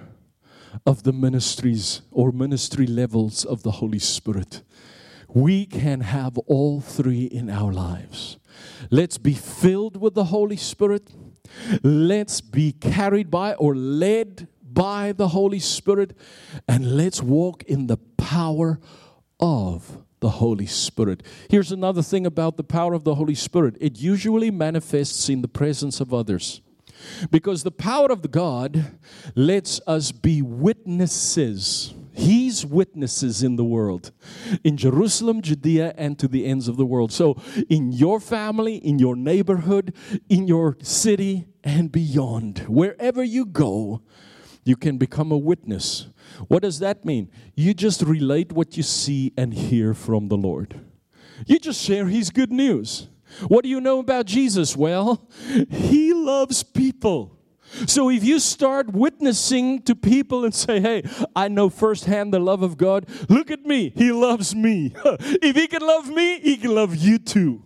of 0.86 1.04
the 1.04 1.14
ministries 1.14 2.02
or 2.12 2.32
ministry 2.32 2.88
levels 2.88 3.46
of 3.46 3.64
the 3.64 3.72
Holy 3.72 4.00
Spirit 4.00 4.64
we 5.34 5.66
can 5.66 6.02
have 6.02 6.38
all 6.40 6.82
three 6.82 7.26
in 7.26 7.50
our 7.50 7.72
lives. 7.72 8.38
Let's 8.90 9.18
be 9.18 9.34
filled 9.34 9.98
with 10.00 10.14
the 10.14 10.26
Holy 10.26 10.58
Spirit. 10.58 11.10
Let's 11.84 12.42
be 12.42 12.72
carried 12.72 13.32
by 13.32 13.54
or 13.56 13.76
led 13.76 14.48
by 14.62 15.12
the 15.12 15.30
Holy 15.30 15.60
Spirit. 15.60 16.18
And 16.68 16.98
let's 16.98 17.22
walk 17.22 17.64
in 17.64 17.88
the 17.88 17.98
power 18.18 18.80
of 19.40 20.04
the 20.20 20.30
Holy 20.30 20.68
Spirit. 20.68 21.24
Here's 21.50 21.72
another 21.72 22.02
thing 22.02 22.26
about 22.26 22.58
the 22.58 22.64
power 22.64 22.94
of 22.94 23.04
the 23.04 23.16
Holy 23.16 23.36
Spirit 23.36 23.76
it 23.80 24.00
usually 24.00 24.52
manifests 24.52 25.30
in 25.30 25.42
the 25.42 25.48
presence 25.48 26.00
of 26.00 26.14
others. 26.14 26.62
Because 27.32 27.64
the 27.64 27.72
power 27.72 28.12
of 28.12 28.30
God 28.30 29.00
lets 29.36 29.82
us 29.88 30.12
be 30.12 30.44
witnesses 30.44 31.96
He's 32.14 32.66
witnesses 32.66 33.42
in 33.42 33.56
the 33.56 33.64
world, 33.64 34.12
in 34.64 34.78
Jerusalem, 34.78 35.42
Judea, 35.42 35.94
and 35.98 36.20
to 36.20 36.28
the 36.28 36.46
ends 36.46 36.68
of 36.68 36.78
the 36.78 36.86
world. 36.86 37.12
So, 37.12 37.42
in 37.70 37.92
your 37.92 38.20
family, 38.20 38.76
in 38.76 39.00
your 39.00 39.16
neighborhood, 39.16 39.94
in 40.30 40.48
your 40.48 40.78
city, 40.82 41.48
and 41.64 41.92
beyond, 41.92 42.60
wherever 42.68 43.24
you 43.24 43.46
go, 43.46 44.02
you 44.64 44.76
can 44.76 44.98
become 44.98 45.32
a 45.32 45.38
witness. 45.38 46.08
What 46.48 46.64
does 46.64 46.80
that 46.80 47.06
mean? 47.06 47.30
You 47.56 47.74
just 47.74 48.02
relate 48.02 48.52
what 48.52 48.78
you 48.78 48.84
see 48.84 49.34
and 49.38 49.54
hear 49.54 49.94
from 49.94 50.28
the 50.28 50.38
Lord. 50.38 50.80
You 51.48 51.60
just 51.60 51.82
share 51.82 52.06
His 52.06 52.30
good 52.30 52.52
news. 52.52 53.08
What 53.48 53.64
do 53.64 53.70
you 53.70 53.82
know 53.82 54.00
about 54.00 54.26
Jesus? 54.26 54.76
Well, 54.76 55.28
He 55.70 56.14
loves 56.14 56.64
people. 56.64 57.38
So 57.88 58.10
if 58.10 58.24
you 58.24 58.40
start 58.40 58.92
witnessing 58.92 59.82
to 59.84 59.96
people 59.96 60.44
and 60.44 60.54
say, 60.54 60.80
hey, 60.80 61.04
I 61.36 61.48
know 61.48 61.70
firsthand 61.70 62.34
the 62.34 62.40
love 62.40 62.64
of 62.64 62.78
God, 62.78 63.08
look 63.30 63.50
at 63.50 63.66
me, 63.66 63.94
He 63.96 64.12
loves 64.12 64.54
me. 64.54 64.94
if 65.06 65.56
He 65.56 65.68
can 65.68 65.82
love 65.82 66.10
me, 66.10 66.40
He 66.40 66.58
can 66.58 66.76
love 66.76 66.96
you 66.96 67.18
too. 67.18 67.64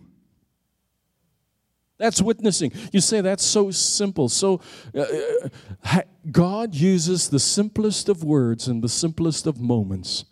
That's 1.98 2.20
witnessing. 2.20 2.72
You 2.92 3.00
say 3.00 3.22
that's 3.22 3.42
so 3.42 3.70
simple. 3.70 4.28
So 4.28 4.60
uh, 4.94 5.04
uh 5.84 6.00
God 6.30 6.74
uses 6.74 7.30
the 7.30 7.38
simplest 7.38 8.08
of 8.08 8.22
words 8.22 8.68
and 8.68 8.82
the 8.82 8.88
simplest 8.88 9.46
of 9.46 9.60
moments 9.60 10.26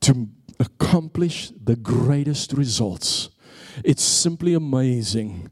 to 0.00 0.28
accomplish 0.58 1.52
the 1.62 1.76
greatest 1.76 2.52
results. 2.52 3.28
It's 3.84 4.02
simply 4.02 4.54
amazing. 4.54 5.50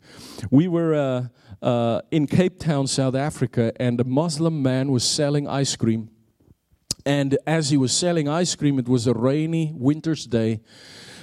We 0.51 0.69
were. 0.69 0.95
Uh, 0.95 1.29
uh, 1.63 2.01
in 2.11 2.27
Cape 2.27 2.59
Town, 2.59 2.87
South 2.87 3.15
Africa, 3.15 3.73
and 3.81 4.01
a 4.01 4.05
Muslim 4.05 4.63
man 4.63 4.91
was 4.91 5.05
selling 5.05 5.49
ice 5.49 5.77
cream. 5.77 6.11
And 7.05 7.39
as 7.47 7.71
he 7.71 7.77
was 7.77 7.93
selling 7.93 8.29
ice 8.29 8.55
cream, 8.57 8.79
it 8.79 8.89
was 8.89 9.07
a 9.07 9.15
rainy 9.15 9.73
winter's 9.75 10.27
day. 10.27 10.61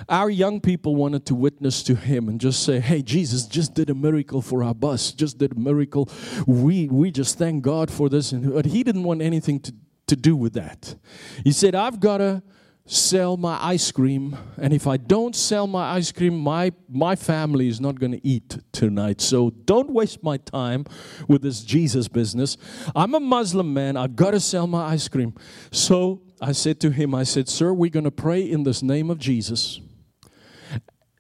Our 0.08 0.30
young 0.30 0.62
people 0.62 0.96
wanted 0.96 1.26
to 1.28 1.36
witness 1.36 1.84
to 1.84 1.96
him 1.96 2.30
and 2.30 2.40
just 2.40 2.64
say, 2.64 2.80
Hey, 2.80 3.02
Jesus 3.02 3.46
just 3.46 3.74
did 3.74 3.90
a 3.90 3.94
miracle 3.94 4.42
for 4.42 4.64
our 4.64 4.74
bus, 4.74 5.12
just 5.12 5.38
did 5.38 5.52
a 5.52 5.60
miracle. 5.60 6.10
We, 6.48 6.88
we 6.88 7.12
just 7.12 7.38
thank 7.38 7.64
God 7.64 7.92
for 7.92 8.10
this. 8.10 8.32
And, 8.32 8.54
but 8.54 8.66
he 8.66 8.84
didn't 8.84 9.04
want 9.04 9.22
anything 9.22 9.60
to, 9.62 9.74
to 10.08 10.16
do 10.16 10.36
with 10.36 10.54
that. 10.54 10.96
He 11.44 11.52
said, 11.52 11.76
I've 11.76 12.00
got 12.00 12.18
to 12.18 12.44
sell 12.86 13.38
my 13.38 13.58
ice 13.64 13.92
cream 13.94 14.38
and 14.58 14.74
if 14.74 14.88
i 14.88 14.98
don't 14.98 15.38
sell 15.38 15.68
my 15.68 15.94
ice 15.94 16.12
cream 16.12 16.38
my 16.38 16.70
my 16.90 17.16
family 17.16 17.70
is 17.70 17.80
not 17.80 17.98
going 18.00 18.12
to 18.12 18.28
eat 18.28 18.58
tonight. 18.72 19.22
So 19.22 19.50
don't 19.50 19.90
waste 19.90 20.22
my 20.22 20.38
time 20.38 20.86
with 21.28 21.42
this 21.42 21.62
jesus 21.62 22.08
business. 22.08 22.58
I'm 22.96 23.16
a 23.16 23.20
muslim 23.20 23.74
man. 23.74 23.96
I 23.96 24.08
got 24.08 24.32
to 24.32 24.40
sell 24.40 24.68
my 24.68 24.92
ice 24.92 25.08
cream. 25.08 25.34
So 25.72 26.22
i 26.42 26.52
said 26.52 26.82
to 26.82 26.92
him 26.92 27.16
i 27.16 27.24
said 27.24 27.48
sir 27.48 27.72
we're 27.72 27.90
going 27.90 28.04
to 28.04 28.12
pray 28.12 28.42
in 28.42 28.64
this 28.64 28.84
name 28.84 29.10
of 29.10 29.18
jesus 29.18 29.80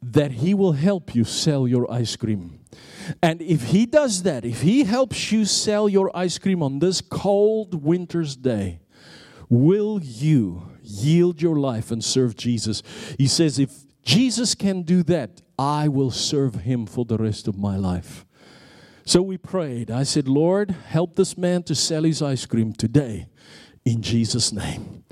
that 0.02 0.32
he 0.34 0.54
will 0.54 0.74
help 0.74 1.16
you 1.16 1.24
sell 1.24 1.66
your 1.66 1.90
ice 1.90 2.18
cream. 2.18 2.60
And 3.22 3.42
if 3.42 3.64
he 3.68 3.86
does 3.86 4.24
that 4.24 4.44
if 4.44 4.62
he 4.62 4.84
helps 4.84 5.32
you 5.32 5.46
sell 5.46 5.88
your 5.88 6.16
ice 6.16 6.38
cream 6.38 6.62
on 6.62 6.80
this 6.80 7.00
cold 7.00 7.86
winter's 7.86 8.36
day 8.36 8.82
will 9.50 10.02
you 10.04 10.73
yield 10.84 11.42
your 11.42 11.58
life 11.58 11.92
and 11.92 12.04
serve 12.04 12.36
Jesus. 12.36 12.84
He 13.18 13.28
says, 13.28 13.58
if 13.58 13.72
Jesus 14.04 14.54
can 14.54 14.84
do 14.84 15.02
that, 15.04 15.42
I 15.58 15.88
will 15.88 16.12
serve 16.12 16.56
him 16.56 16.86
for 16.86 17.06
the 17.06 17.18
rest 17.18 17.48
of 17.48 17.58
my 17.58 17.78
life. 17.78 18.26
So 19.06 19.22
we 19.22 19.38
prayed. 19.38 19.92
I 19.92 20.04
said, 20.04 20.28
Lord, 20.28 20.72
help 20.72 21.16
this 21.16 21.38
man 21.38 21.64
to 21.64 21.76
sell 21.76 22.04
his 22.04 22.22
ice 22.22 22.46
cream 22.46 22.74
today 22.74 23.28
in 23.86 24.02
Jesus' 24.02 24.52
name. 24.52 25.04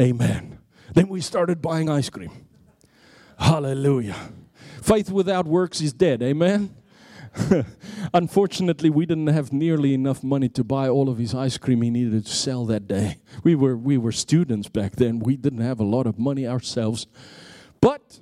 Amen. 0.00 0.58
Then 0.94 1.08
we 1.08 1.20
started 1.20 1.60
buying 1.60 1.88
ice 1.90 2.08
cream. 2.10 2.46
Hallelujah. 3.38 4.16
Faith 4.82 5.10
without 5.10 5.46
works 5.46 5.80
is 5.80 5.92
dead. 5.92 6.22
Amen. 6.22 6.74
Unfortunately, 8.14 8.90
we 8.90 9.06
didn't 9.06 9.26
have 9.26 9.52
nearly 9.52 9.94
enough 9.94 10.22
money 10.22 10.48
to 10.50 10.64
buy 10.64 10.88
all 10.88 11.08
of 11.08 11.18
his 11.18 11.34
ice 11.34 11.58
cream 11.58 11.82
he 11.82 11.90
needed 11.90 12.26
to 12.26 12.32
sell 12.32 12.64
that 12.66 12.86
day. 12.86 13.18
We 13.42 13.54
were, 13.54 13.76
we 13.76 13.98
were 13.98 14.12
students 14.12 14.68
back 14.68 14.92
then. 14.92 15.18
We 15.18 15.36
didn't 15.36 15.60
have 15.60 15.80
a 15.80 15.84
lot 15.84 16.06
of 16.06 16.18
money 16.18 16.46
ourselves. 16.46 17.06
But 17.80 18.20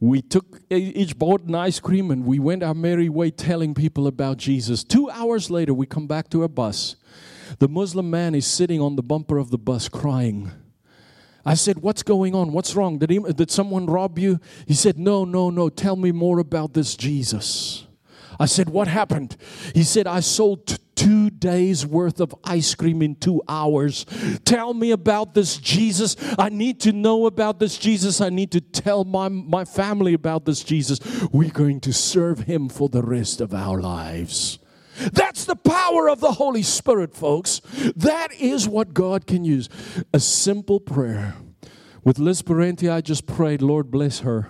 we 0.00 0.22
took 0.22 0.60
each 0.70 1.18
bought 1.18 1.42
an 1.42 1.54
ice 1.54 1.80
cream 1.80 2.10
and 2.10 2.24
we 2.24 2.38
went 2.38 2.62
our 2.62 2.74
merry 2.74 3.08
way 3.08 3.30
telling 3.30 3.74
people 3.74 4.06
about 4.06 4.36
Jesus. 4.38 4.84
Two 4.84 5.10
hours 5.10 5.50
later, 5.50 5.72
we 5.74 5.86
come 5.86 6.06
back 6.06 6.28
to 6.30 6.42
a 6.42 6.48
bus. 6.48 6.96
The 7.58 7.68
Muslim 7.68 8.10
man 8.10 8.34
is 8.34 8.46
sitting 8.46 8.80
on 8.80 8.96
the 8.96 9.02
bumper 9.02 9.38
of 9.38 9.50
the 9.50 9.58
bus 9.58 9.88
crying. 9.88 10.50
I 11.44 11.54
said, 11.54 11.78
What's 11.78 12.02
going 12.02 12.34
on? 12.34 12.52
What's 12.52 12.74
wrong? 12.74 12.98
Did, 12.98 13.10
he, 13.10 13.20
did 13.20 13.50
someone 13.50 13.86
rob 13.86 14.18
you? 14.18 14.40
He 14.66 14.74
said, 14.74 14.98
No, 14.98 15.24
no, 15.24 15.48
no. 15.48 15.68
Tell 15.68 15.94
me 15.94 16.10
more 16.10 16.40
about 16.40 16.74
this 16.74 16.96
Jesus. 16.96 17.85
I 18.38 18.46
said, 18.46 18.68
What 18.68 18.88
happened? 18.88 19.36
He 19.74 19.82
said, 19.82 20.06
I 20.06 20.20
sold 20.20 20.78
two 20.96 21.30
days 21.30 21.86
worth 21.86 22.20
of 22.20 22.34
ice 22.42 22.74
cream 22.74 23.02
in 23.02 23.14
two 23.14 23.42
hours. 23.48 24.06
Tell 24.44 24.74
me 24.74 24.90
about 24.90 25.34
this 25.34 25.56
Jesus. 25.58 26.16
I 26.38 26.48
need 26.48 26.80
to 26.80 26.92
know 26.92 27.26
about 27.26 27.60
this 27.60 27.78
Jesus. 27.78 28.20
I 28.20 28.30
need 28.30 28.50
to 28.52 28.60
tell 28.60 29.04
my, 29.04 29.28
my 29.28 29.64
family 29.64 30.14
about 30.14 30.46
this 30.46 30.64
Jesus. 30.64 30.98
We're 31.32 31.50
going 31.50 31.80
to 31.80 31.92
serve 31.92 32.40
him 32.40 32.68
for 32.68 32.88
the 32.88 33.02
rest 33.02 33.40
of 33.40 33.54
our 33.54 33.80
lives. 33.80 34.58
That's 35.12 35.44
the 35.44 35.56
power 35.56 36.08
of 36.08 36.20
the 36.20 36.32
Holy 36.32 36.62
Spirit, 36.62 37.14
folks. 37.14 37.60
That 37.94 38.32
is 38.32 38.66
what 38.66 38.94
God 38.94 39.26
can 39.26 39.44
use. 39.44 39.68
A 40.12 40.20
simple 40.20 40.80
prayer. 40.80 41.34
With 42.02 42.18
Liz 42.18 42.40
Parenti, 42.40 42.88
I 42.88 43.00
just 43.00 43.26
prayed, 43.26 43.60
Lord, 43.60 43.90
bless 43.90 44.20
her. 44.20 44.48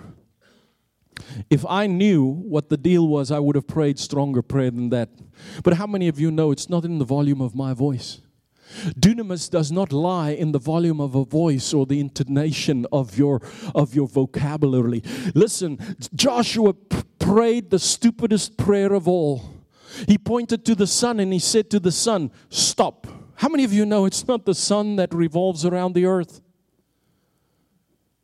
If 1.49 1.65
I 1.67 1.87
knew 1.87 2.23
what 2.25 2.69
the 2.69 2.77
deal 2.77 3.07
was, 3.07 3.31
I 3.31 3.39
would 3.39 3.55
have 3.55 3.67
prayed 3.67 3.99
stronger 3.99 4.41
prayer 4.41 4.71
than 4.71 4.89
that. 4.89 5.09
But 5.63 5.75
how 5.75 5.87
many 5.87 6.07
of 6.07 6.19
you 6.19 6.31
know 6.31 6.51
it's 6.51 6.69
not 6.69 6.85
in 6.85 6.99
the 6.99 7.05
volume 7.05 7.41
of 7.41 7.55
my 7.55 7.73
voice? 7.73 8.21
Dunamis 8.99 9.49
does 9.49 9.71
not 9.71 9.93
lie 9.93 10.31
in 10.31 10.51
the 10.51 10.59
volume 10.59 10.99
of 10.99 11.15
a 11.15 11.23
voice 11.23 11.73
or 11.73 11.85
the 11.85 11.99
intonation 11.99 12.85
of 12.91 13.17
your 13.17 13.41
of 13.73 13.95
your 13.95 14.07
vocabulary. 14.07 15.01
Listen, 15.33 15.79
Joshua 16.13 16.73
p- 16.73 17.03
prayed 17.17 17.69
the 17.69 17.79
stupidest 17.79 18.57
prayer 18.57 18.93
of 18.93 19.07
all. 19.07 19.53
He 20.07 20.17
pointed 20.17 20.65
to 20.65 20.75
the 20.75 20.87
sun 20.87 21.19
and 21.19 21.31
he 21.31 21.39
said 21.39 21.69
to 21.71 21.79
the 21.79 21.91
sun, 21.91 22.31
Stop. 22.49 23.07
How 23.35 23.49
many 23.49 23.63
of 23.63 23.71
you 23.71 23.85
know 23.85 24.05
it's 24.05 24.27
not 24.27 24.45
the 24.45 24.55
sun 24.55 24.95
that 24.97 25.13
revolves 25.13 25.63
around 25.63 25.93
the 25.93 26.05
earth? 26.05 26.41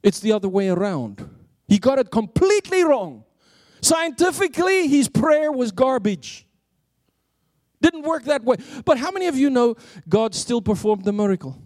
It's 0.02 0.20
the 0.20 0.34
other 0.34 0.50
way 0.50 0.70
around. 0.70 1.30
He 1.68 1.80
got 1.80 2.00
it 2.00 2.12
completely 2.12 2.84
wrong. 2.84 3.24
Scientifically, 3.82 4.88
his 4.88 5.10
prayer 5.10 5.52
was 5.52 5.72
garbage. 5.72 6.46
Didn't 7.82 8.04
work 8.04 8.24
that 8.26 8.44
way. 8.44 8.58
But 8.86 8.98
how 8.98 9.12
many 9.12 9.28
of 9.28 9.38
you 9.38 9.50
know 9.50 9.76
God 10.08 10.34
still 10.34 10.62
performed 10.62 11.04
the 11.04 11.14
miracle? 11.14 11.62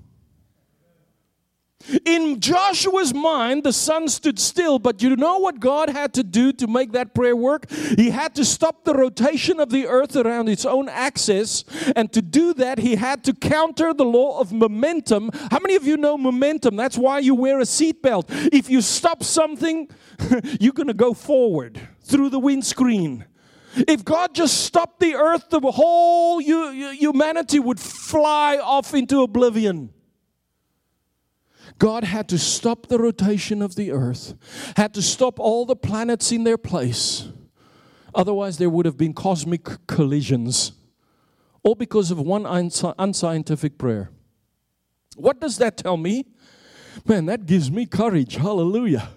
In 2.06 2.40
Joshua's 2.40 3.14
mind, 3.14 3.64
the 3.64 3.74
sun 3.74 4.10
stood 4.10 4.40
still, 4.40 4.80
but 4.80 5.02
you 5.02 5.16
know 5.16 5.38
what 5.38 5.60
God 5.60 5.90
had 5.90 6.14
to 6.16 6.24
do 6.24 6.52
to 6.54 6.68
make 6.68 6.92
that 6.92 7.14
prayer 7.14 7.36
work? 7.36 7.70
He 7.72 8.10
had 8.10 8.36
to 8.36 8.46
stop 8.46 8.84
the 8.84 8.94
rotation 8.94 9.60
of 9.60 9.70
the 9.70 9.88
earth 9.88 10.16
around 10.16 10.50
its 10.50 10.66
own 10.66 10.90
axis, 10.90 11.64
and 11.96 12.12
to 12.14 12.22
do 12.22 12.54
that, 12.56 12.80
he 12.80 12.96
had 12.96 13.24
to 13.26 13.34
counter 13.34 13.94
the 13.94 14.06
law 14.06 14.40
of 14.40 14.52
momentum. 14.52 15.30
How 15.52 15.60
many 15.60 15.76
of 15.76 15.86
you 15.86 15.98
know 15.98 16.18
momentum? 16.18 16.76
That's 16.76 16.98
why 16.98 17.20
you 17.20 17.36
wear 17.36 17.60
a 17.60 17.64
seatbelt. 17.64 18.26
If 18.52 18.70
you 18.70 18.82
stop 18.82 19.24
something, 19.24 19.90
you're 20.60 20.74
going 20.74 20.88
to 20.88 20.94
go 20.94 21.14
forward 21.14 21.80
through 22.02 22.30
the 22.30 22.40
windscreen. 22.40 23.26
If 23.76 24.04
God 24.04 24.34
just 24.34 24.66
stopped 24.66 25.00
the 25.00 25.16
earth, 25.16 25.50
the 25.50 25.60
whole 25.60 26.40
humanity 26.40 27.60
would 27.60 27.80
fly 27.80 28.58
off 28.58 28.94
into 28.94 29.22
oblivion. 29.22 29.92
God 31.78 32.04
had 32.04 32.28
to 32.30 32.38
stop 32.38 32.88
the 32.88 32.98
rotation 32.98 33.62
of 33.62 33.76
the 33.76 33.92
earth, 33.92 34.34
had 34.76 34.94
to 34.96 35.02
stop 35.02 35.40
all 35.40 35.66
the 35.66 35.76
planets 35.76 36.32
in 36.32 36.44
their 36.44 36.58
place. 36.58 37.30
Otherwise, 38.16 38.58
there 38.58 38.70
would 38.70 38.86
have 38.86 38.98
been 38.98 39.14
cosmic 39.14 39.86
collisions, 39.86 40.72
all 41.64 41.76
because 41.76 42.10
of 42.10 42.20
one 42.20 42.46
unscientific 42.46 43.78
prayer. 43.78 44.10
What 45.16 45.40
does 45.40 45.58
that 45.58 45.78
tell 45.78 45.98
me? 45.98 46.26
Man, 47.06 47.26
that 47.28 47.46
gives 47.46 47.70
me 47.70 47.86
courage. 47.86 48.36
Hallelujah. 48.38 49.10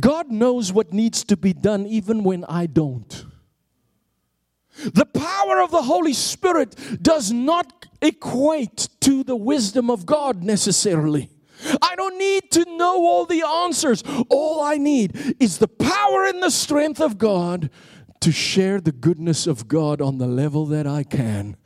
God 0.00 0.30
knows 0.30 0.72
what 0.72 0.92
needs 0.92 1.24
to 1.24 1.36
be 1.36 1.52
done 1.52 1.86
even 1.86 2.24
when 2.24 2.44
I 2.46 2.66
don't. 2.66 3.26
The 4.84 5.06
power 5.06 5.60
of 5.60 5.70
the 5.70 5.82
Holy 5.82 6.14
Spirit 6.14 6.74
does 7.02 7.30
not 7.30 7.86
equate 8.00 8.88
to 9.00 9.22
the 9.22 9.36
wisdom 9.36 9.90
of 9.90 10.06
God 10.06 10.42
necessarily. 10.42 11.28
I 11.80 11.94
don't 11.96 12.18
need 12.18 12.50
to 12.52 12.64
know 12.76 13.06
all 13.06 13.26
the 13.26 13.42
answers. 13.42 14.02
All 14.28 14.62
I 14.62 14.76
need 14.76 15.36
is 15.40 15.58
the 15.58 15.68
power 15.68 16.24
and 16.24 16.42
the 16.42 16.50
strength 16.50 17.00
of 17.00 17.18
God 17.18 17.70
to 18.20 18.32
share 18.32 18.80
the 18.80 18.92
goodness 18.92 19.46
of 19.46 19.68
God 19.68 20.00
on 20.00 20.18
the 20.18 20.26
level 20.26 20.66
that 20.66 20.86
I 20.86 21.02
can. 21.02 21.56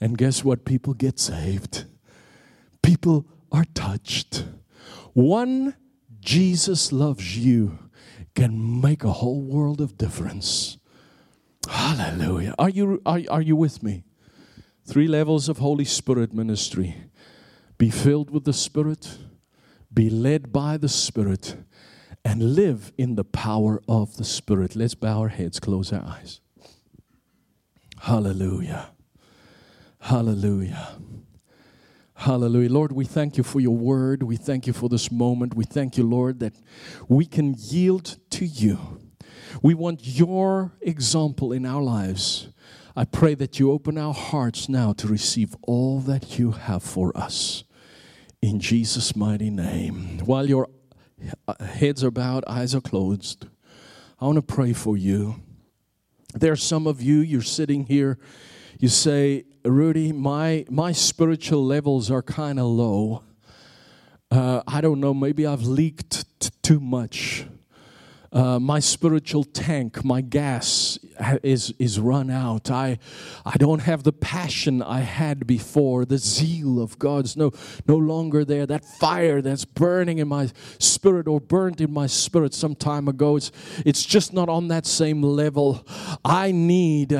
And 0.00 0.16
guess 0.16 0.42
what? 0.42 0.64
People 0.64 0.94
get 0.94 1.18
saved, 1.18 1.84
people 2.82 3.26
are 3.52 3.66
touched. 3.74 4.44
One 5.12 5.74
Jesus 6.20 6.92
loves 6.92 7.38
you 7.38 7.78
can 8.34 8.80
make 8.80 9.04
a 9.04 9.12
whole 9.12 9.40
world 9.40 9.80
of 9.80 9.96
difference. 9.96 10.76
Hallelujah. 11.68 12.54
Are 12.58 12.68
you, 12.68 13.00
are, 13.06 13.20
are 13.30 13.42
you 13.42 13.56
with 13.56 13.82
me? 13.82 14.04
Three 14.84 15.08
levels 15.08 15.48
of 15.48 15.58
Holy 15.58 15.84
Spirit 15.84 16.32
ministry 16.32 16.96
be 17.78 17.90
filled 17.90 18.30
with 18.30 18.44
the 18.44 18.52
Spirit 18.52 19.18
be 19.96 20.10
led 20.10 20.52
by 20.52 20.76
the 20.76 20.90
Spirit, 20.90 21.56
and 22.22 22.54
live 22.54 22.92
in 22.98 23.16
the 23.16 23.24
power 23.24 23.82
of 23.88 24.18
the 24.18 24.24
Spirit. 24.24 24.76
Let's 24.76 24.94
bow 24.94 25.20
our 25.20 25.28
heads, 25.28 25.58
close 25.58 25.92
our 25.92 26.04
eyes. 26.04 26.40
Hallelujah. 28.02 28.90
Hallelujah. 30.00 30.98
Hallelujah. 32.14 32.70
Lord, 32.70 32.92
we 32.92 33.06
thank 33.06 33.38
you 33.38 33.42
for 33.42 33.58
your 33.58 33.76
word. 33.76 34.22
We 34.22 34.36
thank 34.36 34.66
you 34.66 34.74
for 34.74 34.88
this 34.90 35.10
moment. 35.10 35.54
We 35.54 35.64
thank 35.64 35.96
you, 35.96 36.04
Lord, 36.04 36.40
that 36.40 36.54
we 37.08 37.24
can 37.24 37.54
yield 37.58 38.18
to 38.30 38.44
you. 38.44 39.00
We 39.62 39.72
want 39.72 40.00
your 40.06 40.72
example 40.82 41.52
in 41.52 41.64
our 41.64 41.82
lives. 41.82 42.48
I 42.94 43.06
pray 43.06 43.34
that 43.36 43.58
you 43.58 43.70
open 43.70 43.96
our 43.96 44.14
hearts 44.14 44.68
now 44.68 44.92
to 44.94 45.08
receive 45.08 45.56
all 45.62 46.00
that 46.00 46.38
you 46.38 46.52
have 46.52 46.82
for 46.82 47.16
us 47.16 47.64
in 48.46 48.60
Jesus' 48.60 49.16
mighty 49.16 49.50
name. 49.50 50.20
While 50.24 50.48
your 50.48 50.68
heads 51.58 52.04
are 52.04 52.12
bowed, 52.12 52.44
eyes 52.46 52.76
are 52.76 52.80
closed, 52.80 53.46
I 54.20 54.26
want 54.26 54.36
to 54.36 54.42
pray 54.42 54.72
for 54.72 54.96
you. 54.96 55.42
There 56.32 56.52
are 56.52 56.56
some 56.56 56.86
of 56.86 57.02
you, 57.02 57.16
you're 57.16 57.42
sitting 57.42 57.86
here, 57.86 58.18
you 58.78 58.88
say, 58.88 59.46
Rudi, 59.64 60.12
my, 60.12 60.64
my 60.70 60.92
spiritual 60.92 61.64
levels 61.64 62.08
are 62.08 62.22
kind 62.22 62.60
of 62.60 62.66
low. 62.66 63.24
Uh, 64.30 64.62
I 64.68 64.80
don't 64.80 65.00
know, 65.00 65.12
maybe 65.12 65.44
I've 65.44 65.64
leaked 65.64 66.24
t- 66.38 66.50
too 66.62 66.78
much. 66.78 67.46
Uh, 68.36 68.60
my 68.60 68.78
spiritual 68.78 69.44
tank, 69.44 70.04
my 70.04 70.20
gas 70.20 70.98
is 71.42 71.72
is 71.78 71.98
run 71.98 72.30
out. 72.30 72.70
I 72.70 72.98
I 73.46 73.56
don't 73.56 73.80
have 73.80 74.02
the 74.02 74.12
passion 74.12 74.82
I 74.82 75.00
had 75.00 75.46
before. 75.46 76.04
The 76.04 76.18
zeal 76.18 76.80
of 76.80 76.98
God's 76.98 77.36
no 77.36 77.52
no 77.88 77.96
longer 77.96 78.44
there. 78.44 78.66
That 78.66 78.84
fire 78.84 79.40
that's 79.40 79.64
burning 79.64 80.18
in 80.18 80.28
my 80.28 80.50
spirit 80.78 81.26
or 81.26 81.40
burnt 81.40 81.80
in 81.80 81.92
my 81.92 82.06
spirit 82.06 82.52
some 82.52 82.74
time 82.74 83.08
ago. 83.08 83.36
It's 83.36 83.50
it's 83.86 84.04
just 84.04 84.34
not 84.34 84.50
on 84.50 84.68
that 84.68 84.84
same 84.84 85.22
level. 85.22 85.86
I 86.24 86.52
need 86.52 87.10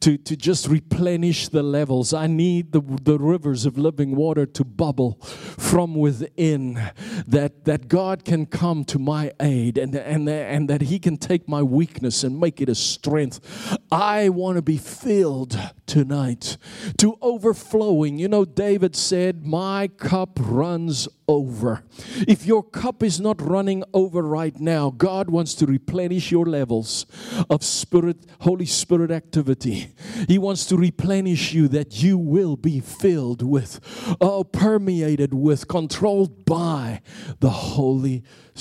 to 0.00 0.16
to 0.16 0.36
just 0.36 0.68
replenish 0.68 1.48
the 1.48 1.62
levels. 1.62 2.14
I 2.14 2.28
need 2.28 2.70
the 2.70 2.82
the 3.02 3.18
rivers 3.18 3.66
of 3.66 3.76
living 3.78 4.14
water 4.14 4.46
to 4.46 4.64
bubble 4.64 5.14
from 5.22 5.94
within. 5.94 6.80
That 7.26 7.64
that 7.64 7.88
God 7.88 8.24
can 8.24 8.46
come 8.46 8.84
to 8.84 8.98
my 8.98 9.32
aid 9.40 9.76
and 9.76 9.94
and 9.94 10.28
and 10.28 10.51
that 10.68 10.82
He 10.82 10.98
can 10.98 11.16
take 11.16 11.48
my 11.48 11.62
weakness 11.62 12.24
and 12.24 12.38
make 12.38 12.60
it 12.60 12.68
a 12.68 12.74
strength. 12.74 13.78
I 13.90 14.28
want 14.28 14.56
to 14.56 14.62
be 14.62 14.78
filled 14.78 15.58
tonight 15.86 16.56
to 16.98 17.18
overflowing. 17.20 18.18
You 18.18 18.28
know, 18.28 18.44
David 18.44 18.96
said, 18.96 19.44
My 19.44 19.88
cup 19.88 20.38
runs 20.40 21.08
over. 21.28 21.82
If 22.28 22.46
your 22.46 22.62
cup 22.62 23.02
is 23.02 23.20
not 23.20 23.40
running 23.40 23.84
over 23.94 24.22
right 24.22 24.58
now, 24.58 24.90
God 24.90 25.30
wants 25.30 25.54
to 25.56 25.66
replenish 25.66 26.30
your 26.30 26.46
levels 26.46 27.06
of 27.48 27.62
Spirit, 27.62 28.26
Holy 28.40 28.66
Spirit 28.66 29.10
activity. 29.10 29.94
He 30.28 30.38
wants 30.38 30.66
to 30.66 30.76
replenish 30.76 31.52
you 31.52 31.68
that 31.68 32.02
you 32.02 32.18
will 32.18 32.56
be 32.56 32.80
filled 32.80 33.42
with, 33.42 33.80
oh, 34.20 34.44
permeated 34.44 35.34
with, 35.34 35.68
controlled 35.68 36.44
by 36.44 37.00
the 37.40 37.50
Holy 37.50 38.18
Spirit. 38.18 38.51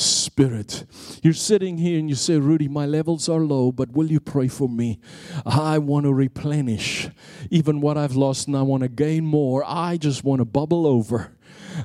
You're 1.22 1.34
sitting 1.34 1.77
here 1.77 1.99
and 1.99 2.09
you 2.09 2.15
say, 2.15 2.38
Rudi, 2.38 2.68
my 2.68 2.85
levels 2.85 3.30
are 3.30 3.41
low, 3.41 3.72
but 3.72 3.91
will 3.91 4.11
you 4.11 4.19
pray 4.19 4.47
for 4.47 4.68
me? 4.68 4.99
I 5.45 5.77
want 5.77 6.05
to 6.05 6.13
replenish 6.13 7.09
even 7.49 7.81
what 7.81 7.97
I've 7.97 8.15
lost 8.15 8.47
and 8.47 8.57
I 8.57 8.61
want 8.61 8.84
to 8.84 8.89
gain 8.89 9.26
more. 9.26 9.63
I 9.65 9.97
just 9.97 10.23
want 10.23 10.39
to 10.39 10.45
bubble 10.45 10.88
over. 10.88 11.38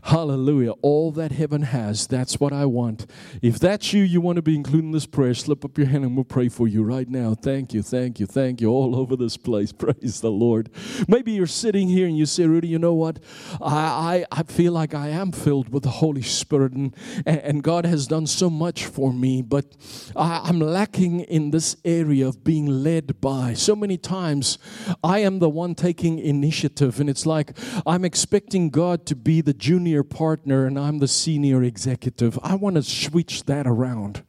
Hallelujah. 0.04 0.72
All 0.82 1.12
that 1.12 1.32
heaven 1.32 1.62
has, 1.62 2.06
that's 2.06 2.40
what 2.40 2.52
I 2.52 2.66
want. 2.66 3.06
If 3.42 3.58
that's 3.58 3.92
you, 3.92 4.02
you 4.02 4.20
want 4.20 4.36
to 4.36 4.42
be 4.42 4.54
included 4.54 4.86
in 4.86 4.92
this 4.92 5.06
prayer, 5.06 5.34
slip 5.34 5.64
up 5.64 5.78
your 5.78 5.86
hand 5.86 6.04
and 6.04 6.16
we'll 6.16 6.24
pray 6.24 6.48
for 6.48 6.68
you 6.68 6.82
right 6.82 7.08
now. 7.08 7.34
Thank 7.34 7.74
you, 7.74 7.82
thank 7.82 8.20
you, 8.20 8.26
thank 8.26 8.60
you. 8.60 8.70
All 8.70 8.96
over 9.00 9.16
this 9.16 9.36
place. 9.36 9.72
Praise 9.86 10.20
the 10.20 10.30
Lord. 10.30 10.70
Maybe 11.08 11.32
you're 11.32 11.46
sitting 11.46 11.88
here 11.88 12.06
and 12.06 12.16
you 12.16 12.26
say, 12.26 12.46
Rudi, 12.46 12.68
you 12.68 12.78
know 12.78 12.94
what? 12.94 13.18
I, 13.60 14.24
I, 14.32 14.40
I 14.40 14.42
feel 14.42 14.72
like 14.72 14.94
I 14.94 15.08
am 15.08 15.32
filled 15.32 15.68
with 15.68 15.82
the 15.82 15.90
Holy 15.90 16.22
Spirit 16.22 16.72
and, 16.72 16.94
and 17.26 17.62
God 17.62 17.84
has 17.86 18.06
done 18.06 18.26
so 18.26 18.50
much 18.50 18.86
for 18.86 19.12
me, 19.12 19.42
but 19.42 19.76
I, 20.14 20.40
I'm 20.44 20.60
lacking 20.60 21.20
in 21.20 21.50
this 21.50 21.76
area 21.84 22.26
of 22.26 22.44
being 22.44 22.66
led 22.66 23.20
by. 23.20 23.54
So 23.54 23.76
many 23.76 23.96
times 23.96 24.58
I 25.02 25.20
am 25.20 25.38
the 25.38 25.48
one 25.48 25.74
taking 25.74 26.18
initiative, 26.18 27.00
and 27.00 27.08
it's 27.08 27.26
like 27.26 27.56
I'm 27.86 28.04
expecting 28.04 28.70
God 28.70 29.06
to 29.06 29.16
be 29.16 29.40
the 29.40 29.54
junior 29.54 29.76
partner 30.04 30.66
and 30.66 30.78
I'm 30.78 30.98
the 30.98 31.08
senior 31.08 31.62
executive. 31.62 32.38
I 32.42 32.54
want 32.54 32.76
to 32.76 32.82
switch 32.82 33.44
that 33.44 33.66
around. 33.66 34.24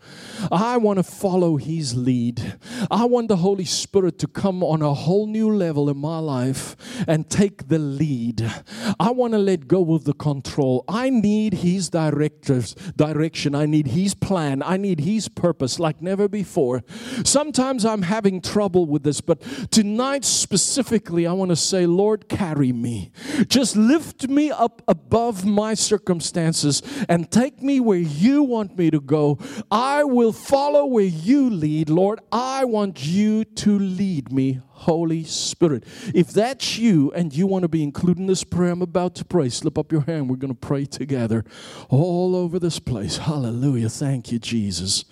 I 0.51 0.77
want 0.77 0.97
to 0.97 1.03
follow 1.03 1.57
His 1.57 1.95
lead. 1.95 2.57
I 2.91 3.05
want 3.05 3.27
the 3.27 3.37
Holy 3.37 3.65
Spirit 3.65 4.19
to 4.19 4.27
come 4.27 4.63
on 4.63 4.81
a 4.81 4.93
whole 4.93 5.27
new 5.27 5.51
level 5.53 5.89
in 5.89 5.97
my 5.97 6.19
life 6.19 6.75
and 7.07 7.29
take 7.29 7.67
the 7.69 7.79
lead. 7.79 8.51
I 8.99 9.11
want 9.11 9.33
to 9.33 9.39
let 9.39 9.67
go 9.67 9.93
of 9.93 10.03
the 10.03 10.13
control. 10.13 10.83
I 10.87 11.09
need 11.09 11.53
His 11.55 11.89
direction. 11.89 13.55
I 13.55 13.65
need 13.65 13.87
His 13.87 14.13
plan. 14.13 14.61
I 14.63 14.77
need 14.77 15.01
His 15.01 15.27
purpose 15.27 15.79
like 15.79 16.01
never 16.01 16.27
before. 16.27 16.83
Sometimes 17.23 17.85
I'm 17.85 18.03
having 18.03 18.41
trouble 18.41 18.85
with 18.85 19.03
this, 19.03 19.21
but 19.21 19.41
tonight 19.71 20.25
specifically, 20.25 21.25
I 21.25 21.33
want 21.33 21.49
to 21.49 21.55
say, 21.55 21.85
Lord, 21.85 22.29
carry 22.29 22.71
me. 22.71 23.11
Just 23.47 23.75
lift 23.75 24.27
me 24.27 24.51
up 24.51 24.81
above 24.87 25.36
my 25.45 25.73
circumstances 25.73 26.81
and 27.09 27.29
take 27.31 27.61
me 27.61 27.79
where 27.79 27.97
you 27.97 28.43
want 28.43 28.77
me 28.77 28.91
to 28.91 28.99
go. 28.99 29.39
I 29.71 30.03
will 30.03 30.33
follow 30.33 30.85
where 30.85 31.03
you 31.03 31.49
lead, 31.49 31.89
Lord. 31.89 32.19
I 32.31 32.65
want 32.65 33.05
you 33.05 33.43
to 33.43 33.79
lead 33.79 34.31
me, 34.31 34.61
Holy 34.69 35.23
Spirit. 35.23 35.83
If 36.13 36.29
that's 36.29 36.77
you 36.77 37.11
and 37.13 37.33
you 37.33 37.47
want 37.47 37.63
to 37.63 37.67
be 37.67 37.83
included 37.83 38.19
in 38.19 38.27
this 38.27 38.43
prayer 38.43 38.71
I'm 38.71 38.81
about 38.81 39.15
to 39.15 39.25
pray, 39.25 39.49
slip 39.49 39.77
up 39.77 39.91
your 39.91 40.01
hand. 40.01 40.29
We're 40.29 40.37
going 40.37 40.53
to 40.53 40.59
pray 40.59 40.85
together 40.85 41.45
all 41.89 42.35
over 42.35 42.59
this 42.59 42.79
place. 42.79 43.17
Hallelujah. 43.17 43.89
Thank 43.89 44.31
you, 44.31 44.39
Jesus. 44.39 45.05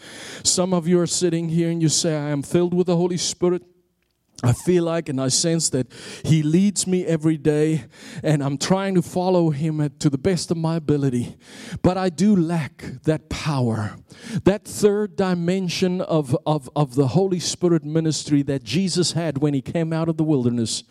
Some 0.43 0.73
of 0.73 0.87
you 0.87 0.99
are 0.99 1.07
sitting 1.07 1.49
here 1.49 1.69
and 1.69 1.81
you 1.81 1.89
say, 1.89 2.15
I 2.15 2.29
am 2.29 2.43
filled 2.43 2.73
with 2.73 2.87
the 2.87 2.95
Holy 2.95 3.17
Spirit. 3.17 3.63
I 4.45 4.53
feel 4.53 4.83
like 4.83 5.09
and 5.09 5.19
I 5.19 5.29
sense 5.29 5.69
that 5.69 5.91
He 6.23 6.43
leads 6.43 6.85
me 6.85 7.05
every 7.05 7.37
day, 7.37 7.85
and 8.23 8.43
I'm 8.43 8.57
trying 8.57 8.95
to 8.95 9.01
follow 9.01 9.49
Him 9.49 9.89
to 9.99 10.09
the 10.09 10.17
best 10.17 10.51
of 10.51 10.57
my 10.57 10.75
ability. 10.75 11.37
But 11.81 11.97
I 11.97 12.09
do 12.09 12.35
lack 12.35 12.83
that 13.03 13.29
power, 13.29 13.95
that 14.43 14.65
third 14.65 15.15
dimension 15.15 16.01
of, 16.01 16.37
of, 16.45 16.69
of 16.75 16.95
the 16.95 17.07
Holy 17.07 17.39
Spirit 17.39 17.83
ministry 17.83 18.43
that 18.43 18.63
Jesus 18.63 19.13
had 19.13 19.39
when 19.39 19.53
He 19.53 19.61
came 19.61 19.91
out 19.91 20.09
of 20.09 20.17
the 20.17 20.23
wilderness. 20.23 20.83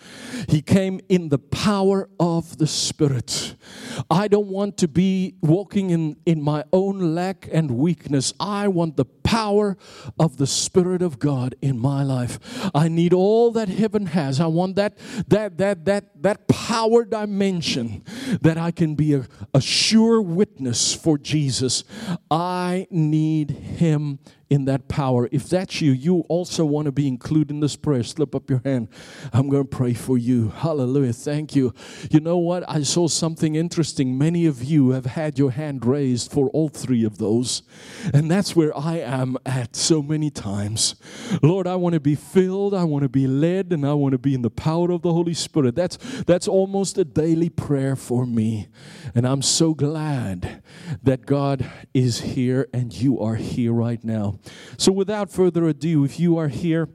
He 0.49 0.63
came 0.63 1.01
in 1.09 1.29
the 1.29 1.39
power 1.39 2.09
of 2.19 2.59
the 2.59 2.67
Spirit. 2.67 3.55
I 4.11 4.29
don't 4.29 4.49
want 4.49 4.77
to 4.79 4.89
be 4.89 5.35
walking 5.41 5.91
in, 5.91 6.17
in 6.27 6.43
my 6.43 6.65
own 6.73 7.15
lack 7.15 7.49
and 7.53 7.71
weakness. 7.73 8.33
I 8.41 8.69
want 8.69 8.97
the 8.97 9.05
power 9.05 9.77
of 10.19 10.37
the 10.37 10.47
Spirit 10.47 11.03
of 11.03 11.19
God 11.19 11.55
in 11.61 11.79
my 11.79 12.03
life. 12.03 12.39
I 12.75 12.89
need 12.89 13.13
all 13.13 13.44
that 13.53 13.69
heaven 13.69 14.07
has. 14.07 14.41
I 14.41 14.47
want 14.47 14.77
that 14.77 14.97
that 15.29 15.59
that 15.59 15.85
that 15.85 16.23
that 16.23 16.49
power 16.49 17.05
dimension 17.05 18.03
that 18.43 18.59
I 18.59 18.71
can 18.71 18.95
be 18.95 19.15
a, 19.15 19.27
a 19.53 19.61
sure 19.61 20.21
witness 20.21 20.95
for 20.95 21.19
Jesus. 21.19 21.85
I 22.31 22.87
need 22.91 23.51
him 23.51 24.19
in 24.51 24.65
that 24.67 24.89
power. 24.89 25.29
If 25.33 25.49
that's 25.49 25.81
you, 25.81 25.93
you 25.93 26.21
also 26.29 26.65
want 26.65 26.87
to 26.87 26.93
be 26.93 27.09
included 27.09 27.51
in 27.51 27.61
this 27.61 27.77
prayer, 27.77 28.03
slip 28.03 28.35
up 28.35 28.51
your 28.51 28.61
hand. 28.65 28.89
I'm 29.33 29.49
going 29.49 29.65
to 29.65 29.69
pray 29.69 29.95
for 29.95 30.19
you. 30.19 30.51
Hallelujah. 30.51 31.13
Thank 31.13 31.57
you. 31.57 31.75
You 32.11 32.21
know 32.21 32.39
what? 32.39 32.65
I 32.69 32.83
saw 32.83 33.09
something 33.09 33.55
interesting. 33.55 34.17
Many 34.19 34.47
of 34.47 34.63
you 34.63 34.91
have 34.91 35.07
had 35.07 35.39
your 35.39 35.51
hand 35.51 35.85
raised 35.85 36.31
for 36.31 36.49
all 36.51 36.69
three 36.69 37.05
of 37.05 37.19
those. 37.19 37.63
And 38.13 38.31
that's 38.31 38.55
where 38.55 38.77
I 38.77 38.99
am 38.99 39.37
at 39.47 39.77
so 39.77 40.03
many 40.03 40.31
times. 40.31 40.97
Lord, 41.43 41.67
I 41.67 41.77
want 41.77 41.95
to 41.95 42.01
be 42.01 42.15
filled, 42.15 42.75
I 42.75 42.85
want 42.85 43.03
to 43.03 43.09
be 43.09 43.27
led, 43.27 43.73
and 43.73 43.87
I 43.87 43.95
want 43.95 44.13
to 44.13 44.19
be 44.19 44.35
in 44.35 44.43
the 44.43 44.51
power 44.51 44.91
of 44.91 45.03
the 45.03 45.13
Holy 45.13 45.35
Spirit. 45.35 45.75
That's 45.75 45.97
that's 46.25 46.49
almost 46.49 46.99
a 46.99 47.05
daily 47.05 47.49
prayer 47.49 47.97
for 47.97 48.27
me. 48.27 48.69
And 49.15 49.27
I'm 49.27 49.43
so 49.43 49.75
glad 49.75 50.63
that 51.03 51.27
God 51.27 51.71
is 51.93 52.21
here 52.21 52.69
and 52.73 52.93
you 52.93 53.21
are 53.21 53.37
here 53.37 53.73
right 53.73 54.03
now. 54.03 54.34
So, 54.77 54.93
without 54.93 55.31
further 55.31 55.67
ado, 55.67 56.05
if 56.05 56.19
you 56.21 56.39
are 56.39 56.49
here, 56.49 56.89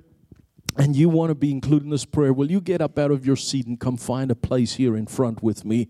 and 0.79 0.95
you 0.95 1.09
want 1.09 1.29
to 1.29 1.35
be 1.35 1.51
included 1.51 1.83
in 1.83 1.89
this 1.89 2.05
prayer, 2.05 2.31
will 2.31 2.49
you 2.49 2.61
get 2.61 2.81
up 2.81 2.97
out 2.97 3.11
of 3.11 3.25
your 3.25 3.35
seat 3.35 3.67
and 3.67 3.79
come 3.79 3.97
find 3.97 4.31
a 4.31 4.35
place 4.35 4.75
here 4.75 4.95
in 4.95 5.05
front 5.05 5.43
with 5.43 5.65
me? 5.65 5.89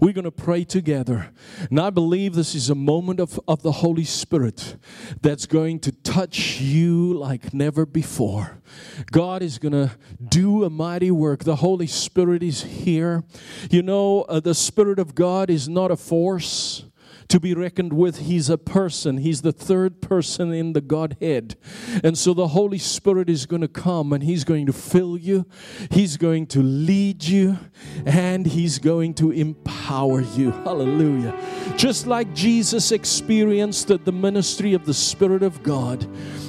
We're 0.00 0.14
going 0.14 0.24
to 0.24 0.30
pray 0.30 0.64
together. 0.64 1.30
And 1.68 1.78
I 1.78 1.90
believe 1.90 2.34
this 2.34 2.54
is 2.54 2.70
a 2.70 2.74
moment 2.74 3.20
of, 3.20 3.38
of 3.46 3.62
the 3.62 3.72
Holy 3.72 4.04
Spirit 4.04 4.76
that's 5.20 5.46
going 5.46 5.80
to 5.80 5.92
touch 5.92 6.60
you 6.60 7.14
like 7.14 7.52
never 7.52 7.84
before. 7.84 8.62
God 9.10 9.42
is 9.42 9.58
going 9.58 9.72
to 9.72 9.90
do 10.26 10.64
a 10.64 10.70
mighty 10.70 11.10
work. 11.10 11.44
The 11.44 11.56
Holy 11.56 11.86
Spirit 11.86 12.42
is 12.42 12.62
here. 12.62 13.24
You 13.70 13.82
know, 13.82 14.22
uh, 14.22 14.40
the 14.40 14.54
Spirit 14.54 14.98
of 14.98 15.14
God 15.14 15.50
is 15.50 15.68
not 15.68 15.90
a 15.90 15.96
force 15.96 16.84
to 17.30 17.40
be 17.40 17.54
reckoned 17.54 17.92
with. 17.92 18.18
He's 18.18 18.50
a 18.50 18.58
person, 18.58 19.18
He's 19.18 19.42
the 19.42 19.52
third 19.52 20.00
person 20.02 20.52
in 20.52 20.72
the 20.72 20.80
Godhead. 20.80 21.56
And 22.04 22.18
so 22.18 22.34
the 22.34 22.48
Holy 22.48 22.78
Spirit 22.78 23.30
is 23.30 23.46
going 23.46 23.62
to 23.62 23.68
come 23.68 24.12
and 24.12 24.22
He's 24.22 24.44
going 24.44 24.66
to 24.66 24.72
fill 24.72 25.16
you, 25.16 25.46
He's 25.90 26.16
going 26.16 26.46
to 26.48 26.62
lead 26.62 27.24
you, 27.24 27.58
and 28.04 28.46
He's 28.46 28.78
going 28.78 29.14
to 29.14 29.30
empower 29.30 30.20
you. 30.20 30.50
Hallelujah. 30.50 31.34
Just 31.76 32.06
like 32.06 32.34
Jesus 32.34 32.92
experienced 32.92 33.88
the 33.88 34.12
ministry 34.12 34.74
of 34.74 34.84
the 34.84 34.94
Spirit 34.94 35.42
of 35.42 35.62
God, 35.62 36.06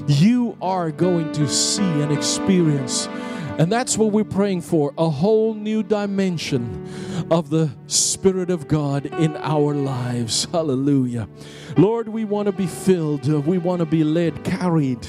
you 0.08 0.58
are 0.62 0.92
going 0.92 1.32
to 1.34 1.48
see 1.48 1.84
and 1.84 2.12
experience 2.12 3.08
and 3.62 3.72
that's 3.72 3.96
what 3.96 4.12
we're 4.12 4.24
praying 4.24 4.62
for 4.62 4.92
a 4.98 5.08
whole 5.08 5.54
new 5.54 5.84
dimension 5.84 6.84
of 7.30 7.52
the 7.52 7.70
Spirit 7.86 8.50
of 8.50 8.68
God 8.68 9.06
in 9.06 9.38
our 9.38 9.76
lives. 9.76 10.46
Hallelujah. 10.46 11.30
Lord, 11.78 12.10
we 12.10 12.26
want 12.26 12.48
to 12.48 12.54
be 12.54 12.66
filled, 12.66 13.28
we 13.46 13.60
want 13.60 13.82
to 13.82 13.86
be 13.86 14.04
led, 14.04 14.44
carried, 14.44 15.06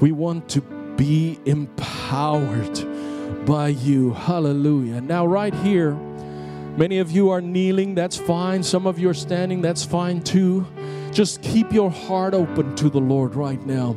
we 0.00 0.10
want 0.10 0.48
to 0.48 0.62
be 0.96 1.38
empowered 1.44 3.44
by 3.44 3.68
you. 3.68 4.14
Hallelujah. 4.14 5.02
Now, 5.02 5.26
right 5.26 5.52
here, 5.52 5.92
many 5.92 6.98
of 6.98 7.10
you 7.10 7.28
are 7.28 7.42
kneeling, 7.42 7.94
that's 7.94 8.16
fine. 8.16 8.62
Some 8.62 8.86
of 8.86 8.98
you 8.98 9.10
are 9.10 9.14
standing, 9.14 9.60
that's 9.60 9.84
fine 9.84 10.22
too. 10.22 10.66
Just 11.10 11.42
keep 11.42 11.74
your 11.74 11.90
heart 11.90 12.32
open 12.32 12.74
to 12.76 12.88
the 12.88 13.00
Lord 13.00 13.34
right 13.34 13.62
now. 13.66 13.94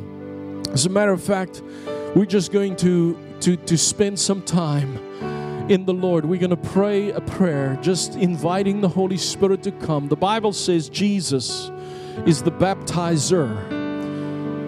As 0.72 0.86
a 0.86 0.90
matter 0.90 1.12
of 1.12 1.22
fact, 1.22 1.62
we're 2.14 2.26
just 2.26 2.52
going 2.52 2.76
to 2.76 3.18
to, 3.40 3.56
to 3.56 3.76
spend 3.76 4.18
some 4.18 4.42
time 4.42 4.96
in 5.70 5.84
the 5.84 5.94
Lord. 5.94 6.24
We're 6.24 6.40
going 6.40 6.50
to 6.50 6.56
pray 6.56 7.10
a 7.10 7.20
prayer, 7.20 7.78
just 7.82 8.14
inviting 8.14 8.80
the 8.80 8.88
Holy 8.88 9.16
Spirit 9.16 9.62
to 9.64 9.72
come. 9.72 10.08
The 10.08 10.16
Bible 10.16 10.52
says 10.52 10.88
Jesus 10.88 11.70
is 12.24 12.42
the 12.42 12.52
baptizer 12.52 13.70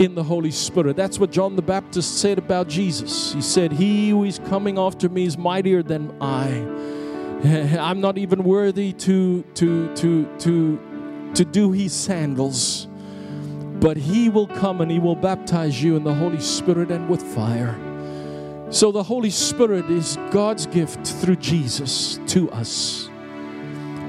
in 0.00 0.14
the 0.14 0.22
Holy 0.22 0.50
Spirit. 0.50 0.96
That's 0.96 1.18
what 1.18 1.32
John 1.32 1.56
the 1.56 1.62
Baptist 1.62 2.20
said 2.20 2.38
about 2.38 2.68
Jesus. 2.68 3.32
He 3.32 3.42
said, 3.42 3.72
He 3.72 4.10
who 4.10 4.24
is 4.24 4.38
coming 4.46 4.78
after 4.78 5.08
me 5.08 5.24
is 5.24 5.36
mightier 5.36 5.82
than 5.82 6.16
I. 6.20 6.48
I'm 7.80 8.00
not 8.00 8.18
even 8.18 8.44
worthy 8.44 8.92
to, 8.92 9.42
to, 9.54 9.94
to, 9.94 10.36
to, 10.38 11.32
to 11.34 11.44
do 11.44 11.72
his 11.72 11.92
sandals. 11.92 12.88
But 13.80 13.96
he 13.96 14.28
will 14.28 14.48
come 14.48 14.80
and 14.80 14.90
he 14.90 14.98
will 14.98 15.14
baptize 15.14 15.82
you 15.82 15.96
in 15.96 16.04
the 16.04 16.14
Holy 16.14 16.40
Spirit 16.40 16.90
and 16.90 17.08
with 17.08 17.22
fire. 17.22 17.78
So 18.70 18.92
the 18.92 19.02
Holy 19.02 19.30
Spirit 19.30 19.88
is 19.90 20.18
God's 20.30 20.66
gift 20.66 21.06
through 21.06 21.36
Jesus 21.36 22.20
to 22.26 22.50
us. 22.50 23.08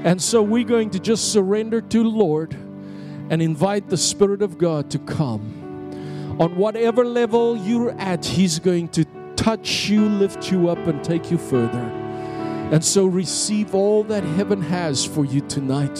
And 0.04 0.20
so 0.20 0.42
we're 0.42 0.64
going 0.64 0.90
to 0.90 0.98
just 0.98 1.32
surrender 1.32 1.80
to 1.80 2.02
the 2.02 2.08
Lord 2.08 2.54
and 3.30 3.40
invite 3.40 3.88
the 3.88 3.96
Spirit 3.96 4.42
of 4.42 4.58
God 4.58 4.90
to 4.90 4.98
come. 4.98 6.36
On 6.40 6.56
whatever 6.56 7.04
level 7.04 7.56
you're 7.56 7.92
at, 7.92 8.24
He's 8.24 8.58
going 8.58 8.88
to 8.88 9.04
touch 9.36 9.88
you, 9.88 10.06
lift 10.06 10.50
you 10.50 10.68
up, 10.68 10.78
and 10.86 11.02
take 11.04 11.30
you 11.30 11.38
further. 11.38 11.78
And 12.72 12.84
so 12.84 13.06
receive 13.06 13.74
all 13.74 14.04
that 14.04 14.24
heaven 14.24 14.60
has 14.62 15.04
for 15.04 15.24
you 15.24 15.40
tonight. 15.42 15.98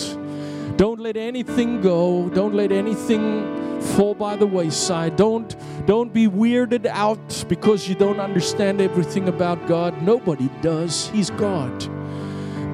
Don't 0.81 0.99
let 0.99 1.19
anything 1.19 1.83
go. 1.83 2.31
Don't 2.31 2.55
let 2.55 2.73
anything 2.73 3.83
fall 3.83 4.15
by 4.15 4.35
the 4.35 4.47
wayside. 4.47 5.15
Don't 5.15 5.55
don't 5.85 6.11
be 6.11 6.27
weirded 6.27 6.87
out 6.87 7.45
because 7.49 7.87
you 7.87 7.95
don't 7.95 8.19
understand 8.19 8.81
everything 8.81 9.29
about 9.29 9.67
God. 9.67 10.01
Nobody 10.01 10.49
does. 10.63 11.11
He's 11.11 11.29
God. 11.29 11.71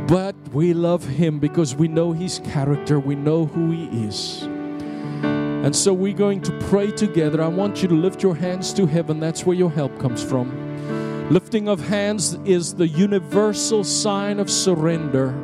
But 0.06 0.36
we 0.52 0.72
love 0.72 1.04
him 1.04 1.40
because 1.40 1.74
we 1.74 1.88
know 1.88 2.12
his 2.12 2.38
character. 2.44 3.00
We 3.00 3.16
know 3.16 3.46
who 3.46 3.72
he 3.72 4.06
is. 4.06 4.42
And 5.64 5.74
so 5.74 5.92
we're 5.92 6.14
going 6.14 6.42
to 6.42 6.56
pray 6.70 6.92
together. 6.92 7.42
I 7.42 7.48
want 7.48 7.82
you 7.82 7.88
to 7.88 7.94
lift 7.96 8.22
your 8.22 8.36
hands 8.36 8.72
to 8.74 8.86
heaven. 8.86 9.18
That's 9.18 9.44
where 9.44 9.56
your 9.56 9.72
help 9.72 9.98
comes 9.98 10.22
from. 10.22 10.46
Lifting 11.28 11.68
of 11.68 11.80
hands 11.80 12.34
is 12.44 12.72
the 12.72 12.86
universal 12.86 13.82
sign 13.82 14.38
of 14.38 14.48
surrender. 14.48 15.34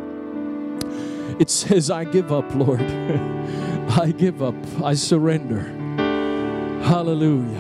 It 1.42 1.50
says, 1.50 1.90
I 1.90 2.04
give 2.04 2.30
up, 2.30 2.54
Lord. 2.54 2.80
I 4.00 4.14
give 4.16 4.44
up. 4.44 4.54
I 4.80 4.94
surrender. 4.94 5.62
Hallelujah. 6.84 7.58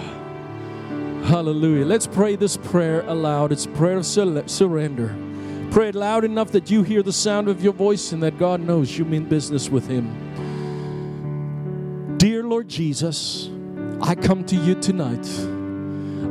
Hallelujah. 1.24 1.84
Let's 1.84 2.06
pray 2.06 2.36
this 2.36 2.56
prayer 2.56 3.00
aloud. 3.08 3.50
It's 3.50 3.66
prayer 3.66 3.96
of 3.96 4.06
surrender. 4.06 5.16
Pray 5.72 5.88
it 5.88 5.96
loud 5.96 6.22
enough 6.24 6.52
that 6.52 6.70
you 6.70 6.84
hear 6.84 7.02
the 7.02 7.12
sound 7.12 7.48
of 7.48 7.60
your 7.60 7.72
voice 7.72 8.12
and 8.12 8.22
that 8.22 8.38
God 8.38 8.60
knows 8.60 8.96
you 8.96 9.04
mean 9.04 9.24
business 9.24 9.68
with 9.68 9.88
Him. 9.88 10.06
Dear 12.18 12.44
Lord 12.44 12.68
Jesus, 12.68 13.50
I 14.00 14.14
come 14.14 14.44
to 14.44 14.54
you 14.54 14.76
tonight. 14.76 15.28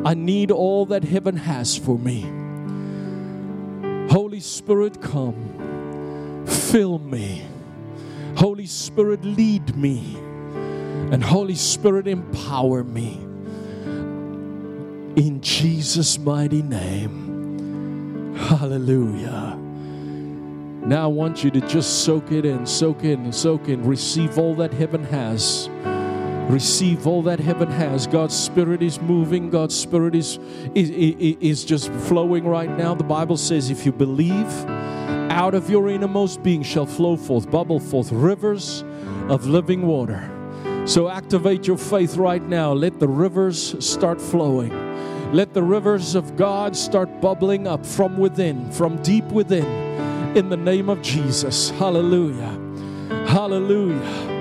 I 0.07 0.13
need 0.13 0.51
all 0.51 0.85
that 0.85 1.03
heaven 1.03 1.35
has 1.35 1.77
for 1.77 1.99
me. 1.99 2.21
Holy 4.09 4.39
Spirit, 4.39 5.01
come, 5.01 5.60
fill 6.45 6.99
me. 6.99 7.45
Holy 8.35 8.65
Spirit, 8.65 9.23
lead 9.23 9.75
me. 9.75 10.17
And 11.11 11.23
Holy 11.23 11.55
Spirit, 11.55 12.07
empower 12.07 12.83
me. 12.83 13.13
In 15.15 15.39
Jesus' 15.41 16.17
mighty 16.17 16.61
name. 16.61 18.35
Hallelujah. 18.35 19.57
Now 20.85 21.03
I 21.03 21.07
want 21.07 21.43
you 21.43 21.51
to 21.51 21.61
just 21.61 22.05
soak 22.05 22.31
it 22.31 22.45
in, 22.45 22.65
soak 22.65 23.03
in, 23.03 23.31
soak 23.31 23.67
in, 23.67 23.83
receive 23.83 24.39
all 24.39 24.55
that 24.55 24.73
heaven 24.73 25.03
has. 25.03 25.69
Receive 26.49 27.05
all 27.05 27.21
that 27.23 27.39
heaven 27.39 27.69
has. 27.69 28.07
God's 28.07 28.35
Spirit 28.35 28.81
is 28.81 28.99
moving. 28.99 29.49
God's 29.49 29.75
Spirit 29.75 30.15
is, 30.15 30.39
is, 30.73 30.89
is 30.89 31.63
just 31.63 31.91
flowing 31.91 32.45
right 32.45 32.69
now. 32.69 32.95
The 32.95 33.03
Bible 33.03 33.37
says, 33.37 33.69
if 33.69 33.85
you 33.85 33.91
believe, 33.91 34.47
out 35.29 35.53
of 35.53 35.69
your 35.69 35.89
innermost 35.89 36.41
being 36.41 36.63
shall 36.63 36.85
flow 36.85 37.15
forth, 37.17 37.49
bubble 37.51 37.79
forth 37.79 38.11
rivers 38.11 38.83
of 39.29 39.47
living 39.47 39.85
water. 39.85 40.29
So 40.85 41.09
activate 41.09 41.67
your 41.67 41.77
faith 41.77 42.17
right 42.17 42.41
now. 42.41 42.73
Let 42.73 42.99
the 42.99 43.07
rivers 43.07 43.75
start 43.85 44.19
flowing. 44.19 44.71
Let 45.31 45.53
the 45.53 45.63
rivers 45.63 46.15
of 46.15 46.35
God 46.35 46.75
start 46.75 47.21
bubbling 47.21 47.67
up 47.67 47.85
from 47.85 48.17
within, 48.17 48.71
from 48.71 49.01
deep 49.01 49.25
within, 49.25 49.65
in 50.35 50.49
the 50.49 50.57
name 50.57 50.89
of 50.89 51.01
Jesus. 51.01 51.69
Hallelujah. 51.69 52.59
Hallelujah. 53.27 54.39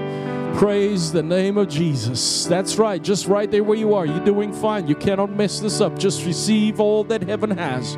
Praise 0.57 1.13
the 1.13 1.23
name 1.23 1.57
of 1.57 1.69
Jesus. 1.69 2.45
That's 2.47 2.77
right, 2.77 3.01
just 3.01 3.27
right 3.27 3.51
there 3.51 3.63
where 3.63 3.79
you 3.79 3.95
are. 3.95 4.05
You're 4.05 4.25
doing 4.25 4.53
fine. 4.53 4.89
You 4.89 4.97
cannot 4.97 5.31
mess 5.31 5.61
this 5.61 5.81
up. 5.81 5.99
Just 5.99 6.27
receive 6.27 6.81
all 6.81 7.05
that 7.05 7.23
heaven 7.23 7.51
has. 7.51 7.97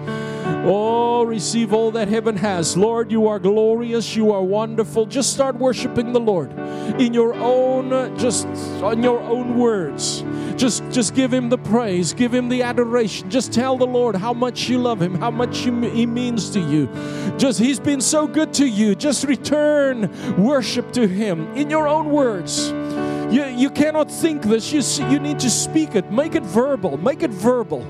Oh, 0.64 1.24
receive 1.24 1.72
all 1.72 1.90
that 1.92 2.08
heaven 2.08 2.36
has. 2.36 2.76
Lord, 2.76 3.10
you 3.10 3.26
are 3.26 3.38
glorious. 3.38 4.14
You 4.14 4.32
are 4.32 4.42
wonderful. 4.42 5.06
Just 5.06 5.32
start 5.32 5.56
worshiping 5.56 6.12
the 6.12 6.20
Lord 6.20 6.52
in 7.00 7.12
your 7.12 7.34
own, 7.34 7.92
uh, 7.92 8.14
just 8.16 8.46
on 8.82 9.02
your 9.02 9.20
own 9.20 9.58
words. 9.58 10.24
Just, 10.56 10.88
just 10.90 11.14
give 11.14 11.32
him 11.32 11.48
the 11.48 11.58
praise, 11.58 12.12
give 12.12 12.32
him 12.32 12.48
the 12.48 12.62
adoration. 12.62 13.30
Just 13.30 13.52
tell 13.52 13.76
the 13.76 13.86
Lord 13.86 14.14
how 14.14 14.32
much 14.32 14.68
you 14.68 14.78
love 14.78 15.00
him, 15.00 15.14
how 15.14 15.30
much 15.30 15.58
he 15.58 15.70
means 15.70 16.50
to 16.50 16.60
you. 16.60 16.88
Just 17.38 17.58
he's 17.58 17.80
been 17.80 18.00
so 18.00 18.26
good 18.26 18.52
to 18.54 18.66
you. 18.66 18.94
Just 18.94 19.24
return 19.24 20.10
worship 20.40 20.92
to 20.92 21.08
him 21.08 21.52
in 21.56 21.70
your 21.70 21.88
own 21.88 22.10
words. 22.10 22.72
You, 23.32 23.46
you 23.46 23.70
cannot 23.70 24.10
think 24.10 24.42
this. 24.42 24.72
You, 24.72 25.08
you 25.08 25.18
need 25.18 25.40
to 25.40 25.48
speak 25.48 25.94
it. 25.94 26.12
Make 26.12 26.34
it 26.34 26.42
verbal. 26.42 26.98
Make 26.98 27.22
it 27.22 27.30
verbal. 27.30 27.86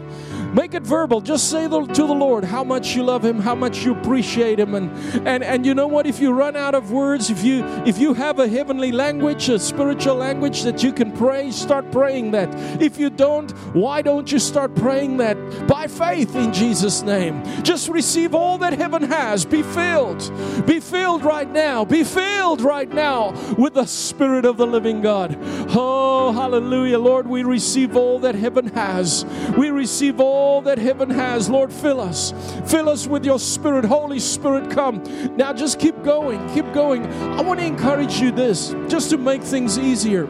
Make 0.52 0.74
it 0.74 0.82
verbal. 0.82 1.22
Just 1.22 1.50
say 1.50 1.62
to 1.62 1.86
the 1.86 2.14
Lord 2.14 2.44
how 2.44 2.62
much 2.62 2.94
you 2.94 3.02
love 3.02 3.24
Him, 3.24 3.40
how 3.40 3.54
much 3.54 3.84
you 3.84 3.92
appreciate 3.92 4.60
Him, 4.60 4.74
and 4.74 4.90
and 5.26 5.42
and 5.42 5.64
you 5.64 5.74
know 5.74 5.86
what? 5.86 6.06
If 6.06 6.20
you 6.20 6.32
run 6.32 6.56
out 6.56 6.74
of 6.74 6.92
words, 6.92 7.30
if 7.30 7.42
you 7.42 7.64
if 7.86 7.98
you 7.98 8.12
have 8.12 8.38
a 8.38 8.46
heavenly 8.46 8.92
language, 8.92 9.48
a 9.48 9.58
spiritual 9.58 10.16
language 10.16 10.62
that 10.62 10.82
you 10.82 10.92
can 10.92 11.10
pray, 11.12 11.50
start 11.50 11.90
praying 11.90 12.32
that. 12.32 12.50
If 12.82 12.98
you 12.98 13.08
don't, 13.08 13.50
why 13.74 14.02
don't 14.02 14.30
you 14.30 14.38
start 14.38 14.74
praying 14.74 15.16
that 15.18 15.36
by 15.66 15.86
faith 15.86 16.36
in 16.36 16.52
Jesus' 16.52 17.02
name? 17.02 17.42
Just 17.62 17.88
receive 17.88 18.34
all 18.34 18.58
that 18.58 18.74
heaven 18.74 19.04
has. 19.04 19.46
Be 19.46 19.62
filled. 19.62 20.20
Be 20.66 20.80
filled 20.80 21.24
right 21.24 21.50
now. 21.50 21.86
Be 21.86 22.04
filled 22.04 22.60
right 22.60 22.92
now 22.92 23.32
with 23.56 23.74
the 23.74 23.86
Spirit 23.86 24.44
of 24.44 24.58
the 24.58 24.66
living 24.66 25.00
God. 25.00 25.38
Oh, 25.74 26.32
hallelujah, 26.32 26.98
Lord. 26.98 27.26
We 27.26 27.42
receive 27.42 27.96
all 27.96 28.18
that 28.18 28.34
heaven 28.34 28.66
has. 28.68 29.24
We 29.56 29.70
receive 29.70 30.20
all 30.20 30.41
all 30.42 30.60
that 30.62 30.78
heaven 30.78 31.08
has. 31.08 31.48
Lord, 31.48 31.72
fill 31.72 32.00
us. 32.00 32.34
Fill 32.66 32.88
us 32.88 33.06
with 33.06 33.24
your 33.24 33.38
spirit. 33.38 33.84
Holy 33.84 34.18
Spirit, 34.18 34.70
come. 34.70 35.02
Now 35.36 35.52
just 35.52 35.78
keep 35.78 36.02
going. 36.02 36.40
Keep 36.52 36.72
going. 36.72 37.06
I 37.38 37.42
want 37.42 37.60
to 37.60 37.66
encourage 37.66 38.20
you 38.20 38.32
this 38.32 38.74
just 38.88 39.10
to 39.10 39.18
make 39.18 39.42
things 39.42 39.78
easier. 39.78 40.26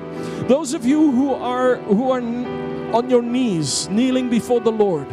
Those 0.49 0.75
of 0.75 0.85
you 0.85 1.11
who 1.11 1.33
are 1.33 1.77
who 1.77 2.11
are 2.11 2.21
on 2.95 3.09
your 3.09 3.23
knees 3.23 3.89
kneeling 3.89 4.29
before 4.29 4.61
the 4.61 4.73
Lord, 4.73 5.09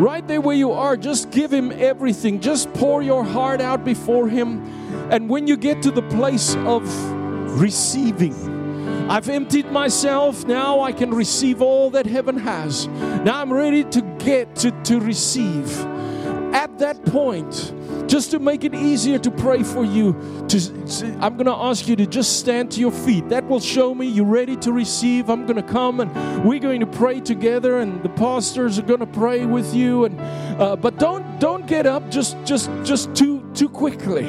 right 0.00 0.26
there 0.26 0.40
where 0.40 0.56
you 0.56 0.72
are, 0.72 0.96
just 0.96 1.30
give 1.30 1.52
him 1.52 1.70
everything. 1.72 2.40
Just 2.40 2.72
pour 2.72 3.02
your 3.02 3.22
heart 3.22 3.60
out 3.60 3.84
before 3.84 4.28
him. 4.28 4.64
And 5.10 5.28
when 5.28 5.46
you 5.46 5.56
get 5.56 5.82
to 5.82 5.90
the 5.90 6.02
place 6.02 6.56
of 6.64 6.82
receiving, 7.60 8.34
I've 9.08 9.28
emptied 9.28 9.70
myself. 9.70 10.44
Now 10.46 10.80
I 10.80 10.92
can 10.92 11.14
receive 11.14 11.62
all 11.62 11.90
that 11.90 12.06
heaven 12.06 12.36
has. 12.38 12.88
Now 12.88 13.40
I'm 13.40 13.52
ready 13.52 13.84
to 13.84 14.02
get 14.18 14.56
to, 14.56 14.70
to 14.70 14.98
receive. 14.98 15.78
At 16.52 16.78
that 16.78 17.04
point, 17.04 17.72
just 18.08 18.30
to 18.32 18.38
make 18.38 18.64
it 18.64 18.74
easier 18.74 19.18
to 19.18 19.30
pray 19.30 19.62
for 19.62 19.84
you, 19.84 20.12
to, 20.48 20.86
to 20.86 21.18
I'm 21.20 21.36
going 21.36 21.46
to 21.46 21.54
ask 21.54 21.86
you 21.86 21.96
to 21.96 22.06
just 22.06 22.40
stand 22.40 22.70
to 22.72 22.80
your 22.80 22.90
feet. 22.90 23.28
That 23.28 23.46
will 23.46 23.60
show 23.60 23.94
me 23.94 24.06
you're 24.06 24.24
ready 24.24 24.56
to 24.56 24.72
receive. 24.72 25.28
I'm 25.28 25.44
going 25.46 25.56
to 25.56 25.72
come 25.72 26.00
and 26.00 26.44
we're 26.44 26.60
going 26.60 26.80
to 26.80 26.86
pray 26.86 27.20
together, 27.20 27.78
and 27.78 28.02
the 28.02 28.08
pastors 28.08 28.78
are 28.78 28.82
going 28.82 29.00
to 29.00 29.06
pray 29.06 29.44
with 29.44 29.74
you. 29.74 30.06
And 30.06 30.20
uh, 30.60 30.76
but 30.76 30.98
don't 30.98 31.38
don't 31.38 31.66
get 31.66 31.86
up 31.86 32.10
just 32.10 32.36
just 32.44 32.70
just 32.84 33.14
too 33.14 33.35
too 33.56 33.68
quickly. 33.68 34.26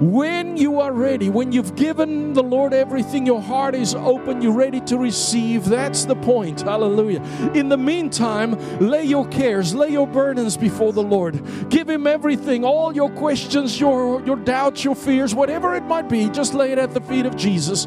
When 0.00 0.56
you 0.56 0.80
are 0.80 0.92
ready, 0.92 1.28
when 1.28 1.52
you've 1.52 1.76
given 1.76 2.32
the 2.32 2.42
Lord 2.42 2.72
everything, 2.72 3.26
your 3.26 3.40
heart 3.40 3.74
is 3.74 3.94
open, 3.94 4.40
you're 4.40 4.54
ready 4.54 4.80
to 4.82 4.96
receive. 4.96 5.66
That's 5.66 6.06
the 6.06 6.16
point. 6.16 6.62
Hallelujah. 6.62 7.22
In 7.54 7.68
the 7.68 7.76
meantime, 7.76 8.58
lay 8.80 9.04
your 9.04 9.28
cares, 9.28 9.74
lay 9.74 9.90
your 9.90 10.06
burdens 10.06 10.56
before 10.56 10.92
the 10.92 11.02
Lord. 11.02 11.40
Give 11.68 11.88
Him 11.88 12.06
everything, 12.06 12.64
all 12.64 12.94
your 12.94 13.10
questions, 13.10 13.78
your, 13.78 14.24
your 14.24 14.36
doubts, 14.36 14.82
your 14.82 14.94
fears, 14.94 15.34
whatever 15.34 15.74
it 15.74 15.84
might 15.84 16.08
be, 16.08 16.30
just 16.30 16.54
lay 16.54 16.72
it 16.72 16.78
at 16.78 16.94
the 16.94 17.00
feet 17.02 17.26
of 17.26 17.36
Jesus. 17.36 17.86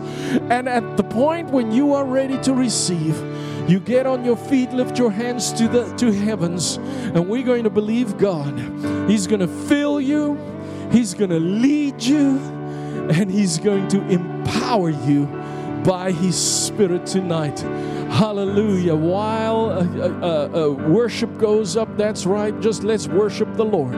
And 0.49 0.69
at 0.69 0.97
the 0.97 1.03
point 1.03 1.49
when 1.49 1.71
you 1.71 1.93
are 1.93 2.05
ready 2.05 2.37
to 2.43 2.53
receive, 2.53 3.15
you 3.67 3.79
get 3.79 4.05
on 4.05 4.23
your 4.23 4.37
feet, 4.37 4.71
lift 4.71 4.99
your 4.99 5.11
hands 5.11 5.51
to 5.53 5.67
the 5.67 5.91
to 5.95 6.11
heavens, 6.11 6.77
and 6.77 7.27
we're 7.27 7.43
going 7.43 7.63
to 7.63 7.71
believe 7.71 8.15
God. 8.17 8.55
He's 9.09 9.25
going 9.25 9.39
to 9.39 9.47
fill 9.47 9.99
you. 9.99 10.54
He's 10.91 11.13
going 11.13 11.29
to 11.29 11.39
lead 11.39 12.01
you 12.01 12.37
and 13.09 13.29
He's 13.29 13.59
going 13.59 13.87
to 13.89 14.01
empower 14.09 14.89
you 14.89 15.25
by 15.83 16.11
His 16.11 16.35
Spirit 16.35 17.05
tonight. 17.05 17.59
Hallelujah. 18.09 18.95
While 18.95 19.69
uh, 19.69 19.75
uh, 19.75 20.67
uh, 20.67 20.69
worship 20.89 21.37
goes 21.37 21.77
up, 21.77 21.95
that's 21.97 22.25
right, 22.25 22.59
just 22.59 22.83
let's 22.83 23.07
worship 23.07 23.55
the 23.55 23.65
Lord. 23.65 23.93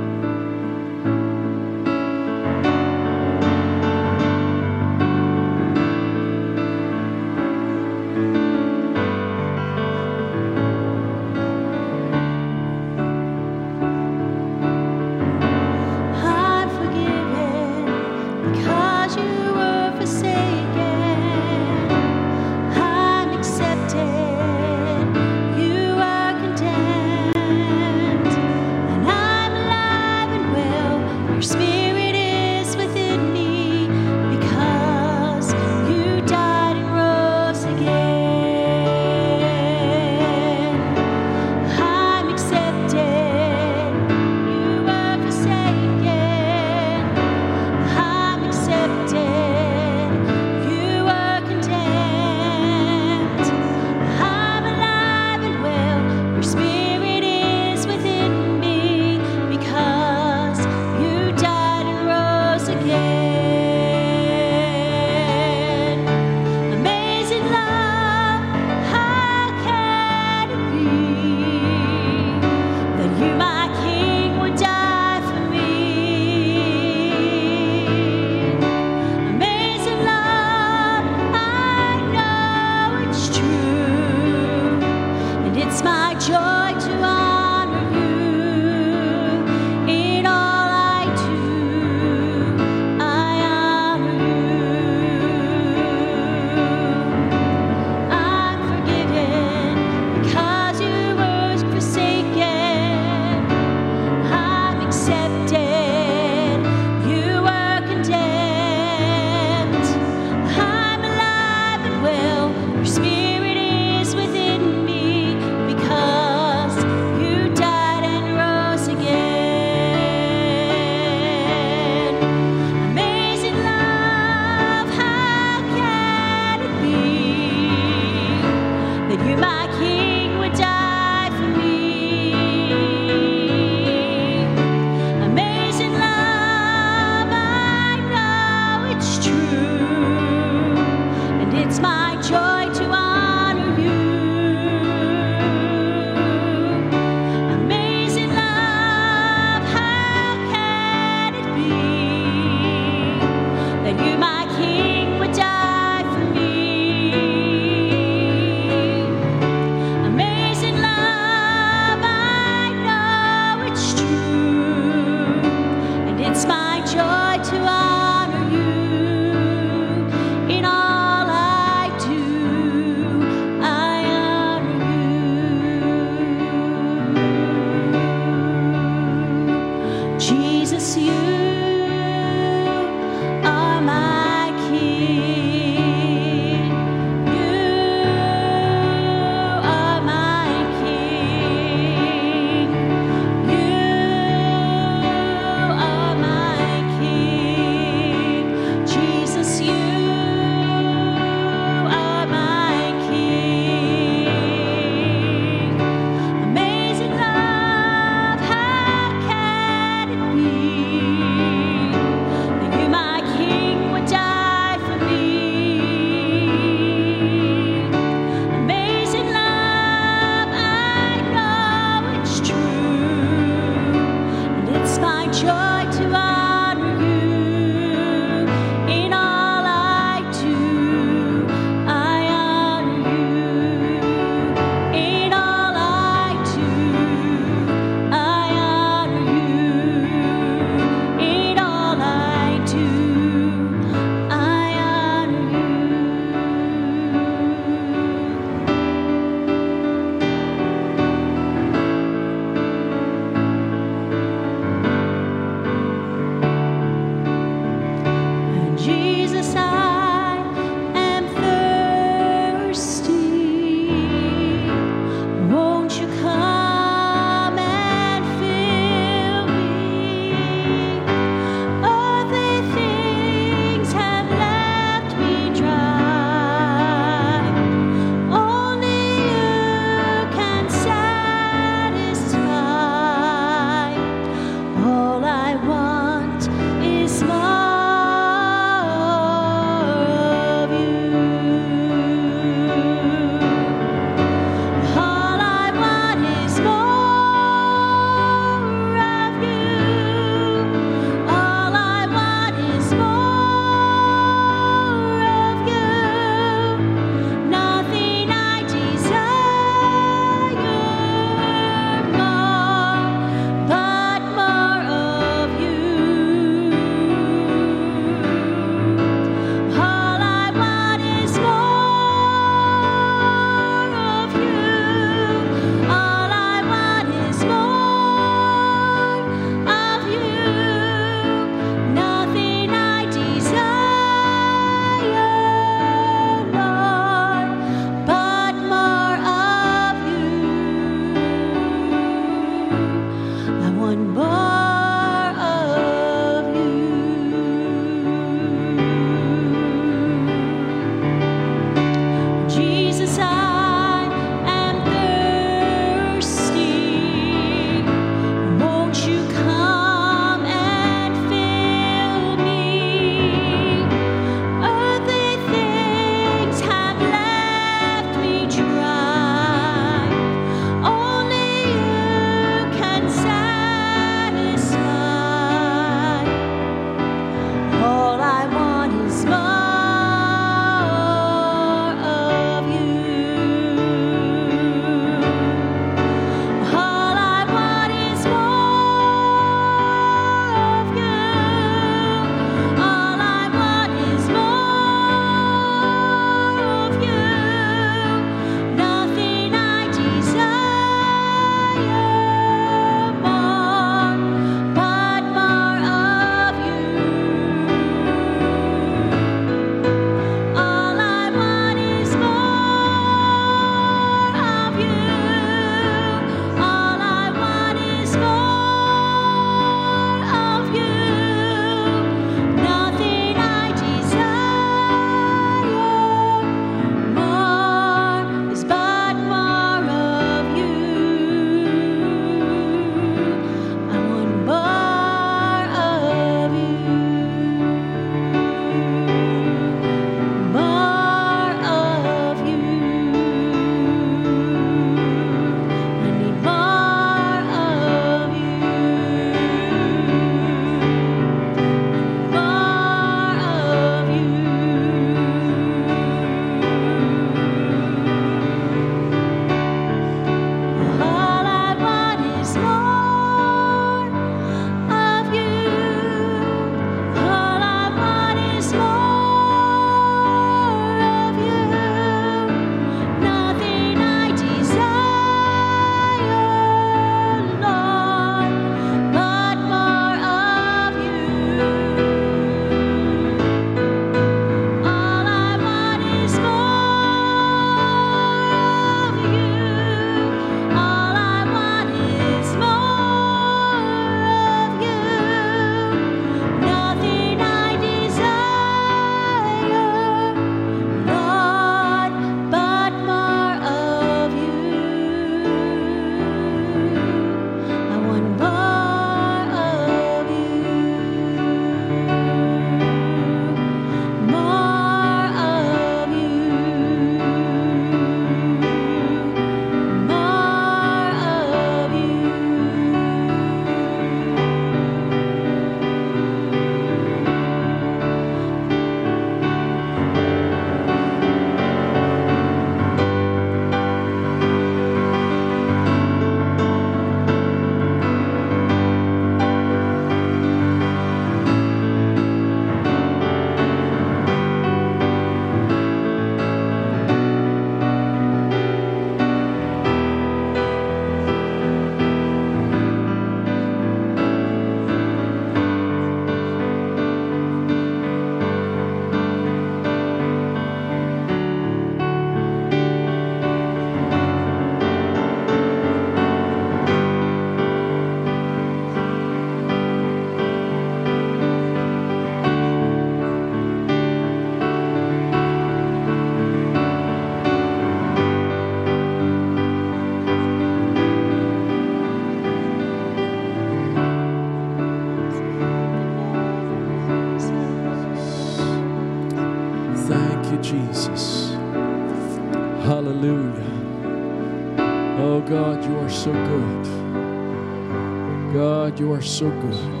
You 599.04 599.12
are 599.12 599.20
so 599.20 599.50
good. 599.50 600.00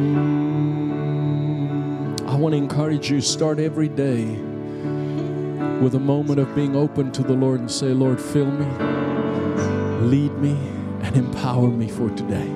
Mm, 0.00 1.38
I 2.26 2.34
want 2.36 2.54
to 2.54 2.56
encourage 2.56 3.10
you 3.10 3.20
start 3.20 3.58
every 3.58 3.88
day 3.88 4.24
with 5.82 5.94
a 5.94 6.00
moment 6.00 6.40
of 6.40 6.54
being 6.54 6.74
open 6.74 7.12
to 7.12 7.22
the 7.22 7.34
Lord 7.34 7.60
and 7.60 7.70
say, 7.70 7.88
Lord, 7.88 8.18
fill 8.18 8.50
me, 8.50 8.64
lead 10.06 10.32
me, 10.38 10.56
and 11.02 11.14
empower 11.18 11.68
me 11.68 11.86
for 11.86 12.08
today. 12.10 12.48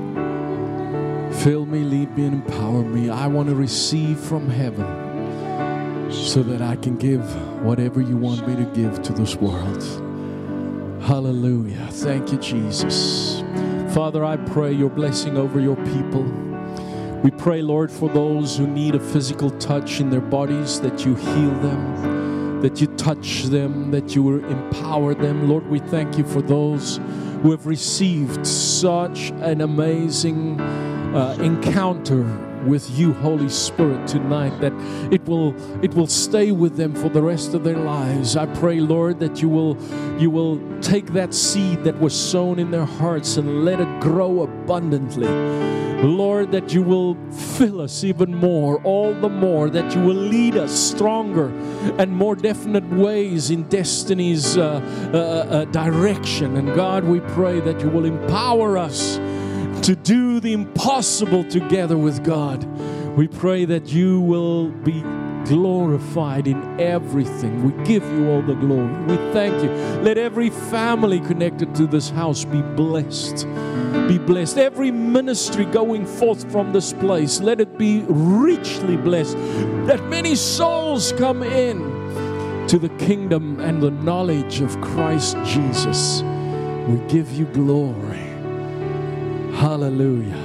Fill 1.43 1.67
me, 1.67 1.81
lead 1.81 2.17
me, 2.17 2.25
and 2.25 2.47
empower 2.47 2.83
me. 2.83 3.11
I 3.11 3.27
want 3.27 3.51
to 3.51 3.55
receive 3.55 4.19
from 4.19 4.49
heaven 4.49 4.87
so 6.11 6.43
that 6.45 6.63
I 6.63 6.77
can 6.77 6.97
give 6.97 7.21
whatever 7.63 8.01
you 8.01 8.17
want 8.17 8.49
me 8.49 8.57
to 8.57 8.65
give 8.73 9.03
to 9.03 9.13
this 9.13 9.37
world. 9.37 9.83
Hallelujah. 11.03 11.89
Thank 11.91 12.33
you, 12.33 12.39
Jesus. 12.39 13.28
Father, 13.93 14.25
I 14.25 14.37
pray 14.37 14.73
your 14.73 14.91
blessing 14.91 15.37
over 15.37 15.61
your 15.61 15.77
people. 15.77 16.23
We 17.23 17.31
pray, 17.31 17.63
Lord, 17.63 17.91
for 17.91 18.09
those 18.09 18.57
who 18.57 18.67
need 18.67 18.95
a 18.95 19.01
physical 19.01 19.51
touch 19.51 20.01
in 20.01 20.11
their 20.11 20.21
bodies, 20.21 20.81
that 20.81 21.05
you 21.05 21.15
heal 21.15 21.51
them, 21.61 22.61
that 22.61 22.81
you 22.81 22.87
touch 22.97 23.45
them, 23.45 23.91
that 23.91 24.15
you 24.15 24.45
empower 24.47 25.15
them. 25.15 25.49
Lord, 25.49 25.67
we 25.67 25.79
thank 25.81 26.17
you 26.17 26.25
for 26.25 26.43
those 26.43 27.01
who 27.43 27.51
have 27.51 27.67
received 27.67 28.47
such 28.47 29.31
an 29.41 29.63
amazing 29.63 30.61
uh, 30.61 31.37
encounter 31.41 32.48
with 32.69 32.91
you 32.91 33.13
holy 33.15 33.49
spirit 33.49 34.07
tonight 34.07 34.57
that 34.61 34.73
it 35.11 35.25
will 35.25 35.55
it 35.83 35.95
will 35.95 36.07
stay 36.07 36.53
with 36.53 36.77
them 36.77 36.95
for 36.95 37.09
the 37.09 37.23
rest 37.23 37.55
of 37.55 37.65
their 37.65 37.79
lives. 37.79 38.37
I 38.37 38.47
pray 38.47 38.81
lord 38.81 39.19
that 39.21 39.41
you 39.41 39.49
will 39.49 39.77
you 40.21 40.31
will 40.31 40.61
take 40.81 41.13
that 41.15 41.33
seed 41.35 41.85
that 41.85 41.99
was 41.99 42.15
sown 42.15 42.59
in 42.59 42.71
their 42.71 42.85
hearts 42.85 43.37
and 43.39 43.65
let 43.65 43.81
it 43.81 44.01
grow 44.01 44.43
abundantly. 44.43 45.29
Lord 46.03 46.53
that 46.53 46.73
you 46.73 46.83
will 46.83 47.17
fill 47.33 47.81
us 47.81 48.05
even 48.05 48.33
more 48.33 48.81
all 48.85 49.13
the 49.15 49.29
more 49.29 49.69
that 49.69 49.97
you 49.97 50.01
will 50.01 50.15
lead 50.15 50.57
us 50.57 50.73
stronger 50.73 51.49
and 51.99 52.13
more 52.13 52.37
definite 52.37 52.89
ways 52.91 53.51
in 53.51 53.65
destiny's 53.65 54.57
uh, 54.57 54.81
uh, 55.13 55.17
uh, 55.17 55.65
direction. 55.67 56.57
And 56.57 56.75
god 56.77 57.03
we 57.05 57.19
pray 57.21 57.59
that 57.61 57.81
you 57.81 57.89
will 57.89 58.05
empower 58.05 58.79
us 58.79 59.19
to 59.89 59.97
do 59.97 60.39
the 60.39 60.53
impossible 60.53 61.43
together 61.45 61.97
with 61.97 62.23
God. 62.23 62.63
We 63.17 63.27
pray 63.27 63.65
that 63.65 63.89
you 63.89 64.21
will 64.21 64.69
be 64.69 65.01
glorified 65.47 66.47
in 66.47 66.79
everything. 66.79 67.63
We 67.65 67.85
give 67.85 68.05
you 68.13 68.29
all 68.29 68.43
the 68.43 68.53
glory. 68.53 68.93
We 69.05 69.17
thank 69.33 69.63
you. 69.63 69.71
Let 70.03 70.19
every 70.19 70.51
family 70.51 71.21
connected 71.21 71.75
to 71.77 71.87
this 71.87 72.11
house 72.11 72.45
be 72.45 72.61
blessed. 72.61 73.47
Be 74.07 74.19
blessed. 74.19 74.59
Every 74.59 74.91
ministry 74.91 75.65
going 75.65 76.05
forth 76.05 76.53
from 76.53 76.75
this 76.75 76.93
place, 76.93 77.41
let 77.41 77.59
it 77.59 77.79
be 77.79 78.05
richly 78.09 78.99
blessed. 78.99 79.39
That 79.87 80.05
many 80.11 80.35
souls 80.35 81.13
come 81.13 81.43
in 81.43 81.79
to 82.69 82.79
the 82.79 82.91
kingdom 82.99 83.59
and 83.61 83.83
the 83.83 83.91
knowledge 83.91 84.61
of 84.61 84.79
Christ 84.83 85.39
Jesus. 85.47 86.23
We 86.87 86.99
give 87.09 87.33
you 87.33 87.47
glory. 87.47 88.28
Hallelujah. 89.59 90.37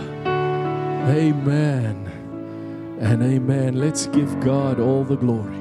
Amen 1.07 2.98
and 2.99 3.22
amen. 3.22 3.76
Let's 3.76 4.07
give 4.07 4.40
God 4.40 4.80
all 4.80 5.03
the 5.03 5.15
glory. 5.15 5.56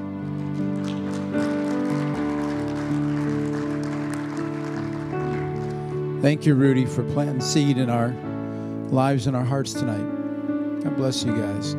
Thank 6.23 6.47
you, 6.47 6.55
Rudi, 6.55 6.87
for 6.87 7.03
planting 7.13 7.43
seed 7.43 7.77
in 7.77 7.91
our 7.91 8.15
lives 8.89 9.27
and 9.27 9.37
our 9.37 9.45
hearts 9.45 9.75
tonight. 9.75 10.83
God 10.83 10.97
bless 10.97 11.23
you 11.23 11.33
guys. 11.37 11.75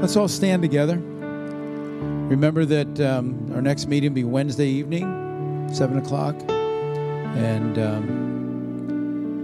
Let's 0.00 0.16
all 0.16 0.26
stand 0.26 0.60
together. 0.60 0.96
Remember 0.96 2.64
that 2.64 2.98
um, 3.00 3.48
our 3.54 3.62
next 3.62 3.86
meeting 3.86 4.10
will 4.10 4.16
be 4.16 4.24
Wednesday 4.24 4.66
evening, 4.66 5.68
7 5.72 5.98
o'clock. 5.98 6.34
And 6.48 7.78
um, 7.78 8.31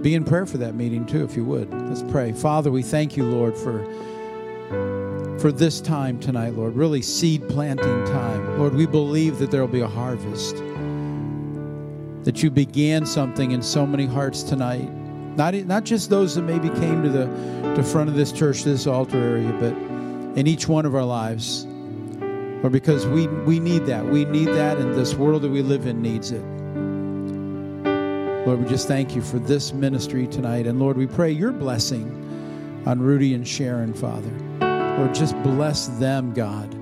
be 0.01 0.15
in 0.15 0.23
prayer 0.23 0.45
for 0.45 0.57
that 0.57 0.75
meeting 0.75 1.05
too, 1.05 1.23
if 1.23 1.35
you 1.35 1.43
would. 1.45 1.73
Let's 1.73 2.03
pray. 2.03 2.31
Father, 2.31 2.71
we 2.71 2.81
thank 2.81 3.17
you, 3.17 3.25
Lord, 3.25 3.57
for 3.57 3.85
for 5.39 5.51
this 5.51 5.79
time 5.79 6.19
tonight, 6.19 6.53
Lord. 6.55 6.75
Really 6.75 7.01
seed 7.01 7.47
planting 7.47 8.05
time. 8.05 8.59
Lord, 8.59 8.73
we 8.73 8.85
believe 8.85 9.39
that 9.39 9.51
there 9.51 9.61
will 9.61 9.67
be 9.67 9.81
a 9.81 9.87
harvest. 9.87 10.57
That 12.25 12.43
you 12.43 12.51
began 12.51 13.05
something 13.05 13.51
in 13.51 13.61
so 13.61 13.87
many 13.87 14.05
hearts 14.05 14.43
tonight. 14.43 14.89
Not, 15.37 15.53
not 15.53 15.85
just 15.85 16.09
those 16.09 16.35
that 16.35 16.41
maybe 16.41 16.67
came 16.69 17.03
to 17.03 17.09
the 17.09 17.25
to 17.75 17.83
front 17.83 18.09
of 18.09 18.15
this 18.15 18.33
church, 18.33 18.63
this 18.63 18.85
altar 18.85 19.17
area, 19.17 19.51
but 19.59 19.73
in 20.37 20.45
each 20.45 20.67
one 20.67 20.85
of 20.85 20.93
our 20.93 21.05
lives. 21.05 21.65
Or 22.61 22.69
because 22.69 23.07
we, 23.07 23.27
we 23.27 23.59
need 23.59 23.85
that. 23.85 24.05
We 24.05 24.25
need 24.25 24.49
that, 24.49 24.77
and 24.77 24.93
this 24.93 25.13
world 25.13 25.43
that 25.43 25.49
we 25.49 25.61
live 25.61 25.85
in 25.85 26.01
needs 26.01 26.31
it. 26.31 26.43
Lord, 28.49 28.63
we 28.63 28.67
just 28.67 28.87
thank 28.87 29.15
you 29.15 29.21
for 29.21 29.37
this 29.37 29.73
ministry 29.73 30.25
tonight. 30.25 30.65
And 30.65 30.79
Lord, 30.79 30.97
we 30.97 31.05
pray 31.05 31.29
your 31.29 31.51
blessing 31.51 32.07
on 32.87 32.99
Rudi 32.99 33.35
and 33.35 33.47
Sharon, 33.47 33.93
Father. 33.93 34.31
Lord, 34.97 35.13
just 35.13 35.39
bless 35.43 35.85
them, 35.99 36.33
God, 36.33 36.73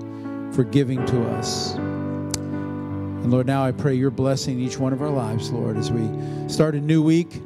for 0.54 0.64
giving 0.64 1.04
to 1.04 1.28
us. 1.32 1.74
And 1.74 3.30
Lord, 3.30 3.46
now 3.46 3.66
I 3.66 3.72
pray 3.72 3.92
your 3.92 4.10
blessing 4.10 4.58
in 4.58 4.64
each 4.64 4.78
one 4.78 4.94
of 4.94 5.02
our 5.02 5.10
lives, 5.10 5.50
Lord, 5.50 5.76
as 5.76 5.92
we 5.92 6.08
start 6.48 6.74
a 6.74 6.80
new 6.80 7.02
week. 7.02 7.38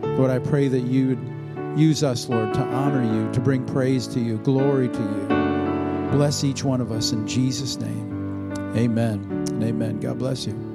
Lord, 0.00 0.30
I 0.30 0.38
pray 0.38 0.68
that 0.68 0.82
you 0.82 1.08
would 1.08 1.76
use 1.76 2.04
us, 2.04 2.28
Lord, 2.28 2.54
to 2.54 2.60
honor 2.60 3.02
you, 3.02 3.32
to 3.32 3.40
bring 3.40 3.66
praise 3.66 4.06
to 4.06 4.20
you, 4.20 4.38
glory 4.38 4.86
to 4.90 5.00
you. 5.00 5.26
Bless 6.12 6.44
each 6.44 6.62
one 6.62 6.80
of 6.80 6.92
us 6.92 7.10
in 7.10 7.26
Jesus' 7.26 7.78
name. 7.78 8.52
Amen 8.76 9.24
and 9.48 9.64
amen. 9.64 9.98
God 9.98 10.20
bless 10.20 10.46
you. 10.46 10.65